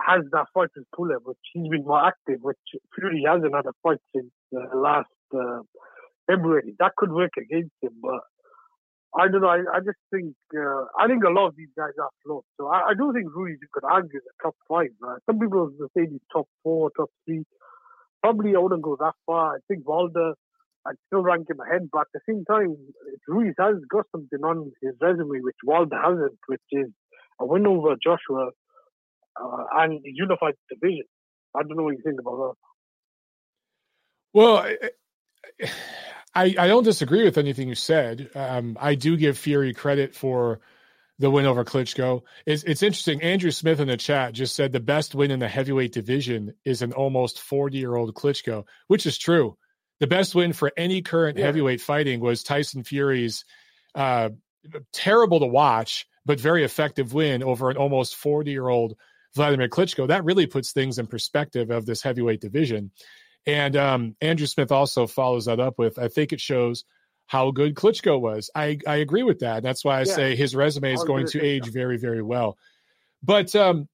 has 0.07 0.23
that 0.31 0.47
fight 0.53 0.69
with 0.75 0.85
Pulev, 0.97 1.21
which 1.23 1.37
he's 1.53 1.69
been 1.69 1.83
more 1.83 2.05
active, 2.05 2.39
which 2.41 2.57
Fury 2.95 3.23
hasn't 3.27 3.53
had 3.53 3.65
a 3.65 3.73
fight 3.83 3.99
since 4.15 4.31
uh, 4.55 4.77
last 4.77 5.09
uh, 5.33 5.59
February. 6.27 6.73
That 6.79 6.95
could 6.97 7.11
work 7.11 7.31
against 7.37 7.75
him, 7.81 7.93
but 8.01 8.21
I 9.17 9.27
don't 9.27 9.41
know. 9.41 9.47
I, 9.47 9.63
I 9.73 9.79
just 9.79 9.99
think 10.11 10.35
uh, 10.55 10.85
I 10.99 11.07
think 11.07 11.23
a 11.23 11.29
lot 11.29 11.47
of 11.47 11.55
these 11.55 11.69
guys 11.77 11.93
are 12.01 12.09
flawed. 12.23 12.43
So 12.57 12.67
I, 12.67 12.89
I 12.89 12.93
do 12.97 13.13
think 13.13 13.33
Ruiz 13.33 13.59
could 13.71 13.83
argue 13.83 14.19
the 14.19 14.31
top 14.41 14.55
five. 14.67 14.89
Some 15.25 15.39
people 15.39 15.71
say 15.95 16.07
he's 16.09 16.19
top 16.31 16.47
four, 16.63 16.91
top 16.97 17.09
three. 17.25 17.43
Probably 18.21 18.55
I 18.55 18.59
wouldn't 18.59 18.81
go 18.81 18.97
that 18.99 19.13
far. 19.25 19.55
I 19.55 19.59
think 19.67 19.87
Wilder, 19.87 20.33
I'd 20.87 20.95
still 21.07 21.21
rank 21.21 21.49
him 21.49 21.59
ahead, 21.59 21.89
but 21.91 22.01
at 22.01 22.07
the 22.13 22.19
same 22.29 22.45
time, 22.45 22.75
Ruiz 23.27 23.55
has 23.59 23.75
got 23.89 24.05
something 24.11 24.39
on 24.43 24.71
his 24.81 24.93
resume 25.01 25.41
which 25.41 25.55
Wilder 25.63 25.99
hasn't, 25.99 26.37
which 26.47 26.61
is 26.71 26.87
a 27.39 27.45
win 27.45 27.65
over 27.65 27.95
Joshua 28.01 28.49
uh, 29.41 29.63
and 29.77 29.99
unified 30.03 30.53
division. 30.69 31.05
I 31.55 31.63
don't 31.63 31.77
know 31.77 31.83
what 31.83 31.95
you 31.97 32.03
think 32.03 32.19
about 32.19 32.37
that. 32.37 32.53
Well, 34.33 34.57
I- 34.57 35.69
I, 36.37 36.53
I 36.59 36.67
don't 36.67 36.83
disagree 36.83 37.23
with 37.23 37.37
anything 37.37 37.69
you 37.69 37.75
said. 37.75 38.29
Um, 38.35 38.77
I 38.79 38.95
do 38.95 39.15
give 39.15 39.37
Fury 39.37 39.73
credit 39.73 40.13
for 40.13 40.59
the 41.17 41.31
win 41.31 41.45
over 41.45 41.63
Klitschko. 41.63 42.23
It's, 42.45 42.63
it's 42.63 42.83
interesting. 42.83 43.21
Andrew 43.21 43.51
Smith 43.51 43.79
in 43.79 43.87
the 43.87 43.95
chat 43.95 44.33
just 44.33 44.53
said 44.53 44.73
the 44.73 44.81
best 44.81 45.15
win 45.15 45.31
in 45.31 45.39
the 45.39 45.47
heavyweight 45.47 45.93
division 45.93 46.53
is 46.65 46.81
an 46.81 46.91
almost 46.91 47.39
40 47.39 47.77
year 47.77 47.95
old 47.95 48.13
Klitschko, 48.13 48.65
which 48.87 49.05
is 49.05 49.17
true. 49.17 49.57
The 49.99 50.07
best 50.07 50.35
win 50.35 50.53
for 50.53 50.71
any 50.75 51.01
current 51.01 51.37
Yeah. 51.37 51.45
heavyweight 51.45 51.81
fighting 51.81 52.19
was 52.19 52.43
Tyson 52.43 52.83
Fury's 52.83 53.45
uh, 53.93 54.29
terrible 54.91 55.39
to 55.39 55.45
watch, 55.45 56.05
but 56.25 56.39
very 56.39 56.63
effective 56.63 57.13
win 57.13 57.43
over 57.43 57.69
an 57.69 57.77
almost 57.77 58.15
40 58.15 58.51
year 58.51 58.67
old 58.67 58.95
Vladimir 59.35 59.69
Klitschko. 59.69 60.07
That 60.07 60.23
really 60.25 60.47
puts 60.47 60.71
things 60.71 60.97
in 60.99 61.07
perspective 61.07 61.69
of 61.69 61.85
this 61.85 62.01
heavyweight 62.01 62.41
division. 62.41 62.91
And 63.45 63.75
um, 63.75 64.15
Andrew 64.21 64.47
Smith 64.47 64.71
also 64.71 65.07
follows 65.07 65.45
that 65.45 65.59
up 65.59 65.77
with, 65.77 65.99
I 65.99 66.07
think 66.07 66.33
it 66.33 66.41
shows 66.41 66.83
how 67.27 67.51
good 67.51 67.75
Klitschko 67.75 68.19
was. 68.19 68.49
I, 68.55 68.79
I 68.87 68.97
agree 68.97 69.23
with 69.23 69.39
that. 69.39 69.63
That's 69.63 69.83
why 69.85 69.97
I 69.97 69.99
Yeah. 69.99 70.13
say 70.13 70.35
his 70.35 70.55
resume 70.55 70.93
is 70.93 71.03
going 71.03 71.25
gonna 71.25 71.43
age 71.45 71.71
very, 71.71 71.97
very 71.97 72.21
well. 72.21 72.57
But 73.23 73.55
um, 73.55 73.87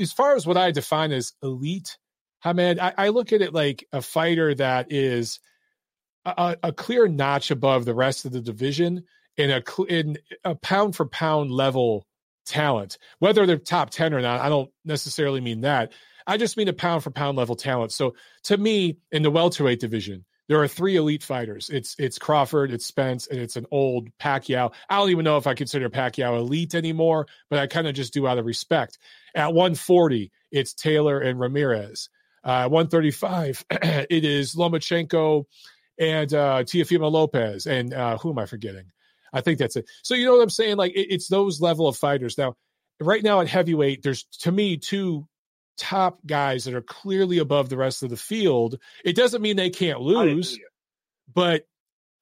as 0.00 0.12
far 0.12 0.34
as 0.34 0.46
what 0.46 0.56
I 0.56 0.70
define 0.70 1.12
as 1.12 1.32
elite, 1.42 1.98
Hamed, 2.40 2.78
I, 2.78 2.92
I 2.96 3.08
look 3.08 3.32
at 3.32 3.42
it 3.42 3.52
like 3.52 3.86
a 3.92 4.02
fighter 4.02 4.54
that 4.54 4.92
is 4.92 5.40
a, 6.24 6.56
a 6.62 6.72
clear 6.72 7.08
notch 7.08 7.50
above 7.50 7.84
the 7.84 7.94
rest 7.94 8.24
of 8.24 8.32
the 8.32 8.40
division 8.40 9.04
in 9.36 9.50
a 9.50 9.62
in 9.88 10.18
a 10.44 10.54
pound 10.54 10.96
for 10.96 11.06
pound 11.06 11.50
level 11.50 12.06
talent. 12.46 12.98
Whether 13.18 13.46
they're 13.46 13.58
top 13.58 13.90
ten 13.90 14.14
or 14.14 14.20
not, 14.20 14.40
I 14.40 14.48
don't 14.48 14.70
necessarily 14.84 15.40
mean 15.40 15.62
that. 15.62 15.92
I 16.26 16.36
just 16.36 16.56
mean 16.56 16.68
a 16.68 16.74
pound 16.74 17.04
for 17.04 17.10
pound 17.10 17.38
level 17.38 17.56
talent. 17.56 17.92
So 17.92 18.14
to 18.44 18.56
me, 18.56 18.98
in 19.10 19.22
the 19.22 19.30
welterweight 19.30 19.80
division, 19.80 20.26
there 20.48 20.60
are 20.60 20.68
three 20.68 20.96
elite 20.96 21.22
fighters. 21.22 21.70
It's 21.70 21.94
it's 21.98 22.18
Crawford, 22.18 22.72
it's 22.72 22.86
Spence, 22.86 23.26
and 23.26 23.38
it's 23.38 23.56
an 23.56 23.66
old 23.70 24.08
Pacquiao. 24.18 24.72
I 24.88 24.96
don't 24.96 25.10
even 25.10 25.24
know 25.24 25.36
if 25.36 25.46
I 25.46 25.54
consider 25.54 25.88
Pacquiao 25.88 26.38
elite 26.38 26.74
anymore, 26.74 27.26
but 27.48 27.58
I 27.58 27.66
kind 27.66 27.86
of 27.86 27.94
just 27.94 28.12
do 28.12 28.26
out 28.26 28.38
of 28.38 28.46
respect. 28.46 28.98
At 29.34 29.54
140, 29.54 30.32
it's 30.50 30.74
Taylor 30.74 31.20
and 31.20 31.38
Ramirez. 31.38 32.08
Uh, 32.44 32.68
135, 32.68 33.64
it 33.70 34.24
is 34.24 34.54
Lomachenko 34.54 35.44
and 35.98 36.32
uh, 36.32 36.62
Teofimo 36.64 37.10
Lopez. 37.10 37.66
And 37.66 37.92
uh, 37.92 38.18
who 38.18 38.30
am 38.30 38.38
I 38.38 38.46
forgetting? 38.46 38.90
I 39.32 39.40
think 39.40 39.58
that's 39.58 39.76
it. 39.76 39.88
So 40.02 40.14
you 40.14 40.24
know 40.24 40.36
what 40.36 40.42
I'm 40.42 40.50
saying? 40.50 40.76
Like 40.76 40.92
it, 40.92 41.12
it's 41.12 41.28
those 41.28 41.60
level 41.60 41.86
of 41.88 41.96
fighters. 41.96 42.38
Now, 42.38 42.54
right 43.00 43.22
now 43.22 43.40
at 43.40 43.48
heavyweight, 43.48 44.02
there's 44.02 44.24
to 44.40 44.52
me 44.52 44.76
two 44.76 45.26
top 45.76 46.18
guys 46.26 46.64
that 46.64 46.74
are 46.74 46.82
clearly 46.82 47.38
above 47.38 47.68
the 47.68 47.76
rest 47.76 48.02
of 48.02 48.10
the 48.10 48.16
field. 48.16 48.78
It 49.04 49.16
doesn't 49.16 49.42
mean 49.42 49.56
they 49.56 49.70
can't 49.70 50.00
lose, 50.00 50.58
but 51.32 51.66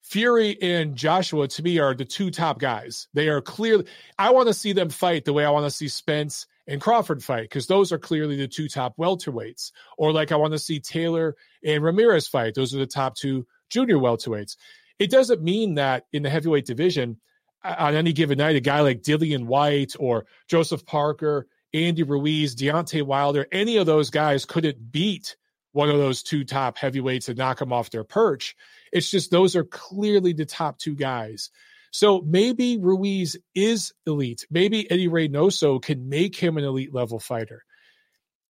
Fury 0.03 0.57
and 0.61 0.95
Joshua 0.95 1.47
to 1.47 1.63
me 1.63 1.79
are 1.79 1.93
the 1.93 2.05
two 2.05 2.31
top 2.31 2.59
guys. 2.59 3.07
They 3.13 3.27
are 3.29 3.41
clearly. 3.41 3.85
I 4.17 4.31
want 4.31 4.47
to 4.47 4.53
see 4.53 4.73
them 4.73 4.89
fight 4.89 5.25
the 5.25 5.33
way 5.33 5.43
I 5.43 5.49
want 5.49 5.65
to 5.65 5.71
see 5.71 5.87
Spence 5.87 6.45
and 6.67 6.81
Crawford 6.81 7.23
fight 7.23 7.43
because 7.43 7.67
those 7.67 7.91
are 7.91 7.97
clearly 7.97 8.35
the 8.35 8.47
two 8.47 8.67
top 8.67 8.97
welterweights. 8.97 9.71
Or 9.97 10.11
like 10.11 10.31
I 10.31 10.35
want 10.35 10.53
to 10.53 10.59
see 10.59 10.79
Taylor 10.79 11.35
and 11.63 11.83
Ramirez 11.83 12.27
fight. 12.27 12.55
Those 12.55 12.75
are 12.75 12.79
the 12.79 12.87
top 12.87 13.15
two 13.15 13.47
junior 13.69 13.97
welterweights. 13.97 14.57
It 14.99 15.11
doesn't 15.11 15.43
mean 15.43 15.75
that 15.75 16.05
in 16.11 16.23
the 16.23 16.29
heavyweight 16.29 16.65
division, 16.65 17.17
on 17.63 17.95
any 17.95 18.13
given 18.13 18.37
night, 18.37 18.55
a 18.55 18.61
guy 18.61 18.81
like 18.81 19.01
Dillian 19.01 19.45
Whyte 19.45 19.93
or 19.99 20.25
Joseph 20.47 20.85
Parker, 20.85 21.47
Andy 21.73 22.03
Ruiz, 22.03 22.55
Deontay 22.55 23.03
Wilder, 23.03 23.47
any 23.51 23.77
of 23.77 23.85
those 23.85 24.09
guys 24.09 24.45
couldn't 24.45 24.91
beat 24.91 25.35
one 25.73 25.89
of 25.89 25.97
those 25.97 26.23
two 26.23 26.43
top 26.43 26.77
heavyweights 26.77 27.29
and 27.29 27.37
knock 27.37 27.59
them 27.59 27.73
off 27.73 27.89
their 27.89 28.03
perch. 28.03 28.55
It's 28.91 29.11
just 29.11 29.31
those 29.31 29.55
are 29.55 29.63
clearly 29.63 30.33
the 30.33 30.45
top 30.45 30.79
two 30.79 30.95
guys. 30.95 31.49
So 31.91 32.21
maybe 32.21 32.77
Ruiz 32.77 33.37
is 33.55 33.93
elite. 34.05 34.45
Maybe 34.49 34.89
Eddie 34.89 35.07
Reynoso 35.07 35.81
can 35.81 36.09
make 36.09 36.35
him 36.35 36.57
an 36.57 36.63
elite 36.63 36.93
level 36.93 37.19
fighter. 37.19 37.63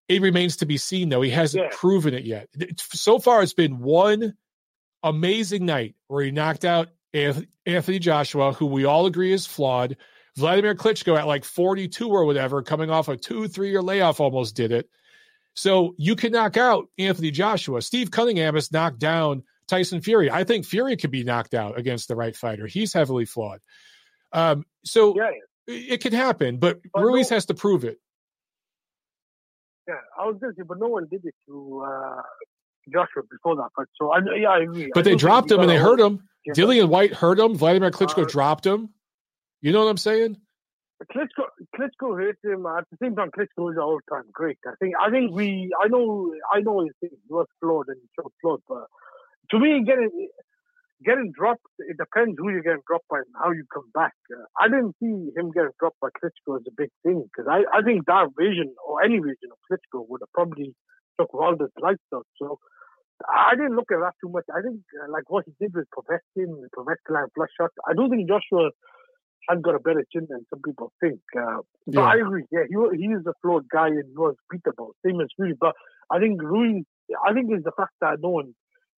It 0.07 0.21
remains 0.21 0.57
to 0.57 0.65
be 0.65 0.77
seen, 0.77 1.09
though. 1.09 1.21
He 1.21 1.31
hasn't 1.31 1.63
yeah. 1.63 1.69
proven 1.73 2.13
it 2.13 2.25
yet. 2.25 2.47
So 2.77 3.19
far, 3.19 3.41
it's 3.41 3.53
been 3.53 3.79
one 3.79 4.35
amazing 5.03 5.65
night 5.65 5.95
where 6.07 6.23
he 6.23 6.31
knocked 6.31 6.65
out 6.65 6.89
Anthony 7.13 7.99
Joshua, 7.99 8.53
who 8.53 8.65
we 8.65 8.85
all 8.85 9.05
agree 9.05 9.31
is 9.31 9.45
flawed. 9.45 9.97
Vladimir 10.35 10.75
Klitschko 10.75 11.17
at 11.17 11.27
like 11.27 11.45
42 11.45 12.09
or 12.09 12.25
whatever, 12.25 12.61
coming 12.61 12.89
off 12.89 13.07
a 13.07 13.15
two, 13.15 13.47
three 13.47 13.69
year 13.69 13.81
layoff, 13.81 14.19
almost 14.19 14.55
did 14.55 14.71
it. 14.71 14.89
So 15.53 15.95
you 15.97 16.15
can 16.17 16.33
knock 16.33 16.57
out 16.57 16.89
Anthony 16.97 17.31
Joshua. 17.31 17.81
Steve 17.81 18.11
Cunningham 18.11 18.55
has 18.55 18.71
knocked 18.71 18.99
down 18.99 19.43
Tyson 19.67 20.01
Fury. 20.01 20.29
I 20.29 20.43
think 20.43 20.65
Fury 20.65 20.97
could 20.97 21.11
be 21.11 21.23
knocked 21.23 21.53
out 21.53 21.77
against 21.77 22.07
the 22.07 22.15
right 22.15 22.35
fighter. 22.35 22.67
He's 22.67 22.93
heavily 22.93 23.25
flawed. 23.25 23.59
Um, 24.31 24.65
so 24.83 25.15
yeah, 25.15 25.31
it 25.67 26.01
could 26.01 26.13
happen, 26.13 26.57
but, 26.57 26.81
but 26.93 27.01
Ruiz 27.01 27.31
no, 27.31 27.37
has 27.37 27.45
to 27.47 27.53
prove 27.53 27.83
it. 27.83 27.97
Yeah, 29.87 29.95
I 30.19 30.25
was 30.25 30.37
going 30.39 30.53
to 30.53 30.57
say, 30.59 30.65
but 30.67 30.79
no 30.79 30.87
one 30.87 31.07
did 31.09 31.25
it 31.25 31.35
to 31.47 31.85
uh, 31.85 32.21
Joshua 32.91 33.23
before 33.29 33.55
that 33.57 33.69
fight. 33.75 33.87
So 33.99 34.11
I, 34.11 34.19
yeah, 34.35 34.49
I 34.49 34.59
agree. 34.61 34.89
But 34.93 35.01
I 35.01 35.11
they 35.11 35.15
dropped 35.15 35.51
him 35.51 35.59
and 35.59 35.69
they 35.69 35.77
hurt 35.77 35.99
him. 35.99 36.27
Yeah. 36.45 36.53
Dillian 36.53 36.89
Whyte 36.89 37.13
hurt 37.13 37.39
him. 37.39 37.55
Vladimir 37.55 37.91
Klitschko 37.91 38.23
uh, 38.23 38.27
dropped 38.27 38.65
him. 38.65 38.89
You 39.61 39.71
know 39.71 39.83
what 39.83 39.89
I'm 39.89 39.97
saying? 39.97 40.37
Klitschko, 41.11 41.45
Klitschko 41.75 42.17
hurt 42.17 42.37
him. 42.43 42.65
At 42.65 42.85
the 42.91 42.97
same 43.01 43.15
time, 43.15 43.29
Klitschko 43.31 43.71
is 43.71 43.77
all 43.77 43.99
time 44.09 44.23
great. 44.31 44.57
I 44.65 44.73
think. 44.79 44.93
I 44.99 45.09
think 45.09 45.31
we. 45.31 45.71
I 45.83 45.87
know. 45.87 46.33
I 46.53 46.61
know 46.61 46.81
his 46.81 46.93
thing. 46.99 47.09
He 47.11 47.33
was 47.33 47.47
flawed 47.59 47.87
and 47.89 47.97
so 48.15 48.31
flawed. 48.41 48.61
But 48.67 48.85
to 49.51 49.59
me, 49.59 49.83
getting 49.85 50.29
getting 51.03 51.31
dropped, 51.35 51.65
it 51.79 51.97
depends 51.97 52.35
who 52.37 52.49
you're 52.49 52.63
getting 52.63 52.85
dropped 52.87 53.07
by 53.09 53.17
and 53.17 53.35
how 53.37 53.51
you 53.51 53.65
come 53.73 53.89
back. 53.93 54.13
Uh, 54.31 54.45
I 54.59 54.67
didn't 54.67 54.95
see 54.99 55.31
him 55.35 55.51
getting 55.51 55.75
dropped 55.79 55.99
by 55.99 56.09
Klitschko 56.17 56.57
as 56.57 56.65
a 56.67 56.75
big 56.75 56.89
thing 57.03 57.27
because 57.27 57.45
I, 57.49 57.67
I 57.69 57.81
think 57.83 58.05
that 58.05 58.31
vision 58.37 58.73
or 58.81 59.03
any 59.03 59.19
vision 59.19 59.51
of 59.51 59.59
Klitschko 59.67 60.07
would 60.07 60.21
have 60.21 60.33
probably 60.33 60.73
took 61.19 61.33
Wilder's 61.33 61.75
lights 61.81 62.03
out. 62.13 62.25
So 62.41 62.59
I 63.23 63.55
didn't 63.55 63.75
look 63.75 63.91
at 63.91 63.99
that 63.99 64.15
too 64.23 64.31
much. 64.31 64.45
I 64.49 64.61
think 64.61 64.81
uh, 64.97 65.11
like 65.11 65.29
what 65.29 65.45
he 65.45 65.53
did 65.59 65.73
with 65.73 65.87
Povetkin, 65.91 66.51
Povetkin 66.75 67.15
and 67.15 67.31
flush 67.35 67.53
shot. 67.59 67.71
I 67.87 67.93
don't 67.93 68.09
think 68.09 68.27
Joshua 68.27 68.71
has 69.49 69.59
got 69.61 69.75
a 69.75 69.79
better 69.79 70.03
chin 70.11 70.27
than 70.29 70.45
some 70.49 70.61
people 70.65 70.91
think. 70.99 71.19
Uh, 71.37 71.61
but 71.87 72.01
yeah. 72.01 72.07
I 72.07 72.15
agree. 72.17 72.43
Yeah, 72.51 72.65
he 72.67 72.75
he 72.97 73.07
is 73.13 73.25
a 73.27 73.33
flawed 73.41 73.69
guy 73.71 73.87
and 73.87 74.09
he 74.09 74.17
was 74.17 74.35
beatable, 74.51 74.91
same 75.05 75.21
as 75.21 75.27
Ruiz. 75.37 75.55
But 75.59 75.75
I 76.11 76.19
think 76.19 76.41
Ruiz, 76.41 76.83
I 77.25 77.33
think 77.33 77.51
it's 77.51 77.63
the 77.63 77.75
fact 77.77 77.93
that 78.01 78.17
no 78.21 78.29
one 78.29 78.55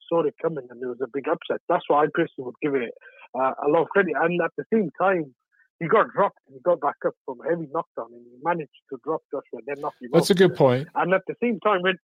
saw 0.10 0.24
it 0.26 0.36
coming 0.42 0.68
and 0.70 0.82
there 0.82 0.90
was 0.90 1.02
a 1.02 1.12
big 1.12 1.28
upset. 1.28 1.62
That's 1.70 1.84
why 1.88 2.04
I 2.04 2.08
personally 2.14 2.52
would 2.52 2.62
give 2.62 2.76
it 2.76 2.92
uh, 3.36 3.54
a 3.60 3.70
lot 3.70 3.84
of 3.84 3.90
credit. 3.90 4.14
And 4.16 4.42
at 4.42 4.52
the 4.58 4.66
same 4.74 4.90
time, 5.00 5.34
he 5.80 5.88
got 5.88 6.10
dropped 6.14 6.40
and 6.48 6.56
he 6.58 6.62
got 6.62 6.82
back 6.82 6.98
up 7.06 7.14
from 7.26 7.38
a 7.42 7.50
heavy 7.50 7.68
knockdown 7.72 8.10
and 8.14 8.26
he 8.26 8.38
managed 8.42 8.74
to 8.90 8.98
drop 9.04 9.22
Joshua 9.30 9.62
and 9.62 9.68
then 9.68 9.82
knock 9.82 9.94
him 10.02 10.10
That's 10.12 10.30
a 10.30 10.36
good 10.36 10.56
point. 10.56 10.88
And 10.96 11.14
at 11.14 11.22
the 11.28 11.36
same 11.42 11.60
time, 11.60 11.82
when 11.82 11.98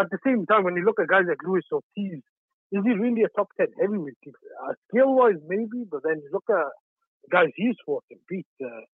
at 0.00 0.08
the 0.10 0.18
same 0.24 0.46
time, 0.46 0.64
when 0.64 0.76
you 0.76 0.84
look 0.84 1.00
at 1.00 1.08
guys 1.08 1.28
like 1.28 1.42
Luis 1.44 1.64
Ortiz, 1.70 2.22
is 2.72 2.82
he 2.84 2.92
really 2.96 3.22
a 3.22 3.28
top 3.36 3.48
10 3.60 3.66
heavyweight? 3.80 4.16
Uh, 4.24 4.72
skill 4.88 5.12
wise, 5.14 5.36
maybe, 5.46 5.84
but 5.90 6.00
then 6.02 6.16
you 6.24 6.30
look 6.32 6.48
at 6.48 6.64
guys 7.30 7.52
he's 7.56 7.76
fought 7.84 8.04
and 8.10 8.20
beat. 8.28 8.46
Uh, 8.62 8.86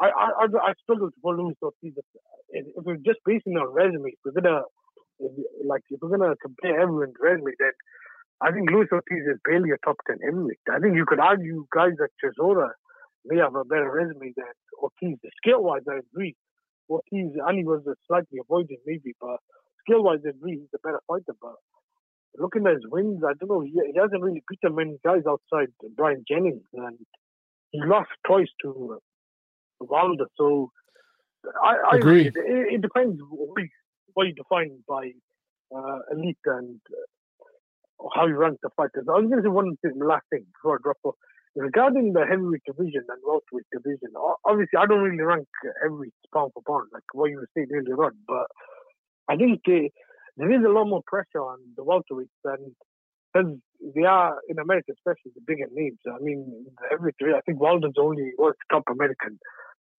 I, 0.00 0.06
I, 0.06 0.70
I 0.70 0.72
struggle 0.82 1.10
to 1.10 1.16
follow 1.20 1.44
Luis 1.44 1.56
Ortiz. 1.62 1.92
If, 2.50 2.66
we're 2.76 2.96
just 2.96 3.18
basing 3.26 3.56
on 3.58 3.74
resume, 3.74 4.14
we're 4.24 4.32
gonna 4.32 4.62
like 5.64 5.82
if 5.90 6.00
we're 6.00 6.16
gonna 6.16 6.34
compare 6.40 6.80
everyone's 6.80 7.14
resume, 7.20 7.52
then 7.58 7.72
I 8.40 8.52
think 8.52 8.70
Luis 8.70 8.88
Ortiz 8.92 9.26
is 9.26 9.38
barely 9.44 9.70
a 9.70 9.78
top 9.84 9.96
ten 10.06 10.18
heavyweight. 10.24 10.60
I 10.70 10.78
think 10.78 10.96
you 10.96 11.04
could 11.06 11.20
argue 11.20 11.66
guys 11.72 11.92
like 12.00 12.10
Chisora 12.22 12.70
may 13.26 13.38
have 13.38 13.54
a 13.54 13.64
better 13.64 13.90
resume 13.90 14.32
than 14.36 14.54
Ortiz. 14.80 15.18
Skill 15.44 15.62
wise, 15.62 15.82
I 15.88 16.00
agree. 16.00 16.36
Ortiz 16.88 17.32
only 17.46 17.64
was 17.64 17.82
slightly 18.06 18.38
avoided 18.40 18.78
maybe, 18.86 19.14
but 19.20 19.38
skill 19.80 20.02
wise, 20.02 20.20
I 20.26 20.30
agree 20.30 20.58
he's 20.58 20.74
a 20.74 20.82
better 20.82 21.00
fighter. 21.06 21.36
But 21.40 21.54
looking 22.38 22.66
at 22.66 22.74
his 22.74 22.86
wins, 22.90 23.22
I 23.24 23.34
don't 23.38 23.48
know. 23.48 23.60
He, 23.60 23.72
he 23.72 23.98
hasn't 23.98 24.22
really 24.22 24.42
beaten 24.48 24.74
many 24.74 24.98
guys 25.04 25.22
outside 25.28 25.68
Bryant 25.96 26.26
Jennings, 26.26 26.64
and 26.74 26.98
he 27.70 27.80
lost 27.84 28.10
twice 28.26 28.48
to 28.62 28.96
uh, 28.96 29.84
Wilder. 29.84 30.26
So 30.36 30.70
I, 31.62 31.76
I 31.92 31.96
agree. 31.96 32.26
It, 32.26 32.34
it, 32.36 32.80
depends 32.82 33.20
what 33.30 33.62
you 34.16 34.34
define 34.34 34.78
by 34.88 35.12
uh, 35.74 35.98
elite 36.12 36.38
and 36.46 36.80
uh, 36.90 38.08
how 38.14 38.26
you 38.26 38.36
rank 38.36 38.58
the 38.62 38.70
fighters. 38.76 39.06
I 39.08 39.18
was 39.18 39.28
going 39.28 39.42
to 39.42 39.46
say 39.46 39.52
one 39.52 39.76
thing, 39.82 39.98
last 39.98 40.24
thing 40.30 40.44
before 40.54 40.76
I 40.76 40.82
drop 40.82 40.98
off. 41.04 41.14
Regarding 41.56 42.12
the 42.12 42.24
heavyweight 42.24 42.62
division 42.64 43.02
and 43.08 43.18
welterweight 43.26 43.66
division, 43.72 44.14
obviously 44.44 44.78
I 44.78 44.86
don't 44.86 45.02
really 45.02 45.20
rank 45.20 45.48
heavyweight 45.82 46.14
pound 46.32 46.52
for 46.54 46.62
pound 46.62 46.90
like 46.92 47.02
what 47.12 47.30
you 47.30 47.38
were 47.38 47.50
saying 47.56 47.68
earlier 47.74 48.04
on, 48.04 48.12
but 48.28 48.46
I 49.28 49.36
think 49.36 49.60
there 49.66 50.52
is 50.52 50.64
a 50.64 50.70
lot 50.70 50.86
more 50.86 51.02
pressure 51.06 51.42
on 51.42 51.58
the 51.76 51.82
welterweights 51.82 52.38
and 52.44 52.72
because 53.32 53.52
they 53.94 54.04
are 54.04 54.38
in 54.48 54.58
America, 54.58 54.92
especially 54.92 55.32
the 55.34 55.42
bigger 55.46 55.66
names. 55.72 55.98
I 56.06 56.18
mean, 56.20 56.66
every 56.92 57.14
three. 57.18 57.34
I 57.34 57.40
think 57.42 57.60
Wilder's 57.60 57.94
only 57.98 58.32
was 58.38 58.54
top 58.70 58.84
American. 58.90 59.38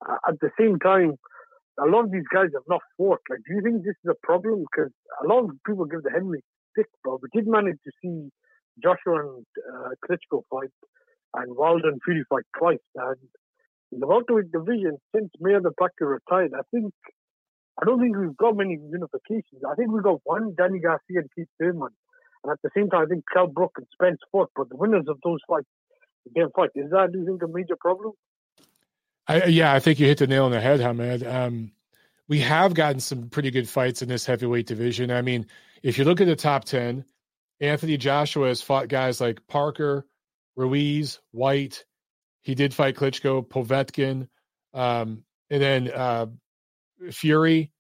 Uh, 0.08 0.18
at 0.28 0.40
the 0.40 0.50
same 0.60 0.80
time, 0.80 1.16
a 1.80 1.86
lot 1.86 2.06
of 2.06 2.12
these 2.12 2.28
guys 2.34 2.50
have 2.54 2.68
not 2.68 2.82
fought. 2.98 3.22
Like, 3.30 3.40
do 3.48 3.56
you 3.56 3.62
think 3.62 3.84
this 3.84 3.96
is 4.04 4.12
a 4.12 4.26
problem? 4.26 4.66
Because 4.72 4.92
a 5.24 5.28
lot 5.28 5.46
of 5.46 5.52
people 5.66 5.86
give 5.86 6.04
the 6.04 6.12
Henry 6.12 6.44
stick, 6.72 6.88
but 7.04 7.22
we 7.22 7.30
did 7.34 7.48
manage 7.48 7.78
to 7.84 7.92
see 8.02 8.30
Joshua 8.84 9.22
and 9.22 9.46
uh, 9.74 9.90
Klitschko 10.04 10.44
fight 10.50 10.74
and 11.36 11.56
Wilder 11.56 11.90
and 11.90 12.02
Fury 12.04 12.24
fight 12.30 12.44
twice. 12.58 12.84
And 12.96 13.18
in 13.92 14.00
the 14.00 14.08
welterweight 14.08 14.52
division, 14.52 14.98
since 15.16 15.30
Mayor 15.40 15.62
the 15.62 15.72
Packer 15.80 16.08
retired, 16.08 16.52
I 16.56 16.64
think 16.72 16.94
I 17.82 17.86
don't 17.86 18.00
think 18.00 18.18
we've 18.18 18.38
got 18.38 18.56
many 18.56 18.78
unifications. 18.78 19.64
I 19.68 19.76
think 19.76 19.92
we've 19.92 20.04
got 20.04 20.20
one 20.24 20.54
Danny 20.58 20.80
Garcia 20.80 21.22
and 21.24 21.30
Keith 21.36 21.48
Thurman. 21.60 21.90
And 22.44 22.52
at 22.52 22.60
the 22.64 22.70
same 22.76 22.90
time, 22.90 23.04
I 23.04 23.06
think 23.06 23.24
Kell 23.32 23.48
Brook 23.48 23.72
and 23.78 23.88
Spence 23.94 24.20
fought, 24.32 24.52
but 24.56 24.70
the 24.70 24.76
winners 24.76 25.06
of 25.08 25.18
those 25.24 25.40
fights 25.48 25.68
didn't 26.36 26.54
fight. 26.56 26.70
Is 26.76 26.90
that, 26.92 27.12
do 27.12 27.20
you 27.20 27.26
think, 27.26 27.42
a 27.44 27.48
major 27.48 27.78
problem? 27.80 28.14
I, 29.28 29.46
yeah, 29.46 29.74
I 29.74 29.80
think 29.80 30.00
you 30.00 30.08
hit 30.08 30.18
the 30.18 30.28
nail 30.28 30.46
on 30.46 30.52
the 30.52 30.62
head, 30.62 30.80
Hamed. 30.80 31.24
Um, 31.26 31.72
we 32.28 32.40
have 32.40 32.74
gotten 32.74 33.00
some 33.00 33.30
pretty 33.30 33.52
good 33.52 33.70
fights 33.70 34.02
in 34.02 34.10
this 34.10 34.26
heavyweight 34.26 34.68
division. 34.68 35.12
I 35.12 35.22
mean, 35.22 35.48
if 35.84 35.98
you 35.98 36.06
look 36.06 36.22
at 36.22 36.28
the 36.28 36.36
top 36.36 36.66
10, 36.66 37.06
Anthony 37.60 37.98
Joshua 37.98 38.48
has 38.48 38.62
fought 38.62 38.88
guys 38.88 39.22
like 39.22 39.46
Parker, 39.48 40.06
Ruiz, 40.56 41.20
Whyte. 41.32 41.86
He 42.42 42.56
did 42.56 42.74
fight 42.74 42.96
Klitschko, 42.96 43.48
Povetkin. 43.48 44.28
Um, 44.74 45.24
and 45.50 45.62
then 45.62 45.92
uh, 45.92 46.28
Fury 47.12 47.72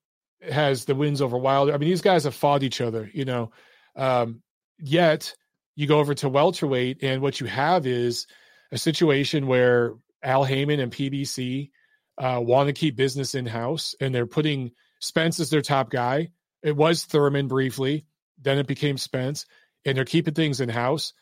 has 0.41 0.85
the 0.85 0.95
wins 0.95 1.21
over 1.21 1.37
Wilder. 1.37 1.73
I 1.73 1.77
mean, 1.77 1.89
these 1.89 2.01
guys 2.01 2.25
have 2.25 2.35
fought 2.35 2.63
each 2.63 2.81
other, 2.81 3.09
you 3.13 3.25
know. 3.25 3.51
Um, 3.95 4.41
yet 4.79 5.33
you 5.75 5.87
go 5.87 5.99
over 5.99 6.13
to 6.15 6.29
welterweight, 6.29 7.01
and 7.01 7.21
what 7.21 7.39
you 7.39 7.47
have 7.47 7.85
is 7.85 8.27
a 8.71 8.77
situation 8.77 9.47
where 9.47 9.93
Al 10.23 10.43
Haymon 10.43 10.79
and 10.79 10.91
PBC 10.91 11.71
uh, 12.17 12.39
want 12.41 12.67
to 12.67 12.73
keep 12.73 12.95
business 12.95 13.35
in 13.35 13.45
house, 13.45 13.95
and 13.99 14.13
they're 14.13 14.27
putting 14.27 14.71
Spence 14.99 15.39
as 15.39 15.49
their 15.49 15.61
top 15.61 15.89
guy. 15.89 16.29
It 16.61 16.75
was 16.75 17.05
Thurman 17.05 17.47
briefly, 17.47 18.05
then 18.39 18.57
it 18.59 18.67
became 18.67 18.97
Spence. 18.97 19.45
and 19.85 19.97
they're 19.97 20.05
keeping 20.05 20.33
things 20.33 20.61
in 20.61 20.69
house. 20.69 21.13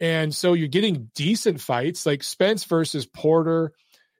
And 0.00 0.34
so 0.34 0.52
you're 0.54 0.68
getting 0.68 1.10
decent 1.14 1.60
fights 1.60 2.06
like 2.06 2.22
Spence 2.22 2.64
versus 2.64 3.06
Porter 3.06 3.72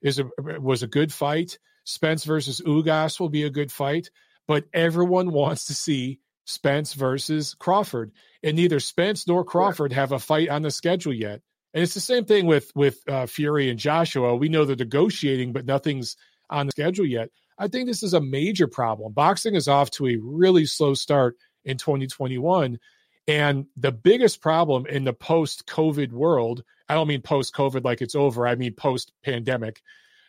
is 0.02 0.18
a 0.18 0.28
was 0.60 0.82
a 0.82 0.88
good 0.88 1.12
fight. 1.12 1.58
Spence 1.84 2.24
versus 2.24 2.60
Ugas 2.60 3.18
will 3.18 3.28
be 3.28 3.44
a 3.44 3.50
good 3.50 3.72
fight, 3.72 4.10
but 4.46 4.64
everyone 4.72 5.32
wants 5.32 5.66
to 5.66 5.74
see 5.74 6.20
Spence 6.46 6.94
versus 6.94 7.54
Crawford, 7.54 8.12
and 8.42 8.56
neither 8.56 8.80
Spence 8.80 9.26
nor 9.26 9.44
Crawford 9.44 9.92
have 9.92 10.12
a 10.12 10.18
fight 10.18 10.48
on 10.48 10.62
the 10.62 10.70
schedule 10.70 11.12
yet. 11.12 11.42
And 11.74 11.82
it's 11.82 11.94
the 11.94 12.00
same 12.00 12.24
thing 12.24 12.46
with 12.46 12.72
with 12.74 13.06
uh, 13.08 13.26
Fury 13.26 13.70
and 13.70 13.78
Joshua. 13.78 14.34
We 14.36 14.48
know 14.48 14.64
they're 14.64 14.76
negotiating, 14.76 15.52
but 15.52 15.66
nothing's 15.66 16.16
on 16.50 16.66
the 16.66 16.72
schedule 16.72 17.06
yet. 17.06 17.30
I 17.58 17.68
think 17.68 17.86
this 17.86 18.02
is 18.02 18.14
a 18.14 18.20
major 18.20 18.68
problem. 18.68 19.12
Boxing 19.12 19.54
is 19.54 19.68
off 19.68 19.90
to 19.92 20.06
a 20.06 20.16
really 20.16 20.64
slow 20.64 20.94
start 20.94 21.36
in 21.64 21.76
2021. 21.76 22.78
And 23.26 23.66
the 23.76 23.92
biggest 23.92 24.40
problem 24.40 24.86
in 24.86 25.04
the 25.04 25.12
post 25.12 25.66
COVID 25.66 26.12
world, 26.12 26.64
I 26.88 26.94
don't 26.94 27.08
mean 27.08 27.20
post 27.20 27.54
COVID 27.54 27.84
like 27.84 28.00
it's 28.00 28.14
over, 28.14 28.46
I 28.46 28.54
mean 28.54 28.72
post 28.72 29.12
pandemic, 29.22 29.82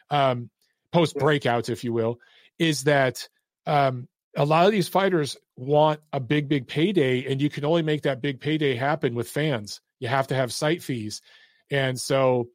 um, 0.09 0.49
post 0.91 1.15
breakouts, 1.15 1.69
if 1.69 1.85
you 1.85 1.93
will, 1.93 2.19
is 2.57 2.83
that 2.83 3.29
um, 3.65 4.09
a 4.35 4.43
lot 4.43 4.65
of 4.65 4.73
these 4.73 4.89
fighters 4.89 5.37
want 5.55 6.01
a 6.11 6.19
big, 6.19 6.49
big 6.49 6.67
payday, 6.67 7.31
and 7.31 7.41
you 7.41 7.49
can 7.49 7.63
only 7.63 7.83
make 7.83 8.01
that 8.01 8.21
big 8.21 8.41
payday 8.41 8.75
happen 8.75 9.15
with 9.15 9.29
fans. 9.29 9.79
You 9.99 10.07
have 10.07 10.27
to 10.27 10.35
have 10.35 10.51
site 10.53 10.84
fees. 10.84 11.21
And 11.71 11.99
so 11.99 12.49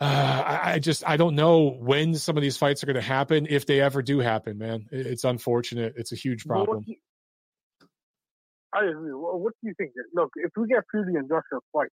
uh, 0.00 0.42
I, 0.46 0.72
I, 0.72 0.78
just 0.78 1.08
I 1.08 1.16
don't 1.16 1.34
know 1.34 1.70
when 1.70 2.14
some 2.14 2.36
of 2.36 2.42
these 2.42 2.56
fights 2.56 2.82
are 2.82 2.86
going 2.86 2.96
to 2.96 3.02
happen 3.02 3.46
if 3.48 3.66
they 3.66 3.80
ever 3.80 4.02
do 4.02 4.18
happen. 4.18 4.58
Man, 4.58 4.86
it's 4.90 5.24
unfortunate. 5.24 5.94
It's 5.96 6.12
a 6.12 6.16
huge 6.16 6.46
problem. 6.46 6.84
I 8.74 8.84
agree. 8.84 9.12
What 9.12 9.54
do 9.62 9.68
you 9.68 9.74
think? 9.78 9.92
Look, 10.14 10.30
if 10.36 10.50
we 10.56 10.68
get 10.68 10.84
Fury 10.90 11.14
and 11.14 11.28
Joshua 11.28 11.60
fight, 11.72 11.88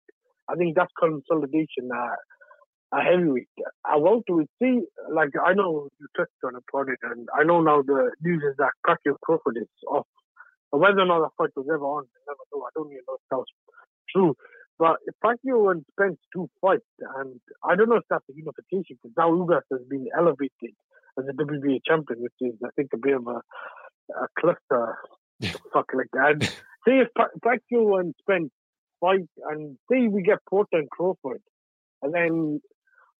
I 0.50 0.56
think 0.56 0.76
that's 0.76 0.92
consolidation 1.00 1.90
at 1.94 3.00
a 3.00 3.02
heavyweight. 3.02 3.48
I 3.86 3.96
want 3.96 4.26
to 4.28 4.46
see, 4.62 4.82
like, 5.10 5.30
I 5.40 5.54
know 5.54 5.88
you 5.98 6.08
touched 6.18 6.32
on 6.44 6.56
it, 6.56 6.64
it, 6.92 7.00
and 7.04 7.30
I 7.34 7.44
know 7.44 7.62
now 7.62 7.82
the 7.82 8.12
news 8.22 8.44
is 8.44 8.58
that 8.58 8.72
Pacquiao 8.86 9.16
Crawford 9.24 9.58
is 9.58 9.68
off. 9.88 10.08
Whether 10.72 11.02
or 11.02 11.06
not 11.06 11.22
that 11.22 11.38
fight 11.38 11.56
was 11.56 11.68
ever 11.72 11.86
on, 11.86 12.04
I 12.04 12.20
never 12.28 12.44
know. 12.52 12.64
I 12.64 12.70
don't 12.76 12.92
even 12.92 13.04
know 13.08 13.16
if 13.16 13.22
that's 13.32 13.50
true. 14.16 14.36
But 14.80 14.98
if 15.06 15.16
Pacquiao 15.24 15.72
and 15.72 15.86
Spence 15.92 16.20
do 16.34 16.50
fight, 16.60 16.80
and 17.18 17.40
I 17.64 17.76
don't 17.76 17.90
know 17.90 17.98
if 17.98 18.04
that's 18.10 18.26
a 18.30 18.34
unification, 18.36 18.98
because 19.02 19.14
now 19.18 19.32
Ugas 19.32 19.62
has 19.72 19.82
been 19.90 20.08
elevated 20.18 20.76
as 21.18 21.26
a 21.30 21.34
WBA 21.34 21.82
champion, 21.86 22.22
which 22.22 22.34
is, 22.42 22.56
I 22.66 22.70
think, 22.76 22.90
a 22.94 22.98
bit 22.98 23.16
of 23.16 23.28
a, 23.28 23.42
a 24.14 24.28
cluster 24.40 24.98
fuck 25.72 25.92
like 25.94 26.10
that. 26.14 26.44
say 26.88 27.00
if 27.00 27.10
Pacquiao 27.18 28.00
and 28.00 28.16
Spence 28.22 28.52
fight, 29.00 29.28
and 29.50 29.78
say 29.92 30.08
we 30.08 30.24
get 30.24 30.40
Porter 30.50 30.78
and 30.78 30.90
Crawford, 30.90 31.42
and 32.02 32.14
then 32.14 32.62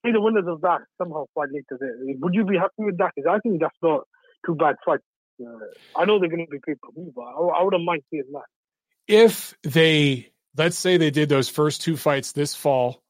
say 0.06 0.12
the 0.12 0.22
winners 0.22 0.46
of 0.48 0.62
that 0.62 0.82
somehow 0.98 1.26
fight 1.36 1.50
later. 1.52 1.80
Would 2.22 2.34
you 2.34 2.46
be 2.46 2.58
happy 2.58 2.72
with 2.80 2.98
that? 2.98 3.12
Because 3.16 3.30
I 3.30 3.40
think 3.40 3.62
that's 3.62 3.76
not 3.82 4.02
too 4.46 4.56
bad 4.56 4.76
fight. 4.86 5.00
Uh, 5.42 6.00
I 6.00 6.06
know 6.06 6.20
they're 6.20 6.30
going 6.30 6.46
to 6.46 6.52
be 6.52 6.60
pay 6.66 6.74
per 6.74 6.92
view, 6.94 7.12
but 7.16 7.24
I, 7.24 7.60
I 7.60 7.64
wouldn't 7.64 7.86
mind 7.86 8.04
seeing 8.10 8.24
that. 8.34 8.44
If 9.08 9.56
they, 9.64 10.32
let's 10.58 10.78
say 10.78 10.98
they 10.98 11.12
did 11.12 11.30
those 11.30 11.50
first 11.50 11.82
two 11.82 11.98
fights 11.98 12.32
this 12.32 12.56
fall, 12.56 13.04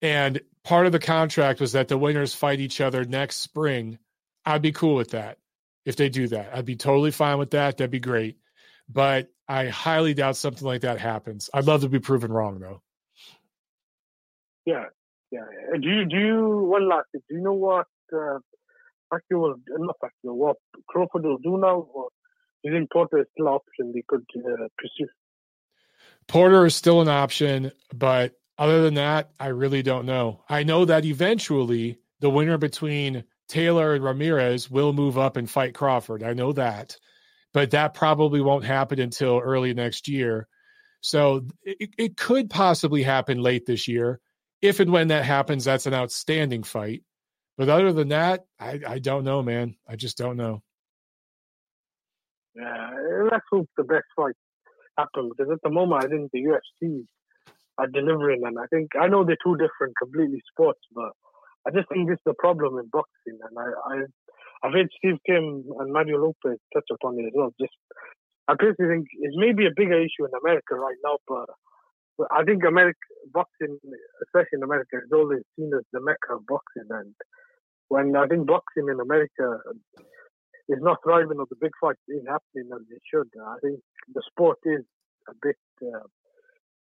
and 0.00 0.40
part 0.64 0.86
of 0.86 0.92
the 0.92 0.98
contract 0.98 1.60
was 1.60 1.72
that 1.72 1.88
the 1.88 1.98
winners 1.98 2.34
fight 2.34 2.60
each 2.60 2.80
other 2.80 3.04
next 3.04 3.36
spring, 3.36 3.98
I'd 4.44 4.62
be 4.62 4.72
cool 4.72 4.94
with 4.94 5.10
that. 5.10 5.38
If 5.84 5.96
they 5.96 6.08
do 6.08 6.28
that, 6.28 6.50
I'd 6.54 6.64
be 6.64 6.76
totally 6.76 7.10
fine 7.10 7.38
with 7.38 7.50
that. 7.52 7.76
That'd 7.76 7.90
be 7.90 8.00
great. 8.00 8.36
But 8.88 9.28
I 9.48 9.68
highly 9.68 10.14
doubt 10.14 10.36
something 10.36 10.66
like 10.66 10.82
that 10.82 11.00
happens. 11.00 11.50
I'd 11.52 11.66
love 11.66 11.80
to 11.82 11.88
be 11.88 11.98
proven 11.98 12.32
wrong, 12.32 12.60
though. 12.60 12.82
Yeah, 14.64 14.86
yeah. 15.30 15.44
Do 15.80 15.88
you 15.88 16.04
do 16.04 16.16
you 16.16 16.58
one 16.68 16.88
last 16.88 17.06
thing? 17.10 17.22
Do 17.28 17.36
you 17.36 17.42
know 17.42 17.54
what 17.54 17.86
uh, 18.12 18.38
Pacquiao 19.12 19.40
will 19.40 19.54
not 19.68 19.96
Pacquiao, 20.02 20.34
what 20.34 20.56
Crawford 20.88 21.24
will 21.24 21.38
do 21.38 21.58
now, 21.58 21.88
or 21.92 22.08
do 22.62 22.70
you 22.70 22.72
think 22.72 22.90
is 23.12 23.26
still 23.32 23.48
option 23.48 23.92
they 23.92 24.04
could 24.06 24.24
uh, 24.36 24.68
pursue? 24.78 25.08
Porter 26.28 26.66
is 26.66 26.74
still 26.74 27.00
an 27.00 27.08
option, 27.08 27.72
but 27.94 28.34
other 28.58 28.82
than 28.82 28.94
that, 28.94 29.30
I 29.40 29.48
really 29.48 29.82
don't 29.82 30.06
know. 30.06 30.44
I 30.48 30.62
know 30.62 30.84
that 30.84 31.04
eventually 31.04 31.98
the 32.20 32.30
winner 32.30 32.58
between 32.58 33.24
Taylor 33.48 33.94
and 33.94 34.04
Ramirez 34.04 34.70
will 34.70 34.92
move 34.92 35.18
up 35.18 35.36
and 35.36 35.50
fight 35.50 35.74
Crawford. 35.74 36.22
I 36.22 36.32
know 36.32 36.52
that 36.52 36.96
but 37.52 37.72
that 37.72 37.94
probably 37.94 38.40
won't 38.40 38.64
happen 38.64 38.98
until 39.00 39.38
early 39.38 39.74
next 39.74 40.08
year. 40.08 40.48
So 41.00 41.46
it, 41.62 41.90
it 41.98 42.16
could 42.16 42.48
possibly 42.48 43.02
happen 43.02 43.42
late 43.42 43.66
this 43.66 43.88
year. 43.88 44.20
If 44.60 44.80
and 44.80 44.92
when 44.92 45.08
that 45.08 45.24
happens, 45.24 45.64
that's 45.64 45.86
an 45.86 45.94
outstanding 45.94 46.62
fight. 46.62 47.02
But 47.58 47.68
other 47.68 47.92
than 47.92 48.08
that, 48.08 48.44
I, 48.58 48.80
I 48.86 48.98
don't 48.98 49.24
know, 49.24 49.42
man. 49.42 49.76
I 49.86 49.96
just 49.96 50.16
don't 50.16 50.36
know. 50.36 50.62
Yeah, 52.54 52.90
let's 53.30 53.44
hope 53.50 53.68
the 53.76 53.84
best 53.84 54.04
fight 54.14 54.34
happens 54.98 55.32
because 55.36 55.52
at 55.52 55.62
the 55.62 55.70
moment, 55.70 56.04
I 56.04 56.08
think 56.08 56.30
the 56.32 56.42
UFC 56.42 57.04
are 57.78 57.86
delivering, 57.86 58.42
and 58.44 58.58
I 58.58 58.66
think 58.66 58.90
I 58.98 59.08
know 59.08 59.24
they're 59.24 59.40
two 59.42 59.56
different, 59.56 59.96
completely 60.00 60.42
sports, 60.52 60.80
but 60.94 61.12
I 61.66 61.70
just 61.70 61.88
think 61.88 62.08
this 62.08 62.16
is 62.16 62.26
the 62.26 62.34
problem 62.34 62.78
in 62.78 62.88
boxing, 62.92 63.38
and 63.38 63.56
I, 63.58 63.94
I 63.94 64.04
I've 64.62 64.72
heard 64.72 64.88
Steve 64.96 65.18
Kim 65.26 65.64
and 65.78 65.92
Mario 65.92 66.18
Lopez 66.18 66.58
touch 66.72 66.86
upon 66.92 67.18
it 67.18 67.26
as 67.26 67.32
well. 67.34 67.50
Just, 67.60 67.74
I 68.46 68.54
personally 68.58 68.94
think 68.94 69.06
it 69.18 69.34
may 69.34 69.52
be 69.52 69.66
a 69.66 69.74
bigger 69.74 69.98
issue 69.98 70.24
in 70.24 70.30
America 70.40 70.74
right 70.76 70.96
now, 71.04 71.18
but, 71.26 71.46
but 72.16 72.28
I 72.30 72.44
think 72.44 72.62
America 72.64 72.98
boxing, 73.32 73.78
especially 74.22 74.58
in 74.58 74.62
America, 74.62 75.02
is 75.02 75.10
always 75.12 75.42
seen 75.58 75.72
as 75.74 75.82
the 75.92 76.00
mecca 76.00 76.38
of 76.38 76.46
boxing. 76.46 76.86
And 76.90 77.14
when 77.88 78.14
I 78.14 78.26
think 78.26 78.46
boxing 78.46 78.86
in 78.86 79.00
America 79.00 79.58
is 80.68 80.78
not 80.80 80.98
thriving 81.04 81.38
or 81.38 81.46
the 81.50 81.56
big 81.60 81.72
fights 81.80 82.00
ain't 82.10 82.28
happening 82.28 82.70
as 82.74 82.82
they 82.88 82.98
should, 83.10 83.28
I 83.40 83.56
think 83.62 83.80
the 84.12 84.22
sport 84.30 84.58
is 84.64 84.84
a 85.28 85.32
bit, 85.42 85.56
uh, 85.82 86.06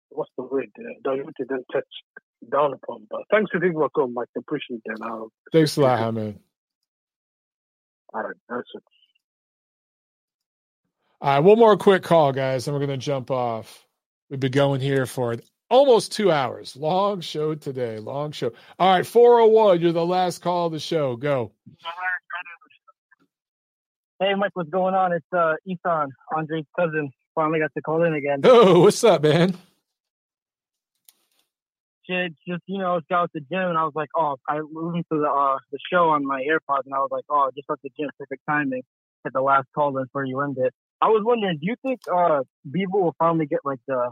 what's 0.09 0.31
the 0.37 0.43
word, 0.43 0.69
uh, 0.79 0.93
diluted 1.03 1.49
and 1.49 1.63
touched 1.71 1.87
down 2.51 2.73
upon. 2.73 3.07
But 3.09 3.21
thanks 3.31 3.51
for 3.51 3.59
taking 3.59 3.79
my 3.79 3.87
call, 3.87 4.07
Mike. 4.07 4.27
Appreciate 4.37 4.81
that. 4.85 4.99
I'll 5.03 5.31
Thanks 5.51 5.77
a 5.77 5.81
lot, 5.81 5.99
Hammond. 5.99 6.39
All 8.13 8.23
right, 8.23 8.35
that's 8.49 8.67
it. 8.73 8.83
All 11.21 11.35
right, 11.35 11.39
one 11.39 11.59
more 11.59 11.77
quick 11.77 12.03
call, 12.03 12.31
guys, 12.31 12.67
and 12.67 12.75
we're 12.75 12.85
going 12.85 12.99
to 12.99 13.05
jump 13.05 13.31
off. 13.31 13.85
We've 14.29 14.39
been 14.39 14.51
going 14.51 14.81
here 14.81 15.05
for 15.05 15.37
almost 15.69 16.11
two 16.11 16.31
hours. 16.31 16.75
Long 16.75 17.21
show 17.21 17.55
today. 17.55 17.99
Long 17.99 18.31
show. 18.31 18.51
All 18.79 18.95
right, 18.95 19.05
401, 19.05 19.81
you're 19.81 19.91
the 19.91 20.05
last 20.05 20.41
call 20.41 20.67
of 20.67 20.73
the 20.73 20.79
show. 20.79 21.15
Go. 21.15 21.51
Hey, 24.22 24.35
Mike, 24.35 24.52
what's 24.53 24.69
going 24.69 24.93
on? 24.93 25.14
It's 25.14 25.26
uh, 25.35 25.56
Ethan, 25.65 26.11
Andre's 26.38 26.65
cousin. 26.80 27.10
Finally 27.34 27.60
got 27.60 27.73
to 27.73 27.81
call 27.81 28.03
in 28.03 28.14
again. 28.14 28.41
Oh, 28.43 28.81
what's 28.81 29.03
up, 29.03 29.23
man? 29.23 29.57
shit. 32.11 32.34
Just 32.48 32.64
you 32.68 32.77
know, 32.77 32.91
I 32.91 32.95
was 32.95 33.03
out 33.11 33.23
at 33.26 33.34
the 33.34 33.39
gym 33.39 33.69
and 33.69 33.77
I 33.77 33.84
was 33.84 33.93
like, 33.95 34.10
oh, 34.15 34.38
I 34.48 34.60
listened 34.60 35.06
to 35.11 35.19
the 35.19 35.27
uh, 35.27 35.57
the 35.72 35.80
show 35.91 36.10
on 36.10 36.26
my 36.26 36.41
AirPods 36.41 36.85
and 36.85 36.93
I 36.93 36.99
was 36.99 37.10
like, 37.11 37.26
oh, 37.30 37.49
just 37.56 37.69
at 37.69 37.80
the 37.84 37.89
gym, 37.98 38.10
perfect 38.18 38.41
timing. 38.49 38.84
Hit 39.23 39.34
the 39.34 39.41
last 39.41 39.68
call 39.76 39.98
in 39.98 40.03
before 40.03 40.26
you 40.26 40.41
end 40.41 40.57
it. 40.60 40.73
I 41.02 41.07
was 41.07 41.23
wondering, 41.26 41.57
do 41.60 41.65
you 41.68 41.76
think 41.81 42.02
uh 42.11 42.43
Bivol 42.68 43.02
will 43.02 43.15
finally 43.18 43.45
get 43.45 43.60
like 43.64 43.80
the 43.88 44.11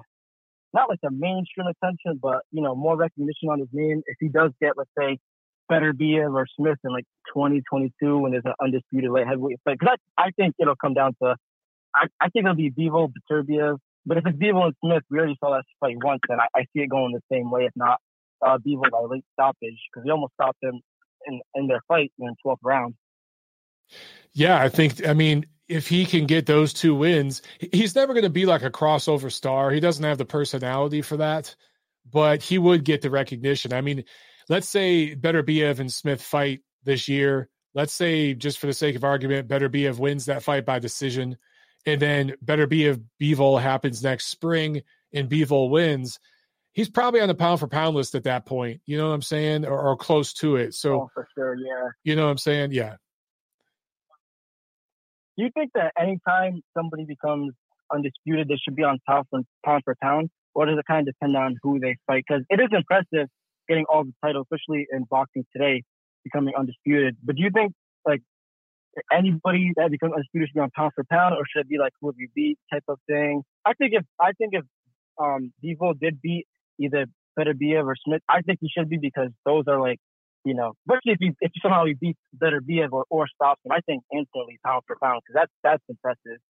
not 0.74 0.90
like 0.90 1.00
the 1.02 1.12
mainstream 1.12 1.68
attention, 1.68 2.20
but 2.22 2.42
you 2.52 2.62
know, 2.62 2.76
more 2.76 2.96
recognition 2.96 3.50
on 3.50 3.60
his 3.60 3.70
name 3.74 4.02
if 4.06 4.18
he 4.20 4.30
does 4.30 4.52
get, 4.62 4.74
let's 4.78 4.90
say, 4.98 5.20
Beterbiev 5.70 6.34
or 6.34 6.46
Smith 6.56 6.78
in 6.84 6.92
like 6.92 7.06
2022 7.34 8.18
when 8.18 8.32
there's 8.32 8.46
an 8.46 8.54
undisputed 8.62 9.12
light 9.12 9.28
heavyweight 9.28 9.60
fight? 9.64 9.78
Because 9.80 9.98
I, 10.18 10.28
I 10.28 10.32
think 10.32 10.56
it'll 10.60 10.76
come 10.76 10.94
down 10.94 11.16
to, 11.22 11.36
I, 11.96 12.08
I 12.20 12.30
think 12.30 12.46
it'll 12.46 12.56
be 12.56 12.72
Bivol, 12.72 13.12
Beterbiev, 13.30 13.78
but 14.06 14.18
if 14.18 14.26
it's 14.26 14.38
Bivol 14.38 14.66
and 14.66 14.76
Smith, 14.84 15.04
we 15.10 15.20
already 15.20 15.38
saw 15.40 15.52
that 15.52 15.66
fight 15.80 15.98
once, 16.04 16.22
and 16.30 16.42
I, 16.42 16.48
I 16.56 16.62
see 16.74 16.82
it 16.82 16.90
going 16.90 17.14
the 17.14 17.22
same 17.36 17.52
way, 17.52 17.66
if 17.66 17.74
not 17.76 18.00
uh, 18.46 18.58
Bivol 18.58 18.90
by 18.92 19.02
late 19.08 19.26
stoppage, 19.34 19.78
because 19.92 20.04
he 20.06 20.12
almost 20.12 20.34
stopped 20.34 20.64
him 20.64 20.82
in, 21.28 21.42
in 21.56 21.68
their 21.68 21.82
fight 21.88 22.12
in 22.20 22.28
the 22.28 22.36
12th 22.46 22.58
round. 22.64 22.96
Yeah, 24.34 24.62
I 24.62 24.70
think, 24.70 25.06
I 25.08 25.14
mean, 25.14 25.46
if 25.68 25.88
he 25.88 26.06
can 26.06 26.26
get 26.26 26.46
those 26.46 26.74
two 26.74 26.96
wins, 26.96 27.42
he's 27.72 27.96
never 27.96 28.14
going 28.14 28.24
to 28.24 28.30
be 28.30 28.46
like 28.46 28.64
a 28.64 28.72
crossover 28.72 29.32
star. 29.32 29.72
He 29.72 29.80
doesn't 29.80 30.04
have 30.04 30.18
the 30.18 30.26
personality 30.26 31.02
for 31.02 31.18
that, 31.18 31.56
but 32.12 32.42
he 32.42 32.58
would 32.58 32.84
get 32.84 33.02
the 33.02 33.10
recognition. 33.10 33.74
I 33.74 33.82
mean, 33.82 34.04
let's 34.50 34.68
say 34.68 35.16
Beterbiev 35.16 35.80
and 35.80 35.92
Smith 35.92 36.22
fight 36.22 36.62
this 36.84 37.08
year. 37.08 37.50
Let's 37.74 37.94
say, 37.94 38.34
just 38.34 38.60
for 38.60 38.68
the 38.68 38.74
sake 38.74 38.96
of 38.96 39.04
argument, 39.04 39.48
Beterbiev 39.48 40.00
wins 40.00 40.26
that 40.26 40.44
fight 40.44 40.66
by 40.66 40.80
decision 40.80 41.38
and 41.86 42.02
then 42.02 42.34
Beterbiev 42.44 43.04
Bivol 43.22 43.62
happens 43.62 44.04
next 44.04 44.28
spring 44.28 44.82
and 45.14 45.30
Bivol 45.30 45.70
wins, 45.70 46.20
he's 46.74 46.90
probably 46.90 47.22
on 47.22 47.28
the 47.28 47.36
pound 47.36 47.60
for 47.60 47.68
pound 47.68 47.96
list 47.96 48.16
at 48.16 48.24
that 48.24 48.46
point. 48.46 48.82
You 48.86 48.98
know 48.98 49.08
what 49.08 49.16
I'm 49.16 49.22
saying? 49.22 49.66
Or, 49.66 49.80
or 49.80 49.96
close 49.96 50.34
to 50.36 50.58
it. 50.58 50.74
So 50.74 50.94
oh, 50.94 51.10
for 51.14 51.28
sure, 51.36 51.56
yeah. 51.56 51.90
You 52.04 52.16
know 52.16 52.26
what 52.26 52.32
I'm 52.32 52.38
saying? 52.38 52.72
Yeah. 52.74 52.96
Do 55.38 55.46
you 55.46 55.52
think 55.54 55.72
that 55.74 55.94
anytime 55.98 56.62
somebody 56.78 57.06
becomes 57.06 57.54
undisputed, 57.92 58.50
they 58.50 58.58
should 58.58 58.76
be 58.76 58.84
on 58.84 59.00
top 59.08 59.28
from 59.30 59.46
pound 59.66 59.84
for 59.86 59.96
pound, 60.02 60.30
or 60.54 60.66
does 60.66 60.78
it 60.78 60.86
kind 60.86 61.08
of 61.08 61.14
depend 61.14 61.38
on 61.38 61.56
who 61.64 61.80
they 61.80 61.96
fight? 62.08 62.26
Because 62.28 62.44
it 62.50 62.60
is 62.60 62.68
impressive 62.72 63.30
getting 63.70 63.86
all 63.86 64.04
the 64.04 64.14
titles, 64.22 64.48
especially 64.52 64.88
in 64.92 65.06
boxing 65.10 65.46
today, 65.56 65.84
becoming 66.24 66.54
undisputed. 66.58 67.16
But 67.24 67.38
do 67.38 67.44
you 67.44 67.52
think 67.54 67.72
like 68.06 68.22
anybody 69.14 69.72
that 69.78 69.92
becomes 69.92 70.14
undisputed 70.14 70.50
should 70.50 70.56
be 70.56 70.60
on 70.60 70.72
pound 70.76 70.92
for 70.96 71.06
pound, 71.10 71.36
or 71.36 71.44
should 71.48 71.62
it 71.62 71.70
be 71.70 71.78
like 71.78 71.94
who 72.02 72.08
have 72.08 72.16
you 72.18 72.28
beat 72.36 72.58
type 72.74 72.84
of 72.88 73.00
thing? 73.08 73.44
I 73.66 73.74
think 73.74 73.94
if 73.94 74.04
I 74.20 74.32
think 74.34 74.54
if 74.54 74.66
um 75.22 75.54
Bivol 75.64 75.98
did 76.00 76.22
beat 76.22 76.48
either 76.80 77.06
Beterbiev 77.38 77.86
or 77.86 77.96
Smith, 78.04 78.22
I 78.28 78.42
think 78.42 78.60
he 78.62 78.70
should 78.76 78.90
be 78.90 78.98
because 78.98 79.30
those 79.46 79.66
are 79.68 79.80
like 79.80 80.00
you 80.46 80.54
know, 80.54 80.74
especially 80.88 81.14
if 81.14 81.20
he 81.20 81.32
if 81.42 81.52
somehow 81.62 81.86
he 81.86 81.94
beats 81.94 82.20
Beterbiev 82.42 82.90
or, 82.92 83.06
or 83.10 83.28
stops 83.28 83.62
him, 83.64 83.72
I 83.72 83.82
think 83.82 84.04
instantly 84.12 84.60
pound 84.66 84.84
for 84.88 84.98
pound 85.02 85.22
because 85.26 85.42
that's 85.42 85.52
that's 85.64 85.84
impressive. 85.90 86.42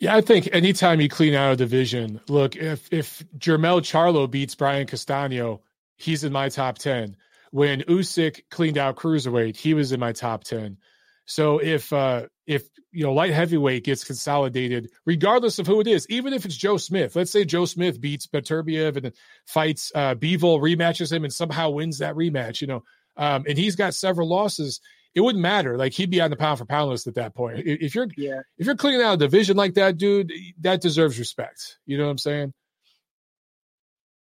Yeah, 0.00 0.16
I 0.16 0.22
think 0.22 0.48
anytime 0.52 1.00
you 1.00 1.08
clean 1.08 1.34
out 1.34 1.52
a 1.52 1.56
division, 1.56 2.20
look 2.28 2.56
if 2.56 2.92
if 2.92 3.24
Jermell 3.38 3.80
Charlo 3.80 4.30
beats 4.30 4.54
Brian 4.54 4.86
Castano, 4.86 5.60
he's 5.96 6.24
in 6.24 6.32
my 6.32 6.48
top 6.48 6.78
ten. 6.78 7.16
When 7.50 7.82
Usyk 7.82 8.42
cleaned 8.50 8.78
out 8.78 8.96
cruiserweight, 8.96 9.56
he 9.56 9.74
was 9.74 9.92
in 9.92 10.00
my 10.00 10.12
top 10.12 10.44
ten. 10.44 10.78
So 11.26 11.58
if 11.58 11.92
uh 11.92 12.26
if 12.46 12.68
you 12.92 13.04
know 13.04 13.12
light 13.12 13.32
heavyweight 13.32 13.84
gets 13.84 14.04
consolidated, 14.04 14.90
regardless 15.04 15.58
of 15.58 15.66
who 15.66 15.80
it 15.80 15.86
is, 15.86 16.06
even 16.08 16.32
if 16.32 16.44
it's 16.44 16.56
Joe 16.56 16.76
Smith, 16.76 17.16
let's 17.16 17.30
say 17.30 17.44
Joe 17.44 17.64
Smith 17.64 18.00
beats 18.00 18.26
Beterbiev 18.26 18.96
and 18.96 19.12
fights 19.46 19.90
uh 19.94 20.14
Bivol, 20.14 20.60
rematches 20.60 21.12
him 21.12 21.24
and 21.24 21.32
somehow 21.32 21.70
wins 21.70 21.98
that 21.98 22.14
rematch, 22.14 22.60
you 22.60 22.68
know, 22.68 22.82
um, 23.16 23.44
and 23.48 23.58
he's 23.58 23.76
got 23.76 23.94
several 23.94 24.28
losses. 24.28 24.80
It 25.14 25.20
wouldn't 25.20 25.42
matter. 25.42 25.78
Like 25.78 25.94
he'd 25.94 26.10
be 26.10 26.20
on 26.20 26.30
the 26.30 26.36
pound 26.36 26.58
for 26.58 26.66
pound 26.66 26.90
list 26.90 27.06
at 27.06 27.14
that 27.14 27.34
point. 27.34 27.62
If 27.64 27.94
you're 27.94 28.08
yeah. 28.16 28.40
if 28.58 28.66
you're 28.66 28.76
cleaning 28.76 29.02
out 29.02 29.14
a 29.14 29.16
division 29.16 29.56
like 29.56 29.74
that, 29.74 29.96
dude, 29.96 30.30
that 30.60 30.80
deserves 30.80 31.18
respect. 31.18 31.78
You 31.86 31.96
know 31.98 32.04
what 32.04 32.10
I'm 32.10 32.18
saying? 32.18 32.52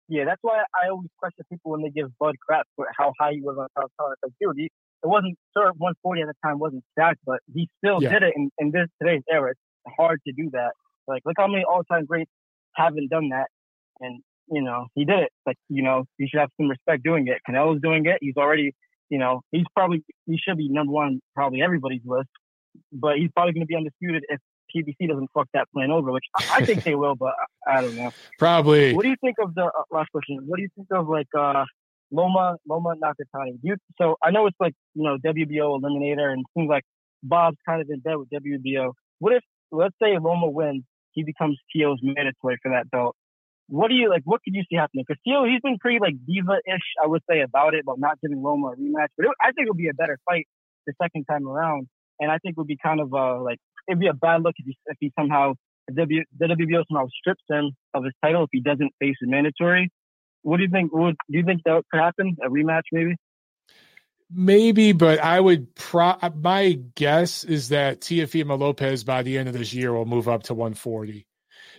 Yeah, 0.08 0.24
that's 0.24 0.40
why 0.42 0.62
I 0.74 0.88
always 0.88 1.10
question 1.18 1.44
people 1.50 1.72
when 1.72 1.82
they 1.82 1.90
give 1.90 2.16
Bud 2.18 2.34
crap 2.40 2.66
for 2.76 2.86
how 2.96 3.12
high 3.20 3.32
he 3.32 3.40
was 3.42 3.56
on 3.58 3.68
top 3.76 3.92
pound. 4.00 4.14
It's 4.14 4.22
like, 4.22 4.32
dude, 4.40 4.56
he, 4.56 4.64
it 4.64 5.06
wasn't 5.06 5.36
sure 5.56 5.66
140 5.76 6.22
at 6.22 6.28
the 6.28 6.34
time 6.42 6.58
wasn't 6.58 6.82
stacked, 6.92 7.20
but 7.26 7.40
he 7.54 7.68
still 7.78 8.02
Yeah. 8.02 8.10
did 8.10 8.22
it 8.22 8.32
in, 8.34 8.50
in 8.58 8.70
this 8.70 8.88
today's 9.00 9.22
era. 9.30 9.50
It's 9.50 9.94
hard 9.96 10.20
to 10.26 10.32
do 10.32 10.50
that. 10.52 10.72
Like, 11.06 11.22
look 11.26 11.34
how 11.38 11.46
many 11.46 11.64
all-time 11.64 12.06
greats 12.06 12.30
haven't 12.74 13.08
done 13.10 13.30
that, 13.30 13.48
and 14.00 14.20
you 14.50 14.62
know 14.62 14.86
he 14.94 15.04
did 15.04 15.20
it. 15.20 15.30
Like, 15.46 15.56
you 15.68 15.82
know, 15.82 16.04
you 16.18 16.26
should 16.30 16.40
have 16.40 16.50
some 16.60 16.68
respect 16.68 17.02
doing 17.02 17.28
it. 17.28 17.38
Canelo's 17.48 17.80
doing 17.82 18.04
it. 18.06 18.18
He's 18.20 18.36
already, 18.36 18.74
you 19.08 19.18
know, 19.18 19.40
he's 19.52 19.64
probably 19.74 20.02
he 20.26 20.38
should 20.38 20.56
be 20.58 20.68
number 20.68 20.92
one, 20.92 21.20
probably 21.34 21.62
everybody's 21.62 22.02
list, 22.04 22.28
but 22.92 23.16
he's 23.16 23.30
probably 23.34 23.52
going 23.52 23.62
to 23.62 23.66
be 23.66 23.76
undisputed 23.76 24.24
if 24.28 24.38
PBC 24.74 25.08
doesn't 25.08 25.30
fuck 25.32 25.48
that 25.54 25.70
plan 25.72 25.90
over, 25.90 26.12
which 26.12 26.24
I, 26.36 26.56
I 26.56 26.64
think 26.64 26.84
they 26.84 26.94
will, 26.94 27.14
but 27.14 27.34
I, 27.66 27.78
I 27.78 27.80
don't 27.82 27.96
know. 27.96 28.10
Probably. 28.38 28.94
What 28.94 29.02
do 29.02 29.08
you 29.08 29.16
think 29.20 29.36
of 29.42 29.54
the 29.54 29.64
uh, 29.64 29.82
last 29.90 30.10
question? 30.10 30.40
What 30.46 30.56
do 30.56 30.62
you 30.62 30.68
think 30.76 30.88
of 30.90 31.08
like 31.08 31.28
uh 31.36 31.64
Loma 32.10 32.56
Loma 32.66 32.94
Nakatani? 33.02 33.58
You, 33.62 33.76
so 34.00 34.16
I 34.22 34.30
know 34.30 34.46
it's 34.46 34.56
like 34.60 34.74
you 34.94 35.04
know 35.04 35.18
WBO 35.18 35.80
eliminator, 35.80 36.32
and 36.32 36.40
it 36.40 36.46
seems 36.56 36.68
like 36.68 36.84
Bob's 37.22 37.58
kind 37.66 37.80
of 37.80 37.88
in 37.90 38.00
bed 38.00 38.16
with 38.16 38.28
WBO. 38.30 38.92
What 39.18 39.34
if 39.34 39.42
let's 39.70 39.94
say 40.02 40.18
Loma 40.18 40.48
wins, 40.48 40.84
he 41.12 41.24
becomes 41.24 41.58
Tio's 41.72 41.98
mandatory 42.02 42.58
for 42.62 42.70
that 42.70 42.90
belt? 42.90 43.16
What 43.68 43.88
do 43.88 43.94
you 43.94 44.08
like? 44.08 44.22
What 44.24 44.40
could 44.42 44.54
you 44.54 44.64
see 44.70 44.76
happening? 44.76 45.04
Because 45.06 45.20
Tio, 45.26 45.44
he's 45.44 45.60
been 45.60 45.76
pretty 45.78 45.98
like 46.00 46.14
diva-ish, 46.26 46.88
I 47.02 47.06
would 47.06 47.22
say, 47.28 47.40
about 47.40 47.74
it, 47.74 47.80
about 47.82 47.98
not 47.98 48.18
giving 48.22 48.42
Loma 48.42 48.68
a 48.68 48.76
rematch. 48.76 49.08
But 49.16 49.26
it, 49.26 49.32
I 49.42 49.52
think 49.52 49.66
it 49.66 49.70
would 49.70 49.76
be 49.76 49.88
a 49.88 49.94
better 49.94 50.18
fight 50.24 50.46
the 50.86 50.94
second 51.02 51.24
time 51.24 51.46
around, 51.46 51.86
and 52.18 52.30
I 52.30 52.38
think 52.38 52.52
it 52.52 52.56
would 52.56 52.66
be 52.66 52.78
kind 52.82 53.00
of 53.00 53.12
uh 53.12 53.42
like 53.42 53.58
it'd 53.88 53.98
be 53.98 54.06
a 54.06 54.14
bad 54.14 54.42
look 54.42 54.54
if 54.58 54.66
he 54.66 54.76
if 54.86 54.96
he 55.00 55.12
somehow 55.18 55.54
if 55.88 55.96
W, 55.96 56.24
the 56.38 56.46
WBO 56.46 56.84
somehow 56.90 57.06
strips 57.18 57.42
him 57.48 57.72
of 57.94 58.04
his 58.04 58.12
title 58.22 58.44
if 58.44 58.50
he 58.52 58.60
doesn't 58.60 58.92
face 59.00 59.16
a 59.24 59.26
mandatory. 59.26 59.90
What 60.42 60.58
do 60.58 60.62
you 60.62 60.68
think? 60.70 60.92
Would 60.92 61.16
do 61.30 61.38
you 61.38 61.44
think 61.44 61.62
that 61.64 61.82
could 61.90 62.00
happen? 62.00 62.36
A 62.44 62.48
rematch, 62.48 62.82
maybe? 62.92 63.16
Maybe, 64.30 64.92
but 64.92 65.20
I 65.20 65.40
would 65.40 65.74
pro 65.74 66.14
my 66.36 66.78
guess 66.94 67.44
is 67.44 67.70
that 67.70 68.02
Teofimo 68.02 68.58
Lopez 68.58 69.02
by 69.02 69.22
the 69.22 69.38
end 69.38 69.48
of 69.48 69.54
this 69.54 69.72
year 69.72 69.92
will 69.92 70.04
move 70.04 70.28
up 70.28 70.44
to 70.44 70.54
140. 70.54 71.26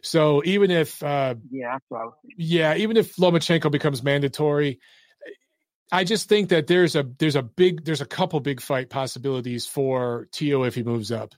So 0.02 0.41
even 0.45 0.72
if 0.72 1.02
uh 1.03 1.36
Yeah, 1.52 1.73
that's 1.73 1.86
what 1.90 2.02
I 2.02 2.06
was 2.06 2.14
yeah, 2.38 2.76
even 2.76 2.98
if 2.98 3.15
Lomachenko 3.18 3.72
becomes 3.72 4.02
mandatory, 4.02 4.80
I 5.91 6.03
just 6.03 6.27
think 6.27 6.49
that 6.49 6.68
there's 6.68 6.95
a 6.95 7.03
there's 7.19 7.36
a 7.36 7.44
big 7.44 7.86
there's 7.86 8.02
a 8.02 8.06
couple 8.06 8.40
big 8.40 8.61
fight 8.61 8.90
possibilities 8.90 9.68
for 9.68 10.27
Tio 10.31 10.64
if 10.64 10.73
he 10.73 10.84
moves 10.84 11.11
up. 11.11 11.36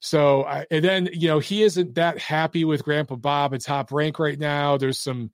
So 0.00 0.44
I, 0.44 0.66
and 0.70 0.84
then 0.84 1.08
you 1.12 1.28
know 1.28 1.38
he 1.38 1.62
isn't 1.62 1.94
that 1.96 2.18
happy 2.18 2.64
with 2.64 2.84
Grandpa 2.84 3.16
Bob 3.16 3.54
at 3.54 3.60
top 3.62 3.92
rank 3.92 4.18
right 4.18 4.38
now. 4.38 4.76
There's 4.76 5.00
some 5.00 5.30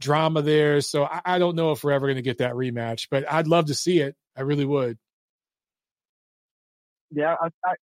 drama 0.00 0.42
there, 0.42 0.80
so 0.80 1.04
I, 1.04 1.20
I 1.24 1.38
don't 1.38 1.56
know 1.56 1.72
if 1.72 1.82
we're 1.82 1.92
ever 1.92 2.06
going 2.06 2.16
to 2.16 2.22
get 2.22 2.38
that 2.38 2.54
rematch. 2.54 3.08
But 3.10 3.30
I'd 3.30 3.46
love 3.46 3.66
to 3.66 3.74
see 3.74 4.00
it. 4.00 4.16
I 4.36 4.42
really 4.42 4.64
would. 4.64 4.98
Yeah, 7.10 7.36
I, 7.40 7.48
I 7.64 7.74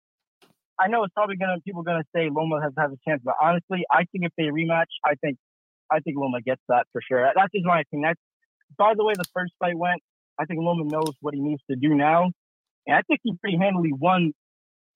I 0.79 0.89
know 0.89 1.05
it's 1.05 1.15
probably 1.15 1.37
gonna 1.37 1.61
people 1.65 1.83
gonna 1.83 2.05
say 2.15 2.29
Loma 2.31 2.61
has 2.63 2.73
have 2.79 2.93
a 2.93 2.99
chance, 3.07 3.21
but 3.25 3.35
honestly, 3.41 3.85
I 3.91 4.05
think 4.13 4.25
if 4.25 4.33
they 4.37 4.45
rematch, 4.45 4.87
I 5.05 5.15
think 5.23 5.39
I 5.91 6.01
think 6.01 6.17
Loma 6.19 6.41
gets 6.41 6.63
that 6.69 6.87
for 6.93 7.01
sure. 7.01 7.31
That's 7.35 7.53
just 7.53 7.65
my 7.65 7.81
opinion. 7.81 8.11
That's, 8.11 8.21
by 8.77 8.95
the 8.95 9.05
way 9.05 9.15
the 9.17 9.25
first 9.35 9.53
fight 9.59 9.77
went, 9.77 10.01
I 10.39 10.45
think 10.45 10.61
Loma 10.61 10.85
knows 10.85 11.15
what 11.21 11.35
he 11.35 11.41
needs 11.41 11.63
to 11.71 11.77
do 11.77 11.95
now, 11.95 12.31
and 12.87 12.97
I 12.97 13.03
think 13.03 13.21
he 13.23 13.35
pretty 13.41 13.57
handily 13.59 13.93
won 13.93 14.33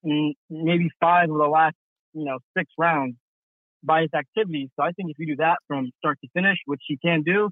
maybe 0.05 0.91
five 1.01 1.31
of 1.31 1.37
the 1.39 1.49
last 1.49 1.77
you 2.15 2.25
know 2.25 2.39
six 2.57 2.71
rounds 2.79 3.17
by 3.83 4.03
his 4.03 4.11
activities. 4.15 4.69
So 4.77 4.85
I 4.85 4.93
think 4.93 5.11
if 5.11 5.19
you 5.19 5.27
do 5.27 5.37
that 5.37 5.59
from 5.67 5.91
start 5.99 6.19
to 6.23 6.29
finish, 6.35 6.59
which 6.67 6.81
he 6.87 6.97
can 6.99 7.23
do, 7.23 7.51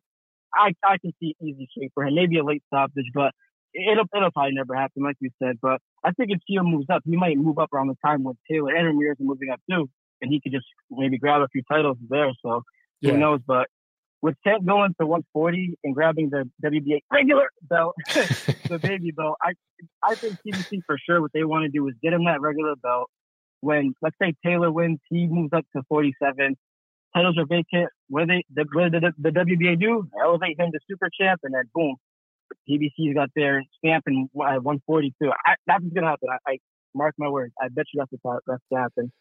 I 0.54 0.72
I 0.84 0.98
can 0.98 1.12
see 1.20 1.34
easy 1.42 1.68
shape 1.76 1.92
for 1.94 2.04
him. 2.06 2.14
Maybe 2.14 2.38
a 2.38 2.44
late 2.44 2.62
stoppage, 2.68 3.06
but 3.14 3.32
it'll 3.74 4.06
it'll 4.16 4.30
probably 4.30 4.52
never 4.54 4.74
happen, 4.74 5.02
like 5.02 5.16
you 5.20 5.30
said. 5.42 5.56
But 5.60 5.80
I 6.04 6.12
think 6.12 6.30
if 6.30 6.40
Tio 6.46 6.62
moves 6.62 6.86
up, 6.90 7.02
he 7.04 7.16
might 7.16 7.36
move 7.36 7.58
up 7.58 7.70
around 7.72 7.88
the 7.88 7.96
time 8.04 8.24
when 8.24 8.36
Taylor 8.50 8.74
and 8.74 8.86
Ramirez 8.86 9.16
are 9.20 9.24
moving 9.24 9.50
up 9.50 9.60
too, 9.70 9.88
and 10.20 10.30
he 10.32 10.40
could 10.40 10.52
just 10.52 10.66
maybe 10.90 11.18
grab 11.18 11.42
a 11.42 11.48
few 11.48 11.62
titles 11.70 11.98
there. 12.08 12.30
So 12.44 12.62
Yeah. 13.00 13.12
who 13.12 13.18
knows? 13.18 13.40
But 13.46 13.68
with 14.22 14.36
Tank 14.46 14.66
going 14.66 14.94
to 15.00 15.06
140 15.06 15.78
and 15.84 15.94
grabbing 15.94 16.30
the 16.30 16.48
WBA 16.64 17.00
regular 17.10 17.48
belt, 17.62 17.94
the 18.68 18.78
baby 18.82 19.10
belt, 19.12 19.36
I 19.42 19.52
I 20.02 20.14
think 20.14 20.36
PBC 20.46 20.80
for 20.86 20.98
sure 20.98 21.20
what 21.20 21.32
they 21.32 21.44
want 21.44 21.64
to 21.64 21.70
do 21.70 21.86
is 21.88 21.94
get 22.02 22.12
him 22.12 22.24
that 22.26 22.40
regular 22.40 22.76
belt. 22.76 23.08
When 23.60 23.94
let's 24.02 24.16
say 24.20 24.34
Taylor 24.44 24.70
wins, 24.70 24.98
he 25.08 25.26
moves 25.26 25.52
up 25.52 25.64
to 25.76 25.82
47. 25.88 26.56
Titles 27.14 27.38
are 27.38 27.46
vacant. 27.46 27.90
What 28.08 28.20
do 28.20 28.26
they 28.26 28.44
the, 28.54 28.66
what 28.72 28.92
did 28.92 29.02
the, 29.02 29.12
the 29.18 29.30
WBA 29.30 29.80
do? 29.80 30.08
Elevate 30.22 30.58
him 30.58 30.70
to 30.72 30.78
super 30.88 31.08
champ, 31.18 31.40
and 31.42 31.54
then 31.54 31.64
boom, 31.74 31.96
PBC's 32.68 33.14
got 33.14 33.30
their 33.34 33.62
stamp 33.78 34.04
in 34.06 34.28
uh, 34.34 34.60
142. 34.60 35.30
I, 35.30 35.54
that's 35.66 35.82
what's 35.82 35.94
gonna 35.94 36.08
happen. 36.08 36.28
I, 36.30 36.52
I 36.52 36.58
mark 36.94 37.14
my 37.18 37.28
words. 37.28 37.52
I 37.60 37.68
bet 37.68 37.86
you 37.92 38.00
that's 38.00 38.22
what's 38.22 38.44
that's 38.46 38.62
gonna 38.70 38.82
happen. 38.82 39.12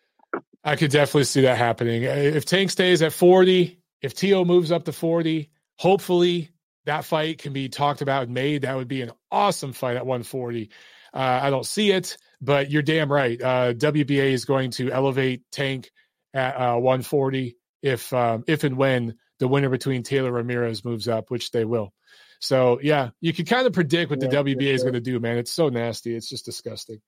I 0.63 0.75
could 0.75 0.91
definitely 0.91 1.23
see 1.23 1.41
that 1.41 1.57
happening. 1.57 2.05
Uh, 2.05 2.09
If 2.09 2.45
Tank 2.45 2.69
stays 2.69 3.01
at 3.01 3.13
40, 3.13 3.79
if 4.01 4.13
Tio 4.13 4.45
moves 4.45 4.71
up 4.71 4.85
to 4.85 4.91
40, 4.91 5.49
hopefully 5.77 6.49
that 6.85 7.05
fight 7.05 7.39
can 7.39 7.53
be 7.53 7.69
talked 7.69 8.01
about 8.01 8.23
and 8.23 8.33
made. 8.33 8.63
That 8.63 8.75
would 8.75 8.87
be 8.87 9.01
an 9.01 9.11
awesome 9.31 9.73
fight 9.73 9.97
at 9.97 10.05
140. 10.05 10.69
Uh, 11.13 11.17
I 11.17 11.49
don't 11.49 11.65
see 11.65 11.91
it, 11.91 12.17
but 12.41 12.69
you're 12.71 12.81
damn 12.81 13.11
right. 13.11 13.41
Uh, 13.41 13.73
WBA 13.73 14.31
is 14.31 14.45
going 14.45 14.71
to 14.71 14.91
elevate 14.91 15.43
Tank 15.51 15.91
at 16.33 16.55
uh, 16.55 16.75
140 16.75 17.57
if 17.81 18.13
um, 18.13 18.43
if 18.47 18.63
and 18.63 18.77
when 18.77 19.15
the 19.39 19.47
winner 19.47 19.69
between 19.69 20.03
Taylor 20.03 20.31
Ramirez 20.31 20.83
moves 20.85 21.07
up, 21.07 21.31
which 21.31 21.51
they 21.51 21.65
will. 21.65 21.93
So 22.39 22.79
yeah, 22.81 23.09
you 23.21 23.33
can 23.33 23.45
kind 23.45 23.67
of 23.67 23.73
predict 23.73 24.09
what 24.09 24.19
the 24.19 24.27
Yeah, 24.27 24.43
WBA 24.43 24.73
is 24.73 24.83
going 24.83 24.93
to 24.93 25.01
do, 25.01 25.19
man. 25.19 25.37
It's 25.37 25.51
so 25.51 25.69
nasty. 25.69 26.15
It's 26.15 26.29
just 26.29 26.45
disgusting. 26.45 27.01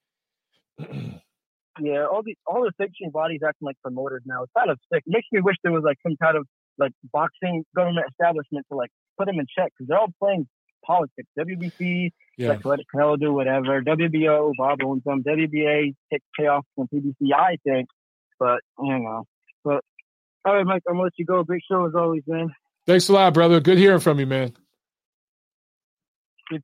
Yeah, 1.80 2.06
all 2.06 2.22
the 2.22 2.36
all 2.46 2.64
the 2.64 2.74
sanctioning 2.78 3.12
bodies 3.12 3.40
acting 3.48 3.66
like 3.66 3.78
promoters 3.82 4.24
now. 4.26 4.44
It's 4.44 4.52
kind 4.58 4.70
of 4.70 4.78
sick. 4.94 5.04
Makes 5.08 5.28
me 5.32 5.40
wish 5.40 5.56
there 5.64 5.72
was 5.72 5.84
like 5.86 5.98
some 6.04 6.18
kind 6.22 6.36
of 6.36 6.46
like 6.78 6.92
boxing 7.12 7.64
government 7.76 8.08
establishment 8.12 8.66
to 8.72 8.78
like 8.78 8.90
put 9.18 9.26
them 9.28 9.40
in 9.40 9.46
check 9.56 9.72
because 9.78 9.88
they're 9.88 10.00
all 10.00 10.14
playing 10.20 10.48
politics. 10.86 11.28
WBC, 11.38 12.10
Yeah. 12.38 12.50
like 12.50 12.66
let 12.66 12.80
Canelo 12.94 13.20
do 13.20 13.34
whatever. 13.34 13.82
WBO, 13.82 14.52
Bob 14.58 14.80
owns 14.84 15.04
them. 15.04 15.24
WBA 15.24 15.94
take 16.12 16.22
payoff 16.38 16.66
from 16.76 16.88
PBC, 16.88 17.34
I 17.36 17.58
think. 17.64 17.88
But 18.40 18.62
you 18.80 18.98
know, 19.00 19.26
but 19.64 19.84
all 20.46 20.56
right, 20.56 20.66
Mike, 20.66 20.82
I'm 20.88 20.96
gonna 20.96 21.04
let 21.04 21.14
you 21.18 21.26
go. 21.26 21.44
Great 21.44 21.64
show 21.70 21.86
as 21.86 21.94
always, 21.96 22.24
man. 22.26 22.54
Thanks 22.88 23.10
a 23.10 23.14
lot, 23.14 23.34
brother. 23.36 23.60
Good 23.60 23.78
hearing 23.78 24.00
from 24.00 24.20
you, 24.20 24.26
man. 24.26 24.54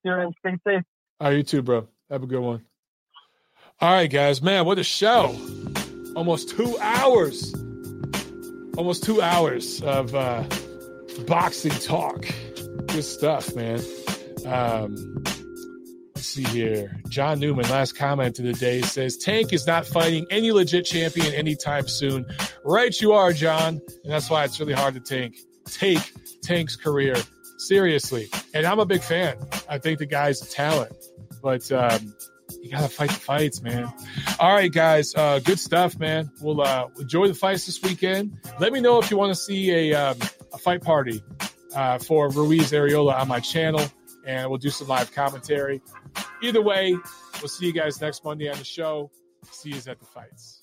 There 0.03 0.19
and 0.19 0.33
stay 0.39 0.57
safe. 0.67 0.83
All 1.19 1.27
right, 1.29 1.37
you 1.37 1.43
too, 1.43 1.61
bro. 1.61 1.87
Have 2.09 2.23
a 2.23 2.27
good 2.27 2.41
one. 2.41 2.65
All 3.79 3.91
right, 3.93 4.09
guys. 4.11 4.41
Man, 4.41 4.65
what 4.65 4.79
a 4.79 4.83
show. 4.83 5.35
Almost 6.15 6.49
two 6.49 6.77
hours. 6.79 7.53
Almost 8.77 9.03
two 9.03 9.21
hours 9.21 9.81
of 9.81 10.13
uh, 10.13 10.43
boxing 11.25 11.71
talk. 11.71 12.25
Good 12.87 13.03
stuff, 13.03 13.55
man. 13.55 13.81
Um, 14.45 15.23
let's 16.15 16.27
see 16.27 16.43
here. 16.43 17.01
John 17.09 17.39
Newman, 17.39 17.67
last 17.69 17.97
comment 17.97 18.37
of 18.37 18.45
the 18.45 18.53
day 18.53 18.81
says 18.83 19.17
Tank 19.17 19.51
is 19.51 19.65
not 19.65 19.87
fighting 19.87 20.27
any 20.29 20.51
legit 20.51 20.85
champion 20.85 21.33
anytime 21.33 21.87
soon. 21.87 22.25
Right, 22.63 22.95
you 23.01 23.13
are, 23.13 23.33
John. 23.33 23.81
And 24.03 24.13
that's 24.13 24.29
why 24.29 24.43
it's 24.43 24.59
really 24.59 24.73
hard 24.73 24.93
to 24.93 24.99
tank. 24.99 25.35
take 25.65 26.13
Tank's 26.43 26.75
career 26.75 27.15
seriously. 27.57 28.29
And 28.53 28.65
I'm 28.65 28.79
a 28.79 28.85
big 28.85 29.01
fan. 29.01 29.37
I 29.67 29.79
think 29.79 29.99
the 29.99 30.05
guy's 30.05 30.41
a 30.41 30.49
talent, 30.49 30.95
but 31.41 31.71
um, 31.71 32.13
you 32.67 32.75
gotta 32.75 32.89
fight 32.89 33.09
the 33.09 33.15
fights, 33.15 33.61
man. 33.61 33.91
All 34.39 34.53
right, 34.53 34.71
guys, 34.71 35.15
uh, 35.15 35.39
good 35.39 35.59
stuff, 35.59 35.97
man. 35.97 36.29
We'll 36.41 36.61
uh, 36.61 36.87
enjoy 36.99 37.27
the 37.27 37.33
fights 37.33 37.65
this 37.65 37.81
weekend. 37.81 38.37
Let 38.59 38.73
me 38.73 38.81
know 38.81 38.99
if 38.99 39.09
you 39.09 39.17
want 39.17 39.31
to 39.31 39.35
see 39.35 39.71
a 39.71 39.93
um, 39.93 40.17
a 40.53 40.57
fight 40.57 40.81
party 40.81 41.23
uh, 41.75 41.99
for 41.99 42.29
Ruiz 42.29 42.71
Arreola 42.71 43.19
on 43.19 43.27
my 43.27 43.39
channel, 43.39 43.85
and 44.25 44.49
we'll 44.49 44.59
do 44.59 44.69
some 44.69 44.87
live 44.87 45.13
commentary. 45.13 45.81
Either 46.41 46.61
way, 46.61 46.95
we'll 47.41 47.47
see 47.47 47.67
you 47.67 47.73
guys 47.73 48.01
next 48.01 48.23
Monday 48.23 48.49
on 48.49 48.57
the 48.57 48.65
show. 48.65 49.11
See 49.49 49.69
you 49.69 49.77
at 49.77 49.99
the 49.99 50.05
fights. 50.05 50.56